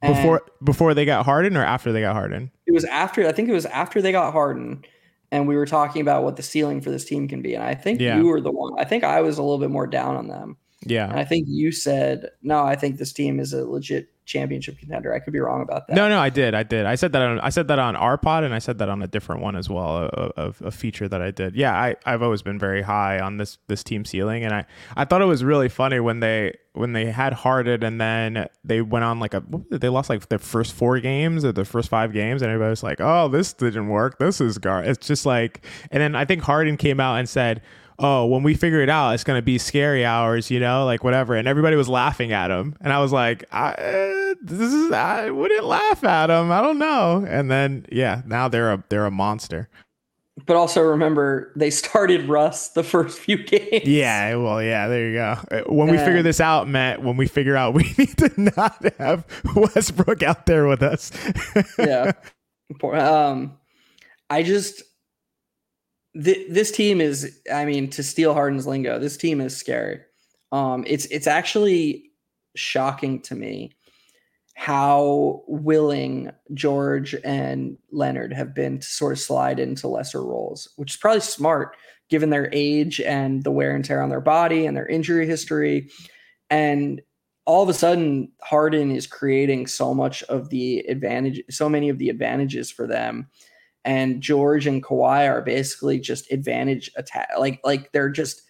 And 0.02 0.16
before 0.16 0.42
before 0.62 0.94
they 0.94 1.06
got 1.06 1.24
Harden 1.24 1.56
or 1.56 1.64
after 1.64 1.94
they 1.94 2.02
got 2.02 2.14
Harden? 2.14 2.52
It 2.68 2.74
was 2.74 2.84
after. 2.84 3.26
I 3.26 3.32
think 3.32 3.48
it 3.48 3.54
was 3.54 3.66
after 3.68 4.02
they 4.02 4.12
got 4.12 4.34
Harden, 4.34 4.84
and 5.32 5.48
we 5.48 5.56
were 5.56 5.66
talking 5.66 6.02
about 6.02 6.26
what 6.26 6.36
the 6.36 6.44
ceiling 6.44 6.82
for 6.82 6.92
this 6.92 7.06
team 7.06 7.30
can 7.30 7.42
be. 7.42 7.56
And 7.56 7.64
I 7.64 7.74
think 7.74 8.02
yeah. 8.02 8.18
you 8.18 8.26
were 8.26 8.42
the 8.42 8.52
one. 8.52 8.74
I 8.78 8.84
think 8.84 9.06
I 9.06 9.22
was 9.22 9.38
a 9.38 9.44
little 9.44 9.60
bit 9.60 9.72
more 9.72 9.88
down 9.88 10.18
on 10.18 10.28
them. 10.28 10.58
Yeah. 10.86 11.10
And 11.10 11.18
I 11.18 11.24
think 11.24 11.46
you 11.48 11.72
said, 11.72 12.32
"No, 12.42 12.66
I 12.66 12.76
think 12.76 12.98
this 12.98 13.14
team 13.14 13.40
is 13.40 13.54
a 13.54 13.66
legit 13.66 14.10
championship 14.30 14.78
contender. 14.78 15.14
I 15.14 15.20
could 15.20 15.34
be 15.34 15.40
wrong 15.40 15.62
about 15.62 15.88
that. 15.88 15.96
No, 15.96 16.08
no, 16.08 16.20
I 16.20 16.30
did. 16.30 16.54
I 16.54 16.64
did. 16.64 16.86
I 16.86 16.96
said 16.96 17.12
that 17.14 17.22
on 17.22 17.40
I 17.40 17.50
said 17.50 17.68
that 17.68 17.80
on 17.80 17.96
our 17.96 18.18
pod 18.18 18.44
and 18.44 18.54
I 18.54 18.60
said 18.60 18.78
that 18.78 18.88
on 18.88 19.02
a 19.02 19.08
different 19.08 19.42
one 19.42 19.56
as 19.56 19.70
well, 19.70 20.10
a, 20.14 20.32
a, 20.38 20.54
a, 20.66 20.72
feature 20.72 21.08
that 21.08 21.22
I 21.22 21.32
did. 21.32 21.56
Yeah, 21.56 21.74
I, 21.74 21.96
I've 22.06 22.22
always 22.22 22.44
been 22.44 22.60
very 22.60 22.84
high 22.84 23.20
on 23.20 23.38
this 23.38 23.58
this 23.68 23.84
team 23.84 24.06
ceiling 24.06 24.44
and 24.44 24.54
I, 24.54 24.66
I 24.96 25.06
thought 25.06 25.22
it 25.22 25.26
was 25.26 25.44
really 25.44 25.68
funny 25.68 26.00
when 26.00 26.20
they 26.20 26.56
when 26.74 26.94
they 26.94 27.06
had 27.06 27.34
Harden 27.34 27.84
and 27.84 28.00
then 28.00 28.48
they 28.64 28.82
went 28.82 29.04
on 29.04 29.20
like 29.20 29.34
a 29.34 29.44
they 29.72 29.90
lost 29.90 30.10
like 30.10 30.30
the 30.30 30.38
first 30.38 30.74
four 30.74 31.00
games 31.00 31.44
or 31.44 31.52
the 31.52 31.66
first 31.66 31.90
five 31.90 32.14
games 32.14 32.44
and 32.44 32.52
everybody 32.52 32.70
was 32.70 32.84
like, 32.84 33.02
Oh, 33.02 33.28
this 33.28 33.52
didn't 33.54 33.90
work. 33.90 34.20
This 34.20 34.40
is 34.40 34.60
gar 34.60 34.84
it's 34.84 35.08
just 35.08 35.26
like 35.26 35.66
and 35.90 36.02
then 36.02 36.16
I 36.16 36.26
think 36.26 36.44
Harden 36.44 36.78
came 36.78 37.00
out 37.00 37.16
and 37.16 37.28
said 37.28 37.62
oh, 38.00 38.26
when 38.26 38.44
we 38.44 38.54
figure 38.54 38.82
it 38.82 38.90
out, 38.90 39.14
it's 39.14 39.24
going 39.24 39.38
to 39.38 39.44
be 39.44 39.58
scary 39.58 40.06
hours, 40.06 40.50
you 40.50 40.60
know, 40.60 40.86
like 40.86 41.04
whatever. 41.04 41.36
And 41.36 41.48
everybody 41.48 41.76
was 41.76 41.90
laughing 41.90 42.32
at 42.32 42.50
him. 42.50 42.76
And 42.82 42.92
I 42.94 43.00
was 43.00 43.12
like, 43.12 43.44
I, 43.52 43.72
uh, 43.74 44.36
this 44.42 44.60
is, 44.60 44.92
I 44.92 45.30
wouldn't 45.30 45.66
laugh 45.66 46.04
at 46.04 46.30
him. 46.30 46.52
I 46.52 46.62
don't 46.62 46.80
know. 46.80 47.26
And 47.28 47.52
then, 47.52 47.86
yeah, 47.92 48.22
now 48.26 48.48
they're 48.48 48.72
a, 48.72 48.84
they're 48.90 49.06
a 49.06 49.12
monster. 49.12 49.70
But 50.46 50.56
also 50.56 50.82
remember, 50.82 51.52
they 51.56 51.70
started 51.70 52.30
Russ 52.30 52.70
the 52.70 52.84
first 52.84 53.20
few 53.20 53.38
games. 53.44 53.86
Yeah, 53.86 54.36
well, 54.36 54.62
yeah, 54.64 54.88
there 54.88 55.10
you 55.10 55.14
go. 55.16 55.38
Uh, 55.52 55.62
when 55.68 55.90
we 55.90 55.98
figure 55.98 56.24
this 56.24 56.40
out, 56.40 56.68
Matt, 56.68 57.04
when 57.04 57.18
we 57.18 57.28
figure 57.28 57.56
out 57.56 57.74
we 57.76 57.94
need 57.98 58.18
to 58.18 58.32
not 58.38 58.84
have 58.98 59.26
Westbrook 59.56 60.24
out 60.24 60.46
there 60.46 60.68
with 60.68 60.82
us. 60.82 61.12
yeah. 61.80 62.12
Um, 62.84 63.58
I 64.30 64.44
just, 64.44 64.84
this 66.14 66.72
team 66.72 67.02
is, 67.02 67.40
I 67.54 67.66
mean, 67.66 67.90
to 67.92 68.04
steal 68.04 68.34
Harden's 68.34 68.68
lingo, 68.68 69.00
this 69.00 69.18
team 69.18 69.42
is 69.42 69.56
scary. 69.56 70.02
Um, 70.52 70.84
it's 70.88 71.06
it's 71.06 71.28
actually 71.28 72.12
shocking 72.56 73.22
to 73.22 73.36
me 73.36 73.72
how 74.56 75.44
willing 75.48 76.32
George 76.54 77.16
and 77.24 77.78
Leonard 77.92 78.34
have 78.34 78.54
been 78.54 78.80
to 78.80 78.86
sort 78.86 79.14
of 79.14 79.20
slide 79.20 79.60
into 79.60 79.88
lesser 79.88 80.22
roles, 80.22 80.68
which 80.76 80.92
is 80.92 80.98
probably 80.98 81.22
smart 81.22 81.78
given 82.10 82.30
their 82.30 82.50
age 82.52 83.00
and 83.00 83.44
the 83.44 83.52
wear 83.52 83.74
and 83.74 83.86
tear 83.86 84.02
on 84.02 84.10
their 84.10 84.20
body 84.20 84.66
and 84.66 84.76
their 84.76 84.88
injury 84.88 85.28
history. 85.28 85.90
And 86.50 87.02
all 87.46 87.64
of 87.64 87.70
a 87.70 87.74
sudden, 87.74 88.32
Harden 88.42 88.92
is 88.92 89.08
creating 89.08 89.68
so 89.68 89.94
much 89.94 90.24
of 90.24 90.50
the 90.50 90.80
advantage, 90.80 91.42
so 91.50 91.70
many 91.70 91.88
of 91.88 91.98
the 91.98 92.10
advantages 92.10 92.70
for 92.70 92.86
them 92.86 93.30
and 93.86 94.22
George 94.22 94.68
and 94.68 94.84
Kawhi 94.84 95.28
are 95.28 95.42
basically 95.42 96.00
just 96.00 96.32
advantage 96.32 96.92
attack. 96.96 97.30
Like 97.38 97.62
like 97.64 97.92
they're 97.92 98.10
just 98.10 98.42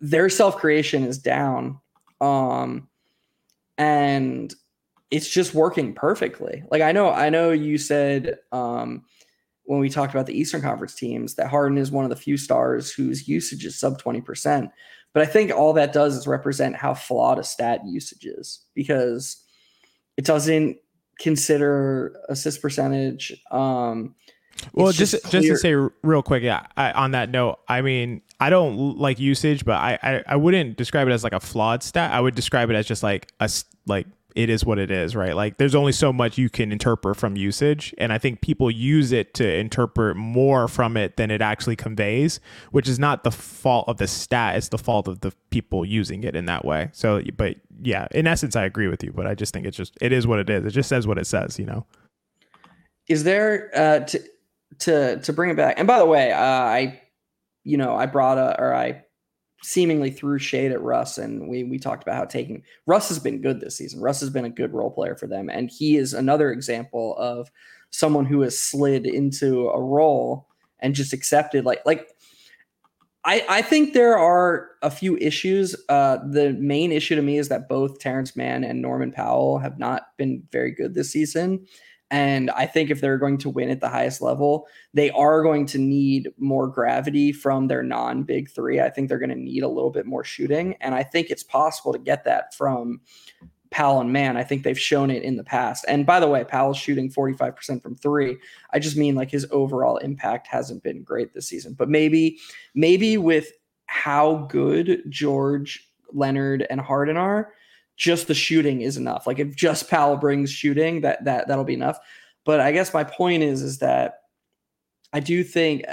their 0.00 0.28
self 0.28 0.56
creation 0.56 1.04
is 1.04 1.18
down, 1.18 1.78
um, 2.20 2.88
and 3.76 4.54
it's 5.10 5.28
just 5.28 5.54
working 5.54 5.94
perfectly. 5.94 6.62
Like 6.70 6.82
I 6.82 6.92
know 6.92 7.10
I 7.10 7.30
know 7.30 7.50
you 7.50 7.78
said 7.78 8.38
um, 8.52 9.04
when 9.64 9.80
we 9.80 9.88
talked 9.88 10.14
about 10.14 10.26
the 10.26 10.38
Eastern 10.38 10.62
Conference 10.62 10.94
teams 10.94 11.34
that 11.34 11.48
Harden 11.48 11.78
is 11.78 11.90
one 11.90 12.04
of 12.04 12.10
the 12.10 12.16
few 12.16 12.36
stars 12.36 12.92
whose 12.92 13.28
usage 13.28 13.64
is 13.64 13.78
sub 13.78 13.98
twenty 13.98 14.20
percent. 14.20 14.70
But 15.14 15.22
I 15.22 15.26
think 15.26 15.50
all 15.50 15.72
that 15.72 15.94
does 15.94 16.16
is 16.16 16.26
represent 16.26 16.76
how 16.76 16.94
flawed 16.94 17.38
a 17.38 17.44
stat 17.44 17.80
usage 17.86 18.26
is 18.26 18.64
because 18.74 19.42
it 20.18 20.24
doesn't 20.24 20.76
consider 21.18 22.16
assist 22.28 22.62
percentage. 22.62 23.34
Um, 23.50 24.14
well, 24.72 24.92
just 24.92 25.12
just, 25.12 25.30
just, 25.30 25.46
to 25.46 25.56
say 25.56 25.74
real 26.02 26.22
quick, 26.22 26.42
yeah. 26.42 26.66
I, 26.76 26.92
on 26.92 27.12
that 27.12 27.30
note, 27.30 27.60
I 27.68 27.80
mean, 27.80 28.22
I 28.40 28.50
don't 28.50 28.98
like 28.98 29.18
usage, 29.18 29.64
but 29.64 29.76
I, 29.76 29.98
I 30.02 30.22
I 30.26 30.36
wouldn't 30.36 30.76
describe 30.76 31.08
it 31.08 31.12
as 31.12 31.24
like 31.24 31.32
a 31.32 31.40
flawed 31.40 31.82
stat. 31.82 32.12
I 32.12 32.20
would 32.20 32.34
describe 32.34 32.70
it 32.70 32.76
as 32.76 32.86
just 32.86 33.02
like 33.02 33.30
a 33.40 33.48
like 33.86 34.06
it 34.36 34.50
is 34.50 34.64
what 34.64 34.78
it 34.78 34.90
is, 34.90 35.16
right? 35.16 35.34
Like 35.34 35.56
there's 35.56 35.74
only 35.74 35.92
so 35.92 36.12
much 36.12 36.38
you 36.38 36.48
can 36.50 36.70
interpret 36.70 37.16
from 37.16 37.36
usage. 37.36 37.94
And 37.98 38.12
I 38.12 38.18
think 38.18 38.40
people 38.40 38.70
use 38.70 39.10
it 39.10 39.34
to 39.34 39.52
interpret 39.58 40.16
more 40.16 40.68
from 40.68 40.96
it 40.96 41.16
than 41.16 41.30
it 41.30 41.40
actually 41.40 41.76
conveys, 41.76 42.38
which 42.70 42.88
is 42.88 42.98
not 42.98 43.24
the 43.24 43.30
fault 43.30 43.88
of 43.88 43.96
the 43.96 44.06
stat, 44.06 44.56
it's 44.56 44.68
the 44.68 44.78
fault 44.78 45.08
of 45.08 45.20
the 45.20 45.32
people 45.50 45.84
using 45.84 46.24
it 46.24 46.36
in 46.36 46.44
that 46.44 46.64
way. 46.64 46.90
So, 46.92 47.22
but 47.36 47.56
yeah, 47.82 48.06
in 48.12 48.26
essence, 48.26 48.54
I 48.54 48.64
agree 48.64 48.86
with 48.86 49.02
you, 49.02 49.12
but 49.12 49.26
I 49.26 49.34
just 49.34 49.52
think 49.52 49.66
it's 49.66 49.76
just, 49.76 49.96
it 50.00 50.12
is 50.12 50.26
what 50.26 50.38
it 50.38 50.50
is. 50.50 50.66
It 50.66 50.70
just 50.70 50.88
says 50.88 51.06
what 51.06 51.18
it 51.18 51.26
says, 51.26 51.58
you 51.58 51.66
know? 51.66 51.86
Is 53.08 53.24
there, 53.24 53.70
uh, 53.74 54.00
to, 54.00 54.22
to, 54.80 55.20
to 55.20 55.32
bring 55.32 55.50
it 55.50 55.56
back, 55.56 55.78
and 55.78 55.86
by 55.86 55.98
the 55.98 56.06
way, 56.06 56.32
uh, 56.32 56.38
I, 56.38 57.00
you 57.64 57.76
know, 57.76 57.96
I 57.96 58.06
brought 58.06 58.38
a, 58.38 58.60
or 58.60 58.74
I 58.74 59.04
seemingly 59.62 60.10
threw 60.10 60.38
shade 60.38 60.72
at 60.72 60.82
Russ, 60.82 61.18
and 61.18 61.48
we 61.48 61.64
we 61.64 61.78
talked 61.78 62.02
about 62.02 62.16
how 62.16 62.24
taking 62.24 62.62
Russ 62.86 63.08
has 63.08 63.18
been 63.18 63.42
good 63.42 63.60
this 63.60 63.76
season. 63.76 64.00
Russ 64.00 64.20
has 64.20 64.30
been 64.30 64.44
a 64.44 64.50
good 64.50 64.72
role 64.72 64.90
player 64.90 65.16
for 65.16 65.26
them, 65.26 65.48
and 65.48 65.70
he 65.70 65.96
is 65.96 66.14
another 66.14 66.50
example 66.50 67.16
of 67.18 67.50
someone 67.90 68.26
who 68.26 68.42
has 68.42 68.58
slid 68.58 69.06
into 69.06 69.68
a 69.68 69.82
role 69.82 70.46
and 70.80 70.94
just 70.94 71.12
accepted 71.12 71.64
like 71.64 71.84
like 71.86 72.08
I, 73.24 73.44
I 73.48 73.62
think 73.62 73.92
there 73.92 74.16
are 74.16 74.70
a 74.80 74.90
few 74.90 75.16
issues. 75.18 75.76
Uh, 75.88 76.18
the 76.30 76.52
main 76.54 76.92
issue 76.92 77.16
to 77.16 77.20
me 77.20 77.36
is 77.36 77.48
that 77.48 77.68
both 77.68 77.98
Terance 77.98 78.36
Mann 78.36 78.64
and 78.64 78.80
Norman 78.80 79.12
Powell 79.12 79.58
have 79.58 79.78
not 79.78 80.16
been 80.16 80.42
very 80.50 80.70
good 80.70 80.94
this 80.94 81.10
season. 81.10 81.66
And 82.10 82.50
I 82.50 82.66
think 82.66 82.90
if 82.90 83.00
they're 83.00 83.18
going 83.18 83.38
to 83.38 83.50
win 83.50 83.68
at 83.68 83.80
the 83.80 83.88
highest 83.88 84.22
level, 84.22 84.66
they 84.94 85.10
are 85.10 85.42
going 85.42 85.66
to 85.66 85.78
need 85.78 86.30
more 86.38 86.66
gravity 86.66 87.32
from 87.32 87.66
their 87.66 87.82
non 87.82 88.22
big 88.22 88.50
three. 88.50 88.80
I 88.80 88.88
think 88.88 89.08
they're 89.08 89.18
going 89.18 89.28
to 89.28 89.36
need 89.36 89.62
a 89.62 89.68
little 89.68 89.90
bit 89.90 90.06
more 90.06 90.24
shooting. 90.24 90.76
And 90.80 90.94
I 90.94 91.02
think 91.02 91.30
it's 91.30 91.42
possible 91.42 91.92
to 91.92 91.98
get 91.98 92.24
that 92.24 92.54
from 92.54 93.00
Powell 93.70 94.00
and 94.00 94.12
Mann. 94.12 94.36
I 94.36 94.44
think 94.44 94.62
they've 94.62 94.78
shown 94.78 95.10
it 95.10 95.22
in 95.22 95.36
the 95.36 95.44
past. 95.44 95.84
And 95.88 96.06
by 96.06 96.20
the 96.20 96.28
way, 96.28 96.44
Powell's 96.44 96.78
shooting 96.78 97.10
45% 97.10 97.82
from 97.82 97.96
three. 97.96 98.38
I 98.72 98.78
just 98.78 98.96
mean 98.96 99.14
like 99.14 99.30
his 99.30 99.46
overall 99.50 99.98
impact 99.98 100.46
hasn't 100.46 100.82
been 100.82 101.02
great 101.02 101.34
this 101.34 101.48
season. 101.48 101.74
But 101.74 101.90
maybe, 101.90 102.38
maybe 102.74 103.18
with 103.18 103.52
how 103.86 104.46
good 104.50 105.02
George, 105.08 105.86
Leonard, 106.12 106.66
and 106.70 106.80
Harden 106.80 107.18
are, 107.18 107.52
just 107.98 108.28
the 108.28 108.34
shooting 108.34 108.80
is 108.80 108.96
enough. 108.96 109.26
Like 109.26 109.38
if 109.38 109.54
just 109.54 109.90
Powell 109.90 110.16
brings 110.16 110.50
shooting, 110.50 111.02
that 111.02 111.24
that 111.24 111.48
that'll 111.48 111.64
be 111.64 111.74
enough. 111.74 111.98
But 112.44 112.60
I 112.60 112.72
guess 112.72 112.94
my 112.94 113.04
point 113.04 113.42
is 113.42 113.60
is 113.60 113.78
that 113.78 114.20
I 115.12 115.20
do 115.20 115.44
think 115.44 115.84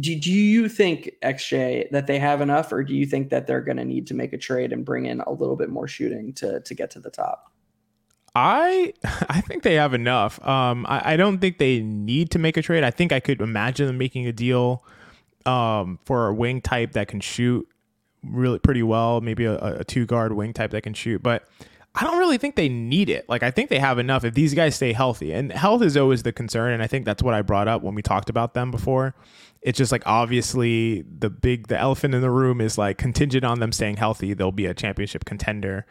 Do, 0.00 0.18
do 0.18 0.32
you 0.32 0.68
think 0.68 1.10
XJ 1.24 1.90
that 1.90 2.06
they 2.06 2.18
have 2.18 2.40
enough, 2.40 2.72
or 2.72 2.84
do 2.84 2.94
you 2.94 3.04
think 3.04 3.30
that 3.30 3.46
they're 3.46 3.60
going 3.60 3.78
to 3.78 3.84
need 3.84 4.06
to 4.08 4.14
make 4.14 4.32
a 4.32 4.38
trade 4.38 4.72
and 4.72 4.84
bring 4.84 5.06
in 5.06 5.20
a 5.20 5.32
little 5.32 5.56
bit 5.56 5.70
more 5.70 5.88
shooting 5.88 6.32
to 6.34 6.60
to 6.60 6.74
get 6.74 6.90
to 6.92 7.00
the 7.00 7.10
top? 7.10 7.52
I 8.34 8.92
I 9.28 9.40
think 9.40 9.64
they 9.64 9.74
have 9.74 9.94
enough. 9.94 10.38
Um, 10.46 10.86
I, 10.88 11.14
I 11.14 11.16
don't 11.16 11.40
think 11.40 11.58
they 11.58 11.80
need 11.80 12.30
to 12.30 12.38
make 12.38 12.56
a 12.56 12.62
trade. 12.62 12.84
I 12.84 12.90
think 12.90 13.12
I 13.12 13.20
could 13.20 13.40
imagine 13.40 13.86
them 13.86 13.98
making 13.98 14.26
a 14.26 14.32
deal 14.32 14.84
um, 15.46 15.98
for 16.04 16.28
a 16.28 16.34
wing 16.34 16.60
type 16.60 16.92
that 16.92 17.08
can 17.08 17.20
shoot 17.20 17.66
really 18.22 18.58
pretty 18.58 18.82
well, 18.82 19.20
maybe 19.20 19.44
a, 19.44 19.56
a 19.80 19.84
two 19.84 20.06
guard 20.06 20.32
wing 20.32 20.52
type 20.52 20.70
that 20.72 20.82
can 20.82 20.94
shoot. 20.94 21.22
But 21.22 21.48
I 21.94 22.04
don't 22.04 22.18
really 22.18 22.38
think 22.38 22.56
they 22.56 22.68
need 22.68 23.08
it. 23.08 23.28
Like 23.28 23.42
I 23.42 23.50
think 23.50 23.70
they 23.70 23.78
have 23.78 23.98
enough 23.98 24.24
if 24.24 24.34
these 24.34 24.54
guys 24.54 24.76
stay 24.76 24.92
healthy. 24.92 25.32
And 25.32 25.50
health 25.52 25.82
is 25.82 25.96
always 25.96 26.22
the 26.22 26.32
concern. 26.32 26.72
And 26.72 26.82
I 26.82 26.86
think 26.86 27.04
that's 27.04 27.22
what 27.22 27.34
I 27.34 27.42
brought 27.42 27.68
up 27.68 27.82
when 27.82 27.94
we 27.94 28.02
talked 28.02 28.30
about 28.30 28.54
them 28.54 28.70
before. 28.70 29.14
It's 29.62 29.76
just 29.76 29.90
like 29.90 30.02
obviously 30.06 31.02
the 31.02 31.30
big 31.30 31.66
the 31.66 31.78
elephant 31.78 32.14
in 32.14 32.20
the 32.20 32.30
room 32.30 32.60
is 32.60 32.78
like 32.78 32.98
contingent 32.98 33.44
on 33.44 33.58
them 33.58 33.72
staying 33.72 33.96
healthy. 33.96 34.32
They'll 34.34 34.52
be 34.52 34.66
a 34.66 34.74
championship 34.74 35.24
contender. 35.24 35.86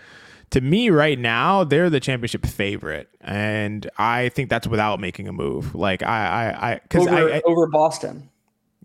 To 0.51 0.61
me, 0.61 0.89
right 0.89 1.19
now, 1.19 1.65
they're 1.65 1.89
the 1.89 1.99
championship 1.99 2.45
favorite, 2.45 3.09
and 3.19 3.89
I 3.97 4.29
think 4.29 4.49
that's 4.49 4.65
without 4.65 5.01
making 5.01 5.27
a 5.27 5.33
move. 5.33 5.75
Like 5.75 6.01
I, 6.03 6.07
I, 6.07 6.71
I, 6.71 6.73
because 6.75 7.05
over, 7.05 7.17
I, 7.17 7.37
I, 7.37 7.41
over 7.43 7.67
Boston. 7.67 8.29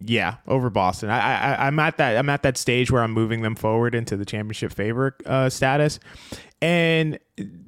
Yeah, 0.07 0.37
over 0.47 0.71
Boston. 0.71 1.11
I, 1.11 1.19
I 1.55 1.67
I'm 1.67 1.79
at 1.79 1.97
that 1.99 2.17
I'm 2.17 2.29
at 2.29 2.43
that 2.43 2.57
stage 2.57 2.91
where 2.91 3.03
I'm 3.03 3.13
moving 3.13 3.43
them 3.43 3.55
forward 3.55 3.95
into 3.95 4.17
the 4.17 4.25
championship 4.25 4.73
favorite 4.73 5.15
uh, 5.27 5.51
status, 5.51 6.01
and 6.61 7.19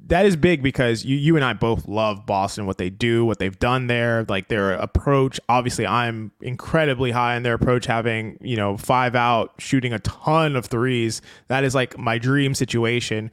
that 0.07 0.25
is 0.25 0.35
big 0.35 0.61
because 0.61 1.03
you 1.03 1.17
you 1.17 1.35
and 1.35 1.43
I 1.43 1.53
both 1.53 1.87
love 1.87 2.25
Boston, 2.25 2.65
what 2.65 2.77
they 2.77 2.89
do, 2.89 3.25
what 3.25 3.39
they've 3.39 3.57
done 3.57 3.87
there, 3.87 4.25
like 4.29 4.47
their 4.47 4.73
approach. 4.73 5.39
Obviously, 5.49 5.87
I'm 5.87 6.31
incredibly 6.41 7.11
high 7.11 7.35
in 7.35 7.43
their 7.43 7.55
approach, 7.55 7.85
having 7.85 8.37
you 8.41 8.55
know 8.55 8.77
five 8.77 9.15
out, 9.15 9.53
shooting 9.57 9.93
a 9.93 9.99
ton 9.99 10.55
of 10.55 10.65
threes. 10.65 11.21
That 11.47 11.63
is 11.63 11.73
like 11.75 11.97
my 11.97 12.17
dream 12.17 12.53
situation. 12.53 13.31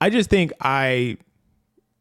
I 0.00 0.10
just 0.10 0.28
think 0.30 0.52
I 0.60 1.18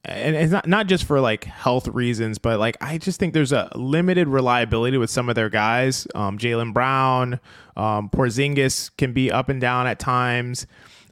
and 0.08 0.36
it's 0.36 0.52
not 0.52 0.68
not 0.68 0.88
just 0.88 1.04
for 1.04 1.20
like 1.20 1.44
health 1.44 1.88
reasons, 1.90 2.38
but 2.38 2.60
like 2.60 2.78
I 2.82 2.98
just 2.98 3.20
think 3.20 3.34
there's 3.34 3.52
a 3.52 3.70
limited 3.76 4.28
reliability 4.28 4.98
with 4.98 5.10
some 5.10 5.30
of 5.30 5.36
their 5.36 5.50
guys. 5.50 6.08
Um, 6.16 6.38
Jaylen 6.38 6.74
Brown, 6.74 7.40
um, 7.76 8.10
Porzingis 8.10 8.92
can 8.98 9.14
be 9.14 9.32
up 9.32 9.50
and 9.50 9.60
down 9.60 9.86
at 9.88 10.00
times. 10.00 10.66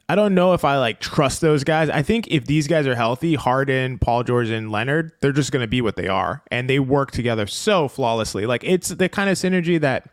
I 0.08 0.14
don't 0.14 0.34
know 0.34 0.52
if 0.52 0.64
I 0.64 0.78
like 0.78 1.00
trust 1.00 1.40
those 1.40 1.64
guys. 1.64 1.90
I 1.90 2.02
think 2.02 2.28
if 2.28 2.46
these 2.46 2.68
guys 2.68 2.86
are 2.86 2.94
healthy, 2.94 3.34
Harden, 3.34 3.98
Paul 3.98 4.22
George, 4.22 4.50
and 4.50 4.70
Leonard, 4.70 5.12
they're 5.20 5.32
just 5.32 5.50
going 5.50 5.62
to 5.64 5.68
be 5.68 5.80
what 5.80 5.96
they 5.96 6.08
are, 6.08 6.42
and 6.50 6.70
they 6.70 6.78
work 6.78 7.10
together 7.10 7.46
so 7.46 7.88
flawlessly. 7.88 8.46
Like 8.46 8.62
it's 8.64 8.88
the 8.88 9.08
kind 9.08 9.28
of 9.28 9.36
synergy 9.36 9.80
that 9.80 10.08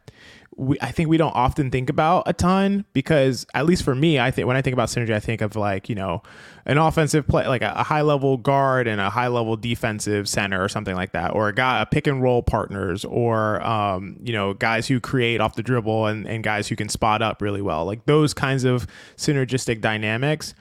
we, 0.58 0.78
I 0.82 0.92
think 0.92 1.10
we 1.10 1.18
don't 1.18 1.36
often 1.36 1.72
think 1.72 1.90
about 1.90 2.24
a 2.26 2.34
ton 2.34 2.86
because 2.94 3.46
at 3.54 3.66
least 3.66 3.84
for 3.84 3.96
me, 3.96 4.20
I 4.20 4.32
think 4.32 4.48
when 4.48 4.58
I 4.58 4.62
think 4.62 4.74
about 4.74 4.90
synergy, 4.90 5.14
I 5.14 5.20
think 5.20 5.42
of 5.42 5.56
like 5.56 5.90
you 5.90 5.96
know 5.96 6.24
an 6.66 6.78
offensive 6.78 7.28
play, 7.28 7.48
like 7.48 7.62
a, 7.62 7.74
a 7.76 7.84
high 7.84 8.02
level 8.02 8.38
guard 8.38 8.88
and 8.88 9.00
a 9.00 9.10
high 9.10 9.28
level 9.28 9.56
defensive 9.56 10.28
center 10.28 10.64
or 10.64 10.70
something 10.70 10.96
like 10.96 11.12
that, 11.14 11.34
or 11.34 11.50
a 11.50 11.54
guy 11.54 11.82
a 11.82 11.86
pick 11.86 12.08
and 12.08 12.22
roll 12.22 12.44
partners, 12.44 13.06
or 13.06 13.66
um, 13.66 14.18
you 14.24 14.34
know 14.34 14.54
guys 14.54 14.88
who 14.88 15.00
create 15.00 15.42
off 15.42 15.56
the 15.56 15.64
dribble 15.64 16.08
and, 16.08 16.28
and 16.28 16.44
guys 16.44 16.68
who 16.68 16.76
can 16.76 16.90
spot 16.90 17.22
up 17.22 17.42
really 17.42 17.62
well, 17.62 17.86
like 17.86 18.06
those 18.06 18.34
kinds 18.34 18.64
of 18.64 18.88
synergistic 19.18 19.82
dynamics. 19.82 20.54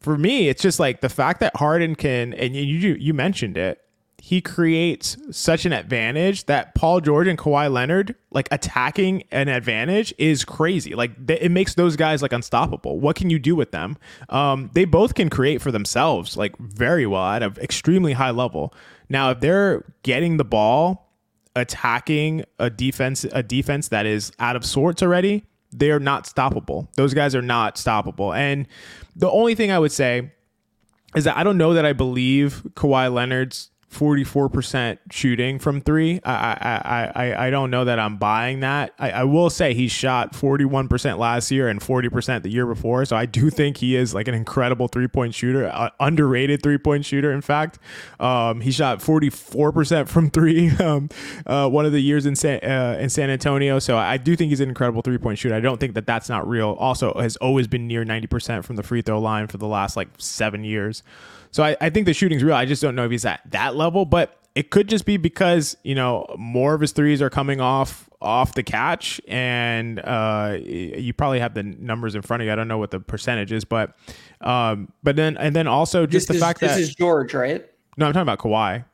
For 0.00 0.18
me, 0.18 0.48
it's 0.48 0.60
just 0.60 0.78
like 0.78 1.00
the 1.00 1.08
fact 1.08 1.40
that 1.40 1.56
Harden 1.56 1.94
can, 1.94 2.34
and 2.34 2.54
you 2.54 2.94
you 2.94 3.14
mentioned 3.14 3.56
it, 3.56 3.83
he 4.24 4.40
creates 4.40 5.18
such 5.30 5.66
an 5.66 5.74
advantage 5.74 6.46
that 6.46 6.74
Paul 6.74 7.02
George 7.02 7.28
and 7.28 7.38
Kawhi 7.38 7.70
Leonard 7.70 8.14
like 8.30 8.48
attacking 8.50 9.24
an 9.30 9.48
advantage 9.48 10.14
is 10.16 10.46
crazy. 10.46 10.94
Like 10.94 11.10
it 11.28 11.50
makes 11.50 11.74
those 11.74 11.94
guys 11.94 12.22
like 12.22 12.32
unstoppable. 12.32 12.98
What 12.98 13.16
can 13.16 13.28
you 13.28 13.38
do 13.38 13.54
with 13.54 13.70
them? 13.70 13.98
Um, 14.30 14.70
they 14.72 14.86
both 14.86 15.14
can 15.14 15.28
create 15.28 15.60
for 15.60 15.70
themselves 15.70 16.38
like 16.38 16.56
very 16.56 17.04
well 17.04 17.22
at 17.22 17.42
an 17.42 17.54
extremely 17.60 18.14
high 18.14 18.30
level. 18.30 18.72
Now, 19.10 19.30
if 19.30 19.40
they're 19.40 19.84
getting 20.02 20.38
the 20.38 20.44
ball, 20.44 21.12
attacking 21.54 22.46
a 22.58 22.70
defense, 22.70 23.24
a 23.24 23.42
defense 23.42 23.88
that 23.88 24.06
is 24.06 24.32
out 24.38 24.56
of 24.56 24.64
sorts 24.64 25.02
already, 25.02 25.44
they're 25.70 26.00
not 26.00 26.24
stoppable. 26.24 26.88
Those 26.94 27.12
guys 27.12 27.34
are 27.34 27.42
not 27.42 27.74
stoppable. 27.74 28.34
And 28.34 28.68
the 29.14 29.30
only 29.30 29.54
thing 29.54 29.70
I 29.70 29.78
would 29.78 29.92
say 29.92 30.32
is 31.14 31.24
that 31.24 31.36
I 31.36 31.44
don't 31.44 31.58
know 31.58 31.74
that 31.74 31.84
I 31.84 31.92
believe 31.92 32.62
Kawhi 32.74 33.12
Leonard's 33.12 33.70
44% 33.94 34.98
shooting 35.10 35.58
from 35.58 35.80
three. 35.80 36.20
I, 36.24 36.32
I, 36.34 37.12
I, 37.14 37.46
I 37.46 37.50
don't 37.50 37.70
know 37.70 37.84
that 37.84 37.98
I'm 37.98 38.16
buying 38.16 38.60
that. 38.60 38.92
I, 38.98 39.10
I 39.10 39.24
will 39.24 39.50
say 39.50 39.74
he 39.74 39.88
shot 39.88 40.32
41% 40.32 41.18
last 41.18 41.50
year 41.50 41.68
and 41.68 41.80
40% 41.80 42.42
the 42.42 42.50
year 42.50 42.66
before. 42.66 43.04
So 43.04 43.16
I 43.16 43.26
do 43.26 43.50
think 43.50 43.78
he 43.78 43.96
is 43.96 44.14
like 44.14 44.28
an 44.28 44.34
incredible 44.34 44.88
three 44.88 45.08
point 45.08 45.34
shooter, 45.34 45.66
uh, 45.66 45.90
underrated 46.00 46.62
three 46.62 46.78
point 46.78 47.04
shooter. 47.04 47.32
In 47.32 47.40
fact, 47.40 47.78
um, 48.18 48.60
he 48.60 48.70
shot 48.70 48.98
44% 48.98 50.08
from 50.08 50.30
three 50.30 50.70
um, 50.78 51.08
uh, 51.46 51.68
one 51.68 51.86
of 51.86 51.92
the 51.92 52.00
years 52.00 52.26
in 52.26 52.34
San, 52.36 52.58
uh, 52.62 52.98
in 52.98 53.08
San 53.08 53.30
Antonio. 53.30 53.78
So 53.78 53.96
I 53.96 54.16
do 54.16 54.34
think 54.36 54.50
he's 54.50 54.60
an 54.60 54.68
incredible 54.68 55.02
three 55.02 55.18
point 55.18 55.38
shooter. 55.38 55.54
I 55.54 55.60
don't 55.60 55.78
think 55.78 55.94
that 55.94 56.06
that's 56.06 56.28
not 56.28 56.48
real. 56.48 56.76
Also, 56.78 57.14
has 57.14 57.36
always 57.36 57.68
been 57.68 57.86
near 57.86 58.04
90% 58.04 58.64
from 58.64 58.76
the 58.76 58.82
free 58.82 59.02
throw 59.02 59.20
line 59.20 59.46
for 59.46 59.58
the 59.58 59.66
last 59.66 59.96
like 59.96 60.08
seven 60.18 60.64
years. 60.64 61.02
So 61.54 61.62
I, 61.62 61.76
I 61.80 61.88
think 61.88 62.06
the 62.06 62.14
shooting's 62.14 62.42
real. 62.42 62.56
I 62.56 62.64
just 62.64 62.82
don't 62.82 62.96
know 62.96 63.04
if 63.04 63.12
he's 63.12 63.24
at 63.24 63.40
that 63.52 63.76
level, 63.76 64.04
but 64.04 64.40
it 64.56 64.70
could 64.70 64.88
just 64.88 65.06
be 65.06 65.18
because 65.18 65.76
you 65.84 65.94
know 65.94 66.26
more 66.36 66.74
of 66.74 66.80
his 66.80 66.90
threes 66.90 67.22
are 67.22 67.30
coming 67.30 67.60
off 67.60 68.10
off 68.20 68.54
the 68.54 68.64
catch, 68.64 69.20
and 69.28 70.00
uh, 70.00 70.58
you 70.60 71.12
probably 71.12 71.38
have 71.38 71.54
the 71.54 71.62
numbers 71.62 72.16
in 72.16 72.22
front 72.22 72.42
of 72.42 72.46
you. 72.46 72.52
I 72.52 72.56
don't 72.56 72.66
know 72.66 72.78
what 72.78 72.90
the 72.90 72.98
percentage 72.98 73.52
is, 73.52 73.64
but 73.64 73.96
um, 74.40 74.92
but 75.04 75.14
then 75.14 75.36
and 75.36 75.54
then 75.54 75.68
also 75.68 76.06
just 76.06 76.26
this 76.26 76.38
the 76.38 76.40
fact 76.40 76.60
is, 76.60 76.70
that 76.70 76.76
this 76.76 76.88
is 76.88 76.94
George, 76.96 77.32
right? 77.34 77.64
No, 77.96 78.06
I'm 78.06 78.12
talking 78.12 78.22
about 78.22 78.40
Kawhi. 78.40 78.84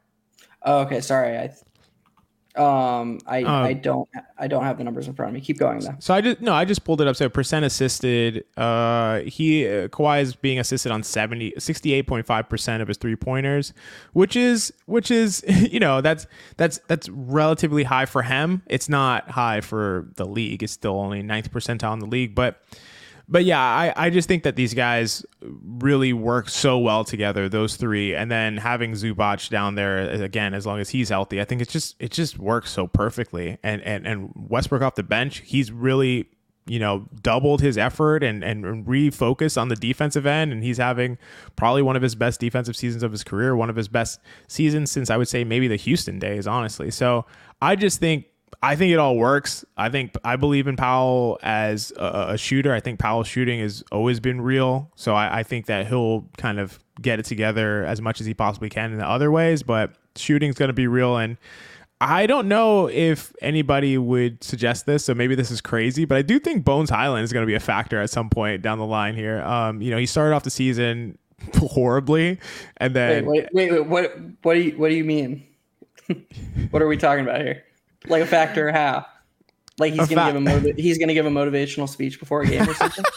Oh, 0.63 0.81
okay, 0.81 1.01
sorry. 1.01 1.39
I 1.39 1.55
um, 2.57 3.19
I 3.27 3.43
Uh, 3.45 3.63
I 3.63 3.73
don't 3.75 4.09
I 4.39 4.49
don't 4.49 4.65
have 4.65 4.79
the 4.79 4.85
numbers 4.85 5.07
in 5.07 5.15
front 5.15 5.31
of 5.31 5.35
me. 5.35 5.41
Keep 5.41 5.59
going 5.59 5.81
though. 5.81 5.95
So 6.01 6.13
I 6.13 6.21
just 6.21 6.41
no, 6.41 6.53
I 6.53 6.65
just 6.65 6.85
pulled 6.85 7.01
it 7.01 7.07
up. 7.07 7.15
So 7.17 7.29
percent 7.29 7.65
assisted. 7.65 8.45
Uh, 8.57 9.21
he 9.21 9.67
uh, 9.67 9.89
Kawhi 9.89 10.23
is 10.23 10.35
being 10.35 10.59
assisted 10.59 10.91
on 10.91 11.03
70, 11.03 11.53
68.5 11.53 12.49
percent 12.49 12.83
of 12.83 12.89
his 12.89 12.97
three 12.97 13.17
pointers, 13.17 13.73
which 14.13 14.35
is 14.35 14.73
which 14.87 15.11
is 15.11 15.45
you 15.49 15.79
know 15.79 16.01
that's 16.01 16.27
that's 16.57 16.79
that's 16.89 17.09
relatively 17.09 17.85
high 17.85 18.07
for 18.07 18.23
him. 18.23 18.63
It's 18.67 18.89
not 18.89 19.31
high 19.31 19.61
for 19.61 20.09
the 20.17 20.27
league. 20.27 20.63
It's 20.63 20.73
still 20.73 20.99
only 20.99 21.23
ninth 21.23 21.53
percentile 21.53 21.93
in 21.93 22.01
the 22.01 22.07
league, 22.07 22.35
but 22.35 22.63
but 23.31 23.45
yeah, 23.45 23.61
I, 23.61 23.93
I 23.97 24.11
just 24.11 24.27
think 24.27 24.43
that 24.43 24.57
these 24.57 24.75
guys 24.75 25.25
really 25.41 26.13
work 26.13 26.49
so 26.49 26.79
well 26.79 27.05
together, 27.05 27.49
those 27.49 27.77
three, 27.77 28.15
and 28.15 28.31
then 28.31 28.57
having 28.57 28.93
Zubac 28.93 29.49
down 29.49 29.77
there 29.77 30.11
uh, 30.11 30.25
again, 30.25 30.53
as 30.53 30.67
long 30.67 30.81
as 30.81 30.91
he's 30.91 31.11
healthy, 31.11 31.41
I 31.41 31.45
think 31.45 31.63
it's 31.63 31.73
just 31.73 31.95
it 32.01 32.11
just 32.11 32.39
works 32.39 32.73
so 32.73 32.89
perfectly. 32.89 33.57
And 33.63 33.81
and 33.83 34.05
and 34.05 34.33
Westbrook 34.35 34.83
off 34.83 34.97
the 34.97 35.05
bench, 35.05 35.43
he's 35.47 35.71
really 35.71 36.29
you 36.67 36.79
know 36.79 37.07
doubled 37.23 37.61
his 37.61 37.79
effort 37.79 38.23
and 38.25 38.43
and 38.43 38.85
refocused 38.85 39.61
on 39.61 39.69
the 39.69 39.77
defensive 39.77 40.27
end, 40.27 40.53
and 40.53 40.65
he's 40.65 40.79
having 40.79 41.17
probably 41.55 41.83
one 41.83 41.95
of 41.95 42.03
his 42.03 42.17
best 42.17 42.41
defensive 42.41 42.75
seasons 42.75 43.05
of 43.05 43.13
his 43.13 43.23
career, 43.23 43.55
one 43.55 43.71
of 43.71 43.77
his 43.77 43.87
best 43.87 44.19
seasons 44.49 44.91
since 44.91 45.09
I 45.09 45.17
would 45.17 45.29
say 45.29 45.45
maybe 45.45 45.69
the 45.69 45.77
Houston 45.77 46.19
days, 46.19 46.49
honestly. 46.49 46.91
So 46.91 47.27
I 47.63 47.77
just 47.77 48.01
think 48.01 48.27
I 48.63 48.77
think 48.77 48.93
it 48.93 48.99
all 48.99 49.17
works. 49.17 49.65
I 49.77 49.89
think 49.89 50.15
I 50.25 50.37
believe 50.37 50.67
in 50.67 50.77
Powell 50.77 51.39
as 51.43 51.93
a, 51.97 52.27
a 52.31 52.39
shooter. 52.39 52.73
I 52.73 52.81
think 52.81 52.99
Powell's 52.99 53.27
shooting 53.27 53.61
has 53.61 53.83
always 53.91 54.21
been 54.21 54.41
real. 54.41 54.91
So 54.97 55.15
I, 55.15 55.39
I, 55.39 55.43
think 55.43 55.67
that 55.67 55.87
he'll 55.87 56.29
kind 56.37 56.59
of 56.59 56.79
get 57.01 57.19
it 57.19 57.25
together 57.25 57.85
as 57.85 58.03
much 58.03 58.21
as 58.21 58.27
he 58.27 58.35
possibly 58.35 58.69
can 58.69 58.93
in 58.93 58.99
the 58.99 59.09
other 59.09 59.31
ways. 59.31 59.63
But 59.63 59.95
shooting's 60.17 60.57
going 60.57 60.69
to 60.69 60.75
be 60.75 60.87
real. 60.87 61.17
And 61.17 61.39
I 62.01 62.27
don't 62.27 62.49
know 62.49 62.89
if 62.89 63.33
anybody 63.41 63.97
would 63.97 64.43
suggest 64.43 64.87
this. 64.87 65.05
So 65.05 65.15
maybe 65.15 65.35
this 65.35 65.51
is 65.51 65.61
crazy, 65.61 66.05
but 66.05 66.19
I 66.19 66.23
do 66.23 66.39
think 66.39 66.65
Bones 66.65 66.91
Hyland 66.91 67.25
is 67.25 67.33
going 67.33 67.43
to 67.43 67.47
be 67.47 67.55
a 67.55 67.61
factor 67.61 68.01
at 68.01 68.11
some 68.11 68.31
point 68.31 68.63
down 68.63 68.79
the 68.79 68.87
line 68.87 69.15
here. 69.15 69.43
Um, 69.43 69.81
you 69.81 69.91
know, 69.91 69.99
he 69.99 70.07
started 70.07 70.35
off 70.35 70.43
the 70.43 70.51
season 70.51 71.19
horribly, 71.57 72.39
and 72.79 72.95
then 72.95 73.27
wait, 73.27 73.49
wait, 73.53 73.71
wait, 73.71 73.73
wait 73.73 73.87
what? 73.87 74.17
What 74.43 74.55
do 74.55 74.61
you 74.61 74.73
what 74.73 74.89
do 74.89 74.95
you 74.95 75.05
mean? 75.05 75.47
what 76.71 76.83
are 76.83 76.89
we 76.89 76.97
talking 76.97 77.25
about 77.25 77.41
here? 77.41 77.65
Like 78.07 78.23
a 78.23 78.27
factor 78.27 78.71
half. 78.71 79.07
Like 79.79 79.93
he's 79.95 80.09
gonna 80.09 80.27
fa- 80.27 80.29
give 80.29 80.37
a 80.37 80.41
motiv- 80.41 80.77
he's 80.77 80.99
gonna 80.99 81.15
give 81.15 81.27
a 81.27 81.31
motivational 81.31 81.89
speech 81.89 82.19
before 82.21 82.43
a 82.43 82.47
game 82.47 82.69
or 82.69 82.75
something. 82.75 83.05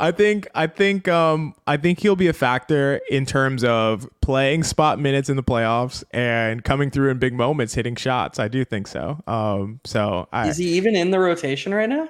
I 0.00 0.12
think 0.12 0.46
I 0.54 0.68
think 0.68 1.08
um 1.08 1.54
I 1.66 1.76
think 1.76 2.00
he'll 2.00 2.16
be 2.16 2.28
a 2.28 2.32
factor 2.32 3.00
in 3.10 3.26
terms 3.26 3.64
of 3.64 4.08
playing 4.20 4.62
spot 4.62 5.00
minutes 5.00 5.28
in 5.28 5.36
the 5.36 5.42
playoffs 5.42 6.04
and 6.12 6.62
coming 6.62 6.90
through 6.90 7.10
in 7.10 7.18
big 7.18 7.34
moments, 7.34 7.74
hitting 7.74 7.96
shots. 7.96 8.38
I 8.38 8.46
do 8.46 8.64
think 8.64 8.86
so. 8.86 9.20
Um, 9.26 9.80
so 9.84 10.28
I, 10.32 10.48
is 10.48 10.56
he 10.56 10.76
even 10.76 10.94
in 10.94 11.10
the 11.10 11.18
rotation 11.18 11.74
right 11.74 11.88
now? 11.88 12.08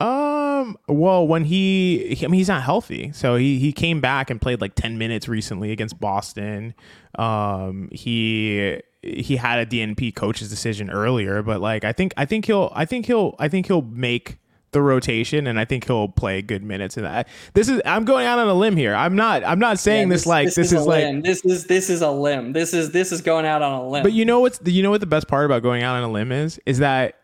Um. 0.00 0.76
Well, 0.88 1.26
when 1.28 1.44
he, 1.44 2.18
I 2.22 2.26
mean, 2.26 2.38
he's 2.38 2.48
not 2.48 2.62
healthy, 2.62 3.12
so 3.12 3.36
he 3.36 3.60
he 3.60 3.72
came 3.72 4.00
back 4.00 4.30
and 4.30 4.40
played 4.40 4.60
like 4.60 4.74
ten 4.74 4.98
minutes 4.98 5.28
recently 5.28 5.70
against 5.70 6.00
Boston. 6.00 6.74
Um. 7.16 7.88
He 7.92 8.80
he 9.02 9.36
had 9.36 9.58
a 9.58 9.66
DNP 9.66 10.14
coach's 10.14 10.48
decision 10.48 10.90
earlier, 10.90 11.42
but 11.42 11.60
like 11.60 11.84
I 11.84 11.92
think 11.92 12.14
I 12.16 12.24
think 12.24 12.46
he'll 12.46 12.72
I 12.74 12.84
think 12.84 13.06
he'll 13.06 13.34
I 13.38 13.48
think 13.48 13.66
he'll 13.66 13.82
make 13.82 14.38
the 14.72 14.80
rotation 14.80 15.46
and 15.46 15.60
I 15.60 15.64
think 15.66 15.86
he'll 15.86 16.08
play 16.08 16.40
good 16.40 16.62
minutes 16.62 16.96
in 16.96 17.02
that. 17.02 17.28
This 17.54 17.68
is 17.68 17.80
I'm 17.84 18.04
going 18.04 18.26
out 18.26 18.38
on 18.38 18.48
a 18.48 18.54
limb 18.54 18.76
here. 18.76 18.94
I'm 18.94 19.14
not 19.16 19.44
I'm 19.44 19.58
not 19.58 19.78
saying 19.78 20.08
yeah, 20.08 20.14
this, 20.14 20.22
this, 20.22 20.26
like 20.26 20.46
this, 20.46 20.54
this 20.54 20.66
is, 20.72 20.80
is 20.80 20.86
like 20.86 21.04
limb. 21.04 21.20
this 21.22 21.44
is 21.44 21.66
this 21.66 21.90
is 21.90 22.00
a 22.00 22.10
limb. 22.10 22.52
This 22.52 22.72
is 22.72 22.92
this 22.92 23.12
is 23.12 23.20
going 23.20 23.44
out 23.44 23.60
on 23.60 23.72
a 23.72 23.88
limb. 23.88 24.02
But 24.02 24.12
you 24.12 24.24
know 24.24 24.40
what's 24.40 24.60
you 24.64 24.82
know 24.82 24.90
what 24.90 25.00
the 25.00 25.06
best 25.06 25.28
part 25.28 25.44
about 25.46 25.62
going 25.62 25.82
out 25.82 25.96
on 25.96 26.04
a 26.04 26.10
limb 26.10 26.32
is 26.32 26.60
is 26.64 26.78
that 26.78 27.16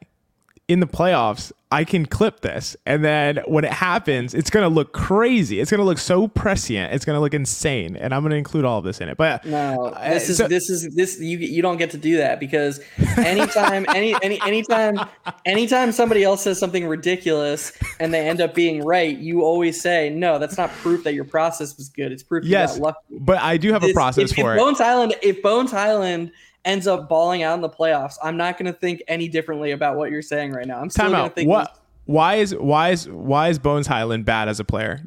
in 0.69 0.81
the 0.81 0.87
playoffs, 0.87 1.51
I 1.71 1.85
can 1.85 2.07
clip 2.07 2.41
this. 2.41 2.77
And 2.87 3.05
then 3.05 3.39
when 3.47 3.64
it 3.64 3.73
happens, 3.73 4.33
it's 4.33 4.49
going 4.49 4.64
to 4.64 4.75
look 4.75 4.95
crazy. 4.95 5.61
It's 5.61 5.71
going 5.71 5.81
to 5.81 5.85
look 5.85 5.99
so 5.99 6.29
prescient. 6.29 6.95
It's 6.95 7.05
going 7.05 7.16
to 7.16 7.21
look 7.21 7.35
insane. 7.35 7.97
And 7.97 8.14
I'm 8.14 8.23
going 8.23 8.31
to 8.31 8.37
include 8.37 8.64
all 8.64 8.79
of 8.79 8.85
this 8.85 9.01
in 9.03 9.09
it. 9.11 9.19
But 9.19 9.45
no, 9.45 9.87
uh, 9.89 10.09
this 10.11 10.31
is, 10.31 10.39
so, 10.39 10.49
this 10.49 10.71
is, 10.71 10.95
this, 10.95 11.21
you, 11.21 11.37
you 11.39 11.61
don't 11.61 11.77
get 11.77 11.91
to 11.91 11.99
do 11.99 12.19
that 12.19 12.41
because 12.41 12.81
anytime, 13.19 13.85
any, 13.95 14.14
any, 14.23 14.41
anytime, 14.43 14.99
anytime 15.45 15.93
somebody 15.93 16.25
else 16.25 16.43
says 16.43 16.59
something 16.59 16.87
ridiculous 16.87 17.73
and 18.01 18.14
they 18.14 18.27
end 18.27 18.41
up 18.41 18.55
being 18.55 18.83
right, 18.83 19.19
you 19.19 19.43
always 19.43 19.79
say, 19.79 20.09
no, 20.09 20.39
that's 20.39 20.57
not 20.57 20.71
proof 20.71 21.05
that 21.05 21.12
your 21.12 21.25
process 21.25 21.77
was 21.77 21.91
good. 21.91 22.12
It's 22.12 22.23
proof 22.23 22.45
yes, 22.45 22.77
you 22.77 22.81
got 22.81 22.87
lucky. 22.87 23.25
But 23.25 23.39
I 23.39 23.59
do 23.59 23.73
have 23.73 23.83
this, 23.83 23.91
a 23.91 23.95
process 23.95 24.31
if, 24.31 24.37
for 24.37 24.55
if 24.55 24.59
it. 24.59 24.61
Bones 24.62 24.79
Hyland, 24.79 25.16
if 25.23 25.43
Bones 25.43 25.71
Hyland, 25.71 26.33
ends 26.69 26.87
up 26.87 27.09
balling 27.09 27.43
out 27.43 27.55
in 27.55 27.62
the 27.62 27.69
playoffs, 27.71 28.16
I'm 28.23 28.37
not 28.37 28.59
going 28.59 28.73
to 28.73 28.79
think 28.79 29.03
any 29.09 29.27
differently 29.27 29.73
about 29.73 29.97
what 29.97 30.11
you're 30.11 30.23
saying 30.23 30.53
right 30.53 30.66
now. 30.66 30.79
I'm 30.81 30.91
still 30.91 31.11
going 31.11 31.29
to 31.29 31.35
think. 31.35 31.49
What? 31.49 31.77
Why 32.05 32.37
is 32.37 32.55
why 32.55 32.91
is 32.91 33.09
why 33.09 33.49
is 33.49 33.59
Bones 33.59 33.87
Hyland 33.87 34.25
bad 34.25 34.49
as 34.49 34.61
a 34.61 34.64
player? 34.64 35.03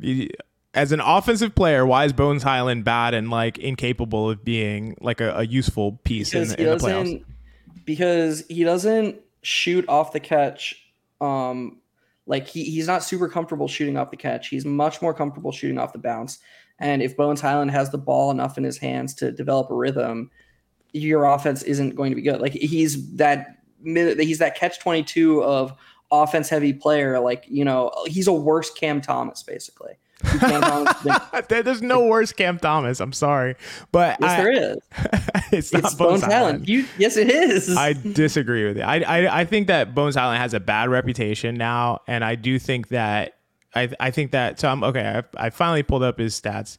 As 0.74 0.92
an 0.92 1.00
offensive 1.00 1.56
player, 1.56 1.86
why 1.86 2.06
is 2.06 2.14
Bones 2.14 2.44
Hyland 2.44 2.84
bad 2.84 3.14
and 3.14 3.30
like 3.30 3.58
incapable 3.58 4.30
of 4.30 4.44
being 4.44 4.96
like 5.02 5.20
a, 5.20 5.38
a 5.38 5.44
useful 5.44 5.94
piece 6.04 6.34
in, 6.34 6.42
in 6.42 6.48
the 6.48 6.78
playoffs? 6.78 7.24
Because 7.86 8.44
he 8.50 8.64
doesn't 8.64 9.20
shoot 9.42 9.88
off 9.88 10.14
the 10.14 10.20
catch. 10.20 10.76
Um, 11.20 11.80
like 12.28 12.48
he, 12.48 12.66
he's 12.66 12.88
not 12.88 13.04
super 13.04 13.28
comfortable 13.28 13.68
shooting 13.68 13.98
off 13.98 14.12
the 14.12 14.18
catch. 14.18 14.50
He's 14.50 14.66
much 14.66 15.02
more 15.02 15.14
comfortable 15.14 15.52
shooting 15.52 15.80
off 15.80 15.94
the 15.94 16.00
bounce. 16.00 16.38
And 16.80 17.02
if 17.02 17.18
Bones 17.18 17.42
Hyland 17.42 17.72
has 17.72 17.90
the 17.90 17.98
ball 17.98 18.32
enough 18.32 18.58
in 18.58 18.64
his 18.64 18.78
hands 18.78 19.14
to 19.16 19.32
develop 19.32 19.72
a 19.72 19.76
rhythm, 19.76 20.30
your 20.94 21.26
offense 21.26 21.64
isn't 21.64 21.96
going 21.96 22.12
to 22.12 22.16
be 22.16 22.22
good. 22.22 22.42
Like 22.42 22.54
he's 22.54 23.16
that 23.16 23.58
he's 23.84 24.40
that 24.40 24.56
catch 24.56 24.80
22 24.80 25.44
of 25.44 25.74
offense 26.12 26.50
heavy 26.50 26.74
player. 26.74 27.20
Like, 27.20 27.46
you 27.48 27.66
know, 27.66 27.92
he's 28.06 28.28
a 28.28 28.34
worse 28.34 28.72
Cam 28.72 29.02
Thomas 29.02 29.44
basically. 29.44 29.94
Cam 30.24 30.62
Thomas 31.02 31.46
There's 31.48 31.82
no 31.82 32.06
worse 32.06 32.32
Cam 32.32 32.60
Thomas. 32.60 33.00
I'm 33.00 33.14
sorry, 33.14 33.56
but 33.92 34.18
yes, 34.22 34.32
I, 34.32 34.38
there 34.38 34.52
is. 34.52 34.78
it's 35.52 35.74
not 35.74 35.84
it's 35.86 35.96
Bones, 35.96 36.22
Bones 36.22 36.24
Hyland. 36.24 36.70
You, 36.70 36.86
yes, 36.98 37.18
it 37.18 37.30
is. 37.30 37.76
I 37.76 37.94
disagree 37.94 38.66
with 38.66 38.78
you. 38.78 38.84
I, 38.84 39.00
I 39.00 39.42
I 39.42 39.46
think 39.46 39.68
that 39.68 39.96
Bones 39.96 40.16
Hyland 40.16 40.40
has 40.40 40.54
a 40.54 40.60
bad 40.60 40.90
reputation 40.90 41.56
now, 41.56 42.02
and 42.08 42.24
I 42.24 42.36
do 42.36 42.60
think 42.60 42.90
that 42.90 43.40
I 43.74 43.90
I 44.00 44.12
think 44.12 44.32
that 44.32 44.60
so 44.60 44.70
I'm 44.70 44.84
okay. 44.84 45.24
I, 45.38 45.46
I 45.48 45.50
finally 45.50 45.82
pulled 45.82 46.04
up 46.04 46.20
his 46.20 46.40
stats 46.40 46.78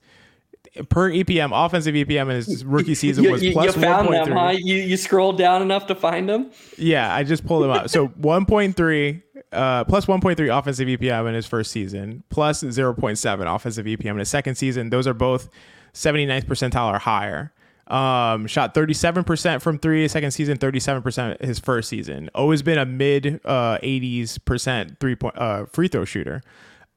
per 0.88 1.10
EPM, 1.10 1.50
offensive 1.52 1.94
EPM 1.94 2.22
in 2.22 2.36
his 2.36 2.64
rookie 2.64 2.94
season 2.94 3.30
was 3.30 3.42
you, 3.42 3.52
plus 3.52 3.76
you 3.76 3.82
found 3.82 4.08
1. 4.08 4.28
them, 4.28 4.36
huh? 4.36 4.54
You 4.56 4.76
you 4.76 4.96
scrolled 4.96 5.38
down 5.38 5.62
enough 5.62 5.86
to 5.86 5.94
find 5.94 6.28
them? 6.28 6.50
Yeah, 6.78 7.14
I 7.14 7.24
just 7.24 7.46
pulled 7.46 7.64
them 7.64 7.70
up. 7.70 7.90
So 7.90 8.08
1.3 8.20 9.22
uh, 9.52 9.84
plus 9.84 10.06
1.3 10.06 10.58
offensive 10.58 10.88
EPM 10.88 11.28
in 11.28 11.34
his 11.34 11.46
first 11.46 11.70
season, 11.70 12.24
plus 12.30 12.62
0.7 12.62 13.54
offensive 13.54 13.86
EPM 13.86 14.12
in 14.12 14.18
his 14.18 14.28
second 14.28 14.54
season. 14.54 14.90
Those 14.90 15.06
are 15.06 15.14
both 15.14 15.50
79th 15.92 16.46
percentile 16.46 16.94
or 16.94 16.98
higher. 16.98 17.52
Um, 17.88 18.46
shot 18.46 18.74
37% 18.74 19.60
from 19.60 19.78
three 19.78 20.08
second 20.08 20.30
season, 20.30 20.56
37% 20.56 21.44
his 21.44 21.58
first 21.58 21.90
season. 21.90 22.30
Always 22.34 22.62
been 22.62 22.78
a 22.78 22.86
mid 22.86 23.40
uh, 23.44 23.78
80s 23.82 24.42
percent 24.44 24.98
three 25.00 25.16
point 25.16 25.36
uh, 25.36 25.66
free 25.66 25.88
throw 25.88 26.06
shooter. 26.06 26.42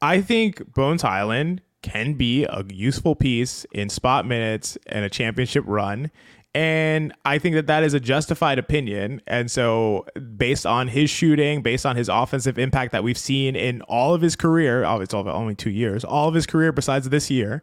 I 0.01 0.21
think 0.21 0.73
Bones 0.73 1.01
Hyland 1.01 1.61
can 1.85 2.15
be 2.15 2.45
a 2.45 2.65
useful 2.67 3.15
piece 3.15 3.63
in 3.71 3.89
spot 3.89 4.25
minutes 4.25 4.75
and 4.87 5.05
a 5.05 5.09
championship 5.09 5.63
run. 5.67 6.09
And 6.55 7.13
I 7.25 7.37
think 7.37 7.53
that 7.55 7.67
that 7.67 7.83
is 7.83 7.93
a 7.93 7.99
justified 7.99 8.57
opinion. 8.57 9.21
And 9.27 9.51
so, 9.51 10.07
based 10.35 10.65
on 10.65 10.87
his 10.87 11.09
shooting, 11.09 11.61
based 11.61 11.85
on 11.85 11.95
his 11.95 12.09
offensive 12.09 12.57
impact 12.57 12.91
that 12.93 13.03
we've 13.03 13.17
seen 13.17 13.55
in 13.55 13.81
all 13.83 14.15
of 14.15 14.21
his 14.21 14.35
career, 14.35 14.83
oh, 14.83 14.99
it's 15.01 15.13
only 15.13 15.53
two 15.53 15.69
years, 15.69 16.03
all 16.03 16.27
of 16.27 16.33
his 16.33 16.47
career 16.47 16.71
besides 16.71 17.09
this 17.09 17.29
year, 17.29 17.61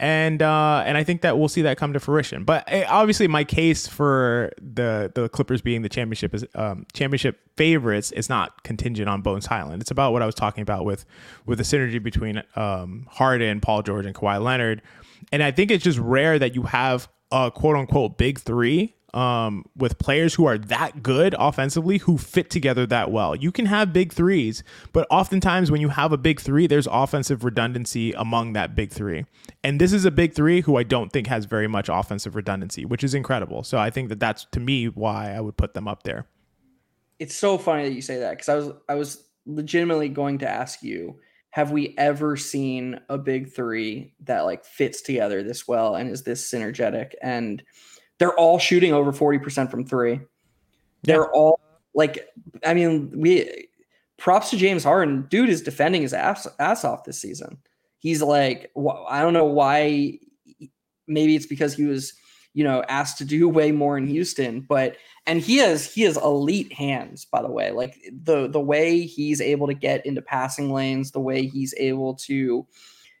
and 0.00 0.40
uh, 0.40 0.82
and 0.86 0.96
I 0.96 1.04
think 1.04 1.20
that 1.20 1.38
we'll 1.38 1.50
see 1.50 1.60
that 1.62 1.76
come 1.76 1.92
to 1.92 2.00
fruition. 2.00 2.44
But 2.44 2.64
eh, 2.68 2.86
obviously, 2.88 3.28
my 3.28 3.44
case 3.44 3.86
for 3.86 4.50
the 4.56 5.12
the 5.14 5.28
Clippers 5.28 5.60
being 5.60 5.82
the 5.82 5.90
championship 5.90 6.34
is 6.34 6.44
um, 6.54 6.86
championship 6.94 7.38
favorites 7.58 8.10
is 8.10 8.30
not 8.30 8.62
contingent 8.64 9.10
on 9.10 9.20
Bones 9.20 9.44
Hyland. 9.44 9.82
It's 9.82 9.90
about 9.90 10.12
what 10.12 10.22
I 10.22 10.26
was 10.26 10.34
talking 10.34 10.62
about 10.62 10.86
with 10.86 11.04
with 11.44 11.58
the 11.58 11.64
synergy 11.64 12.02
between 12.02 12.42
um, 12.56 13.06
Harden, 13.10 13.60
Paul 13.60 13.82
George, 13.82 14.06
and 14.06 14.14
Kawhi 14.14 14.42
Leonard. 14.42 14.80
And 15.32 15.42
I 15.42 15.50
think 15.50 15.70
it's 15.70 15.84
just 15.84 15.98
rare 15.98 16.38
that 16.38 16.54
you 16.54 16.62
have 16.62 17.06
a 17.30 17.50
quote 17.50 17.76
unquote 17.76 18.18
big 18.18 18.38
three 18.38 18.94
um, 19.14 19.64
with 19.76 19.98
players 19.98 20.34
who 20.34 20.46
are 20.46 20.58
that 20.58 21.02
good 21.02 21.34
offensively 21.38 21.98
who 21.98 22.18
fit 22.18 22.50
together 22.50 22.86
that 22.86 23.10
well. 23.10 23.34
You 23.34 23.52
can 23.52 23.66
have 23.66 23.92
big 23.92 24.12
threes, 24.12 24.62
but 24.92 25.06
oftentimes 25.10 25.70
when 25.70 25.80
you 25.80 25.88
have 25.88 26.12
a 26.12 26.18
big 26.18 26.40
three, 26.40 26.66
there's 26.66 26.86
offensive 26.90 27.44
redundancy 27.44 28.12
among 28.12 28.52
that 28.52 28.74
big 28.74 28.92
three. 28.92 29.26
And 29.64 29.80
this 29.80 29.92
is 29.92 30.04
a 30.04 30.10
big 30.10 30.34
three 30.34 30.60
who 30.60 30.76
I 30.76 30.82
don't 30.82 31.12
think 31.12 31.26
has 31.26 31.44
very 31.44 31.68
much 31.68 31.88
offensive 31.88 32.34
redundancy, 32.36 32.84
which 32.84 33.02
is 33.02 33.14
incredible. 33.14 33.62
So 33.64 33.78
I 33.78 33.90
think 33.90 34.08
that 34.10 34.20
that's 34.20 34.46
to 34.52 34.60
me 34.60 34.86
why 34.86 35.32
I 35.32 35.40
would 35.40 35.56
put 35.56 35.74
them 35.74 35.88
up 35.88 36.04
there. 36.04 36.26
It's 37.18 37.34
so 37.34 37.58
funny 37.58 37.84
that 37.84 37.94
you 37.94 38.02
say 38.02 38.18
that 38.18 38.30
because 38.30 38.48
I 38.48 38.54
was 38.54 38.72
I 38.88 38.94
was 38.94 39.24
legitimately 39.46 40.08
going 40.08 40.38
to 40.38 40.48
ask 40.48 40.82
you 40.82 41.18
have 41.50 41.72
we 41.72 41.94
ever 41.98 42.36
seen 42.36 43.00
a 43.08 43.18
big 43.18 43.52
three 43.52 44.14
that 44.24 44.42
like 44.42 44.64
fits 44.64 45.02
together 45.02 45.42
this 45.42 45.66
well 45.66 45.96
and 45.96 46.08
is 46.08 46.22
this 46.22 46.48
synergetic 46.48 47.12
and 47.22 47.62
they're 48.18 48.34
all 48.34 48.58
shooting 48.58 48.92
over 48.92 49.12
40% 49.12 49.70
from 49.70 49.84
three. 49.84 50.20
They're 51.02 51.30
all 51.32 51.58
like, 51.94 52.28
I 52.64 52.74
mean, 52.74 53.12
we 53.18 53.68
props 54.18 54.50
to 54.50 54.56
James 54.56 54.84
Harden. 54.84 55.26
Dude 55.30 55.48
is 55.48 55.62
defending 55.62 56.02
his 56.02 56.12
ass, 56.12 56.46
ass 56.58 56.84
off 56.84 57.04
this 57.04 57.18
season. 57.18 57.56
He's 57.98 58.22
like, 58.22 58.70
I 59.08 59.22
don't 59.22 59.32
know 59.32 59.46
why. 59.46 60.18
Maybe 61.08 61.34
it's 61.34 61.46
because 61.46 61.74
he 61.74 61.84
was, 61.84 62.12
you 62.54 62.64
know, 62.64 62.82
asked 62.88 63.18
to 63.18 63.24
do 63.24 63.48
way 63.48 63.72
more 63.72 63.96
in 63.96 64.06
Houston, 64.06 64.60
but 64.60 64.96
and 65.26 65.40
he 65.40 65.58
has 65.58 65.92
he 65.92 66.02
has 66.02 66.16
elite 66.16 66.72
hands, 66.72 67.24
by 67.24 67.42
the 67.42 67.50
way. 67.50 67.70
Like 67.70 67.96
the 68.10 68.48
the 68.48 68.60
way 68.60 69.02
he's 69.02 69.40
able 69.40 69.66
to 69.66 69.74
get 69.74 70.04
into 70.06 70.22
passing 70.22 70.72
lanes, 70.72 71.10
the 71.10 71.20
way 71.20 71.46
he's 71.46 71.74
able 71.76 72.14
to, 72.16 72.66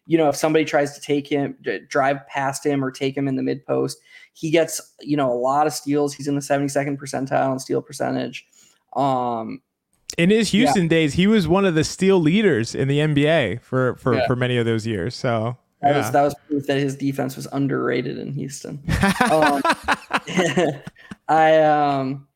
you 0.06 0.18
know, 0.18 0.28
if 0.28 0.36
somebody 0.36 0.64
tries 0.64 0.94
to 0.94 1.00
take 1.00 1.26
him, 1.26 1.56
drive 1.88 2.26
past 2.26 2.64
him 2.64 2.84
or 2.84 2.90
take 2.90 3.16
him 3.16 3.28
in 3.28 3.36
the 3.36 3.42
mid 3.42 3.64
post, 3.66 3.98
he 4.32 4.50
gets, 4.50 4.80
you 5.00 5.16
know, 5.16 5.32
a 5.32 5.34
lot 5.34 5.66
of 5.66 5.72
steals. 5.72 6.14
He's 6.14 6.28
in 6.28 6.34
the 6.34 6.40
72nd 6.40 6.98
percentile 6.98 7.52
in 7.52 7.58
steal 7.58 7.82
percentage. 7.82 8.46
Um, 8.96 9.60
in 10.18 10.30
his 10.30 10.50
Houston 10.50 10.84
yeah. 10.84 10.88
days, 10.88 11.14
he 11.14 11.26
was 11.26 11.46
one 11.46 11.64
of 11.64 11.74
the 11.74 11.84
steal 11.84 12.20
leaders 12.20 12.74
in 12.74 12.88
the 12.88 12.98
NBA 12.98 13.60
for 13.60 13.94
for, 13.96 14.16
yeah. 14.16 14.26
for 14.26 14.34
many 14.34 14.56
of 14.56 14.66
those 14.66 14.86
years. 14.86 15.14
So 15.14 15.56
that 15.82 15.90
yeah. 15.90 15.96
was 15.98 16.10
that 16.10 16.22
was 16.22 16.34
proof 16.46 16.66
that 16.66 16.78
his 16.78 16.96
defense 16.96 17.36
was 17.36 17.46
underrated 17.52 18.18
in 18.18 18.32
Houston. 18.32 18.82
um, 19.30 19.62
I 21.28 21.58
um 21.58 22.26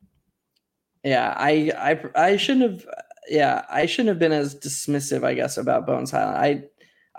yeah, 1.02 1.34
I 1.36 1.72
I 1.76 2.00
I 2.14 2.36
shouldn't 2.36 2.70
have 2.70 2.86
yeah, 3.28 3.64
I 3.70 3.86
shouldn't 3.86 4.08
have 4.08 4.18
been 4.18 4.32
as 4.32 4.54
dismissive, 4.54 5.24
I 5.24 5.34
guess, 5.34 5.56
about 5.56 5.86
Bones 5.86 6.10
Hyland. 6.10 6.36
I 6.36 6.64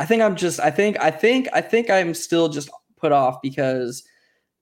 I 0.01 0.05
think 0.05 0.21
I'm 0.21 0.35
just 0.35 0.59
I 0.59 0.71
think 0.71 0.99
I 0.99 1.11
think 1.11 1.47
I 1.53 1.61
think 1.61 1.89
I'm 1.89 2.13
still 2.13 2.49
just 2.49 2.69
put 2.97 3.11
off 3.11 3.41
because 3.41 4.03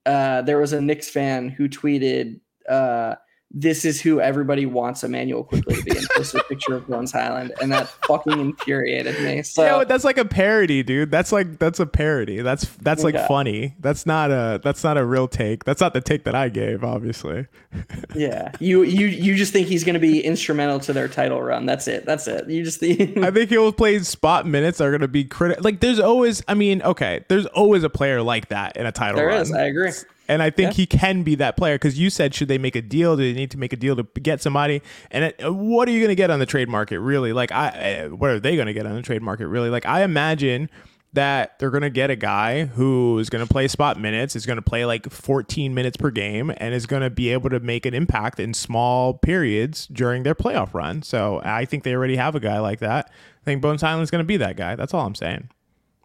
uh, 0.06 0.42
there 0.42 0.58
was 0.58 0.72
a 0.72 0.80
Knicks 0.80 1.08
fan 1.08 1.48
who 1.48 1.68
tweeted, 1.68 2.40
uh, 2.68 3.14
"This 3.54 3.84
is 3.84 4.00
who 4.00 4.20
everybody 4.20 4.66
wants 4.66 5.04
Immanuel 5.04 5.44
Quickley 5.44 5.76
to 5.76 5.82
be," 5.82 5.96
and 5.96 6.06
posted 6.10 6.40
a 6.40 6.44
picture 6.44 6.74
of 6.74 6.86
Bones 6.88 7.12
Hyland, 7.12 7.52
and 7.62 7.72
that 7.72 7.88
fucking 8.06 8.38
infuriated 8.38 9.20
me. 9.22 9.42
So 9.42 9.62
yeah, 9.64 9.84
that's 9.84 10.04
like 10.04 10.18
a 10.18 10.24
parody, 10.24 10.82
dude. 10.82 11.10
That's 11.10 11.32
like 11.32 11.58
that's 11.58 11.80
a 11.80 11.86
parody. 11.86 12.42
That's 12.42 12.66
that's 12.76 13.02
like 13.04 13.14
yeah. 13.14 13.26
funny. 13.28 13.74
That's 13.80 14.04
not 14.04 14.30
a 14.30 14.60
that's 14.62 14.84
not 14.84 14.98
a 14.98 15.04
real 15.04 15.28
take. 15.28 15.64
That's 15.64 15.80
not 15.80 15.94
the 15.94 16.00
take 16.00 16.24
that 16.24 16.34
I 16.34 16.48
gave, 16.48 16.84
obviously. 16.84 17.46
yeah, 18.14 18.52
you 18.60 18.82
you 18.82 19.06
you 19.06 19.34
just 19.34 19.52
think 19.52 19.68
he's 19.68 19.84
going 19.84 19.94
to 19.94 20.00
be 20.00 20.20
instrumental 20.20 20.80
to 20.80 20.92
their 20.92 21.08
title 21.08 21.40
run. 21.40 21.66
That's 21.66 21.88
it. 21.88 22.04
That's 22.04 22.26
it. 22.26 22.48
You 22.48 22.64
just 22.64 22.80
think. 22.80 23.18
I 23.18 23.30
think 23.30 23.50
he'll 23.50 23.72
play 23.72 23.98
spot 24.00 24.46
minutes 24.46 24.80
are 24.80 24.90
going 24.90 25.00
to 25.00 25.08
be 25.08 25.24
critical. 25.24 25.62
Like 25.64 25.80
there's 25.80 26.00
always, 26.00 26.42
I 26.48 26.54
mean, 26.54 26.82
okay, 26.82 27.24
there's 27.28 27.46
always 27.46 27.82
a 27.82 27.90
player 27.90 28.22
like 28.22 28.48
that 28.48 28.76
in 28.76 28.86
a 28.86 28.92
title. 28.92 29.16
There 29.16 29.28
run. 29.28 29.40
is. 29.40 29.52
I 29.52 29.66
agree. 29.66 29.92
And 30.28 30.42
I 30.42 30.50
think 30.50 30.70
yeah. 30.70 30.76
he 30.76 30.86
can 30.86 31.22
be 31.22 31.34
that 31.36 31.56
player 31.56 31.76
because 31.76 31.98
you 31.98 32.10
said, 32.10 32.34
should 32.34 32.48
they 32.48 32.58
make 32.58 32.76
a 32.76 32.82
deal? 32.82 33.16
Do 33.16 33.22
they 33.22 33.38
need 33.38 33.50
to 33.50 33.58
make 33.58 33.72
a 33.72 33.76
deal 33.76 33.96
to 33.96 34.04
get 34.20 34.40
somebody? 34.40 34.82
And 35.10 35.24
it, 35.24 35.52
what 35.52 35.88
are 35.88 35.92
you 35.92 36.00
going 36.00 36.08
to 36.08 36.14
get 36.14 36.30
on 36.30 36.38
the 36.38 36.46
trade 36.46 36.68
market, 36.68 37.00
really? 37.00 37.32
Like, 37.32 37.52
I, 37.52 37.68
eh, 37.68 38.06
what 38.06 38.30
are 38.30 38.40
they 38.40 38.56
going 38.56 38.66
to 38.66 38.72
get 38.72 38.86
on 38.86 38.94
the 38.94 39.02
trade 39.02 39.22
market, 39.22 39.48
really? 39.48 39.70
Like, 39.70 39.86
I 39.86 40.02
imagine 40.02 40.70
that 41.14 41.58
they're 41.58 41.70
going 41.70 41.82
to 41.82 41.90
get 41.90 42.10
a 42.10 42.16
guy 42.16 42.64
who 42.64 43.18
is 43.20 43.30
going 43.30 43.46
to 43.46 43.50
play 43.50 43.68
spot 43.68 44.00
minutes, 44.00 44.34
is 44.34 44.46
going 44.46 44.56
to 44.56 44.62
play 44.62 44.84
like 44.84 45.10
14 45.10 45.72
minutes 45.72 45.96
per 45.96 46.10
game, 46.10 46.52
and 46.56 46.74
is 46.74 46.86
going 46.86 47.02
to 47.02 47.10
be 47.10 47.30
able 47.30 47.50
to 47.50 47.60
make 47.60 47.86
an 47.86 47.94
impact 47.94 48.40
in 48.40 48.52
small 48.52 49.14
periods 49.14 49.86
during 49.86 50.24
their 50.24 50.34
playoff 50.34 50.74
run. 50.74 51.02
So 51.02 51.40
I 51.44 51.66
think 51.66 51.84
they 51.84 51.94
already 51.94 52.16
have 52.16 52.34
a 52.34 52.40
guy 52.40 52.58
like 52.58 52.80
that. 52.80 53.10
I 53.42 53.44
think 53.44 53.62
Bones 53.62 53.80
Hyland 53.80 54.02
is 54.02 54.10
going 54.10 54.24
to 54.24 54.26
be 54.26 54.38
that 54.38 54.56
guy. 54.56 54.74
That's 54.74 54.92
all 54.92 55.06
I'm 55.06 55.14
saying. 55.14 55.50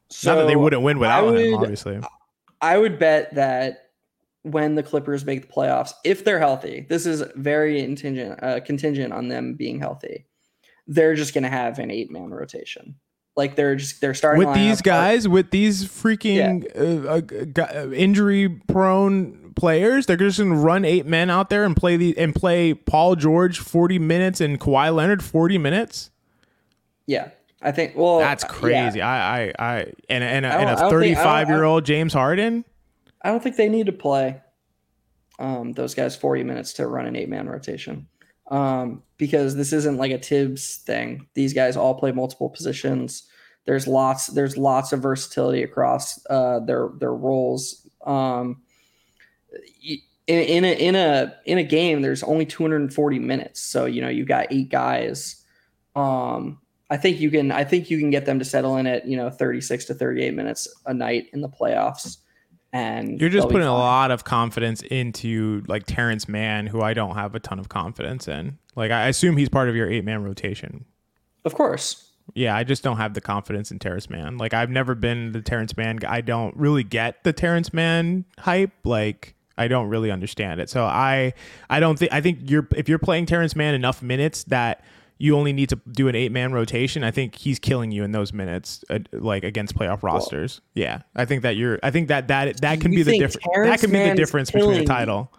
So 0.10 0.34
Not 0.34 0.42
that 0.42 0.48
they 0.48 0.56
wouldn't 0.56 0.84
win 0.84 1.00
without 1.00 1.26
would, 1.26 1.40
him, 1.40 1.56
obviously. 1.56 2.00
I 2.62 2.78
would 2.78 3.00
bet 3.00 3.34
that 3.36 3.89
when 4.44 4.76
the 4.76 4.84
Clippers 4.84 5.26
make 5.26 5.42
the 5.48 5.54
playoffs, 5.54 5.92
if 6.04 6.24
they're 6.24 6.40
healthy, 6.40 6.86
this 6.90 7.06
is 7.06 7.24
very 7.36 7.82
contingent, 7.82 8.42
uh, 8.42 8.60
contingent 8.62 9.14
on 9.14 9.28
them 9.28 9.56
being 9.56 9.80
healthy. 9.80 10.26
They're 10.88 11.16
just 11.16 11.34
going 11.34 11.44
to 11.44 11.50
have 11.50 11.80
an 11.80 11.92
eight 11.92 12.12
man 12.12 12.32
rotation. 12.32 12.96
Like 13.36 13.56
they're 13.56 13.76
just 13.76 14.02
they're 14.02 14.14
starting 14.14 14.46
with 14.46 14.54
these 14.54 14.82
guys, 14.82 15.26
with 15.26 15.52
these 15.52 15.86
freaking 15.86 16.66
yeah. 16.76 17.62
uh, 17.64 17.86
uh, 17.86 17.92
injury 17.92 18.50
prone 18.50 19.54
players. 19.56 20.08
They're 20.08 20.18
just 20.18 20.40
gonna 20.40 20.56
run 20.56 20.84
eight 20.84 21.06
men 21.06 21.30
out 21.30 21.50
there 21.50 21.64
and 21.64 21.74
play 21.74 21.96
the 21.96 22.18
and 22.18 22.36
play 22.36 22.74
Paul 22.74 23.16
George 23.16 23.60
forty 23.60 23.98
minutes 23.98 24.42
and 24.42 24.60
Kawhi 24.60 24.94
Leonard 24.94 25.24
forty 25.24 25.58
minutes. 25.58 26.10
Yeah, 27.06 27.30
I 27.62 27.72
think. 27.72 27.96
Well, 27.96 28.20
that's 28.20 28.44
crazy. 28.44 29.00
Yeah. 29.00 29.08
I, 29.08 29.54
I, 29.58 29.74
I, 29.74 29.94
and 30.10 30.22
and, 30.22 30.46
and 30.46 30.70
a 30.70 30.90
thirty-five 30.90 31.48
year 31.48 31.64
old 31.64 31.86
James 31.86 32.12
Harden. 32.12 32.66
I 33.22 33.30
don't 33.30 33.42
think 33.42 33.56
they 33.56 33.70
need 33.70 33.88
to 33.88 33.92
play 33.92 34.42
um, 35.40 35.74
those 35.74 35.96
guys 35.96 36.16
forty 36.16 36.44
minutes 36.44 36.74
to 36.74 36.88
run 36.88 37.06
an 37.06 37.16
eight-man 37.16 37.48
rotation 37.48 38.08
um, 38.50 39.04
because 39.18 39.56
this 39.56 39.74
isn't 39.74 39.98
like 39.98 40.12
a 40.12 40.18
Thibs 40.18 40.78
thing. 40.78 41.28
These 41.34 41.54
guys 41.54 41.78
all 41.78 41.96
play 41.96 42.12
multiple 42.12 42.50
positions. 42.50 43.24
There's 43.66 43.88
lots. 43.88 44.28
There's 44.28 44.58
lots 44.58 44.94
of 44.94 45.02
versatility 45.02 45.64
across 45.64 46.24
uh, 46.30 46.60
their 46.60 46.90
their 47.00 47.14
roles. 47.14 47.88
Um, 48.06 48.62
in, 50.28 50.44
in 50.44 50.66
a 50.66 50.74
in 50.74 50.96
a 50.96 51.36
in 51.46 51.58
a 51.58 51.64
game, 51.64 52.02
there's 52.02 52.24
only 52.24 52.46
240 52.46 53.20
minutes, 53.20 53.62
so 53.62 53.86
you 53.86 54.02
know 54.02 54.10
you 54.10 54.26
got 54.26 54.48
eight 54.52 54.70
guys. 54.70 55.44
Um, 55.96 56.60
I 56.90 56.98
think 56.98 57.20
you 57.20 57.30
can 57.30 57.52
I 57.52 57.64
think 57.64 57.90
you 57.90 58.00
can 58.00 58.10
get 58.10 58.26
them 58.26 58.40
to 58.40 58.46
settle 58.46 58.78
in 58.78 58.88
at, 58.88 59.08
you 59.08 59.16
know, 59.16 59.30
36 59.30 59.86
to 59.86 59.94
38 59.94 60.34
minutes 60.34 60.68
a 60.86 60.94
night 60.94 61.28
in 61.34 61.42
the 61.42 61.50
playoffs. 61.50 62.18
And 62.72 63.20
you're 63.20 63.32
just 63.32 63.50
putting 63.50 63.68
a 63.68 63.74
lot 63.74 64.12
of 64.12 64.24
confidence 64.24 64.84
into 64.84 65.64
like 65.68 65.88
Terance 65.88 66.28
Mann, 66.28 66.68
who 66.68 66.82
I 66.82 66.94
don't 66.94 67.16
have 67.16 67.34
a 67.34 67.40
ton 67.40 67.58
of 67.60 67.70
confidence 67.70 68.28
in. 68.28 68.60
Like 68.76 68.92
I 68.92 69.08
assume 69.08 69.38
he's 69.38 69.50
part 69.50 69.70
of 69.70 69.76
your 69.76 69.90
eight 69.90 70.06
man 70.06 70.24
rotation. 70.24 70.86
Of 71.46 71.56
course. 71.56 72.12
Yeah, 72.36 72.56
I 72.56 72.64
just 72.64 72.84
don't 72.84 72.98
have 72.98 73.16
the 73.16 73.22
confidence 73.22 73.72
in 73.72 73.80
Terance 73.80 74.10
Mann. 74.10 74.38
Like 74.38 74.54
I've 74.54 74.70
never 74.70 74.94
been 74.94 75.32
the 75.32 75.42
Terance 75.42 75.76
Mann. 75.76 76.00
I 76.08 76.22
don't 76.22 76.56
really 76.56 76.84
get 76.84 77.24
the 77.24 77.34
Terance 77.34 77.74
Mann 77.74 78.26
hype. 78.38 78.72
Like 78.84 79.36
I 79.58 79.68
don't 79.68 79.90
really 79.90 80.12
understand 80.12 80.62
it. 80.62 80.70
So 80.70 80.86
I 80.86 81.34
I 81.70 81.80
don't 81.80 81.98
think 81.98 82.14
I 82.14 82.22
think 82.22 82.50
you're 82.50 82.68
if 82.76 82.88
you're 82.88 83.00
playing 83.00 83.26
Terance 83.26 83.56
Mann 83.56 83.74
enough 83.74 84.04
minutes 84.04 84.44
that 84.46 84.84
you 85.22 85.36
only 85.36 85.52
need 85.52 85.70
to 85.70 85.76
do 85.92 86.08
an 86.08 86.16
eight 86.16 86.32
man 86.32 86.54
rotation. 86.54 87.04
I 87.04 87.12
think 87.12 87.36
he's 87.36 87.60
killing 87.60 87.92
you 87.92 88.04
in 88.04 88.14
those 88.14 88.34
minutes, 88.34 88.84
uh, 88.90 89.00
like 89.12 89.44
against 89.44 89.76
playoff 89.76 90.02
rosters. 90.02 90.62
Yeah, 90.74 91.02
I 91.16 91.26
think 91.26 91.44
that 91.44 91.58
you're. 91.58 91.78
I 91.84 91.92
think 91.92 92.08
that 92.08 92.30
that 92.30 92.62
that 92.62 92.82
can 92.82 92.92
be 92.92 93.04
the 93.04 93.20
difference. 93.20 93.46
That 93.54 93.80
can 93.82 93.92
be 93.92 94.10
the 94.10 94.16
difference 94.16 94.50
between 94.50 94.82
a 94.82 94.86
title. 94.86 95.32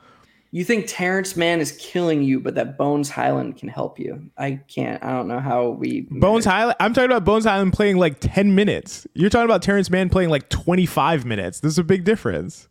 You 0.52 0.64
think 0.64 0.86
Terance 0.88 1.36
Mann 1.36 1.60
is 1.60 1.72
killing 1.72 2.22
you, 2.22 2.40
but 2.40 2.56
that 2.56 2.76
Bones 2.76 3.08
Hyland 3.08 3.56
can 3.56 3.68
help 3.68 3.98
you. 4.00 4.30
I 4.36 4.60
can't. 4.68 5.02
I 5.02 5.12
don't 5.12 5.28
know 5.28 5.38
how 5.38 5.70
we. 5.70 6.02
Bones 6.10 6.44
Hyland. 6.44 6.76
I'm 6.80 6.92
talking 6.92 7.10
about 7.10 7.24
Bones 7.24 7.44
Hyland 7.44 7.72
playing 7.72 7.96
like 7.98 8.16
10 8.18 8.54
minutes. 8.54 9.06
You're 9.14 9.30
talking 9.30 9.44
about 9.44 9.62
Terance 9.62 9.90
Mann 9.90 10.08
playing 10.10 10.28
like 10.28 10.48
25 10.48 11.24
minutes. 11.24 11.60
There's 11.60 11.78
a 11.78 11.84
big 11.84 12.04
difference. 12.04 12.68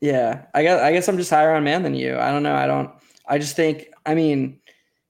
Yeah, 0.00 0.44
I 0.54 0.62
guess. 0.62 0.80
I 0.80 0.92
guess 0.92 1.08
I'm 1.08 1.16
just 1.18 1.30
higher 1.30 1.52
on 1.52 1.64
Mann 1.64 1.82
than 1.82 1.94
you. 1.94 2.16
I 2.16 2.30
don't 2.30 2.44
know. 2.44 2.54
I 2.54 2.66
don't. 2.66 2.90
I 3.28 3.38
just 3.38 3.56
think. 3.56 3.88
I 4.06 4.14
mean 4.14 4.60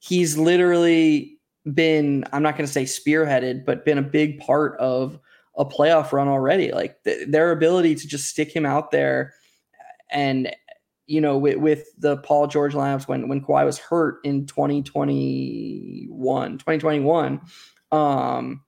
he's 0.07 0.39
literally 0.39 1.37
been 1.75 2.25
i'm 2.33 2.43
not 2.43 2.57
going 2.57 2.67
to 2.67 2.73
say 2.73 2.85
spearheaded 2.85 3.65
but 3.65 3.85
been 3.85 3.99
a 3.99 4.03
big 4.03 4.39
part 4.39 4.79
of 4.79 5.19
a 5.57 5.65
playoff 5.65 6.13
run 6.13 6.29
already. 6.29 6.71
Like 6.73 7.03
th- 7.05 7.29
their 7.29 7.53
ability 7.53 7.95
to 7.97 8.07
just 8.07 8.27
stick 8.27 8.55
him 8.55 8.65
out 8.67 8.91
there 8.91 9.33
and 10.11 10.55
you 11.07 11.21
know 11.21 11.37
with, 11.37 11.57
with 11.57 11.89
the 11.99 12.17
paul 12.19 12.47
george 12.47 12.75
lineups 12.75 13.09
when 13.09 13.27
when 13.29 13.41
Kawhi 13.41 13.65
was 13.65 13.77
hurt 13.79 14.21
in 14.23 14.47
2021 14.47 16.59
2021 16.59 17.41
um 17.91 18.63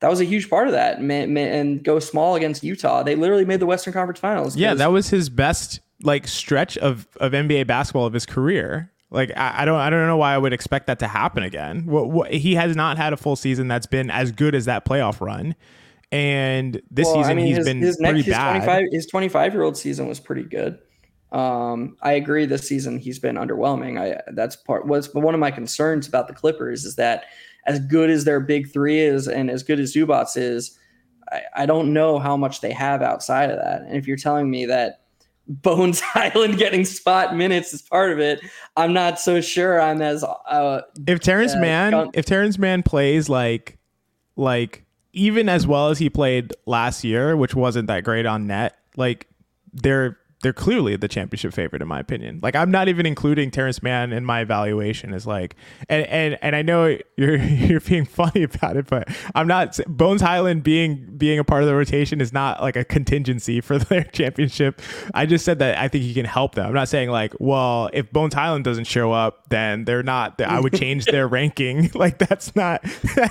that 0.00 0.10
was 0.10 0.20
a 0.20 0.24
huge 0.24 0.50
part 0.50 0.66
of 0.66 0.74
that. 0.74 0.98
And 0.98 1.82
go 1.82 1.98
small 1.98 2.34
against 2.34 2.62
utah. 2.62 3.02
They 3.02 3.14
literally 3.14 3.46
made 3.46 3.60
the 3.60 3.66
western 3.66 3.94
conference 3.94 4.20
finals 4.20 4.56
yeah 4.56 4.74
that 4.74 4.92
was 4.92 5.08
his 5.08 5.30
best 5.30 5.80
like 6.02 6.28
stretch 6.28 6.76
of 6.78 7.06
of 7.18 7.32
nba 7.32 7.66
basketball 7.66 8.06
of 8.06 8.12
his 8.12 8.26
career 8.26 8.92
like 9.14 9.30
I, 9.36 9.62
I, 9.62 9.64
don't 9.64 9.78
I 9.78 9.88
don't 9.90 10.06
know 10.06 10.16
why 10.16 10.34
I 10.34 10.38
would 10.38 10.52
expect 10.52 10.88
that 10.88 10.98
to 10.98 11.08
happen 11.08 11.42
again. 11.42 11.86
What, 11.86 12.10
what, 12.10 12.30
he 12.32 12.54
has 12.56 12.76
not 12.76 12.96
had 12.96 13.12
a 13.12 13.16
full 13.16 13.36
season 13.36 13.68
that's 13.68 13.86
been 13.86 14.10
as 14.10 14.32
good 14.32 14.54
as 14.54 14.64
that 14.66 14.84
playoff 14.84 15.20
run. 15.20 15.54
And 16.12 16.80
this 16.90 17.06
well, 17.06 17.16
season 17.16 17.30
I 17.30 17.34
mean, 17.34 17.46
he's 17.46 17.56
his, 17.58 17.66
been 17.66 17.80
his 17.80 17.96
pretty 17.96 18.12
next, 18.12 18.26
his 18.26 18.34
bad. 18.34 18.50
25, 18.64 18.84
his 18.92 19.06
25 19.06 19.52
year 19.52 19.62
old 19.62 19.76
season 19.76 20.08
was 20.08 20.20
pretty 20.20 20.42
good. 20.42 20.78
Um, 21.32 21.96
I 22.02 22.12
agree. 22.12 22.46
This 22.46 22.68
season 22.68 22.98
he's 22.98 23.18
been 23.18 23.36
underwhelming. 23.36 24.00
I 24.00 24.20
that's 24.32 24.56
part 24.56 24.86
was 24.86 25.08
but 25.08 25.20
one 25.20 25.34
of 25.34 25.40
my 25.40 25.50
concerns 25.50 26.06
about 26.06 26.28
the 26.28 26.34
Clippers 26.34 26.84
is 26.84 26.96
that 26.96 27.24
as 27.66 27.80
good 27.80 28.10
as 28.10 28.24
their 28.24 28.40
big 28.40 28.72
three 28.72 29.00
is 29.00 29.26
and 29.26 29.50
as 29.50 29.62
good 29.62 29.80
as 29.80 29.94
Zubac 29.94 30.36
is, 30.36 30.78
I, 31.32 31.42
I 31.56 31.66
don't 31.66 31.92
know 31.92 32.18
how 32.18 32.36
much 32.36 32.60
they 32.60 32.72
have 32.72 33.02
outside 33.02 33.50
of 33.50 33.56
that. 33.56 33.82
And 33.82 33.96
if 33.96 34.06
you're 34.06 34.16
telling 34.16 34.50
me 34.50 34.66
that 34.66 35.03
Bones 35.46 36.00
Hyland 36.00 36.58
getting 36.58 36.84
spot 36.84 37.36
minutes 37.36 37.72
is 37.74 37.82
part 37.82 38.12
of 38.12 38.18
it. 38.18 38.40
I'm 38.76 38.92
not 38.92 39.20
so 39.20 39.40
sure 39.40 39.80
I'm 39.80 40.00
as 40.00 40.24
uh, 40.24 40.82
if 41.06 41.20
Terance 41.20 41.54
uh, 41.54 41.60
Mann 41.60 42.10
if 42.14 42.24
Terance 42.24 42.58
Mann 42.58 42.82
plays 42.82 43.28
like 43.28 43.78
like 44.36 44.84
even 45.12 45.48
as 45.48 45.66
well 45.66 45.90
as 45.90 45.98
he 45.98 46.10
played 46.10 46.52
last 46.66 47.04
year, 47.04 47.36
which 47.36 47.54
wasn't 47.54 47.86
that 47.86 48.04
great 48.04 48.26
on 48.26 48.46
net, 48.46 48.76
like 48.96 49.28
they're 49.72 50.18
they're 50.44 50.52
clearly 50.52 50.94
the 50.94 51.08
championship 51.08 51.54
favorite 51.54 51.80
in 51.80 51.88
my 51.88 51.98
opinion. 51.98 52.38
Like 52.42 52.54
I'm 52.54 52.70
not 52.70 52.86
even 52.88 53.06
including 53.06 53.50
Terance 53.50 53.82
Mann 53.82 54.12
in 54.12 54.26
my 54.26 54.40
evaluation 54.40 55.14
as 55.14 55.26
like 55.26 55.56
and 55.88 56.06
and 56.06 56.38
and 56.42 56.54
I 56.54 56.60
know 56.60 56.98
you're 57.16 57.36
you're 57.42 57.80
being 57.80 58.04
funny 58.04 58.42
about 58.42 58.76
it, 58.76 58.86
but 58.86 59.08
I'm 59.34 59.48
not 59.48 59.80
Bones 59.88 60.20
Hyland 60.20 60.62
being 60.62 61.16
being 61.16 61.38
a 61.38 61.44
part 61.44 61.62
of 61.62 61.68
the 61.68 61.74
rotation 61.74 62.20
is 62.20 62.30
not 62.30 62.60
like 62.60 62.76
a 62.76 62.84
contingency 62.84 63.60
for 63.62 63.78
their 63.78 64.04
championship. 64.04 64.82
I 65.14 65.24
just 65.24 65.46
said 65.46 65.60
that 65.60 65.78
I 65.78 65.88
think 65.88 66.04
he 66.04 66.12
can 66.12 66.26
help 66.26 66.56
them. 66.56 66.66
I'm 66.66 66.74
not 66.74 66.88
saying 66.88 67.08
like, 67.08 67.32
well, 67.40 67.88
if 67.94 68.12
Bones 68.12 68.34
Hyland 68.34 68.64
doesn't 68.64 68.84
show 68.84 69.12
up, 69.12 69.48
then 69.48 69.86
they're 69.86 70.02
not 70.02 70.38
I 70.42 70.60
would 70.60 70.74
change 70.74 71.06
their 71.06 71.26
ranking. 71.38 71.90
Like 71.94 72.18
that's 72.18 72.54
not 72.54 72.82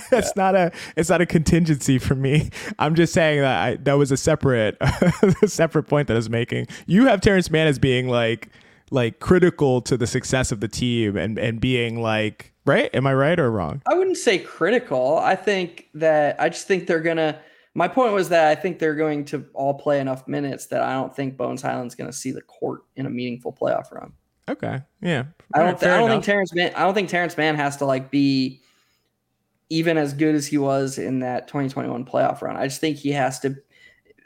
that's 0.09 0.11
yeah. 0.11 0.31
not 0.35 0.55
a 0.55 0.71
it's 0.97 1.09
not 1.11 1.21
a 1.21 1.27
contingency 1.27 1.99
for 1.99 2.15
me. 2.15 2.49
I'm 2.79 2.95
just 2.95 3.13
saying 3.13 3.41
that 3.41 3.61
I, 3.63 3.75
that 3.75 3.93
was 3.93 4.11
a 4.11 4.17
separate 4.17 4.77
a 4.81 5.47
separate 5.47 5.83
point 5.83 6.07
that 6.07 6.13
I 6.13 6.17
was 6.17 6.29
making. 6.29 6.67
You 6.87 7.02
you 7.03 7.09
have 7.09 7.21
Terance 7.21 7.51
Mann 7.51 7.67
as 7.67 7.79
being 7.79 8.07
like 8.07 8.49
like 8.91 9.19
critical 9.19 9.81
to 9.81 9.97
the 9.97 10.07
success 10.07 10.51
of 10.51 10.59
the 10.59 10.67
team 10.67 11.17
and 11.17 11.37
and 11.37 11.59
being 11.59 12.01
like 12.01 12.53
right? 12.65 12.89
Am 12.93 13.05
i 13.05 13.13
right 13.13 13.39
or 13.39 13.51
wrong? 13.51 13.81
I 13.87 13.95
wouldn't 13.95 14.17
say 14.17 14.39
critical. 14.39 15.17
I 15.17 15.35
think 15.35 15.89
that 15.95 16.39
i 16.39 16.49
just 16.49 16.67
think 16.67 16.87
they're 16.87 17.01
gonna 17.01 17.39
my 17.75 17.87
point 17.87 18.13
was 18.13 18.29
that 18.29 18.47
i 18.47 18.55
think 18.55 18.79
they're 18.79 18.95
going 18.95 19.25
to 19.25 19.45
all 19.53 19.73
play 19.73 19.99
enough 19.99 20.27
minutes 20.27 20.67
that 20.67 20.81
i 20.81 20.93
don't 20.93 21.15
think 21.15 21.37
bones 21.37 21.61
hyland's 21.61 21.95
gonna 21.95 22.13
see 22.13 22.31
the 22.31 22.41
court 22.41 22.83
in 22.95 23.05
a 23.05 23.09
meaningful 23.09 23.53
playoff 23.53 23.91
run. 23.91 24.13
Okay. 24.49 24.81
Yeah. 25.01 25.23
I 25.53 25.59
don't, 25.59 25.79
th- 25.79 25.89
I 25.89 25.97
don't 25.97 26.09
think 26.09 26.23
terance 26.23 26.53
mann 26.53 26.71
i 26.75 26.81
don't 26.81 26.93
think 26.93 27.09
terance 27.09 27.37
mann 27.37 27.55
has 27.55 27.77
to 27.77 27.85
like 27.85 28.11
be 28.11 28.61
even 29.69 29.97
as 29.97 30.13
good 30.13 30.35
as 30.35 30.45
he 30.45 30.57
was 30.57 30.99
in 30.99 31.19
that 31.19 31.47
2021 31.47 32.05
playoff 32.05 32.43
run. 32.43 32.55
I 32.55 32.67
just 32.67 32.79
think 32.79 32.97
he 32.97 33.11
has 33.11 33.39
to 33.39 33.55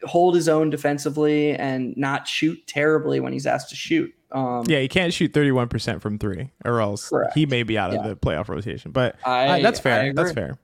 hold 0.04 0.36
his 0.36 0.48
own 0.48 0.70
defensively 0.70 1.54
and 1.54 1.96
not 1.98 2.28
shoot 2.28 2.66
terribly 2.68 3.20
when 3.20 3.34
he's 3.34 3.46
asked 3.46 3.70
to 3.70 3.76
shoot. 3.76 4.14
Um, 4.32 4.66
yeah, 4.68 4.80
he 4.80 4.88
can't 4.88 5.14
shoot 5.14 5.34
31% 5.34 6.02
from 6.02 6.20
three, 6.20 6.52
or 6.66 6.82
else 6.82 7.10
correct. 7.10 7.34
he 7.34 7.46
may 7.46 7.64
be 7.64 7.78
out 7.78 7.92
of 7.92 7.98
yeah. 8.04 8.10
the 8.10 8.16
playoff 8.16 8.50
rotation. 8.50 8.92
But 8.92 9.16
I, 9.26 9.60
uh, 9.60 9.62
that's 9.62 9.80
fair. 9.80 10.14
That's 10.14 10.34
fair. 10.34 10.58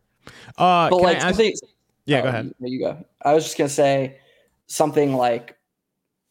Uh, 0.57 0.89
but 0.89 0.97
like, 0.97 1.17
ask, 1.17 1.39
yeah, 2.05 2.21
go 2.21 2.27
oh, 2.27 2.29
ahead. 2.29 2.53
There 2.59 2.69
you 2.69 2.79
go. 2.79 3.05
I 3.21 3.33
was 3.33 3.43
just 3.45 3.57
gonna 3.57 3.69
say 3.69 4.19
something 4.67 5.15
like 5.15 5.57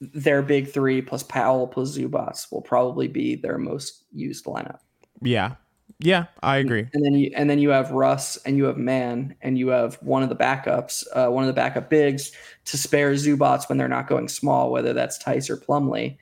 their 0.00 0.42
big 0.42 0.70
three 0.70 1.00
plus 1.00 1.22
Powell 1.22 1.66
plus 1.66 1.96
Zubac 1.96 2.50
will 2.50 2.62
probably 2.62 3.08
be 3.08 3.36
their 3.36 3.58
most 3.58 4.04
used 4.12 4.44
lineup. 4.44 4.78
Yeah, 5.22 5.54
yeah, 5.98 6.26
I 6.42 6.56
agree. 6.56 6.86
And 6.92 7.04
then 7.04 7.14
you 7.14 7.30
and 7.36 7.48
then 7.48 7.58
you 7.58 7.70
have 7.70 7.90
Russ 7.90 8.36
and 8.44 8.56
you 8.56 8.64
have 8.64 8.76
Mann 8.76 9.34
and 9.42 9.58
you 9.58 9.68
have 9.68 9.96
one 10.02 10.22
of 10.22 10.28
the 10.28 10.36
backups, 10.36 11.04
uh, 11.14 11.30
one 11.30 11.44
of 11.44 11.48
the 11.48 11.52
backup 11.52 11.90
bigs 11.90 12.32
to 12.66 12.76
spare 12.76 13.12
Zubac 13.12 13.68
when 13.68 13.78
they're 13.78 13.88
not 13.88 14.08
going 14.08 14.28
small, 14.28 14.70
whether 14.70 14.92
that's 14.92 15.18
Theis 15.18 15.48
or 15.50 15.56
Plumlee. 15.56 16.16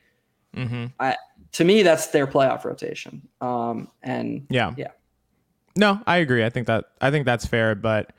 Mm-hmm. 0.57 0.87
I, 0.99 1.17
to 1.53 1.65
me, 1.65 1.83
that's 1.83 2.09
their 2.09 2.27
playoff 2.27 2.65
rotation. 2.65 3.27
Um, 3.41 3.89
and 4.03 4.47
yeah, 4.51 4.73
yeah. 4.77 4.93
No, 5.77 6.01
I 6.07 6.19
agree. 6.19 6.45
I 6.45 6.51
think 6.51 6.67
that 6.67 6.87
I 7.01 7.11
think 7.11 7.25
that's 7.25 7.47
fair, 7.47 7.75
but 7.75 8.13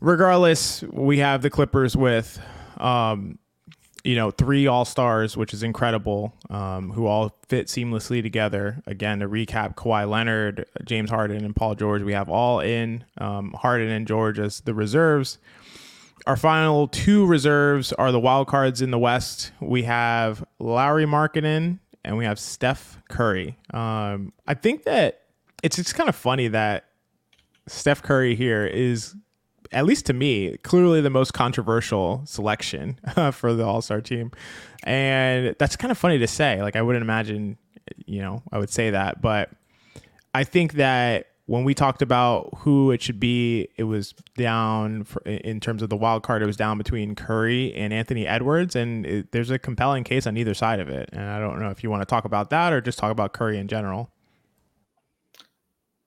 regardless, 0.00 0.82
we 0.84 1.18
have 1.18 1.42
the 1.42 1.50
Clippers 1.50 1.96
with, 1.96 2.40
um, 2.78 3.38
you 4.06 4.14
know, 4.14 4.30
three 4.30 4.68
All 4.68 4.84
Stars, 4.84 5.36
which 5.36 5.52
is 5.52 5.64
incredible, 5.64 6.32
um, 6.48 6.92
who 6.92 7.06
all 7.06 7.36
fit 7.48 7.66
seamlessly 7.66 8.22
together. 8.22 8.80
Again, 8.86 9.18
to 9.18 9.28
recap, 9.28 9.74
Kawhi 9.74 10.08
Leonard, 10.08 10.64
James 10.84 11.10
Harden, 11.10 11.44
and 11.44 11.56
Paul 11.56 11.74
George, 11.74 12.02
we 12.02 12.12
have 12.12 12.28
all 12.28 12.60
in 12.60 13.04
um, 13.18 13.52
Harden 13.52 13.88
and 13.88 14.06
George 14.06 14.38
as 14.38 14.60
the 14.60 14.74
reserves. 14.74 15.38
Our 16.24 16.36
final 16.36 16.86
two 16.86 17.26
reserves 17.26 17.92
are 17.92 18.12
the 18.12 18.20
wild 18.20 18.46
cards 18.46 18.80
in 18.80 18.92
the 18.92 18.98
West. 18.98 19.50
We 19.60 19.82
have 19.82 20.44
Lauri 20.60 21.04
Markkanen 21.04 21.80
and 22.04 22.16
we 22.16 22.24
have 22.24 22.38
Steph 22.38 23.00
Curry. 23.08 23.58
Um, 23.74 24.32
I 24.46 24.54
think 24.54 24.84
that 24.84 25.22
it's 25.64 25.76
just 25.76 25.96
kind 25.96 26.08
of 26.08 26.14
funny 26.14 26.48
that 26.48 26.84
Steph 27.66 28.02
Curry 28.02 28.36
here 28.36 28.64
is 28.64 29.16
at 29.72 29.84
least 29.84 30.06
to 30.06 30.12
me, 30.12 30.56
clearly 30.58 31.00
the 31.00 31.10
most 31.10 31.32
controversial 31.32 32.22
selection 32.24 32.98
uh, 33.16 33.30
for 33.30 33.52
the 33.52 33.64
All 33.64 33.82
Star 33.82 34.00
team, 34.00 34.32
and 34.84 35.54
that's 35.58 35.76
kind 35.76 35.90
of 35.90 35.98
funny 35.98 36.18
to 36.18 36.26
say. 36.26 36.62
Like 36.62 36.76
I 36.76 36.82
wouldn't 36.82 37.02
imagine, 37.02 37.58
you 38.04 38.20
know, 38.20 38.42
I 38.52 38.58
would 38.58 38.70
say 38.70 38.90
that, 38.90 39.20
but 39.20 39.50
I 40.34 40.44
think 40.44 40.74
that 40.74 41.26
when 41.46 41.62
we 41.62 41.74
talked 41.74 42.02
about 42.02 42.50
who 42.58 42.90
it 42.90 43.00
should 43.00 43.20
be, 43.20 43.68
it 43.76 43.84
was 43.84 44.12
down 44.36 45.04
for, 45.04 45.22
in 45.22 45.60
terms 45.60 45.80
of 45.80 45.88
the 45.88 45.96
wild 45.96 46.24
card. 46.24 46.42
It 46.42 46.46
was 46.46 46.56
down 46.56 46.76
between 46.76 47.14
Curry 47.14 47.72
and 47.74 47.92
Anthony 47.92 48.26
Edwards, 48.26 48.74
and 48.74 49.06
it, 49.06 49.30
there's 49.30 49.50
a 49.50 49.58
compelling 49.58 50.02
case 50.02 50.26
on 50.26 50.36
either 50.36 50.54
side 50.54 50.80
of 50.80 50.88
it. 50.88 51.08
And 51.12 51.22
I 51.22 51.38
don't 51.38 51.60
know 51.60 51.70
if 51.70 51.84
you 51.84 51.90
want 51.90 52.02
to 52.02 52.06
talk 52.06 52.24
about 52.24 52.50
that 52.50 52.72
or 52.72 52.80
just 52.80 52.98
talk 52.98 53.12
about 53.12 53.32
Curry 53.32 53.58
in 53.58 53.68
general. 53.68 54.10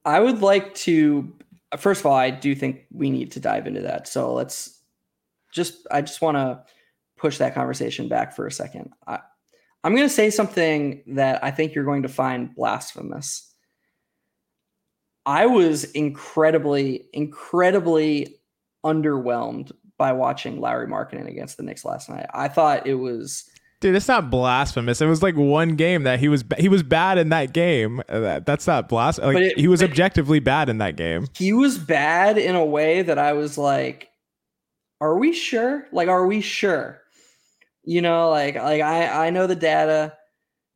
I 0.03 0.19
would 0.19 0.41
like 0.41 0.75
to. 0.75 1.33
First 1.77 2.01
of 2.01 2.07
all, 2.07 2.15
I 2.15 2.29
do 2.29 2.55
think 2.55 2.85
we 2.91 3.09
need 3.09 3.31
to 3.33 3.39
dive 3.39 3.67
into 3.67 3.81
that. 3.81 4.07
So 4.07 4.33
let's 4.33 4.81
just. 5.51 5.87
I 5.91 6.01
just 6.01 6.21
want 6.21 6.37
to 6.37 6.63
push 7.17 7.37
that 7.37 7.53
conversation 7.53 8.07
back 8.07 8.35
for 8.35 8.47
a 8.47 8.51
second. 8.51 8.91
I, 9.05 9.19
I'm 9.83 9.95
going 9.95 10.07
to 10.07 10.13
say 10.13 10.29
something 10.29 11.03
that 11.07 11.43
I 11.43 11.51
think 11.51 11.75
you're 11.75 11.85
going 11.85 12.03
to 12.03 12.09
find 12.09 12.53
blasphemous 12.55 13.49
I 15.29 15.45
was 15.45 15.83
incredibly, 15.91 17.05
incredibly 17.13 18.39
underwhelmed 18.83 19.71
by 19.95 20.11
watching 20.11 20.59
Lauri 20.59 20.87
Markkanen 20.87 21.27
against 21.27 21.55
the 21.55 21.61
Knicks 21.61 21.85
last 21.85 22.09
night. 22.09 22.25
I 22.33 22.47
thought 22.47 22.87
it 22.87 22.95
was 22.95 23.47
Dude, 23.81 23.95
it's 23.95 24.07
not 24.07 24.29
blasphemous. 24.29 24.99
It 24.99 25.05
was 25.05 25.23
like 25.23 25.35
one 25.35 25.75
game 25.75 26.03
that 26.03 26.19
he 26.19 26.27
was 26.27 26.43
he 26.57 26.67
was 26.67 26.83
bad 26.83 27.17
in 27.17 27.29
that 27.29 27.53
game. 27.53 28.01
Uh, 28.09 28.39
that's 28.39 28.67
not 28.67 28.89
blasphemous. 28.89 29.35
Like, 29.35 29.55
he 29.55 29.67
was 29.67 29.81
objectively 29.81 30.39
bad 30.39 30.67
in 30.67 30.79
that 30.79 30.97
game. 30.97 31.27
He 31.35 31.53
was 31.53 31.77
bad 31.77 32.37
in 32.37 32.55
a 32.55 32.65
way 32.65 33.01
that 33.01 33.17
I 33.17 33.33
was 33.33 33.57
like, 33.57 34.09
"Are 34.99 35.17
we 35.17 35.31
sure? 35.31 35.87
Like, 35.93 36.09
are 36.09 36.27
we 36.27 36.41
sure?" 36.41 37.01
You 37.85 38.01
know, 38.01 38.29
like 38.29 38.55
like 38.55 38.81
I 38.81 39.27
I 39.27 39.29
know 39.29 39.47
the 39.47 39.55
data. 39.55 40.13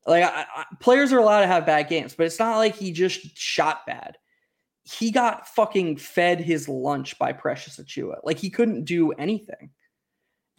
Like 0.06 0.24
I, 0.24 0.46
I, 0.56 0.66
players 0.80 1.12
are 1.12 1.20
allowed 1.20 1.42
to 1.42 1.48
have 1.48 1.66
bad 1.66 1.90
games, 1.90 2.16
but 2.16 2.26
it's 2.26 2.40
not 2.40 2.58
like 2.58 2.76
he 2.76 2.92
just 2.92 3.38
shot 3.38 3.86
bad 3.86 4.18
he 4.84 5.12
got 5.12 5.48
fucking 5.48 5.98
fed 5.98 6.40
his 6.40 6.68
lunch 6.68 7.18
by 7.18 7.32
Precious 7.32 7.80
Achiuwa. 7.80 8.18
Like 8.24 8.38
he 8.38 8.50
couldn't 8.50 8.84
do 8.84 9.12
anything. 9.14 9.70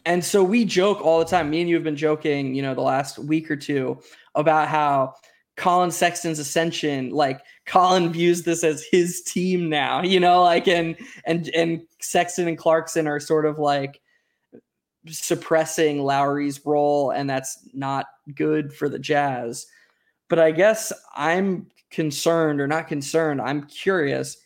And 0.05 0.23
so 0.23 0.43
we 0.43 0.65
joke 0.65 1.01
all 1.01 1.19
the 1.19 1.25
time. 1.25 1.49
Me 1.49 1.61
and 1.61 1.69
you 1.69 1.75
have 1.75 1.83
been 1.83 1.95
joking, 1.95 2.53
you 2.53 2.61
know, 2.61 2.75
the 2.75 2.81
last 2.81 3.17
week 3.17 3.49
or 3.49 3.55
two 3.55 3.99
about 4.35 4.67
how 4.67 5.15
Collin 5.57 5.89
Sexton's 5.89 6.37
ascension, 6.37 7.09
like 7.09 7.41
Collin 7.65 8.11
views 8.11 8.43
this 8.43 8.63
as 8.63 8.85
his 8.91 9.21
team 9.23 9.69
now, 9.69 10.03
you 10.03 10.19
know, 10.19 10.43
like 10.43 10.67
and 10.67 10.95
and 11.25 11.49
and 11.55 11.81
Sexton 12.01 12.47
and 12.47 12.57
Clarkson 12.57 13.07
are 13.07 13.19
sort 13.19 13.45
of 13.45 13.57
like 13.57 14.01
suppressing 15.07 16.03
Lauri's 16.03 16.63
role, 16.65 17.11
and 17.11 17.29
that's 17.29 17.67
not 17.73 18.07
good 18.35 18.73
for 18.73 18.89
the 18.89 18.99
Jazz. 18.99 19.65
But 20.29 20.39
I 20.39 20.51
guess 20.51 20.91
I'm 21.15 21.67
concerned 21.89 22.59
or 22.59 22.67
not 22.67 22.87
concerned. 22.87 23.41
I'm 23.41 23.63
curious, 23.67 24.37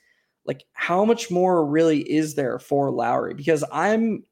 like 0.45 0.63
how 0.73 1.05
much 1.05 1.31
more 1.31 1.65
really 1.65 2.01
is 2.01 2.35
there 2.35 2.59
for 2.59 2.91
Lauri? 2.91 3.33
Because 3.33 3.63
I'm, 3.71 4.23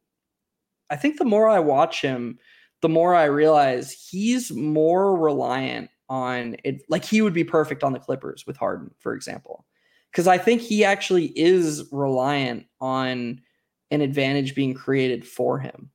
I 0.89 0.95
think 0.95 1.17
the 1.17 1.25
more 1.25 1.49
I 1.49 1.59
watch 1.59 2.01
him, 2.01 2.39
the 2.81 2.89
more 2.89 3.15
I 3.15 3.25
realize 3.25 3.91
he's 3.91 4.51
more 4.51 5.15
reliant 5.15 5.89
on 6.09 6.55
it. 6.63 6.81
Like 6.89 7.03
he 7.03 7.21
would 7.21 7.33
be 7.33 7.43
perfect 7.43 7.83
on 7.83 7.93
the 7.93 7.99
Clippers 7.99 8.45
with 8.45 8.57
Harden, 8.57 8.91
for 8.99 9.13
example, 9.13 9.65
because 10.11 10.27
I 10.27 10.37
think 10.37 10.61
he 10.61 10.83
actually 10.83 11.25
is 11.37 11.87
reliant 11.91 12.65
on 12.79 13.41
an 13.91 14.01
advantage 14.01 14.55
being 14.55 14.73
created 14.73 15.25
for 15.25 15.59
him. 15.59 15.89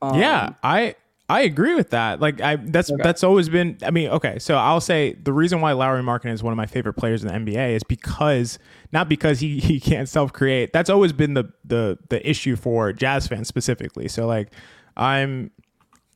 Um, 0.00 0.18
yeah, 0.18 0.54
I 0.62 0.94
I 1.30 1.42
agree 1.42 1.74
with 1.74 1.90
that. 1.90 2.20
Like 2.20 2.40
I 2.40 2.56
that's 2.56 2.90
okay. 2.90 3.02
that's 3.02 3.22
always 3.22 3.50
been 3.50 3.76
I 3.84 3.90
mean, 3.90 4.08
okay, 4.08 4.38
so 4.38 4.56
I'll 4.56 4.80
say 4.80 5.12
the 5.12 5.32
reason 5.32 5.60
why 5.60 5.72
Lauri 5.72 6.02
Markkanen 6.02 6.32
is 6.32 6.42
one 6.42 6.52
of 6.52 6.56
my 6.56 6.66
favorite 6.66 6.94
players 6.94 7.22
in 7.22 7.28
the 7.28 7.52
NBA 7.52 7.74
is 7.76 7.82
because 7.82 8.58
not 8.92 9.08
because 9.08 9.40
he 9.40 9.60
he 9.60 9.78
can't 9.78 10.08
self-create. 10.08 10.72
That's 10.72 10.88
always 10.88 11.12
been 11.12 11.34
the 11.34 11.52
the 11.64 11.98
the 12.08 12.28
issue 12.28 12.56
for 12.56 12.92
jazz 12.94 13.26
fans 13.26 13.46
specifically. 13.48 14.08
So 14.08 14.26
like 14.26 14.50
I'm 14.96 15.50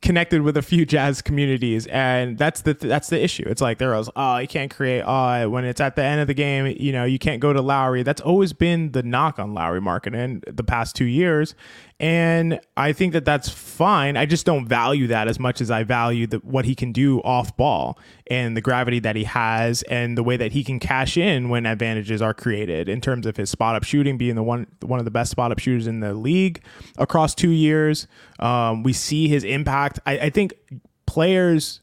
connected 0.00 0.42
with 0.42 0.56
a 0.56 0.62
few 0.62 0.84
jazz 0.94 1.22
communities 1.22 1.86
and 1.86 2.36
that's 2.36 2.62
the 2.62 2.74
that's 2.74 3.08
the 3.08 3.22
issue 3.22 3.44
it's 3.46 3.62
like 3.62 3.78
they're 3.78 3.94
always 3.94 4.10
oh 4.16 4.36
you 4.38 4.48
can't 4.48 4.74
create 4.74 5.02
oh 5.06 5.48
when 5.48 5.64
it's 5.64 5.80
at 5.80 5.94
the 5.94 6.02
end 6.02 6.20
of 6.20 6.26
the 6.26 6.34
game 6.34 6.66
you 6.78 6.92
know 6.92 7.04
you 7.04 7.18
can't 7.18 7.40
go 7.40 7.52
to 7.52 7.62
Lauri. 7.62 8.02
that's 8.02 8.20
always 8.20 8.52
been 8.52 8.90
the 8.92 9.02
knock 9.02 9.38
on 9.38 9.54
Lauri 9.54 9.80
Markkanen 9.80 10.42
the 10.44 10.64
past 10.64 10.96
two 10.96 11.04
years 11.04 11.54
and 12.02 12.58
I 12.76 12.92
think 12.92 13.12
that 13.12 13.24
that's 13.24 13.48
fine. 13.48 14.16
I 14.16 14.26
just 14.26 14.44
don't 14.44 14.66
value 14.66 15.06
that 15.06 15.28
as 15.28 15.38
much 15.38 15.60
as 15.60 15.70
I 15.70 15.84
value 15.84 16.26
the, 16.26 16.38
what 16.38 16.64
he 16.64 16.74
can 16.74 16.90
do 16.90 17.20
off 17.20 17.56
ball 17.56 17.96
and 18.28 18.56
the 18.56 18.60
gravity 18.60 18.98
that 18.98 19.14
he 19.14 19.22
has 19.22 19.82
and 19.84 20.18
the 20.18 20.24
way 20.24 20.36
that 20.36 20.50
he 20.50 20.64
can 20.64 20.80
cash 20.80 21.16
in 21.16 21.48
when 21.48 21.64
advantages 21.64 22.20
are 22.20 22.34
created 22.34 22.88
in 22.88 23.00
terms 23.00 23.24
of 23.24 23.36
his 23.36 23.50
spot 23.50 23.76
up 23.76 23.84
shooting 23.84 24.18
being 24.18 24.34
the 24.34 24.42
one 24.42 24.66
one 24.80 24.98
of 24.98 25.04
the 25.04 25.12
best 25.12 25.30
spot 25.30 25.52
up 25.52 25.60
shooters 25.60 25.86
in 25.86 26.00
the 26.00 26.12
league 26.12 26.60
across 26.98 27.36
two 27.36 27.50
years. 27.50 28.08
Um, 28.40 28.82
we 28.82 28.92
see 28.92 29.28
his 29.28 29.44
impact. 29.44 30.00
I, 30.04 30.18
I 30.18 30.30
think 30.30 30.54
players 31.06 31.80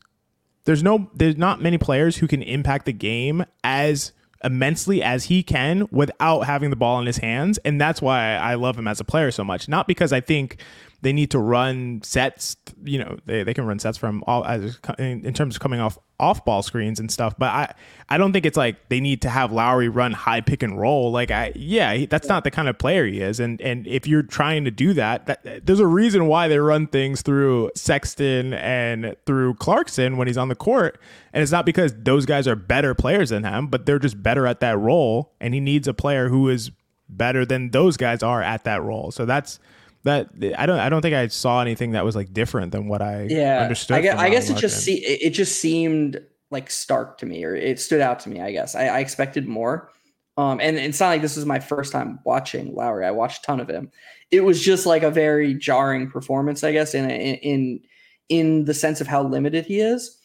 there's 0.65 0.84
no 0.84 1.09
there's 1.15 1.38
not 1.38 1.61
many 1.61 1.78
players 1.78 2.17
who 2.17 2.28
can 2.28 2.41
impact 2.41 2.86
the 2.86 2.93
game 2.93 3.45
as 3.63 4.11
immensely 4.44 5.04
as 5.04 5.26
he 5.26 5.44
can 5.44 5.88
without 5.92 6.42
having 6.42 6.70
the 6.70 6.76
ball 6.76 7.00
in 7.00 7.06
his 7.06 7.18
hands. 7.18 7.58
And 7.60 7.80
that's 7.80 8.02
why 8.02 8.36
I 8.36 8.56
love 8.56 8.78
him 8.78 8.88
as 8.88 9.00
a 9.00 9.04
player 9.04 9.32
so 9.32 9.44
much. 9.44 9.68
Not 9.68 9.88
because 9.88 10.14
I 10.14 10.22
think 10.22 10.62
they 11.02 11.14
need 11.14 11.32
to 11.32 11.39
run 11.39 12.02
sets, 12.04 12.58
you 12.84 13.00
know, 13.00 13.18
they, 13.26 13.43
they 13.43 13.54
can 13.54 13.66
run 13.66 13.80
sets 13.80 13.97
from 13.97 14.24
all 14.28 14.43
as 14.45 14.80
in 14.97 15.34
terms 15.34 15.56
of 15.56 15.62
coming 15.62 15.80
off 15.80 15.97
off 16.20 16.43
ball 16.43 16.62
screens 16.62 17.00
and 17.00 17.10
stuff. 17.10 17.36
But 17.38 17.50
I, 17.50 17.74
I 18.10 18.18
don't 18.18 18.34
think 18.34 18.45
it's 18.45 18.58
like 18.58 18.89
they 18.89 19.00
need 19.00 19.22
to 19.22 19.30
have 19.30 19.54
Lauri 19.54 19.88
run 19.88 20.12
high 20.12 20.41
pick 20.41 20.62
and 20.62 20.78
roll. 20.78 21.12
Like 21.12 21.32
I, 21.32 21.54
yeah, 21.56 22.06
that's 22.06 22.28
not 22.28 22.43
the 22.43 22.52
kind 22.52 22.68
of 22.68 22.78
player 22.78 23.06
he 23.06 23.22
is. 23.22 23.39
And 23.39 23.62
and 23.62 23.88
if 23.88 24.08
you're 24.08 24.24
trying 24.24 24.66
to 24.66 24.72
do 24.72 24.93
that, 24.93 25.28
that 25.28 25.66
there's 25.66 25.80
a 25.80 25.88
reason 25.88 26.28
why 26.28 26.50
they 26.50 26.60
run 26.60 26.88
things 26.88 27.22
through 27.22 27.72
Sexton 27.76 28.54
and 28.54 29.16
through 29.26 29.54
Clarkson 29.56 30.18
when 30.18 30.28
he's 30.28 30.38
on 30.38 30.50
the 30.50 30.56
court. 30.56 31.00
And 31.32 31.41
it's 31.41 31.52
not 31.52 31.66
because 31.66 31.93
those 31.95 32.26
guys 32.26 32.47
are 32.47 32.56
better 32.56 32.93
players 32.93 33.30
than 33.30 33.45
him, 33.45 33.68
but 33.68 33.86
they're 33.86 34.00
just 34.00 34.22
better 34.22 34.45
at 34.45 34.60
that 34.60 34.78
role. 34.78 35.34
And 35.39 35.54
he 35.54 35.62
needs 35.62 35.88
a 35.88 35.93
player 35.93 36.28
who 36.28 36.50
is 36.50 36.72
better 37.08 37.45
than 37.45 37.72
those 37.72 37.97
guys 37.97 38.22
are 38.22 38.41
at 38.41 38.66
that 38.66 38.84
role. 38.84 39.12
So 39.12 39.26
that's 39.26 39.60
that 40.04 40.30
I 40.58 40.66
don't 40.66 40.80
I 40.80 40.89
don't 40.89 41.02
think 41.02 41.16
I 41.16 41.28
saw 41.28 41.62
anything 41.62 41.91
that 41.91 42.06
was 42.06 42.16
like 42.16 42.34
different 42.34 42.72
than 42.72 42.88
what 42.88 43.02
I 43.02 43.28
yeah 43.30 43.62
understood. 43.62 43.97
I 43.97 44.02
guess, 44.02 44.20
I 44.20 44.30
guess 44.30 44.50
it 44.50 44.58
just 44.58 44.84
see 44.84 44.95
it 45.06 45.32
just 45.32 45.60
seemed 45.60 46.22
like 46.52 46.72
stark 46.72 47.18
to 47.20 47.26
me, 47.26 47.43
or 47.43 47.56
it 47.56 47.80
stood 47.80 48.02
out 48.02 48.20
to 48.22 48.30
me. 48.30 48.41
I 48.41 48.52
guess 48.52 48.76
I, 48.76 48.88
I 48.88 49.00
expected 49.00 49.47
more. 49.47 49.91
Um, 50.38 50.60
and 50.62 50.78
it's 50.78 51.02
not 51.02 51.10
like 51.10 51.22
this 51.22 51.36
was 51.36 51.45
my 51.45 51.60
first 51.60 51.91
time 51.91 52.20
watching 52.24 52.74
Lauri. 52.74 53.06
I 53.06 53.12
watched 53.12 53.43
a 53.43 53.47
ton 53.47 53.60
of 53.60 53.70
him. 53.70 53.91
It 54.32 54.41
was 54.41 54.62
just 54.62 54.86
like 54.86 55.04
a 55.04 55.12
very 55.12 55.54
jarring 55.54 56.10
performance, 56.10 56.64
I 56.64 56.72
guess, 56.72 56.95
in 56.95 57.10
in 57.10 57.82
in 58.30 58.66
the 58.66 58.74
sense 58.74 59.02
of 59.02 59.08
how 59.08 59.24
limited 59.24 59.66
he 59.66 59.82
is. 59.82 60.18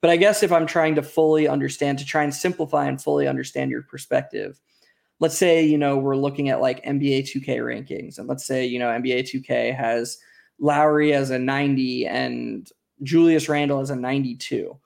But 0.00 0.10
I 0.10 0.16
guess 0.16 0.42
if 0.42 0.50
I'm 0.50 0.66
trying 0.66 0.94
to 0.96 1.02
fully 1.02 1.46
understand, 1.46 1.98
to 1.98 2.04
try 2.04 2.24
and 2.24 2.34
simplify 2.34 2.86
and 2.86 3.00
fully 3.00 3.28
understand 3.28 3.70
your 3.70 3.82
perspective, 3.82 4.58
let's 5.20 5.38
say 5.38 5.62
you 5.62 5.78
know 5.78 5.96
we're 5.96 6.16
looking 6.16 6.48
at 6.48 6.60
like 6.60 6.84
NBA 6.84 7.30
2K 7.30 7.58
rankings, 7.58 8.18
and 8.18 8.28
let's 8.28 8.46
say 8.46 8.64
you 8.66 8.78
know 8.78 8.88
NBA 8.88 9.30
2K 9.30 9.76
has 9.76 10.18
Lauri 10.58 11.12
as 11.12 11.30
a 11.30 11.38
90 11.38 12.06
and 12.06 12.68
Julius 13.02 13.48
Randle 13.48 13.80
as 13.80 13.90
a 13.90 13.96
92. 13.96 14.76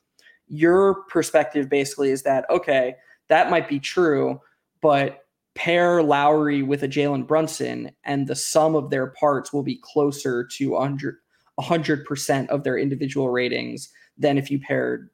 Your 0.49 1.03
perspective 1.05 1.69
basically 1.69 2.11
is 2.11 2.23
that 2.25 2.49
okay, 2.51 2.97
that 3.29 3.51
might 3.51 3.69
be 3.69 3.81
true, 3.81 4.41
but 4.83 5.21
pair 5.55 6.03
Lauri 6.03 6.63
with 6.63 6.83
a 6.83 6.89
Jalen 6.89 7.27
Brunson, 7.27 7.91
and 8.05 8.27
the 8.27 8.37
sum 8.37 8.75
of 8.75 8.91
their 8.91 9.07
parts 9.09 9.53
will 9.53 9.63
be 9.63 9.81
closer 9.83 10.45
to 10.45 10.71
100 10.71 11.17
100% 11.61 12.49
of 12.49 12.65
their 12.65 12.77
individual 12.77 13.31
ratings 13.31 13.89
than 14.19 14.39
if 14.39 14.51
you 14.51 14.59
paired 14.59 15.09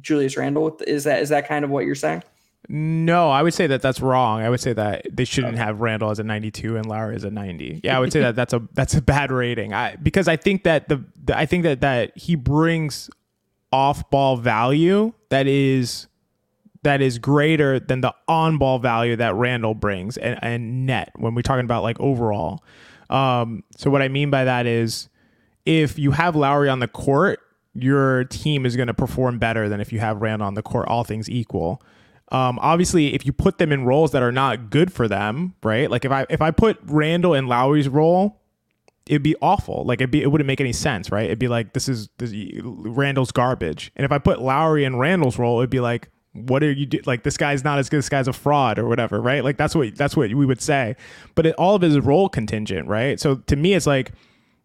Julius 0.00 0.36
Randle 0.36 0.64
with 0.64 0.82
is 0.82 1.04
that 1.04 1.22
is 1.22 1.30
that 1.30 1.48
kind 1.48 1.64
of 1.64 1.70
what 1.70 1.84
you're 1.84 1.94
saying? 1.94 2.22
No, 2.70 3.30
I 3.30 3.42
would 3.42 3.54
say 3.54 3.66
that 3.66 3.80
that's 3.80 4.00
wrong. 4.00 4.42
I 4.42 4.50
would 4.50 4.60
say 4.60 4.74
that 4.74 5.06
they 5.10 5.24
shouldn't 5.24 5.54
okay. 5.54 5.64
have 5.64 5.80
Randle 5.80 6.10
as 6.10 6.18
a 6.18 6.22
92 6.22 6.76
and 6.76 6.84
Lauri 6.84 7.16
as 7.16 7.24
a 7.24 7.30
90. 7.30 7.80
Yeah, 7.82 7.96
I 7.96 8.00
would 8.00 8.12
say 8.12 8.20
that 8.20 8.36
that's 8.36 8.52
a 8.52 8.62
that's 8.74 8.94
a 8.94 9.00
bad 9.00 9.32
rating. 9.32 9.72
I 9.72 9.96
because 9.96 10.28
I 10.28 10.36
think 10.36 10.64
that 10.64 10.88
the, 10.88 11.02
the 11.24 11.36
I 11.36 11.46
think 11.46 11.62
that 11.62 11.80
that 11.80 12.16
he 12.16 12.34
brings 12.34 13.08
off 13.72 14.10
ball 14.10 14.36
value 14.36 15.14
that 15.30 15.46
is 15.46 16.08
that 16.82 17.00
is 17.00 17.18
greater 17.18 17.80
than 17.80 18.02
the 18.02 18.14
on 18.28 18.58
ball 18.58 18.78
value 18.78 19.16
that 19.16 19.34
Randle 19.34 19.74
brings 19.74 20.18
and, 20.18 20.38
and 20.42 20.86
net 20.86 21.12
when 21.16 21.34
we're 21.34 21.42
talking 21.42 21.64
about 21.64 21.82
like 21.82 21.98
overall. 22.00 22.62
Um, 23.08 23.64
so 23.76 23.90
what 23.90 24.02
I 24.02 24.08
mean 24.08 24.30
by 24.30 24.44
that 24.44 24.66
is 24.66 25.08
if 25.64 25.98
you 25.98 26.10
have 26.10 26.36
Lauri 26.36 26.68
on 26.68 26.80
the 26.80 26.88
court, 26.88 27.40
your 27.74 28.24
team 28.24 28.66
is 28.66 28.76
going 28.76 28.88
to 28.88 28.94
perform 28.94 29.38
better 29.38 29.68
than 29.68 29.80
if 29.80 29.92
you 29.92 30.00
have 30.00 30.20
Randle 30.20 30.46
on 30.46 30.54
the 30.54 30.62
court, 30.62 30.88
all 30.88 31.04
things 31.04 31.30
equal. 31.30 31.82
Um, 32.30 32.58
obviously, 32.60 33.14
if 33.14 33.24
you 33.24 33.32
put 33.32 33.58
them 33.58 33.72
in 33.72 33.84
roles 33.84 34.12
that 34.12 34.22
are 34.22 34.32
not 34.32 34.70
good 34.70 34.92
for 34.92 35.08
them, 35.08 35.54
right? 35.62 35.90
Like 35.90 36.04
if 36.04 36.12
I 36.12 36.26
if 36.28 36.42
I 36.42 36.50
put 36.50 36.78
Randle 36.84 37.34
in 37.34 37.46
Lauri's 37.46 37.88
role, 37.88 38.40
it'd 39.06 39.22
be 39.22 39.36
awful. 39.40 39.84
Like 39.84 40.00
it'd 40.00 40.10
be 40.10 40.22
it 40.22 40.30
wouldn't 40.30 40.46
make 40.46 40.60
any 40.60 40.72
sense, 40.72 41.10
right? 41.10 41.24
It'd 41.24 41.38
be 41.38 41.48
like 41.48 41.72
this 41.72 41.88
is 41.88 42.08
this, 42.18 42.32
Randle's 42.62 43.32
garbage. 43.32 43.92
And 43.96 44.04
if 44.04 44.12
I 44.12 44.18
put 44.18 44.40
Lauri 44.42 44.84
in 44.84 44.96
Randle's 44.96 45.38
role, 45.38 45.60
it'd 45.60 45.70
be 45.70 45.80
like 45.80 46.10
what 46.32 46.62
are 46.62 46.70
you 46.70 46.86
do? 46.86 47.00
like 47.06 47.22
this 47.22 47.36
guy's 47.36 47.64
not 47.64 47.78
as 47.78 47.88
good 47.88 47.98
this 47.98 48.08
guy's 48.08 48.28
a 48.28 48.32
fraud 48.32 48.78
or 48.78 48.86
whatever 48.86 49.20
right 49.20 49.42
like 49.42 49.56
that's 49.56 49.74
what 49.74 49.96
that's 49.96 50.16
what 50.16 50.32
we 50.34 50.46
would 50.46 50.60
say 50.60 50.94
but 51.34 51.46
it, 51.46 51.54
all 51.56 51.74
of 51.74 51.82
it 51.82 51.90
is 51.90 51.98
role 52.00 52.28
contingent 52.28 52.86
right 52.86 53.18
so 53.18 53.36
to 53.36 53.56
me 53.56 53.74
it's 53.74 53.86
like 53.86 54.12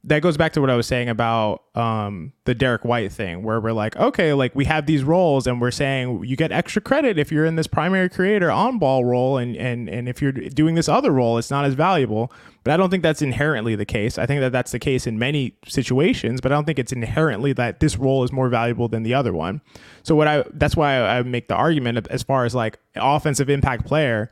that 0.05 0.21
goes 0.21 0.35
back 0.35 0.51
to 0.53 0.59
what 0.59 0.69
I 0.69 0.75
was 0.75 0.85
saying 0.85 1.07
about 1.07 1.63
um, 1.75 2.33
the 2.43 2.53
Derrick 2.53 2.83
White 2.83 3.13
thing, 3.13 3.41
where 3.41 3.61
we're 3.61 3.71
like, 3.71 3.95
okay, 3.95 4.33
like 4.33 4.53
we 4.53 4.65
have 4.65 4.85
these 4.85 5.01
roles, 5.01 5.47
and 5.47 5.61
we're 5.61 5.71
saying 5.71 6.25
you 6.25 6.35
get 6.35 6.51
extra 6.51 6.81
credit 6.81 7.17
if 7.17 7.31
you're 7.31 7.45
in 7.45 7.55
this 7.55 7.67
primary 7.67 8.09
creator 8.09 8.51
on 8.51 8.79
ball 8.79 9.05
role, 9.05 9.37
and 9.37 9.55
and 9.55 9.87
and 9.87 10.09
if 10.09 10.21
you're 10.21 10.33
doing 10.33 10.75
this 10.75 10.89
other 10.89 11.11
role, 11.11 11.37
it's 11.37 11.49
not 11.49 11.63
as 11.63 11.73
valuable. 11.73 12.31
But 12.65 12.73
I 12.73 12.77
don't 12.77 12.89
think 12.89 13.01
that's 13.01 13.21
inherently 13.21 13.75
the 13.75 13.85
case. 13.85 14.17
I 14.17 14.25
think 14.25 14.41
that 14.41 14.51
that's 14.51 14.71
the 14.71 14.79
case 14.79 15.07
in 15.07 15.17
many 15.17 15.57
situations, 15.67 16.41
but 16.41 16.51
I 16.51 16.55
don't 16.55 16.65
think 16.65 16.79
it's 16.79 16.93
inherently 16.93 17.53
that 17.53 17.79
this 17.79 17.97
role 17.97 18.23
is 18.25 18.31
more 18.31 18.49
valuable 18.49 18.89
than 18.89 19.03
the 19.03 19.13
other 19.13 19.33
one. 19.33 19.61
So 20.03 20.15
what 20.15 20.27
I 20.27 20.43
that's 20.53 20.75
why 20.75 21.01
I 21.01 21.23
make 21.23 21.47
the 21.47 21.55
argument 21.55 22.07
as 22.09 22.23
far 22.23 22.43
as 22.43 22.53
like 22.53 22.77
offensive 22.95 23.49
impact 23.49 23.85
player. 23.85 24.31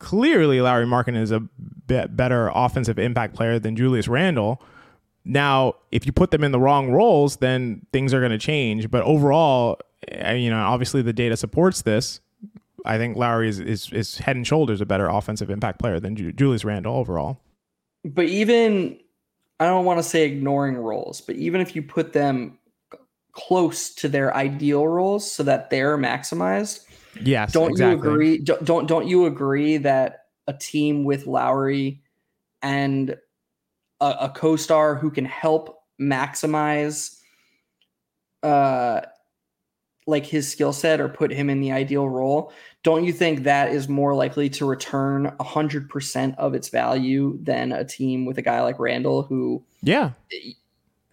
Clearly, 0.00 0.60
Lauri 0.60 0.84
Markkanen 0.84 1.22
is 1.22 1.30
a 1.30 1.38
better 1.86 2.50
offensive 2.56 2.98
impact 2.98 3.36
player 3.36 3.60
than 3.60 3.76
Julius 3.76 4.08
Randle 4.08 4.60
now, 5.24 5.74
if 5.90 6.06
you 6.06 6.12
put 6.12 6.30
them 6.30 6.42
in 6.42 6.52
the 6.52 6.58
wrong 6.58 6.90
roles, 6.90 7.36
then 7.36 7.86
things 7.92 8.12
are 8.12 8.20
going 8.20 8.32
to 8.32 8.38
change. 8.38 8.90
But 8.90 9.02
overall, 9.04 9.78
eh, 10.08 10.34
you 10.34 10.50
know, 10.50 10.60
obviously 10.62 11.02
the 11.02 11.12
data 11.12 11.36
supports 11.36 11.82
this. 11.82 12.20
I 12.84 12.98
think 12.98 13.16
Lauri 13.16 13.48
is, 13.48 13.60
is, 13.60 13.92
is 13.92 14.18
head 14.18 14.34
and 14.34 14.46
shoulders 14.46 14.80
a 14.80 14.86
better 14.86 15.08
offensive 15.08 15.50
impact 15.50 15.78
player 15.78 16.00
than 16.00 16.16
Julius 16.36 16.64
Randle 16.64 16.96
overall. 16.96 17.40
But 18.04 18.24
even, 18.24 18.98
I 19.60 19.66
don't 19.66 19.84
want 19.84 20.00
to 20.00 20.02
say 20.02 20.24
ignoring 20.24 20.76
roles, 20.76 21.20
but 21.20 21.36
even 21.36 21.60
if 21.60 21.76
you 21.76 21.82
put 21.82 22.12
them 22.12 22.58
close 23.30 23.94
to 23.94 24.08
their 24.08 24.36
ideal 24.36 24.86
roles 24.88 25.30
so 25.30 25.44
that 25.44 25.70
they're 25.70 25.96
maximized, 25.96 26.84
yes, 27.20 27.52
don't 27.52 27.70
exactly. 27.70 28.08
you 28.08 28.12
agree? 28.14 28.38
Don't, 28.38 28.64
don't 28.64 28.86
don't 28.88 29.06
you 29.06 29.26
agree 29.26 29.76
that 29.76 30.26
a 30.48 30.52
team 30.52 31.04
with 31.04 31.28
Lauri 31.28 32.02
and 32.62 33.16
a, 34.02 34.16
a 34.22 34.28
co-star 34.30 34.96
who 34.96 35.10
can 35.10 35.24
help 35.24 35.82
maximize 36.00 37.18
uh 38.42 39.00
like 40.08 40.26
his 40.26 40.50
skill 40.50 40.72
set 40.72 41.00
or 41.00 41.08
put 41.08 41.30
him 41.30 41.48
in 41.48 41.60
the 41.60 41.70
ideal 41.70 42.08
role 42.08 42.52
don't 42.82 43.04
you 43.04 43.12
think 43.12 43.44
that 43.44 43.70
is 43.70 43.88
more 43.88 44.14
likely 44.16 44.50
to 44.50 44.66
return 44.66 45.32
100% 45.38 46.36
of 46.36 46.54
its 46.54 46.68
value 46.68 47.38
than 47.40 47.70
a 47.70 47.84
team 47.84 48.26
with 48.26 48.36
a 48.38 48.42
guy 48.42 48.60
like 48.60 48.80
Randle 48.80 49.22
who 49.22 49.62
yeah. 49.82 50.10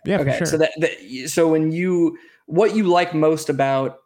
Yeah 0.05 0.21
okay 0.21 0.37
sure. 0.39 0.47
so 0.47 0.57
that, 0.57 0.71
that 0.77 1.29
so 1.29 1.47
when 1.47 1.71
you 1.71 2.17
what 2.47 2.75
you 2.75 2.85
like 2.85 3.13
most 3.13 3.49
about 3.49 3.99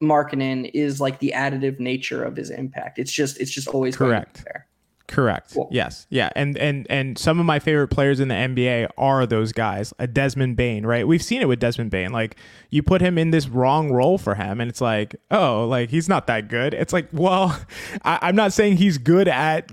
Markkanen 0.00 0.70
is 0.74 1.00
like 1.00 1.18
the 1.18 1.32
additive 1.34 1.80
nature 1.80 2.22
of 2.22 2.36
his 2.36 2.50
impact. 2.50 2.98
It's 2.98 3.12
just 3.12 3.40
it's 3.40 3.50
just 3.50 3.68
always 3.68 3.96
correct. 3.96 4.44
there 4.44 4.68
Correct. 5.14 5.54
Cool. 5.54 5.68
Yes. 5.70 6.08
Yeah. 6.10 6.30
And 6.34 6.58
and 6.58 6.88
and 6.90 7.16
some 7.16 7.38
of 7.38 7.46
my 7.46 7.60
favorite 7.60 7.86
players 7.86 8.18
in 8.18 8.26
the 8.26 8.34
NBA 8.34 8.88
are 8.98 9.26
those 9.26 9.52
guys. 9.52 9.94
A 10.00 10.08
Desmond 10.08 10.56
Bane, 10.56 10.84
right? 10.84 11.06
We've 11.06 11.22
seen 11.22 11.40
it 11.40 11.46
with 11.46 11.60
Desmond 11.60 11.92
Bane. 11.92 12.10
Like 12.10 12.36
you 12.70 12.82
put 12.82 13.00
him 13.00 13.16
in 13.16 13.30
this 13.30 13.46
wrong 13.46 13.92
role 13.92 14.18
for 14.18 14.34
him, 14.34 14.60
and 14.60 14.68
it's 14.68 14.80
like, 14.80 15.14
oh, 15.30 15.68
like 15.68 15.90
he's 15.90 16.08
not 16.08 16.26
that 16.26 16.48
good. 16.48 16.74
It's 16.74 16.92
like, 16.92 17.08
well, 17.12 17.56
I, 18.02 18.28
am 18.28 18.34
not 18.34 18.52
saying 18.52 18.78
he's 18.78 18.98
good 18.98 19.28
at 19.28 19.70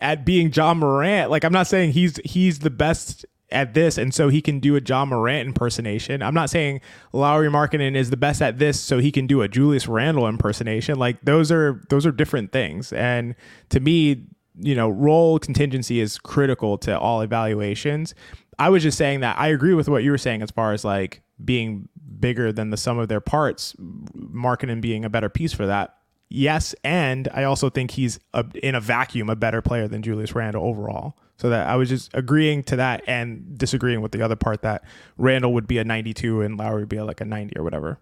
at 0.00 0.24
being 0.24 0.52
Ja 0.52 0.74
Morant. 0.74 1.30
Like 1.30 1.44
I'm 1.44 1.52
not 1.52 1.68
saying 1.68 1.92
he's 1.92 2.16
he's 2.24 2.58
the 2.58 2.70
best 2.70 3.24
at 3.52 3.74
this 3.74 3.98
and 3.98 4.14
so 4.14 4.30
he 4.30 4.40
can 4.40 4.58
do 4.58 4.76
a 4.76 4.80
Ja 4.80 5.04
Morant 5.04 5.46
impersonation. 5.46 6.22
I'm 6.22 6.34
not 6.34 6.50
saying 6.50 6.80
Lauri 7.12 7.48
Markkanen 7.48 7.94
is 7.94 8.10
the 8.10 8.16
best 8.16 8.42
at 8.42 8.58
this 8.58 8.80
so 8.80 8.98
he 8.98 9.12
can 9.12 9.26
do 9.28 9.42
a 9.42 9.48
Julius 9.48 9.86
Randle 9.86 10.26
impersonation. 10.26 10.98
Like 10.98 11.20
those 11.22 11.52
are 11.52 11.80
those 11.88 12.04
are 12.04 12.10
different 12.10 12.50
things. 12.50 12.92
And 12.92 13.36
to 13.68 13.78
me, 13.78 14.26
you 14.58 14.74
know, 14.74 14.88
role 14.88 15.38
contingency 15.38 16.00
is 16.00 16.18
critical 16.18 16.78
to 16.78 16.98
all 16.98 17.20
evaluations. 17.20 18.14
I 18.58 18.68
was 18.68 18.82
just 18.82 18.98
saying 18.98 19.20
that 19.20 19.38
I 19.38 19.48
agree 19.48 19.74
with 19.74 19.88
what 19.88 20.02
you 20.02 20.10
were 20.10 20.18
saying 20.18 20.42
as 20.42 20.50
far 20.50 20.72
as 20.72 20.84
like 20.84 21.22
being 21.42 21.88
bigger 22.20 22.52
than 22.52 22.70
the 22.70 22.76
sum 22.76 22.98
of 22.98 23.08
their 23.08 23.20
parts, 23.20 23.74
Markkanen 23.78 24.80
being 24.80 25.04
a 25.04 25.10
better 25.10 25.28
piece 25.28 25.52
for 25.52 25.66
that. 25.66 25.96
Yes, 26.28 26.74
and 26.82 27.28
I 27.34 27.44
also 27.44 27.68
think 27.68 27.90
he's 27.90 28.18
a, 28.32 28.44
in 28.62 28.74
a 28.74 28.80
vacuum 28.80 29.28
a 29.28 29.36
better 29.36 29.60
player 29.60 29.86
than 29.86 30.02
Julius 30.02 30.34
Randle 30.34 30.64
overall. 30.64 31.14
So 31.36 31.50
that 31.50 31.66
I 31.66 31.76
was 31.76 31.88
just 31.88 32.10
agreeing 32.14 32.62
to 32.64 32.76
that 32.76 33.02
and 33.06 33.58
disagreeing 33.58 34.00
with 34.00 34.12
the 34.12 34.22
other 34.22 34.36
part 34.36 34.62
that 34.62 34.84
Randle 35.18 35.52
would 35.54 35.66
be 35.66 35.78
a 35.78 35.84
92 35.84 36.40
and 36.40 36.56
Lauri 36.56 36.82
would 36.82 36.88
be 36.88 37.00
like 37.00 37.20
a 37.20 37.24
90 37.24 37.58
or 37.58 37.64
whatever. 37.64 37.98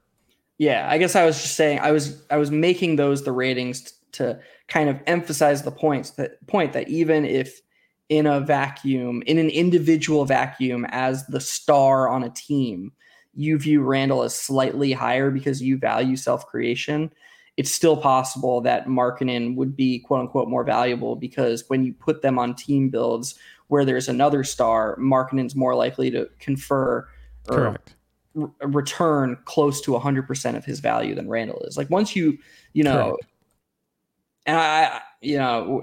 Yeah, 0.59 0.87
I 0.91 0.99
guess 0.99 1.17
I 1.17 1.25
was 1.25 1.41
just 1.41 1.57
saying 1.57 1.79
I 1.79 1.91
was 1.91 2.23
I 2.31 2.37
was 2.37 2.51
making 2.51 2.97
those 2.97 3.25
the 3.25 3.33
ratings 3.33 3.95
to 4.13 4.41
kind 4.69 4.89
of 4.89 5.01
emphasize 5.07 5.63
the 5.63 5.71
points 5.71 6.11
that 6.13 6.47
point 6.47 6.73
that 6.73 6.89
even 6.89 7.25
if 7.25 7.61
in 8.11 8.27
a 8.27 8.41
vacuum, 8.41 9.23
in 9.27 9.39
an 9.39 9.49
individual 9.49 10.25
vacuum 10.25 10.85
as 10.91 11.27
the 11.27 11.41
star 11.41 12.09
on 12.09 12.25
a 12.25 12.31
team, 12.31 12.93
you 13.35 13.57
view 13.57 13.83
Randle 13.83 14.25
as 14.25 14.35
slightly 14.35 14.93
higher 14.93 15.31
because 15.31 15.63
you 15.63 15.79
value 15.79 16.17
self-creation, 16.17 17.13
it's 17.57 17.71
still 17.71 17.97
possible 17.97 18.61
that 18.63 18.87
Markkanen 18.87 19.55
would 19.55 19.77
be 19.77 20.01
quote 20.01 20.21
unquote 20.21 20.49
more 20.49 20.65
valuable 20.65 21.15
because 21.15 21.65
when 21.69 21.85
you 21.85 21.93
put 21.93 22.21
them 22.21 22.39
on 22.39 22.55
team 22.55 22.89
builds 22.89 23.37
where 23.69 23.85
there's 23.85 24.09
another 24.09 24.43
star, 24.43 24.97
Markkanen's 24.97 25.55
more 25.55 25.77
likely 25.77 26.11
to 26.11 26.29
confer 26.41 27.07
or 27.49 27.55
Correct. 27.55 27.95
return 28.63 29.39
close 29.45 29.81
to 29.83 29.93
100% 29.93 30.57
of 30.57 30.65
his 30.65 30.81
value 30.81 31.15
than 31.15 31.29
Randle 31.29 31.61
is. 31.61 31.77
Like 31.77 31.91
once 31.91 32.17
you, 32.17 32.39
you 32.73 32.83
know, 32.83 33.11
Correct 33.11 33.30
and 34.51 34.59
I, 34.59 35.01
you 35.21 35.39
know, 35.39 35.83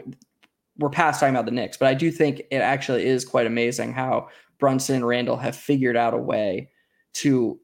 we're 0.77 0.89
past 0.89 1.19
talking 1.19 1.33
about 1.33 1.45
the 1.45 1.51
Knicks, 1.51 1.77
but 1.77 1.87
I 1.87 1.93
do 1.93 2.11
think 2.11 2.41
it 2.51 2.57
actually 2.57 3.05
is 3.05 3.23
quite 3.23 3.47
amazing 3.47 3.93
how 3.93 4.27
Brunson 4.59 4.95
and 4.95 5.07
Randle 5.07 5.37
have 5.37 5.55
figured 5.55 5.95
out 5.95 6.13
a 6.13 6.17
way 6.17 6.69
to 7.13 7.59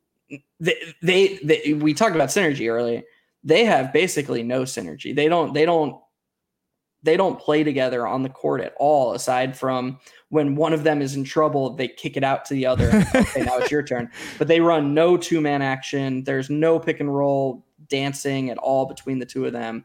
they, 0.60 0.76
they, 1.02 1.40
they 1.44 1.74
we 1.74 1.94
talked 1.94 2.16
about 2.16 2.30
synergy 2.30 2.72
earlier. 2.72 3.02
They 3.44 3.66
have 3.66 3.92
basically 3.92 4.44
no 4.44 4.62
synergy. 4.62 5.14
They 5.14 5.28
don't 5.28 5.54
they 5.54 5.66
don't 5.66 6.00
they 7.04 7.18
don't 7.18 7.38
play 7.38 7.66
together 7.66 8.08
on 8.08 8.24
the 8.24 8.30
court 8.30 8.62
at 8.62 8.74
all 8.78 9.14
aside 9.14 9.58
from 9.58 10.00
when 10.30 10.56
one 10.56 10.72
of 10.72 10.86
them 10.86 11.02
is 11.02 11.18
in 11.18 11.26
trouble 11.26 11.76
they 11.76 11.90
kick 11.90 12.16
it 12.16 12.24
out 12.24 12.46
to 12.46 12.54
the 12.54 12.66
other 12.66 12.88
okay 13.16 13.44
now 13.44 13.58
it's 13.58 13.70
your 13.70 13.84
turn 13.84 14.10
but 14.38 14.48
they 14.48 14.62
run 14.62 14.94
no 14.94 15.18
two 15.18 15.42
man 15.42 15.62
action 15.62 16.24
there's 16.24 16.50
no 16.50 16.80
pick 16.80 17.02
and 17.02 17.14
roll 17.14 17.66
dancing 17.90 18.50
at 18.50 18.58
all 18.58 18.86
between 18.86 19.20
the 19.20 19.26
two 19.26 19.46
of 19.46 19.52
them 19.52 19.84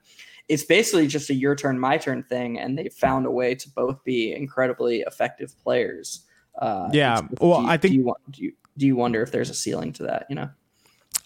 it's 0.49 0.65
basically 0.65 1.07
just 1.07 1.31
a 1.31 1.35
your 1.35 1.55
turn, 1.55 1.79
my 1.79 1.99
turn 1.99 2.23
thing, 2.23 2.59
and 2.59 2.79
they 2.79 2.89
found 2.89 3.27
a 3.27 3.31
way 3.31 3.55
to 3.55 3.71
both 3.71 4.03
be 4.05 4.35
incredibly 4.35 5.01
effective 5.01 5.55
players. 5.63 6.25
Uh, 6.59 6.89
yeah, 6.93 7.21
well, 7.41 7.63
you, 7.63 7.69
I 7.69 7.77
think 7.77 7.93
do 7.93 7.99
you, 7.99 8.15
do 8.31 8.43
you 8.43 8.53
do 8.77 8.87
you 8.87 8.97
wonder 8.97 9.23
if 9.23 9.31
there's 9.31 9.51
a 9.51 9.55
ceiling 9.55 9.93
to 9.95 10.05
that? 10.05 10.27
You 10.29 10.37
know, 10.37 10.51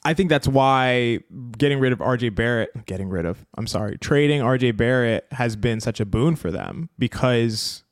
I 0.04 0.14
think 0.14 0.30
that's 0.30 0.48
why 0.48 1.20
getting 1.56 1.78
rid 1.78 1.92
of 1.92 2.00
RJ 2.00 2.34
Barrett, 2.34 2.86
getting 2.86 3.08
rid 3.08 3.24
of, 3.24 3.46
I'm 3.56 3.66
sorry, 3.66 3.98
trading 3.98 4.40
RJ 4.40 4.76
Barrett 4.76 5.26
has 5.30 5.54
been 5.54 5.80
such 5.80 6.00
a 6.00 6.04
boon 6.04 6.34
for 6.34 6.50
them 6.50 6.88
because 6.98 7.84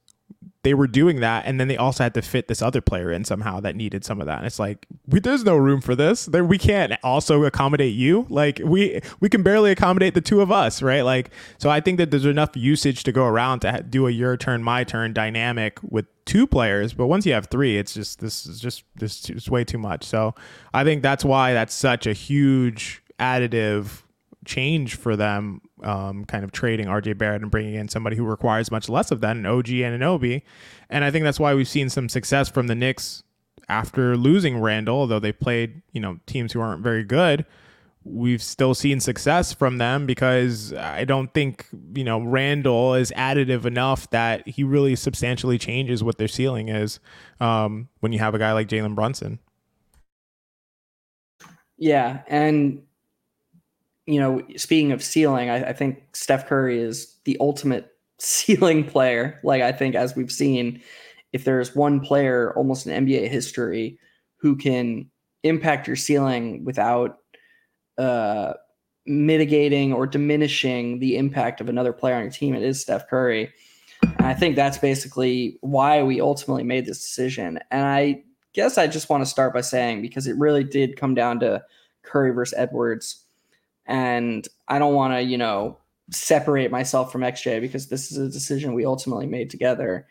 they 0.62 0.74
were 0.74 0.86
doing 0.86 1.20
that 1.20 1.46
and 1.46 1.58
then 1.58 1.68
they 1.68 1.76
also 1.76 2.02
had 2.02 2.12
to 2.14 2.22
fit 2.22 2.48
this 2.48 2.60
other 2.60 2.80
player 2.80 3.10
in 3.10 3.24
somehow 3.24 3.60
that 3.60 3.74
needed 3.74 4.04
some 4.04 4.20
of 4.20 4.26
that. 4.26 4.38
And 4.38 4.46
it's 4.46 4.58
like 4.58 4.86
we, 5.06 5.20
there's 5.20 5.44
no 5.44 5.56
room 5.56 5.80
for 5.80 5.94
this. 5.94 6.26
There 6.26 6.44
we 6.44 6.58
can't 6.58 6.92
also 7.02 7.44
accommodate 7.44 7.94
you. 7.94 8.26
Like 8.28 8.60
we 8.62 9.00
we 9.20 9.28
can 9.28 9.42
barely 9.42 9.70
accommodate 9.70 10.14
the 10.14 10.20
two 10.20 10.40
of 10.40 10.52
us 10.52 10.82
right? 10.82 11.02
Like 11.02 11.30
so 11.58 11.70
i 11.70 11.80
think 11.80 11.98
that 11.98 12.10
there's 12.10 12.26
enough 12.26 12.50
usage 12.54 13.04
to 13.04 13.12
go 13.12 13.24
around 13.24 13.60
to 13.60 13.84
do 13.88 14.06
a 14.06 14.10
your 14.10 14.36
turn 14.36 14.62
my 14.62 14.84
turn 14.84 15.12
dynamic 15.12 15.78
with 15.82 16.06
two 16.24 16.46
players 16.46 16.92
but 16.92 17.06
once 17.06 17.24
you 17.26 17.32
have 17.32 17.46
three 17.46 17.76
it's 17.78 17.94
just 17.94 18.20
this 18.20 18.46
is 18.46 18.60
just 18.60 18.84
this 18.96 19.30
is 19.30 19.48
way 19.48 19.64
too 19.64 19.78
much. 19.78 20.04
So 20.04 20.34
i 20.74 20.84
think 20.84 21.02
that's 21.02 21.24
why 21.24 21.54
that's 21.54 21.74
such 21.74 22.06
a 22.06 22.12
huge 22.12 23.02
additive 23.18 24.02
change 24.44 24.94
for 24.94 25.16
them 25.16 25.60
um, 25.82 26.24
kind 26.24 26.44
of 26.44 26.52
trading 26.52 26.86
RJ 26.86 27.18
Barrett 27.18 27.42
and 27.42 27.50
bringing 27.50 27.74
in 27.74 27.88
somebody 27.88 28.16
who 28.16 28.24
requires 28.24 28.70
much 28.70 28.88
less 28.88 29.10
of 29.10 29.20
that, 29.20 29.36
an 29.36 29.46
OG 29.46 29.66
Anunoby. 29.66 30.42
And 30.88 31.04
I 31.04 31.10
think 31.10 31.24
that's 31.24 31.40
why 31.40 31.54
we've 31.54 31.68
seen 31.68 31.88
some 31.88 32.08
success 32.08 32.48
from 32.48 32.66
the 32.66 32.74
Knicks 32.74 33.22
after 33.68 34.16
losing 34.16 34.60
Randle, 34.60 34.98
although 34.98 35.20
they 35.20 35.32
played, 35.32 35.82
you 35.92 36.00
know, 36.00 36.18
teams 36.26 36.52
who 36.52 36.60
aren't 36.60 36.82
very 36.82 37.04
good. 37.04 37.46
We've 38.02 38.42
still 38.42 38.74
seen 38.74 38.98
success 38.98 39.52
from 39.52 39.78
them 39.78 40.06
because 40.06 40.72
I 40.72 41.04
don't 41.04 41.32
think, 41.34 41.66
you 41.94 42.02
know, 42.02 42.20
Randle 42.20 42.94
is 42.94 43.12
additive 43.12 43.66
enough 43.66 44.08
that 44.10 44.48
he 44.48 44.64
really 44.64 44.96
substantially 44.96 45.58
changes 45.58 46.02
what 46.02 46.16
their 46.16 46.26
ceiling 46.26 46.70
is 46.70 46.98
um, 47.40 47.88
when 48.00 48.12
you 48.12 48.18
have 48.18 48.34
a 48.34 48.38
guy 48.38 48.52
like 48.52 48.68
Jalen 48.68 48.94
Brunson. 48.94 49.38
Yeah. 51.76 52.22
And 52.26 52.82
you 54.06 54.18
know, 54.18 54.42
speaking 54.56 54.92
of 54.92 55.02
ceiling, 55.02 55.50
I, 55.50 55.68
I, 55.68 55.72
think 55.72 56.02
Steph 56.14 56.46
Curry 56.46 56.80
is 56.80 57.16
the 57.24 57.36
ultimate 57.40 57.92
ceiling 58.18 58.84
player. 58.84 59.40
Like 59.44 59.62
I 59.62 59.72
think, 59.72 59.94
as 59.94 60.16
we've 60.16 60.32
seen, 60.32 60.82
if 61.32 61.44
there's 61.44 61.76
one 61.76 62.00
player 62.00 62.52
almost 62.56 62.86
in 62.86 63.06
NBA 63.06 63.28
history 63.28 63.98
who 64.36 64.56
can 64.56 65.10
impact 65.42 65.86
your 65.86 65.96
ceiling 65.96 66.64
without 66.64 67.18
uh, 67.98 68.54
mitigating 69.06 69.92
or 69.92 70.06
diminishing 70.06 70.98
the 70.98 71.16
impact 71.16 71.60
of 71.60 71.68
another 71.68 71.92
player 71.92 72.16
on 72.16 72.22
your 72.22 72.30
team, 72.30 72.54
it 72.54 72.62
is 72.62 72.80
Steph 72.80 73.08
Curry. 73.08 73.52
And 74.02 74.26
I 74.26 74.34
think 74.34 74.56
that's 74.56 74.78
basically 74.78 75.58
why 75.60 76.02
we 76.02 76.20
ultimately 76.20 76.64
made 76.64 76.86
this 76.86 77.00
decision. 77.00 77.60
And 77.70 77.84
I 77.84 78.22
guess 78.54 78.78
I 78.78 78.86
just 78.86 79.08
want 79.08 79.22
to 79.22 79.30
start 79.30 79.54
by 79.54 79.60
saying 79.60 80.02
because 80.02 80.26
it 80.26 80.36
really 80.36 80.64
did 80.64 80.96
come 80.96 81.14
down 81.14 81.40
to 81.40 81.62
Curry 82.02 82.32
versus 82.32 82.58
Edwards 82.58 83.24
and 83.90 84.46
I 84.68 84.78
don't 84.78 84.94
want 84.94 85.14
to, 85.14 85.20
you 85.20 85.36
know, 85.36 85.76
separate 86.10 86.70
myself 86.70 87.10
from 87.10 87.22
XJ 87.22 87.60
because 87.60 87.88
this 87.88 88.12
is 88.12 88.18
a 88.18 88.28
decision 88.28 88.72
we 88.72 88.86
ultimately 88.86 89.26
made 89.26 89.50
together. 89.50 90.06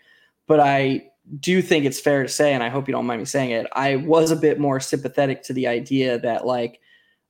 But 0.47 0.59
I 0.59 1.07
do 1.39 1.61
think 1.61 1.85
it's 1.85 1.99
fair 1.99 2.21
to 2.21 2.29
say, 2.29 2.53
and 2.53 2.61
I 2.61 2.67
hope 2.67 2.87
you 2.87 2.91
don't 2.91 3.05
mind 3.05 3.21
me 3.21 3.25
saying 3.25 3.51
it, 3.51 3.67
I 3.71 3.95
was 3.95 4.31
a 4.31 4.35
bit 4.35 4.59
more 4.59 4.81
sympathetic 4.81 5.43
to 5.43 5.53
the 5.53 5.67
idea 5.67 6.19
that, 6.19 6.45
like, 6.45 6.81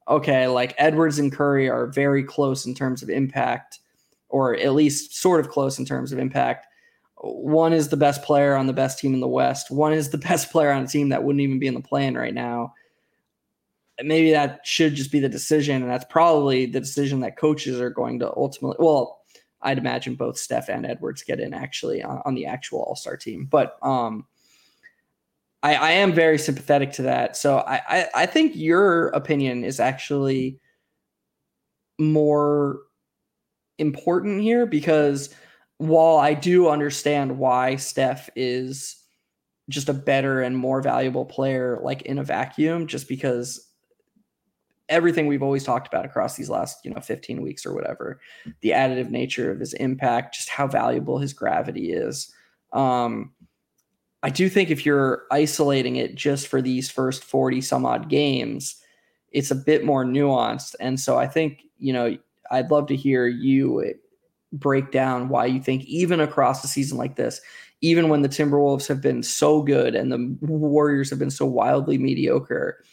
okay, 0.07 0.47
like 0.47 0.73
Edwards 0.79 1.19
and 1.19 1.31
Curry 1.31 1.69
are 1.69 1.85
very 1.85 2.23
close 2.23 2.65
in 2.65 2.73
terms 2.73 3.03
of 3.03 3.11
impact, 3.11 3.79
or 4.29 4.55
at 4.55 4.73
least 4.73 5.15
sort 5.15 5.39
of 5.39 5.49
close 5.49 5.77
in 5.77 5.85
terms 5.85 6.11
of 6.11 6.17
impact. 6.17 6.65
One 7.17 7.73
is 7.73 7.89
the 7.89 7.97
best 7.97 8.23
player 8.23 8.55
on 8.55 8.65
the 8.65 8.73
best 8.73 8.97
team 8.97 9.13
in 9.13 9.19
the 9.19 9.27
West. 9.27 9.69
One 9.69 9.93
is 9.93 10.09
the 10.09 10.17
best 10.29 10.51
player 10.51 10.71
on 10.71 10.83
a 10.83 10.87
team 10.87 11.09
that 11.09 11.23
wouldn't 11.23 11.41
even 11.41 11.59
be 11.59 11.67
in 11.67 11.75
the 11.75 11.79
plan 11.79 12.15
right 12.15 12.33
now 12.33 12.73
maybe 14.03 14.31
that 14.31 14.61
should 14.63 14.95
just 14.95 15.11
be 15.11 15.19
the 15.19 15.29
decision. 15.29 15.81
And 15.81 15.91
that's 15.91 16.05
probably 16.09 16.65
the 16.65 16.79
decision 16.79 17.19
that 17.21 17.37
coaches 17.37 17.79
are 17.79 17.89
going 17.89 18.19
to 18.19 18.33
ultimately, 18.35 18.77
well, 18.79 19.21
I'd 19.61 19.77
imagine 19.77 20.15
both 20.15 20.37
Steph 20.37 20.69
and 20.69 20.85
Edwards 20.85 21.23
get 21.23 21.39
in 21.39 21.53
actually 21.53 22.01
on, 22.01 22.21
on 22.25 22.35
the 22.35 22.45
actual 22.45 22.79
All 22.79 22.95
Star 22.95 23.17
team. 23.17 23.45
But 23.45 23.77
um, 23.81 24.25
I, 25.61 25.75
I, 25.75 25.91
am 25.91 26.13
very 26.13 26.37
sympathetic 26.37 26.93
to 26.93 27.01
that. 27.03 27.35
So 27.35 27.57
I, 27.57 27.81
I, 27.87 28.07
I 28.15 28.25
think 28.25 28.55
your 28.55 29.07
opinion 29.07 29.65
is 29.65 29.79
actually 29.79 30.59
more 31.97 32.79
important 33.77 34.41
here 34.41 34.65
because 34.65 35.33
while 35.77 36.17
I 36.17 36.33
do 36.33 36.69
understand 36.69 37.37
why 37.37 37.75
Steph 37.75 38.29
is 38.35 38.95
just 39.69 39.89
a 39.89 39.93
better 39.93 40.41
and 40.41 40.57
more 40.57 40.81
valuable 40.81 41.25
player, 41.25 41.79
like 41.83 42.03
in 42.03 42.17
a 42.17 42.23
vacuum, 42.23 42.87
just 42.87 43.07
because 43.07 43.68
everything 44.89 45.27
we've 45.27 45.43
always 45.43 45.63
talked 45.63 45.87
about 45.87 46.05
across 46.05 46.35
these 46.35 46.49
last 46.49 46.83
you 46.83 46.91
know 46.91 46.99
15 46.99 47.41
weeks 47.41 47.65
or 47.65 47.73
whatever. 47.73 48.19
The 48.61 48.71
additive 48.71 49.09
nature 49.09 49.51
of 49.51 49.59
his 49.59 49.73
impact 49.73 50.35
just 50.35 50.49
how 50.49 50.67
valuable 50.67 51.19
his 51.19 51.33
gravity 51.33 51.93
is. 51.93 52.33
Um 52.73 53.31
i 54.21 54.29
do 54.29 54.49
think 54.49 54.69
if 54.69 54.85
you're 54.85 55.23
isolating 55.31 55.95
it 55.95 56.15
just 56.15 56.47
for 56.47 56.61
these 56.61 56.91
first 56.91 57.23
40 57.23 57.61
some 57.61 57.85
odd 57.85 58.09
games 58.09 58.75
it's 59.31 59.51
a 59.51 59.55
bit 59.55 59.85
more 59.85 60.03
nuanced. 60.03 60.75
And 60.79 60.99
so 60.99 61.17
i 61.17 61.27
think 61.27 61.63
you 61.77 61.93
know 61.93 62.17
i'd 62.51 62.71
love 62.71 62.87
to 62.87 62.95
hear 62.95 63.27
you 63.27 63.93
break 64.51 64.91
down 64.91 65.29
why 65.29 65.45
you 65.45 65.61
think 65.61 65.83
even 65.85 66.19
across 66.19 66.63
a 66.63 66.67
season 66.67 66.97
like 66.97 67.15
this 67.15 67.39
even 67.81 68.09
when 68.09 68.23
the 68.23 68.29
timberwolves 68.29 68.87
have 68.87 69.01
been 69.01 69.23
so 69.23 69.61
good 69.61 69.95
and 69.95 70.11
the 70.11 70.37
warriors 70.41 71.09
have 71.09 71.19
been 71.19 71.29
so 71.29 71.45
wildly 71.45 71.97
mediocre 71.97 72.83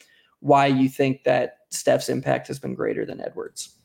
why 0.40 0.66
you 0.66 0.88
think 0.88 1.24
that 1.24 1.58
Steph's 1.70 2.08
impact 2.08 2.48
has 2.48 2.58
been 2.58 2.74
greater 2.74 3.04
than 3.04 3.20
Edwards. 3.20 3.76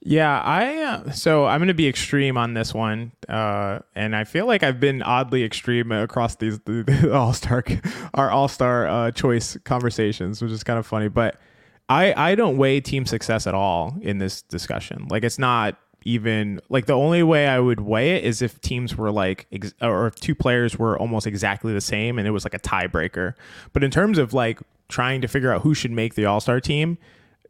Yeah, 0.00 0.40
I 0.40 0.76
uh, 0.78 1.10
so 1.10 1.46
I'm 1.46 1.58
going 1.58 1.68
to 1.68 1.74
be 1.74 1.88
extreme 1.88 2.36
on 2.38 2.54
this 2.54 2.72
one, 2.72 3.12
uh, 3.28 3.80
and 3.96 4.14
I 4.14 4.24
feel 4.24 4.46
like 4.46 4.62
I've 4.62 4.78
been 4.78 5.02
oddly 5.02 5.42
extreme 5.42 5.90
across 5.90 6.36
these 6.36 6.60
the, 6.60 6.84
the 6.84 7.12
All 7.14 7.32
Star 7.32 7.64
our 8.14 8.30
All 8.30 8.46
Star 8.46 8.86
uh, 8.86 9.10
choice 9.10 9.56
conversations, 9.64 10.40
which 10.40 10.52
is 10.52 10.62
kind 10.62 10.78
of 10.78 10.86
funny. 10.86 11.08
But 11.08 11.40
I 11.88 12.14
I 12.16 12.34
don't 12.36 12.56
weigh 12.58 12.80
team 12.80 13.06
success 13.06 13.48
at 13.48 13.54
all 13.54 13.98
in 14.00 14.18
this 14.18 14.42
discussion. 14.42 15.08
Like 15.10 15.24
it's 15.24 15.38
not 15.38 15.76
even 16.04 16.60
like 16.68 16.86
the 16.86 16.94
only 16.94 17.22
way 17.22 17.46
I 17.48 17.58
would 17.58 17.80
weigh 17.80 18.16
it 18.16 18.24
is 18.24 18.42
if 18.42 18.60
teams 18.60 18.96
were 18.96 19.10
like 19.10 19.46
ex- 19.52 19.74
or 19.80 20.06
if 20.06 20.16
two 20.16 20.34
players 20.34 20.78
were 20.78 20.98
almost 20.98 21.26
exactly 21.26 21.72
the 21.72 21.80
same 21.80 22.18
and 22.18 22.26
it 22.26 22.30
was 22.30 22.44
like 22.44 22.54
a 22.54 22.58
tiebreaker. 22.58 23.34
But 23.72 23.84
in 23.84 23.90
terms 23.90 24.18
of 24.18 24.32
like 24.32 24.60
trying 24.88 25.20
to 25.20 25.28
figure 25.28 25.52
out 25.52 25.62
who 25.62 25.74
should 25.74 25.90
make 25.90 26.14
the 26.14 26.24
All 26.24 26.40
Star 26.40 26.60
team, 26.60 26.98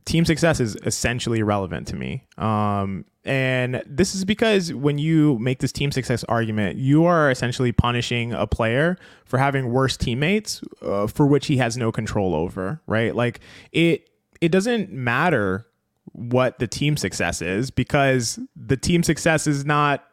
team 0.05 0.25
success 0.25 0.59
is 0.59 0.77
essentially 0.85 1.41
irrelevant 1.41 1.87
to 1.89 1.97
me. 1.97 2.25
Um, 2.39 3.05
and 3.25 3.83
this 3.87 4.15
is 4.15 4.25
because 4.25 4.73
when 4.73 4.97
you 4.97 5.39
make 5.39 5.59
this 5.59 5.71
team 5.71 5.93
success 5.93 6.25
argument, 6.25 6.79
you 6.79 7.05
are 7.05 7.31
essentially 7.31 7.73
punishing 7.73 8.33
a 8.33 8.47
player 8.47 8.97
for 9.27 9.39
having 9.39 9.71
worse 9.71 9.99
teammates 9.99 10.63
uh, 10.81 11.07
for 11.07 11.27
which 11.27 11.47
he 11.47 11.59
has 11.59 11.77
no 11.77 11.93
control 11.93 12.35
over, 12.35 12.81
right? 12.87 13.15
Like 13.15 13.41
it 13.73 14.09
it 14.41 14.51
doesn't 14.51 14.91
matter 14.91 15.67
what 16.13 16.59
the 16.59 16.67
team 16.67 16.97
success 16.97 17.43
is 17.43 17.71
because 17.71 18.39
the 18.57 18.77
team 18.77 19.03
success 19.03 19.47
is 19.47 19.65
not 19.65 20.05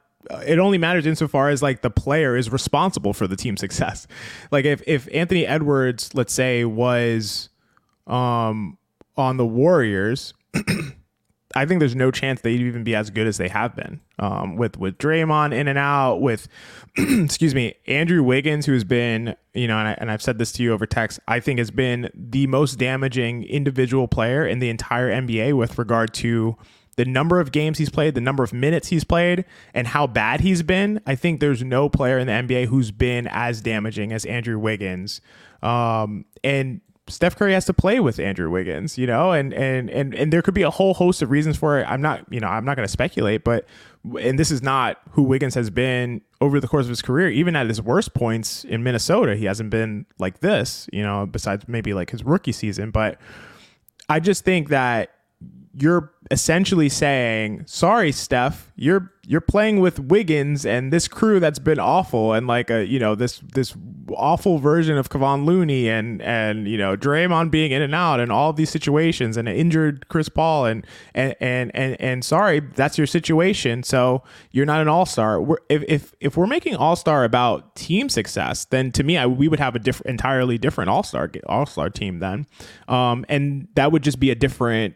it 0.46 0.60
only 0.60 0.78
matters 0.78 1.06
insofar 1.06 1.50
as 1.50 1.62
like 1.62 1.82
the 1.82 1.90
player 1.90 2.36
is 2.36 2.50
responsible 2.50 3.14
for 3.14 3.28
the 3.28 3.36
team 3.36 3.58
success. 3.58 4.08
Like 4.52 4.66
if 4.66 4.82
if 4.88 5.08
Anthony 5.14 5.46
Edwards, 5.46 6.14
let's 6.14 6.34
say, 6.34 6.66
was 6.66 7.50
um 8.08 8.78
on 9.18 9.38
the 9.38 9.46
Warriors, 9.46 10.34
I 11.56 11.66
think 11.66 11.80
there's 11.80 11.96
no 11.96 12.12
chance 12.12 12.42
they'd 12.42 12.60
even 12.60 12.84
be 12.84 12.96
as 12.96 13.10
good 13.10 13.28
as 13.28 13.38
they 13.38 13.48
have 13.48 13.76
been. 13.76 14.02
Um, 14.20 14.56
with 14.58 14.78
with 14.78 14.98
Draymond 14.98 15.54
in 15.54 15.68
and 15.68 15.78
out, 15.80 16.18
with 16.22 16.48
excuse 16.98 17.56
me, 17.56 17.76
Andrew 17.88 18.24
Wiggins, 18.24 18.66
who's 18.66 18.84
been 18.84 19.36
you 19.54 19.68
know, 19.68 19.78
and, 19.78 19.88
I, 19.88 19.96
and 20.00 20.12
I've 20.12 20.22
said 20.22 20.38
this 20.38 20.52
to 20.54 20.64
you 20.64 20.74
over 20.74 20.86
text, 20.86 21.20
I 21.28 21.40
think 21.40 21.60
has 21.60 21.72
been 21.72 22.10
the 22.14 22.48
most 22.48 22.76
damaging 22.76 23.44
individual 23.46 24.08
player 24.08 24.46
in 24.46 24.60
the 24.60 24.70
entire 24.70 25.10
NBA 25.10 25.58
with 25.58 25.78
regard 25.78 26.14
to 26.16 26.58
the 26.98 27.06
number 27.06 27.40
of 27.40 27.52
games 27.52 27.78
he's 27.78 27.90
played, 27.90 28.16
the 28.16 28.22
number 28.22 28.44
of 28.44 28.54
minutes 28.54 28.88
he's 28.90 29.04
played, 29.04 29.46
and 29.74 29.88
how 29.88 30.08
bad 30.08 30.42
he's 30.42 30.64
been, 30.64 31.02
I 31.06 31.16
think 31.16 31.40
there's 31.40 31.64
no 31.64 31.90
player 31.90 32.18
in 32.18 32.28
the 32.28 32.34
NBA 32.34 32.68
who's 32.68 32.92
been 32.92 33.28
as 33.28 33.62
damaging 33.62 34.12
as 34.12 34.26
Andrew 34.26 34.58
Wiggins. 34.58 35.22
Um, 35.62 36.26
and 36.44 36.82
Steph 37.08 37.36
Curry 37.36 37.54
has 37.54 37.66
to 37.66 37.74
play 37.74 38.00
with 38.00 38.20
Andrew 38.20 38.50
Wiggins, 38.50 38.98
you 38.98 39.06
know, 39.06 39.32
and 39.32 39.54
and 39.54 39.92
and 39.92 40.16
and 40.16 40.34
there 40.34 40.42
could 40.42 40.56
be 40.56 40.64
a 40.64 40.72
whole 40.72 40.96
host 40.96 41.22
of 41.22 41.30
reasons 41.30 41.56
for 41.56 41.80
it. 41.80 41.86
I'm 41.88 42.02
not, 42.02 42.26
you 42.32 42.40
know, 42.40 42.48
I'm 42.48 42.66
not 42.66 42.76
going 42.76 42.86
to 42.86 42.92
speculate, 42.92 43.44
but 43.44 43.66
and 44.20 44.40
this 44.40 44.50
is 44.50 44.64
not 44.64 45.00
who 45.12 45.22
Wiggins 45.22 45.54
has 45.54 45.70
been 45.70 46.22
over 46.42 46.60
the 46.60 46.68
course 46.68 46.86
of 46.86 46.90
his 46.90 47.04
career. 47.04 47.30
Even 47.30 47.56
at 47.56 47.68
his 47.68 47.80
worst 47.80 48.16
points 48.16 48.64
in 48.64 48.82
Minnesota, 48.82 49.36
he 49.36 49.46
hasn't 49.46 49.70
been 49.70 50.08
like 50.18 50.40
this, 50.40 50.90
you 50.92 51.04
know, 51.04 51.28
besides 51.28 51.66
maybe 51.68 51.94
like 51.94 52.10
his 52.10 52.24
rookie 52.24 52.52
season. 52.52 52.90
But 52.90 53.20
I 54.10 54.20
just 54.20 54.44
think 54.44 54.70
that 54.70 55.12
you're 55.78 56.12
essentially 56.32 56.90
saying, 56.90 57.66
"Sorry, 57.68 58.12
Steph, 58.12 58.72
you're 58.76 59.12
you're 59.28 59.42
playing 59.42 59.80
with 59.80 60.00
Wiggins 60.00 60.66
and 60.66 60.92
this 60.92 61.08
crew 61.08 61.40
that's 61.40 61.60
been 61.60 61.80
awful, 61.80 62.34
and 62.34 62.48
like 62.48 62.72
a 62.72 62.86
you 62.86 62.98
know 62.98 63.14
this 63.14 63.40
this 63.54 63.76
awful 64.14 64.60
version 64.60 64.98
of 64.98 65.10
Kevon 65.10 65.46
Looney 65.46 65.90
and 65.90 66.22
and 66.22 66.68
you 66.68 66.78
know 66.78 66.96
Draymond 66.96 67.52
being 67.52 67.72
in 67.72 67.82
and 67.82 67.96
out 67.96 68.20
and 68.20 68.32
all 68.32 68.54
these 68.54 68.70
situations 68.70 69.38
and 69.38 69.48
an 69.48 69.56
injured 69.56 70.08
Chris 70.10 70.30
Paul 70.30 70.66
and 70.66 70.86
and 71.14 71.36
and 71.40 71.72
and, 71.74 72.00
and 72.00 72.26
sorry, 72.26 72.60
that's 72.60 72.98
your 72.98 73.08
situation. 73.08 73.84
So 73.84 74.24
you're 74.52 74.66
not 74.66 74.82
an 74.82 74.88
All 74.88 75.06
Star. 75.06 75.46
If 75.70 75.84
if 75.88 76.14
if 76.20 76.38
we're 76.38 76.48
making 76.48 76.76
All 76.76 76.96
Star 76.96 77.24
about 77.24 77.76
team 77.76 78.10
success, 78.10 78.66
then 78.66 78.92
to 78.94 79.04
me, 79.04 79.18
I, 79.18 79.26
we 79.26 79.48
would 79.48 79.60
have 79.60 79.76
a 79.76 79.80
different, 79.80 80.10
entirely 80.10 80.58
different 80.58 80.90
All 80.90 81.04
Star 81.04 81.32
All 81.48 81.66
Star 81.66 81.90
team 81.90 82.20
then, 82.20 82.46
um, 82.88 83.26
and 83.30 83.68
that 83.76 83.92
would 83.92 84.04
just 84.04 84.20
be 84.20 84.32
a 84.32 84.36
different 84.36 84.96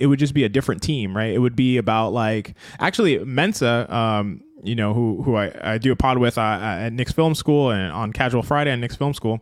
it 0.00 0.06
would 0.06 0.18
just 0.18 0.34
be 0.34 0.44
a 0.44 0.48
different 0.48 0.82
team, 0.82 1.16
right? 1.16 1.32
It 1.32 1.38
would 1.38 1.54
be 1.54 1.76
about 1.76 2.12
like 2.12 2.54
actually 2.80 3.18
Mensa, 3.24 3.86
um, 3.94 4.42
you 4.64 4.74
know, 4.74 4.92
who 4.94 5.22
who 5.22 5.36
I, 5.36 5.74
I 5.74 5.78
do 5.78 5.92
a 5.92 5.96
pod 5.96 6.18
with 6.18 6.38
uh, 6.38 6.40
at 6.40 6.92
Knicks 6.92 7.12
Film 7.12 7.34
School 7.34 7.70
and 7.70 7.92
on 7.92 8.12
Casual 8.12 8.42
Friday 8.42 8.72
at 8.72 8.78
Knicks 8.78 8.96
Film 8.96 9.14
School. 9.14 9.40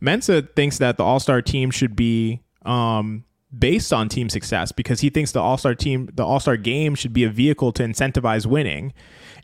Mensa 0.00 0.42
thinks 0.42 0.78
that 0.78 0.96
the 0.96 1.04
All 1.04 1.20
Star 1.20 1.42
team 1.42 1.70
should 1.70 1.96
be 1.96 2.40
um, 2.64 3.24
based 3.56 3.92
on 3.92 4.08
team 4.08 4.28
success 4.28 4.72
because 4.72 5.00
he 5.00 5.10
thinks 5.10 5.32
the 5.32 5.40
all-star 5.40 5.74
team 5.74 6.08
the 6.14 6.24
all-star 6.24 6.56
game 6.56 6.94
should 6.94 7.12
be 7.12 7.24
a 7.24 7.30
vehicle 7.30 7.72
to 7.72 7.82
incentivize 7.82 8.46
winning 8.46 8.92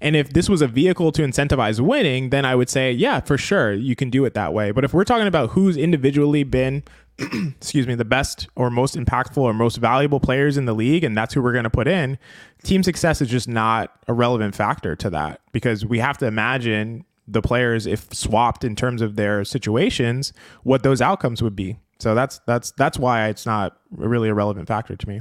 and 0.02 0.16
if 0.16 0.32
this 0.32 0.48
was 0.48 0.60
a 0.60 0.66
vehicle 0.66 1.12
to 1.12 1.22
incentivize 1.22 1.80
winning 1.80 2.30
then 2.30 2.44
i 2.44 2.54
would 2.54 2.68
say 2.68 2.92
yeah 2.92 3.20
for 3.20 3.38
sure 3.38 3.72
you 3.72 3.96
can 3.96 4.10
do 4.10 4.24
it 4.24 4.34
that 4.34 4.52
way 4.52 4.70
but 4.70 4.84
if 4.84 4.92
we're 4.92 5.04
talking 5.04 5.26
about 5.26 5.50
who's 5.50 5.76
individually 5.76 6.44
been 6.44 6.82
excuse 7.18 7.86
me 7.86 7.94
the 7.94 8.04
best 8.04 8.48
or 8.56 8.70
most 8.70 8.96
impactful 8.96 9.38
or 9.38 9.52
most 9.52 9.76
valuable 9.76 10.20
players 10.20 10.56
in 10.56 10.64
the 10.64 10.74
league 10.74 11.04
and 11.04 11.16
that's 11.16 11.34
who 11.34 11.42
we're 11.42 11.52
going 11.52 11.64
to 11.64 11.70
put 11.70 11.86
in 11.86 12.18
team 12.62 12.82
success 12.82 13.20
is 13.20 13.28
just 13.28 13.48
not 13.48 13.92
a 14.08 14.12
relevant 14.12 14.54
factor 14.54 14.96
to 14.96 15.10
that 15.10 15.40
because 15.52 15.84
we 15.84 15.98
have 15.98 16.18
to 16.18 16.26
imagine 16.26 17.04
the 17.28 17.42
players 17.42 17.86
if 17.86 18.12
swapped 18.12 18.64
in 18.64 18.74
terms 18.74 19.00
of 19.00 19.16
their 19.16 19.44
situations 19.44 20.32
what 20.62 20.82
those 20.82 21.00
outcomes 21.00 21.42
would 21.42 21.54
be 21.54 21.78
so 22.02 22.16
that's 22.16 22.40
that's 22.48 22.72
that's 22.72 22.98
why 22.98 23.28
it's 23.28 23.46
not 23.46 23.78
really 23.92 24.28
a 24.28 24.34
relevant 24.34 24.66
factor 24.66 24.96
to 24.96 25.08
me. 25.08 25.20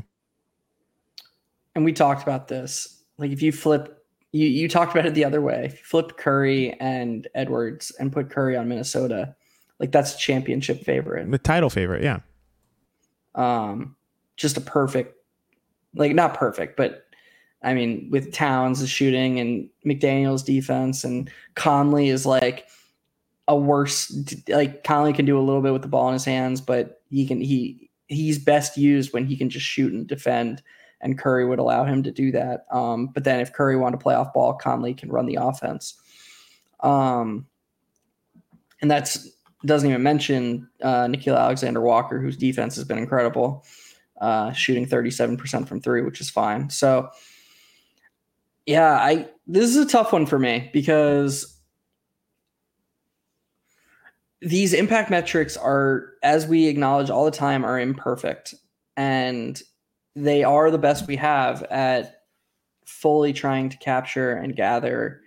And 1.75 1.85
we 1.85 1.93
talked 1.93 2.23
about 2.23 2.47
this. 2.47 3.03
Like 3.19 3.29
if 3.29 3.43
you 3.43 3.51
flip 3.51 4.00
you 4.31 4.47
you 4.47 4.67
talked 4.67 4.93
about 4.93 5.05
it 5.05 5.13
the 5.13 5.25
other 5.25 5.41
way. 5.41 5.65
If 5.65 5.73
you 5.73 5.83
flipped 5.83 6.17
Curry 6.17 6.73
and 6.79 7.27
Edwards 7.35 7.91
and 7.99 8.11
put 8.11 8.29
Curry 8.29 8.55
on 8.55 8.67
Minnesota, 8.67 9.35
like 9.79 9.91
that's 9.91 10.15
a 10.15 10.17
championship 10.17 10.83
favorite. 10.83 11.29
The 11.29 11.37
title 11.37 11.69
favorite, 11.69 12.03
yeah. 12.03 12.19
Um 13.35 13.95
just 14.37 14.57
a 14.57 14.61
perfect 14.61 15.15
like 15.95 16.13
not 16.13 16.33
perfect, 16.33 16.77
but 16.77 17.05
I 17.63 17.73
mean, 17.73 18.09
with 18.09 18.33
Towns' 18.33 18.87
shooting 18.89 19.39
and 19.39 19.69
McDaniels' 19.85 20.43
defense 20.43 21.03
and 21.03 21.29
Conley 21.55 22.09
is 22.09 22.25
like 22.25 22.67
a 23.47 23.55
worse 23.55 24.11
like 24.47 24.83
Conley 24.83 25.13
can 25.13 25.25
do 25.25 25.37
a 25.37 25.41
little 25.41 25.61
bit 25.61 25.73
with 25.73 25.81
the 25.81 25.87
ball 25.87 26.07
in 26.07 26.13
his 26.13 26.25
hands, 26.25 26.61
but 26.61 27.01
he 27.09 27.27
can 27.27 27.41
he 27.41 27.89
he's 28.07 28.39
best 28.39 28.77
used 28.77 29.13
when 29.13 29.25
he 29.25 29.37
can 29.37 29.49
just 29.49 29.65
shoot 29.65 29.93
and 29.93 30.07
defend, 30.07 30.61
and 31.01 31.17
Curry 31.17 31.45
would 31.45 31.59
allow 31.59 31.83
him 31.83 32.03
to 32.03 32.11
do 32.11 32.31
that. 32.31 32.65
Um, 32.71 33.07
but 33.07 33.23
then 33.23 33.39
if 33.39 33.53
Curry 33.53 33.75
wanted 33.75 33.97
to 33.97 34.03
play 34.03 34.15
off 34.15 34.33
ball, 34.33 34.53
Conley 34.53 34.93
can 34.93 35.09
run 35.09 35.25
the 35.25 35.39
offense. 35.41 35.95
Um, 36.79 37.47
and 38.81 38.89
that's 38.89 39.29
doesn't 39.65 39.89
even 39.89 40.01
mention 40.01 40.67
uh, 40.81 41.05
Nickeil 41.05 41.37
Alexander 41.37 41.81
Walker, 41.81 42.19
whose 42.19 42.35
defense 42.35 42.75
has 42.75 42.85
been 42.85 42.97
incredible, 42.97 43.63
uh, 44.19 44.51
shooting 44.53 44.87
37% 44.87 45.67
from 45.67 45.81
three, 45.81 46.01
which 46.01 46.19
is 46.19 46.31
fine. 46.31 46.69
So, 46.69 47.09
yeah, 48.65 48.93
I 48.93 49.27
this 49.47 49.69
is 49.69 49.77
a 49.77 49.87
tough 49.87 50.13
one 50.13 50.25
for 50.25 50.39
me 50.39 50.69
because 50.73 51.59
these 54.41 54.73
impact 54.73 55.11
metrics 55.11 55.55
are, 55.57 56.13
as 56.23 56.47
we 56.47 56.67
acknowledge 56.67 57.09
all 57.09 57.25
the 57.25 57.31
time, 57.31 57.63
are 57.63 57.79
imperfect. 57.79 58.55
And 58.97 59.61
they 60.15 60.43
are 60.43 60.71
the 60.71 60.77
best 60.77 61.07
we 61.07 61.15
have 61.15 61.63
at 61.63 62.23
fully 62.85 63.33
trying 63.33 63.69
to 63.69 63.77
capture 63.77 64.33
and 64.33 64.55
gather 64.55 65.21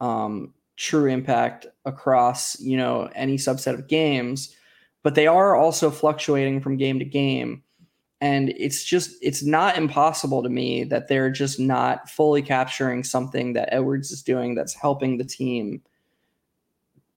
um, 0.00 0.54
true 0.76 1.06
impact 1.06 1.66
across, 1.84 2.58
you 2.60 2.76
know, 2.76 3.10
any 3.14 3.36
subset 3.36 3.74
of 3.74 3.88
games. 3.88 4.54
But 5.02 5.14
they 5.14 5.26
are 5.26 5.54
also 5.54 5.90
fluctuating 5.90 6.60
from 6.60 6.76
game 6.76 6.98
to 6.98 7.04
game. 7.04 7.62
And 8.20 8.50
it's 8.50 8.84
just, 8.84 9.16
it's 9.20 9.42
not 9.42 9.76
impossible 9.76 10.42
to 10.44 10.48
me 10.48 10.84
that 10.84 11.08
they're 11.08 11.30
just 11.30 11.58
not 11.58 12.08
fully 12.08 12.40
capturing 12.40 13.02
something 13.02 13.52
that 13.54 13.68
Edwards 13.72 14.12
is 14.12 14.22
doing 14.22 14.54
that's 14.54 14.74
helping 14.74 15.18
the 15.18 15.24
team 15.24 15.82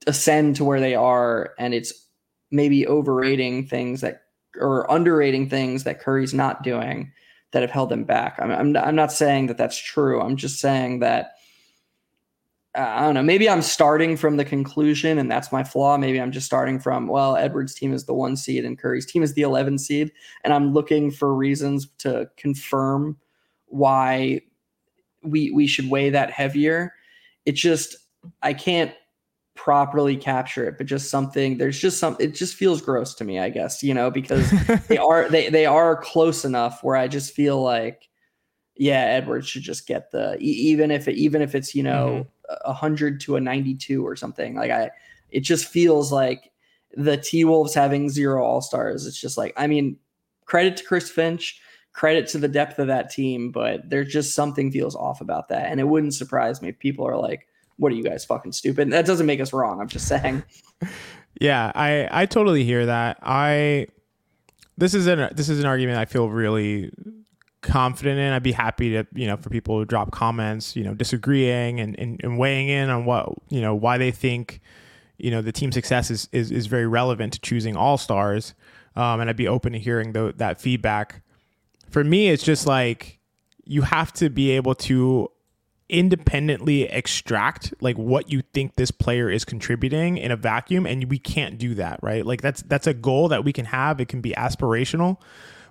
ascend 0.07 0.55
to 0.55 0.65
where 0.65 0.79
they 0.79 0.93
are, 0.93 1.53
and 1.57 1.73
it's 1.73 2.07
maybe 2.51 2.87
overrating 2.87 3.65
things 3.65 4.01
that 4.01 4.24
or 4.60 4.90
underrating 4.91 5.49
things 5.49 5.84
that 5.84 5.99
Curry's 5.99 6.34
not 6.34 6.64
doing 6.64 7.11
that 7.52 7.61
have 7.61 7.72
held 7.72 7.90
them 7.90 8.03
back. 8.03 8.38
I'm, 8.40 8.52
I'm, 8.52 8.77
I'm 8.77 8.95
not 8.95 9.11
saying 9.11 9.48
that 9.48 9.57
that's 9.57 9.77
true. 9.77 10.22
I'm 10.22 10.36
just 10.36 10.60
saying 10.60 10.99
that 10.99 11.36
I 12.76 13.02
don't 13.02 13.14
know. 13.14 13.23
Maybe 13.23 13.49
I'm 13.49 13.61
starting 13.61 14.18
from 14.18 14.36
the 14.36 14.44
conclusion, 14.44 15.18
and 15.18 15.32
that's 15.32 15.52
my 15.52 15.64
flaw. 15.64 15.98
Maybe 15.98 16.19
I'm 16.19 16.32
just 16.32 16.45
starting 16.45 16.80
from 16.80 17.07
well, 17.07 17.38
Edwards' 17.38 17.73
team 17.73 17.94
is 17.94 18.06
the 18.06 18.14
one 18.14 18.36
seed 18.36 18.65
and 18.65 18.77
Curry's 18.77 19.06
team 19.06 19.23
is 19.23 19.34
the 19.34 19.44
11 19.44 19.77
seed, 19.77 20.11
and 20.44 20.53
I'm 20.53 20.73
looking 20.73 21.11
for 21.11 21.34
reasons 21.34 21.88
to 21.99 22.30
confirm 22.36 23.18
why 23.68 24.41
we 25.23 25.52
we 25.52 25.68
should 25.68 25.90
weigh 25.90 26.10
that 26.10 26.32
heavier. 26.32 26.94
It 27.45 27.53
just 27.53 27.95
I 28.41 28.53
can't 28.53 28.91
properly 29.56 30.18
capture 30.18 30.68
it 30.68 30.77
but 30.77 30.86
just 30.86 31.10
something 31.10 31.57
there's 31.57 31.80
just 31.80 31.98
some 31.98 32.15
it 32.19 32.36
just 32.36 32.56
feels 32.56 32.82
gross 32.82 33.15
to 33.15 33.23
me 33.23 33.40
i 33.40 33.49
guess 33.49 33.82
you 33.82 33.94
know 33.94 34.11
because 34.11 34.52
they 34.88 34.98
are 34.98 35.30
they 35.30 35.49
they 35.49 35.65
are 35.65 35.95
close 35.95 36.44
enough 36.44 36.84
where 36.84 36.98
i 36.98 37.07
just 37.07 37.34
feel 37.34 37.61
like 37.61 38.10
yeah 38.76 38.99
edwards 38.99 39.48
should 39.48 39.61
just 39.61 39.88
get 39.88 40.11
the 40.11 40.38
even 40.40 40.91
if 40.91 41.07
it 41.07 41.15
even 41.15 41.41
if 41.41 41.56
it's 41.56 41.73
you 41.73 41.82
know 41.82 42.27
mm-hmm. 42.49 42.53
a 42.65 42.72
100 42.72 43.22
to 43.22 43.38
a 43.38 43.41
92 43.41 44.06
or 44.06 44.15
something 44.15 44.56
like 44.56 44.72
i 44.72 44.91
it 45.30 45.40
just 45.40 45.65
feels 45.65 46.11
like 46.11 46.52
the 46.98 47.15
t-wolves 47.15 47.73
having 47.73 48.10
zero 48.10 48.44
all-stars 48.44 49.07
it's 49.07 49.19
just 49.19 49.38
like 49.38 49.53
i 49.56 49.68
mean 49.68 49.98
credit 50.44 50.76
to 50.76 50.84
chris 50.84 51.10
finch 51.10 51.61
credit 51.94 52.27
to 52.27 52.38
the 52.38 52.49
depth 52.49 52.77
of 52.77 52.88
that 52.88 53.10
team 53.10 53.52
but 53.52 53.90
there's 53.90 54.11
just 54.11 54.36
something 54.36 54.69
feels 54.69 54.98
off 54.98 55.22
about 55.22 55.48
that 55.48 55.72
and 55.72 55.80
it 55.80 55.88
wouldn't 55.88 56.14
surprise 56.14 56.61
me 56.61 56.68
if 56.68 56.77
people 56.77 57.07
are 57.07 57.18
like 57.18 57.48
what 57.77 57.91
are 57.91 57.95
you 57.95 58.03
guys 58.03 58.26
fucking 58.26 58.52
stupid? 58.52 58.91
That 58.91 59.06
doesn't 59.06 59.26
make 59.26 59.39
us 59.39 59.53
wrong. 59.53 59.80
I'm 59.81 59.88
just 59.88 60.07
saying. 60.07 60.43
yeah, 61.39 61.72
I 61.76 62.07
I 62.11 62.26
totally 62.26 62.64
hear 62.64 62.85
that. 62.85 63.18
I 63.22 63.88
this 64.77 64.93
is 64.93 65.07
an 65.07 65.30
this 65.34 65.49
is 65.49 65.60
an 65.60 65.65
argument 65.65 65.97
I 65.97 66.06
feel 66.06 66.30
really 66.30 66.91
confident 67.65 68.19
in. 68.19 68.31
I'd 68.31 68.43
be 68.43 68.52
happy 68.52 68.91
to, 68.91 69.06
you 69.14 69.27
know, 69.27 69.38
for 69.38 69.49
people 69.49 69.80
to 69.80 69.85
drop 69.85 70.11
comments, 70.11 70.76
you 70.76 70.84
know, 70.84 70.93
disagreeing 70.93 71.80
and, 71.80 71.99
and, 71.99 72.22
and 72.23 72.38
weighing 72.38 72.69
in 72.69 72.89
on 72.89 73.06
what, 73.06 73.34
you 73.49 73.60
know, 73.60 73.76
why 73.76 73.97
they 73.97 74.11
think, 74.11 74.61
you 75.18 75.31
know, 75.31 75.41
the 75.41 75.52
team 75.52 75.72
success 75.72 76.11
is, 76.11 76.30
is, 76.31 76.52
is 76.52 76.68
very 76.68 76.88
relevant 76.88 77.34
to 77.34 77.39
choosing 77.39 77.76
all 77.76 77.97
stars. 77.97 78.53
Um, 78.95 79.19
and 79.19 79.30
I'd 79.30 79.35
be 79.35 79.47
open 79.47 79.73
to 79.73 79.80
hearing 79.80 80.14
the, 80.14 80.34
that 80.38 80.61
feedback. 80.61 81.22
For 81.89 82.03
me, 82.03 82.30
it's 82.30 82.43
just 82.43 82.68
like 82.68 83.19
you 83.65 83.81
have 83.81 84.14
to 84.14 84.30
be 84.30 84.52
able 84.52 84.76
to 84.76 85.31
independently 85.87 86.83
extract 86.83 87.73
like 87.79 87.97
what 87.97 88.31
you 88.31 88.41
think 88.53 88.75
this 88.75 88.89
player 88.89 89.29
is 89.29 89.45
contributing 89.45 90.17
in 90.17 90.31
a 90.31 90.35
vacuum 90.35 90.85
and 90.85 91.05
we 91.05 91.19
can't 91.19 91.57
do 91.57 91.75
that 91.75 91.99
right? 92.01 92.25
Like 92.25 92.41
that's 92.41 92.63
that's 92.63 92.87
a 92.87 92.93
goal 92.93 93.27
that 93.27 93.43
we 93.43 93.53
can 93.53 93.65
have. 93.65 93.99
It 93.99 94.07
can 94.07 94.21
be 94.21 94.31
aspirational 94.31 95.17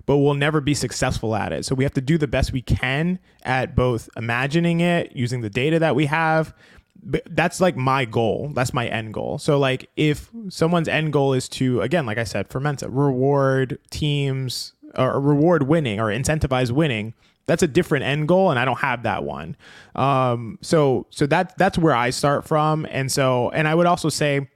but 0.05 0.17
we'll 0.17 0.35
never 0.35 0.61
be 0.61 0.75
successful 0.75 1.35
at 1.35 1.51
it. 1.51 1.65
So 1.65 1.73
we 1.73 1.83
have 1.83 1.93
to 1.95 2.01
do 2.01 2.17
the 2.17 2.27
best 2.27 2.53
we 2.53 2.61
can 2.61 3.17
at 3.43 3.75
both 3.75 4.07
imagining 4.15 4.79
it 4.79 5.15
using 5.15 5.41
the 5.41 5.49
data 5.49 5.79
that 5.79 5.95
we 5.95 6.05
have 6.05 6.53
but 7.03 7.23
that's 7.29 7.61
like 7.61 7.75
my 7.75 8.05
goal. 8.05 8.51
That's 8.53 8.73
my 8.73 8.87
end 8.87 9.13
goal. 9.13 9.37
So 9.37 9.59
like 9.59 9.89
if 9.95 10.31
someone's 10.49 10.87
end 10.87 11.13
goal 11.13 11.33
is 11.33 11.47
to 11.49 11.81
again 11.81 12.05
like 12.05 12.17
i 12.17 12.23
said 12.23 12.47
for 12.47 12.53
fermenta 12.53 12.89
reward 12.89 13.79
teams 13.89 14.73
or 14.97 15.19
reward 15.19 15.63
winning 15.63 15.99
or 15.99 16.05
incentivize 16.05 16.71
winning 16.71 17.13
that's 17.47 17.63
a 17.63 17.67
different 17.67 18.05
end 18.05 18.27
goal 18.27 18.49
and 18.49 18.59
i 18.59 18.65
don't 18.65 18.79
have 18.79 19.03
that 19.03 19.23
one. 19.23 19.55
Um, 19.95 20.57
so 20.61 21.07
so 21.09 21.25
that 21.27 21.57
that's 21.57 21.77
where 21.77 21.95
i 21.95 22.09
start 22.09 22.45
from. 22.45 22.85
And 22.89 23.11
so 23.11 23.49
and 23.51 23.67
i 23.67 23.75
would 23.75 23.85
also 23.85 24.09
say 24.09 24.47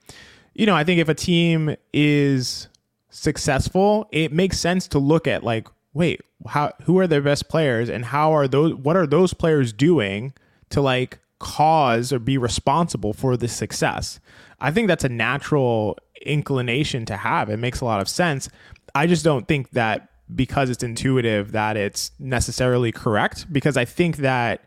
you 0.54 0.66
know 0.66 0.74
i 0.74 0.84
think 0.84 1.00
if 1.00 1.08
a 1.08 1.14
team 1.14 1.76
is 1.92 2.68
successful 3.10 4.08
it 4.12 4.32
makes 4.32 4.58
sense 4.58 4.86
to 4.88 4.98
look 4.98 5.26
at 5.26 5.42
like 5.42 5.66
wait 5.94 6.20
how 6.46 6.72
who 6.84 6.98
are 6.98 7.06
their 7.06 7.20
best 7.20 7.48
players 7.48 7.88
and 7.88 8.04
how 8.06 8.32
are 8.32 8.46
those 8.46 8.74
what 8.74 8.96
are 8.96 9.06
those 9.06 9.34
players 9.34 9.72
doing 9.72 10.32
to 10.70 10.80
like 10.80 11.18
cause 11.40 12.12
or 12.12 12.20
be 12.20 12.38
responsible 12.38 13.12
for 13.12 13.36
the 13.36 13.48
success? 13.48 14.20
I 14.60 14.70
think 14.70 14.86
that's 14.86 15.04
a 15.04 15.08
natural 15.08 15.98
inclination 16.24 17.04
to 17.06 17.16
have. 17.16 17.50
It 17.50 17.56
makes 17.56 17.80
a 17.80 17.84
lot 17.84 18.00
of 18.00 18.08
sense. 18.08 18.48
I 18.94 19.06
just 19.06 19.24
don't 19.24 19.48
think 19.48 19.70
that 19.70 20.09
because 20.34 20.70
it's 20.70 20.82
intuitive 20.82 21.52
that 21.52 21.76
it's 21.76 22.10
necessarily 22.18 22.92
correct 22.92 23.46
because 23.52 23.76
I 23.76 23.84
think 23.84 24.18
that 24.18 24.64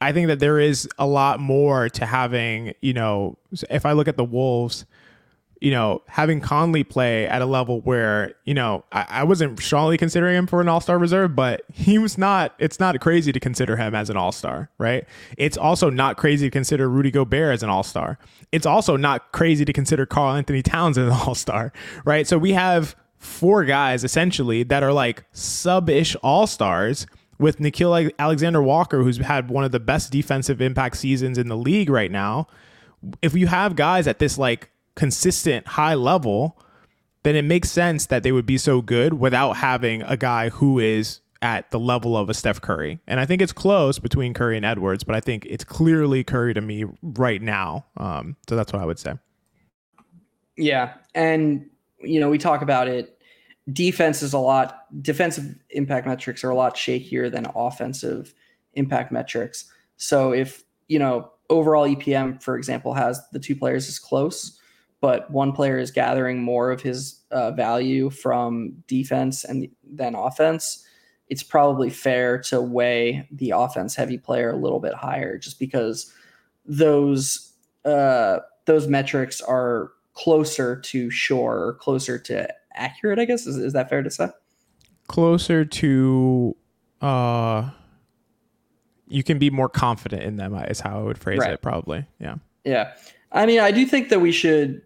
I 0.00 0.12
think 0.12 0.28
that 0.28 0.38
there 0.38 0.58
is 0.58 0.88
a 0.98 1.06
lot 1.06 1.40
more 1.40 1.88
to 1.90 2.06
having, 2.06 2.72
you 2.80 2.94
know, 2.94 3.36
if 3.68 3.84
I 3.84 3.92
look 3.92 4.08
at 4.08 4.16
the 4.16 4.24
Wolves, 4.24 4.86
you 5.60 5.70
know, 5.70 6.02
having 6.08 6.40
Conley 6.40 6.84
play 6.84 7.26
at 7.26 7.42
a 7.42 7.46
level 7.46 7.82
where, 7.82 8.34
you 8.46 8.54
know, 8.54 8.82
I, 8.92 9.04
I 9.10 9.24
wasn't 9.24 9.60
strongly 9.60 9.98
considering 9.98 10.34
him 10.34 10.46
for 10.46 10.62
an 10.62 10.68
all 10.70 10.80
star 10.80 10.98
reserve, 10.98 11.36
but 11.36 11.64
he 11.70 11.98
was 11.98 12.16
not, 12.16 12.54
it's 12.58 12.80
not 12.80 12.98
crazy 13.00 13.30
to 13.30 13.38
consider 13.38 13.76
him 13.76 13.94
as 13.94 14.08
an 14.08 14.16
all 14.16 14.32
star, 14.32 14.70
right? 14.78 15.04
It's 15.36 15.58
also 15.58 15.90
not 15.90 16.16
crazy 16.16 16.46
to 16.46 16.50
consider 16.50 16.88
Rudy 16.88 17.10
Gobert 17.10 17.52
as 17.52 17.62
an 17.62 17.68
all 17.68 17.82
star. 17.82 18.18
It's 18.52 18.64
also 18.64 18.96
not 18.96 19.32
crazy 19.32 19.66
to 19.66 19.72
consider 19.72 20.06
Karl-Anthony 20.06 20.62
Towns 20.62 20.96
as 20.96 21.08
an 21.08 21.12
all 21.26 21.34
star, 21.34 21.74
right? 22.06 22.26
So 22.26 22.38
we 22.38 22.52
have 22.54 22.96
four 23.20 23.64
guys 23.64 24.02
essentially 24.02 24.64
that 24.64 24.82
are 24.82 24.92
like 24.92 25.24
sub-ish 25.30 26.16
all-stars 26.16 27.06
with 27.38 27.58
Nickeil 27.58 28.10
Alexander 28.18 28.62
Walker, 28.62 29.02
who's 29.02 29.18
had 29.18 29.48
one 29.48 29.62
of 29.62 29.70
the 29.70 29.78
best 29.78 30.10
defensive 30.10 30.60
impact 30.60 30.96
seasons 30.96 31.38
in 31.38 31.48
the 31.48 31.56
league 31.56 31.88
right 31.88 32.10
now. 32.10 32.48
If 33.22 33.34
you 33.34 33.46
have 33.46 33.76
guys 33.76 34.06
at 34.06 34.18
this 34.18 34.36
like 34.36 34.70
consistent 34.94 35.66
high 35.68 35.94
level, 35.94 36.58
then 37.22 37.36
it 37.36 37.44
makes 37.44 37.70
sense 37.70 38.06
that 38.06 38.22
they 38.22 38.32
would 38.32 38.46
be 38.46 38.58
so 38.58 38.82
good 38.82 39.14
without 39.14 39.54
having 39.54 40.02
a 40.02 40.16
guy 40.16 40.48
who 40.48 40.78
is 40.78 41.20
at 41.40 41.70
the 41.70 41.80
level 41.80 42.16
of 42.16 42.28
a 42.28 42.34
Steph 42.34 42.60
Curry. 42.60 43.00
And 43.06 43.18
I 43.18 43.24
think 43.24 43.40
it's 43.40 43.52
close 43.52 43.98
between 43.98 44.34
Curry 44.34 44.56
and 44.58 44.66
Edwards, 44.66 45.04
but 45.04 45.14
I 45.14 45.20
think 45.20 45.46
it's 45.46 45.64
clearly 45.64 46.24
Curry 46.24 46.52
to 46.52 46.60
me 46.60 46.84
right 47.02 47.40
now. 47.40 47.86
Um, 47.96 48.36
so 48.48 48.56
that's 48.56 48.72
what 48.72 48.82
I 48.82 48.84
would 48.84 48.98
say. 48.98 49.14
Yeah. 50.58 50.92
And, 51.14 51.69
you 52.02 52.20
know, 52.20 52.28
we 52.28 52.38
talk 52.38 52.62
about 52.62 52.88
it. 52.88 53.18
Defense 53.72 54.22
is 54.22 54.32
a 54.32 54.38
lot, 54.38 54.86
defensive 55.02 55.54
impact 55.70 56.06
metrics 56.06 56.42
are 56.42 56.50
a 56.50 56.54
lot 56.56 56.76
shakier 56.76 57.30
than 57.30 57.46
offensive 57.54 58.34
impact 58.74 59.12
metrics. 59.12 59.70
So 59.96 60.32
if, 60.32 60.64
you 60.88 60.98
know, 60.98 61.30
overall 61.50 61.86
EPM, 61.86 62.42
for 62.42 62.56
example, 62.56 62.94
has 62.94 63.20
the 63.32 63.38
two 63.38 63.54
players 63.54 63.88
is 63.88 63.98
close, 63.98 64.58
but 65.00 65.30
one 65.30 65.52
player 65.52 65.78
is 65.78 65.90
gathering 65.90 66.42
more 66.42 66.70
of 66.70 66.82
his 66.82 67.20
uh, 67.30 67.50
value 67.52 68.10
from 68.10 68.82
defense 68.86 69.44
and 69.44 69.68
than 69.84 70.14
offense, 70.14 70.86
it's 71.28 71.42
probably 71.42 71.90
fair 71.90 72.38
to 72.38 72.60
weigh 72.60 73.26
the 73.30 73.50
offense 73.50 73.94
heavy 73.94 74.18
player 74.18 74.50
a 74.50 74.56
little 74.56 74.80
bit 74.80 74.94
higher 74.94 75.38
just 75.38 75.58
because 75.58 76.12
those 76.66 77.52
uh, 77.84 78.40
those 78.66 78.88
metrics 78.88 79.40
are 79.40 79.92
closer 80.22 80.76
to 80.76 81.10
shore 81.10 81.58
or 81.58 81.74
closer 81.74 82.18
to 82.18 82.48
accurate 82.74 83.18
i 83.18 83.24
guess? 83.24 83.46
Is, 83.46 83.56
is 83.56 83.72
that 83.72 83.88
fair 83.88 84.02
to 84.02 84.10
say? 84.10 84.28
Closer 85.08 85.64
to 85.64 86.56
uh 87.00 87.70
you 89.08 89.24
can 89.24 89.38
be 89.38 89.50
more 89.50 89.68
confident 89.68 90.22
in 90.22 90.36
them 90.36 90.54
is 90.54 90.80
how 90.80 91.00
i 91.00 91.02
would 91.02 91.18
phrase 91.18 91.38
right. 91.38 91.52
it 91.52 91.62
probably. 91.62 92.06
Yeah. 92.18 92.36
Yeah. 92.64 92.92
I 93.32 93.46
mean 93.46 93.60
i 93.60 93.70
do 93.70 93.86
think 93.86 94.08
that 94.10 94.20
we 94.20 94.32
should 94.32 94.82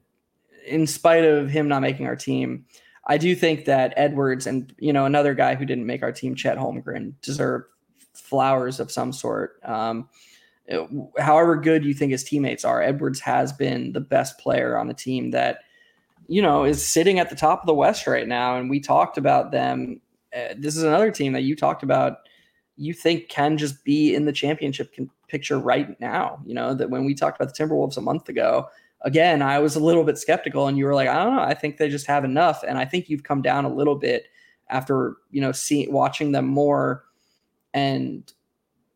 in 0.67 0.87
spite 0.87 1.25
of 1.25 1.51
him 1.51 1.69
not 1.69 1.83
making 1.83 2.07
our 2.07 2.17
team 2.17 2.65
I 3.07 3.19
do 3.19 3.35
think 3.35 3.67
that 3.67 3.93
Edwards 3.97 4.47
and 4.47 4.75
you 4.79 4.93
know 4.93 5.05
another 5.05 5.35
guy 5.35 5.55
who 5.55 5.65
didn't 5.65 5.87
make 5.87 6.03
our 6.03 6.13
team, 6.13 6.35
Chet 6.35 6.57
Holmgren, 6.57 7.13
deserve 7.21 7.65
flowers 8.15 8.81
of 8.81 8.91
some 8.91 9.13
sort. 9.13 9.61
Um, 9.63 10.09
however 11.19 11.57
good 11.57 11.85
you 11.85 11.95
think 11.95 12.13
his 12.13 12.25
teammates 12.25 12.65
are, 12.65 12.83
Edwards 12.83 13.21
has 13.21 13.53
been 13.53 13.93
the 13.93 14.01
best 14.01 14.39
player 14.39 14.79
on 14.79 14.89
the 14.89 14.95
team 14.95 15.31
that 15.33 15.59
you 16.27 16.41
know 16.41 16.65
is 16.65 16.85
sitting 16.85 17.19
at 17.19 17.31
the 17.31 17.37
top 17.37 17.61
of 17.61 17.67
the 17.67 17.75
West 17.75 18.07
right 18.07 18.27
now. 18.27 18.57
And 18.57 18.71
we 18.71 18.81
talked 18.81 19.19
about 19.19 19.51
them. 19.51 20.01
Uh, 20.35 20.55
this 20.57 20.77
is 20.77 20.83
another 20.83 21.11
team 21.11 21.33
that 21.35 21.43
you 21.43 21.55
talked 21.55 21.83
about. 21.83 22.19
You 22.77 22.93
think 22.93 23.29
can 23.29 23.59
just 23.59 23.85
be 23.85 24.15
in 24.15 24.25
the 24.25 24.33
championship 24.33 24.95
picture 25.29 25.59
right 25.59 25.99
now. 26.01 26.41
You 26.47 26.55
know 26.55 26.75
that 26.75 26.91
when 26.91 27.05
we 27.05 27.15
talked 27.15 27.41
about 27.41 27.55
the 27.55 27.63
Timberwolves 27.63 27.97
a 27.97 28.01
month 28.01 28.29
ago, 28.29 28.69
again, 29.03 29.43
I 29.43 29.59
was 29.59 29.77
a 29.77 29.81
little 29.81 30.05
bit 30.05 30.19
skeptical, 30.19 30.67
and 30.67 30.79
you 30.79 30.87
were 30.87 30.95
like, 30.95 31.09
I 31.09 31.23
don't 31.23 31.37
know, 31.37 31.43
I 31.43 31.55
think 31.55 31.77
they 31.77 31.89
just 31.89 32.07
have 32.07 32.25
enough, 32.25 32.65
and 32.67 32.79
I 32.79 32.87
think 32.87 33.09
you've 33.09 33.23
come 33.23 33.43
down 33.43 33.65
a 33.65 33.73
little 33.73 33.97
bit 33.97 34.27
after 34.71 35.17
you 35.31 35.43
know 35.43 35.53
seeing 35.53 35.93
watching 35.93 36.33
them 36.33 36.47
more, 36.47 37.05
and 37.75 38.33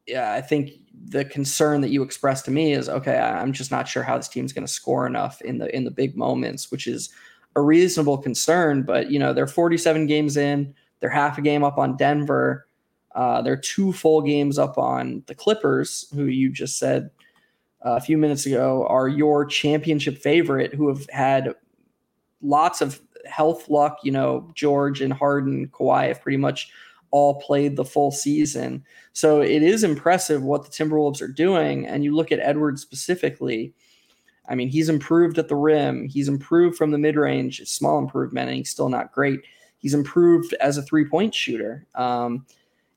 yeah, 0.07 0.33
I 0.33 0.41
think 0.41 0.71
the 1.09 1.25
concern 1.25 1.81
that 1.81 1.91
you 1.91 2.03
expressed 2.03 2.45
to 2.45 2.51
me 2.51 2.73
is 2.73 2.89
okay. 2.89 3.17
I'm 3.17 3.53
just 3.53 3.71
not 3.71 3.89
sure 3.89 4.03
how 4.03 4.17
this 4.17 4.29
team's 4.29 4.53
going 4.53 4.67
to 4.67 4.73
score 4.73 5.07
enough 5.07 5.41
in 5.43 5.59
the 5.59 5.75
in 5.75 5.85
the 5.85 5.91
big 5.91 6.17
moments, 6.17 6.71
which 6.71 6.87
is 6.87 7.11
a 7.57 7.61
reasonable 7.61 8.19
concern. 8.19 8.83
But 8.83 9.11
you 9.11 9.19
know, 9.19 9.33
they're 9.33 9.47
47 9.47 10.07
games 10.07 10.37
in, 10.37 10.75
they're 11.01 11.11
half 11.11 11.39
a 11.39 11.43
game 11.43 11.65
up 11.65 11.79
on 11.79 11.97
Denver. 11.97 12.67
Uh, 13.15 13.43
they're 13.43 13.57
two 13.57 13.93
full 13.93 14.21
games 14.21 14.59
up 14.59 14.79
on 14.79 15.23
the 15.27 15.35
Clippers, 15.35 16.07
who 16.15 16.25
you 16.25 16.51
just 16.51 16.79
said 16.79 17.11
uh, 17.85 17.93
a 17.93 18.01
few 18.01 18.19
minutes 18.19 18.47
ago 18.47 18.87
are 18.89 19.09
your 19.09 19.45
championship 19.45 20.19
favorite 20.19 20.75
who 20.75 20.89
have 20.89 21.09
had 21.11 21.55
lots 22.43 22.81
of 22.81 23.01
health 23.25 23.69
luck. 23.69 23.99
You 24.03 24.13
know, 24.13 24.51
George 24.55 25.01
and 25.01 25.13
Harden, 25.13 25.69
Kawhi 25.69 26.09
have 26.09 26.21
pretty 26.21 26.39
much 26.39 26.71
all 27.11 27.41
played 27.41 27.77
the 27.77 27.85
full 27.85 28.11
season. 28.11 28.85
So 29.13 29.41
it 29.41 29.63
is 29.63 29.85
impressive 29.85 30.43
what 30.43 30.65
the 30.65 30.71
Timberwolves 30.71 31.23
are 31.23 31.29
doing. 31.29 31.87
And 31.87 32.05
you 32.05 32.15
look 32.15 32.33
at 32.33 32.41
Edwards 32.41 32.83
specifically. 32.83 33.75
I 34.49 34.55
mean, 34.55 34.69
he's 34.69 34.89
improved 34.89 35.39
at 35.39 35.49
the 35.49 35.57
rim. 35.57 36.09
He's 36.09 36.29
improved 36.29 36.77
from 36.77 36.91
the 36.91 36.99
mid 36.99 37.17
range, 37.17 37.61
small 37.67 37.99
improvement, 37.99 38.49
and 38.49 38.57
he's 38.57 38.71
still 38.71 38.89
not 38.89 39.13
great. 39.13 39.41
He's 39.79 39.95
improved 39.95 40.55
as 40.55 40.79
a 40.79 40.83
three 40.83 41.05
point 41.05 41.35
shooter. 41.35 41.87
Um, 41.95 42.47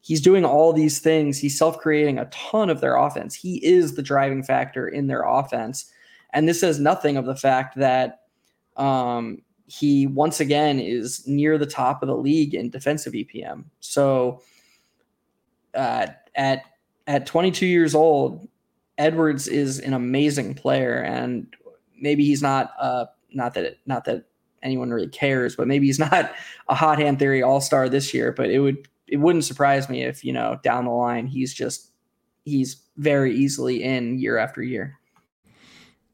he's 0.01 0.21
doing 0.21 0.45
all 0.45 0.73
these 0.73 0.99
things. 0.99 1.37
He's 1.37 1.57
self 1.57 1.77
creating 1.77 2.19
a 2.19 2.25
ton 2.25 2.69
of 2.69 2.81
their 2.81 2.95
offense. 2.95 3.35
He 3.35 3.63
is 3.65 3.95
the 3.95 4.01
driving 4.01 4.43
factor 4.43 4.87
in 4.87 5.07
their 5.07 5.23
offense. 5.23 5.91
And 6.33 6.47
this 6.47 6.59
says 6.59 6.79
nothing 6.79 7.17
of 7.17 7.25
the 7.25 7.35
fact 7.35 7.77
that 7.77 8.21
um, 8.77 9.41
he 9.71 10.05
once 10.05 10.41
again 10.41 10.81
is 10.81 11.25
near 11.25 11.57
the 11.57 11.65
top 11.65 12.03
of 12.03 12.07
the 12.07 12.15
league 12.15 12.53
in 12.53 12.69
defensive 12.69 13.13
EPM. 13.13 13.63
So 13.79 14.41
uh, 15.73 16.07
at 16.35 16.65
at 17.07 17.25
22 17.25 17.65
years 17.65 17.95
old, 17.95 18.49
Edwards 18.97 19.47
is 19.47 19.79
an 19.79 19.93
amazing 19.93 20.55
player, 20.55 20.97
and 20.97 21.47
maybe 21.97 22.25
he's 22.25 22.41
not 22.41 22.73
uh, 22.81 23.05
not 23.31 23.53
that 23.53 23.63
it, 23.63 23.79
not 23.85 24.03
that 24.05 24.25
anyone 24.61 24.91
really 24.91 25.07
cares, 25.07 25.55
but 25.55 25.69
maybe 25.69 25.85
he's 25.85 25.99
not 26.11 26.33
a 26.67 26.75
hot 26.75 26.99
hand 26.99 27.17
theory 27.17 27.41
all 27.41 27.61
star 27.61 27.87
this 27.87 28.13
year. 28.13 28.33
But 28.33 28.49
it 28.49 28.59
would 28.59 28.89
it 29.07 29.17
wouldn't 29.17 29.45
surprise 29.45 29.87
me 29.87 30.03
if 30.03 30.25
you 30.25 30.33
know 30.33 30.59
down 30.63 30.83
the 30.83 30.91
line 30.91 31.27
he's 31.27 31.53
just 31.53 31.91
he's 32.43 32.81
very 32.97 33.33
easily 33.33 33.83
in 33.83 34.19
year 34.19 34.37
after 34.37 34.61
year. 34.61 34.99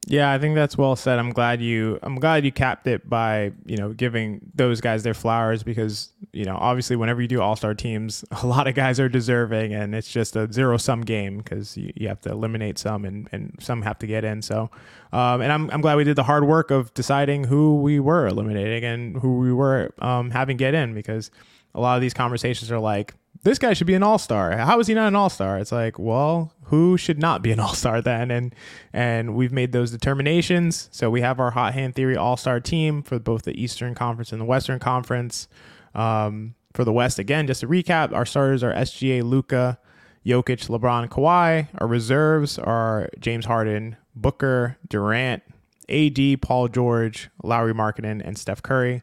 Yeah, 0.10 0.32
I 0.32 0.40
think 0.40 0.56
that's 0.56 0.78
well 0.78 0.96
said. 0.96 1.20
I'm 1.20 1.32
glad 1.32 1.62
you 1.62 2.00
I'm 2.02 2.16
glad 2.16 2.46
you 2.46 2.52
capped 2.52 2.88
it 2.88 3.10
by, 3.10 3.52
you 3.66 3.76
know, 3.76 3.92
giving 3.92 4.40
those 4.56 4.80
guys 4.80 5.04
their 5.04 5.14
flowers 5.14 5.64
because, 5.64 6.14
you 6.32 6.46
know, 6.46 6.56
obviously 6.56 6.96
whenever 6.96 7.22
you 7.22 7.28
do 7.28 7.42
all-star 7.42 7.74
teams, 7.74 8.24
a 8.32 8.48
lot 8.48 8.68
of 8.68 8.76
guys 8.76 9.02
are 9.02 9.10
deserving 9.10 9.74
and 9.74 9.94
it's 9.94 10.10
just 10.10 10.38
a 10.38 10.52
zero-sum 10.52 11.02
game 11.02 11.40
because 11.40 11.76
you, 11.76 11.92
you 11.96 12.08
have 12.08 12.22
to 12.22 12.30
eliminate 12.30 12.78
some 12.78 13.04
and, 13.04 13.28
and 13.34 13.58
some 13.60 13.82
have 13.82 14.00
to 14.00 14.08
get 14.08 14.24
in. 14.24 14.42
So, 14.42 14.72
um, 15.12 15.42
and 15.42 15.52
I'm, 15.52 15.70
I'm 15.72 15.82
glad 15.82 15.98
we 15.98 16.06
did 16.06 16.16
the 16.16 16.24
hard 16.24 16.46
work 16.46 16.72
of 16.72 16.94
deciding 16.94 17.44
who 17.44 17.82
we 17.82 18.00
were 18.00 18.28
eliminating 18.28 18.86
and 18.86 19.18
who 19.18 19.40
we 19.40 19.52
were 19.52 19.94
um, 20.00 20.32
having 20.32 20.56
get 20.56 20.74
in 20.74 20.94
because– 20.94 21.32
a 21.78 21.80
lot 21.80 21.96
of 21.96 22.02
these 22.02 22.14
conversations 22.14 22.72
are 22.72 22.80
like, 22.80 23.14
this 23.44 23.60
guy 23.60 23.74
should 23.74 23.88
be 23.88 23.94
an 23.94 24.04
all 24.04 24.18
star. 24.18 24.56
How 24.58 24.80
is 24.80 24.88
he 24.88 24.94
not 24.94 25.08
an 25.08 25.16
all 25.16 25.30
star? 25.30 25.58
It's 25.58 25.72
like, 25.72 26.00
well, 26.00 26.54
who 26.64 26.98
should 26.98 27.20
not 27.20 27.42
be 27.42 27.52
an 27.52 27.60
all 27.62 27.74
star 27.74 28.02
then? 28.02 28.32
And 28.32 28.56
and 28.94 29.36
we've 29.36 29.52
made 29.52 29.72
those 29.72 29.92
determinations. 29.92 30.90
So 30.92 31.10
we 31.10 31.22
have 31.22 31.40
our 31.40 31.52
hot 31.52 31.74
hand 31.74 31.96
theory 31.96 32.16
all 32.18 32.38
star 32.38 32.60
team 32.60 33.04
for 33.04 33.20
both 33.20 33.44
the 33.44 33.62
Eastern 33.62 33.96
Conference 33.96 34.32
and 34.32 34.42
the 34.42 34.46
Western 34.46 34.80
Conference. 34.80 35.48
Um, 35.96 36.56
for 36.74 36.84
the 36.84 36.94
West, 36.94 37.18
again, 37.18 37.48
just 37.48 37.62
to 37.62 37.68
recap, 37.68 38.14
our 38.14 38.26
starters 38.26 38.64
are 38.64 38.72
SGA, 38.72 39.24
Luka, 39.24 39.80
Jokic, 40.24 40.68
LeBron, 40.70 41.10
Kawhi. 41.10 41.70
Our 41.80 41.88
reserves 41.88 42.60
are 42.60 43.10
James 43.20 43.46
Harden, 43.46 43.98
Booker, 44.16 44.78
Durant, 44.88 45.42
AD, 45.90 46.20
Paul 46.42 46.68
George, 46.68 47.32
Lauri 47.44 47.74
Markkanen, 47.74 48.22
and 48.24 48.38
Steph 48.38 48.62
Curry 48.62 49.02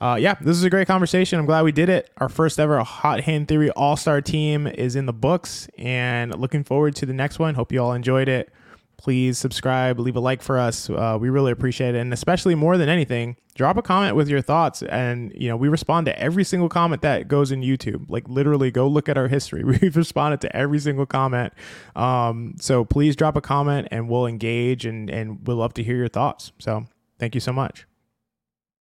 uh, 0.00 0.16
yeah, 0.18 0.34
this 0.40 0.56
is 0.56 0.64
a 0.64 0.70
great 0.70 0.86
conversation. 0.86 1.38
I'm 1.38 1.46
glad 1.46 1.62
we 1.62 1.72
did 1.72 1.90
it. 1.90 2.10
Our 2.18 2.30
first 2.30 2.58
ever 2.58 2.82
Hot 2.82 3.20
Hand 3.20 3.48
Theory 3.48 3.70
All 3.70 3.96
Star 3.96 4.22
team 4.22 4.66
is 4.66 4.96
in 4.96 5.04
the 5.04 5.12
books, 5.12 5.68
and 5.76 6.34
looking 6.38 6.64
forward 6.64 6.96
to 6.96 7.06
the 7.06 7.12
next 7.12 7.38
one. 7.38 7.54
Hope 7.54 7.70
you 7.70 7.82
all 7.82 7.92
enjoyed 7.92 8.28
it. 8.28 8.50
Please 8.96 9.38
subscribe, 9.38 9.98
leave 9.98 10.16
a 10.16 10.20
like 10.20 10.42
for 10.42 10.58
us. 10.58 10.88
Uh, 10.88 11.18
we 11.20 11.28
really 11.28 11.52
appreciate 11.52 11.94
it, 11.94 11.98
and 11.98 12.14
especially 12.14 12.54
more 12.54 12.78
than 12.78 12.88
anything, 12.88 13.36
drop 13.54 13.76
a 13.76 13.82
comment 13.82 14.16
with 14.16 14.28
your 14.28 14.40
thoughts. 14.40 14.82
And 14.82 15.32
you 15.34 15.48
know, 15.48 15.56
we 15.56 15.68
respond 15.68 16.06
to 16.06 16.18
every 16.18 16.44
single 16.44 16.70
comment 16.70 17.02
that 17.02 17.28
goes 17.28 17.52
in 17.52 17.60
YouTube. 17.60 18.06
Like 18.08 18.26
literally, 18.26 18.70
go 18.70 18.88
look 18.88 19.06
at 19.06 19.18
our 19.18 19.28
history. 19.28 19.64
We've 19.82 19.96
responded 19.96 20.40
to 20.42 20.56
every 20.56 20.78
single 20.78 21.06
comment. 21.06 21.52
Um, 21.94 22.54
so 22.58 22.86
please 22.86 23.16
drop 23.16 23.36
a 23.36 23.42
comment, 23.42 23.88
and 23.90 24.08
we'll 24.08 24.26
engage, 24.26 24.86
and 24.86 25.10
and 25.10 25.46
we'll 25.46 25.58
love 25.58 25.74
to 25.74 25.82
hear 25.82 25.96
your 25.96 26.08
thoughts. 26.08 26.52
So 26.58 26.86
thank 27.18 27.34
you 27.34 27.40
so 27.40 27.52
much. 27.52 27.86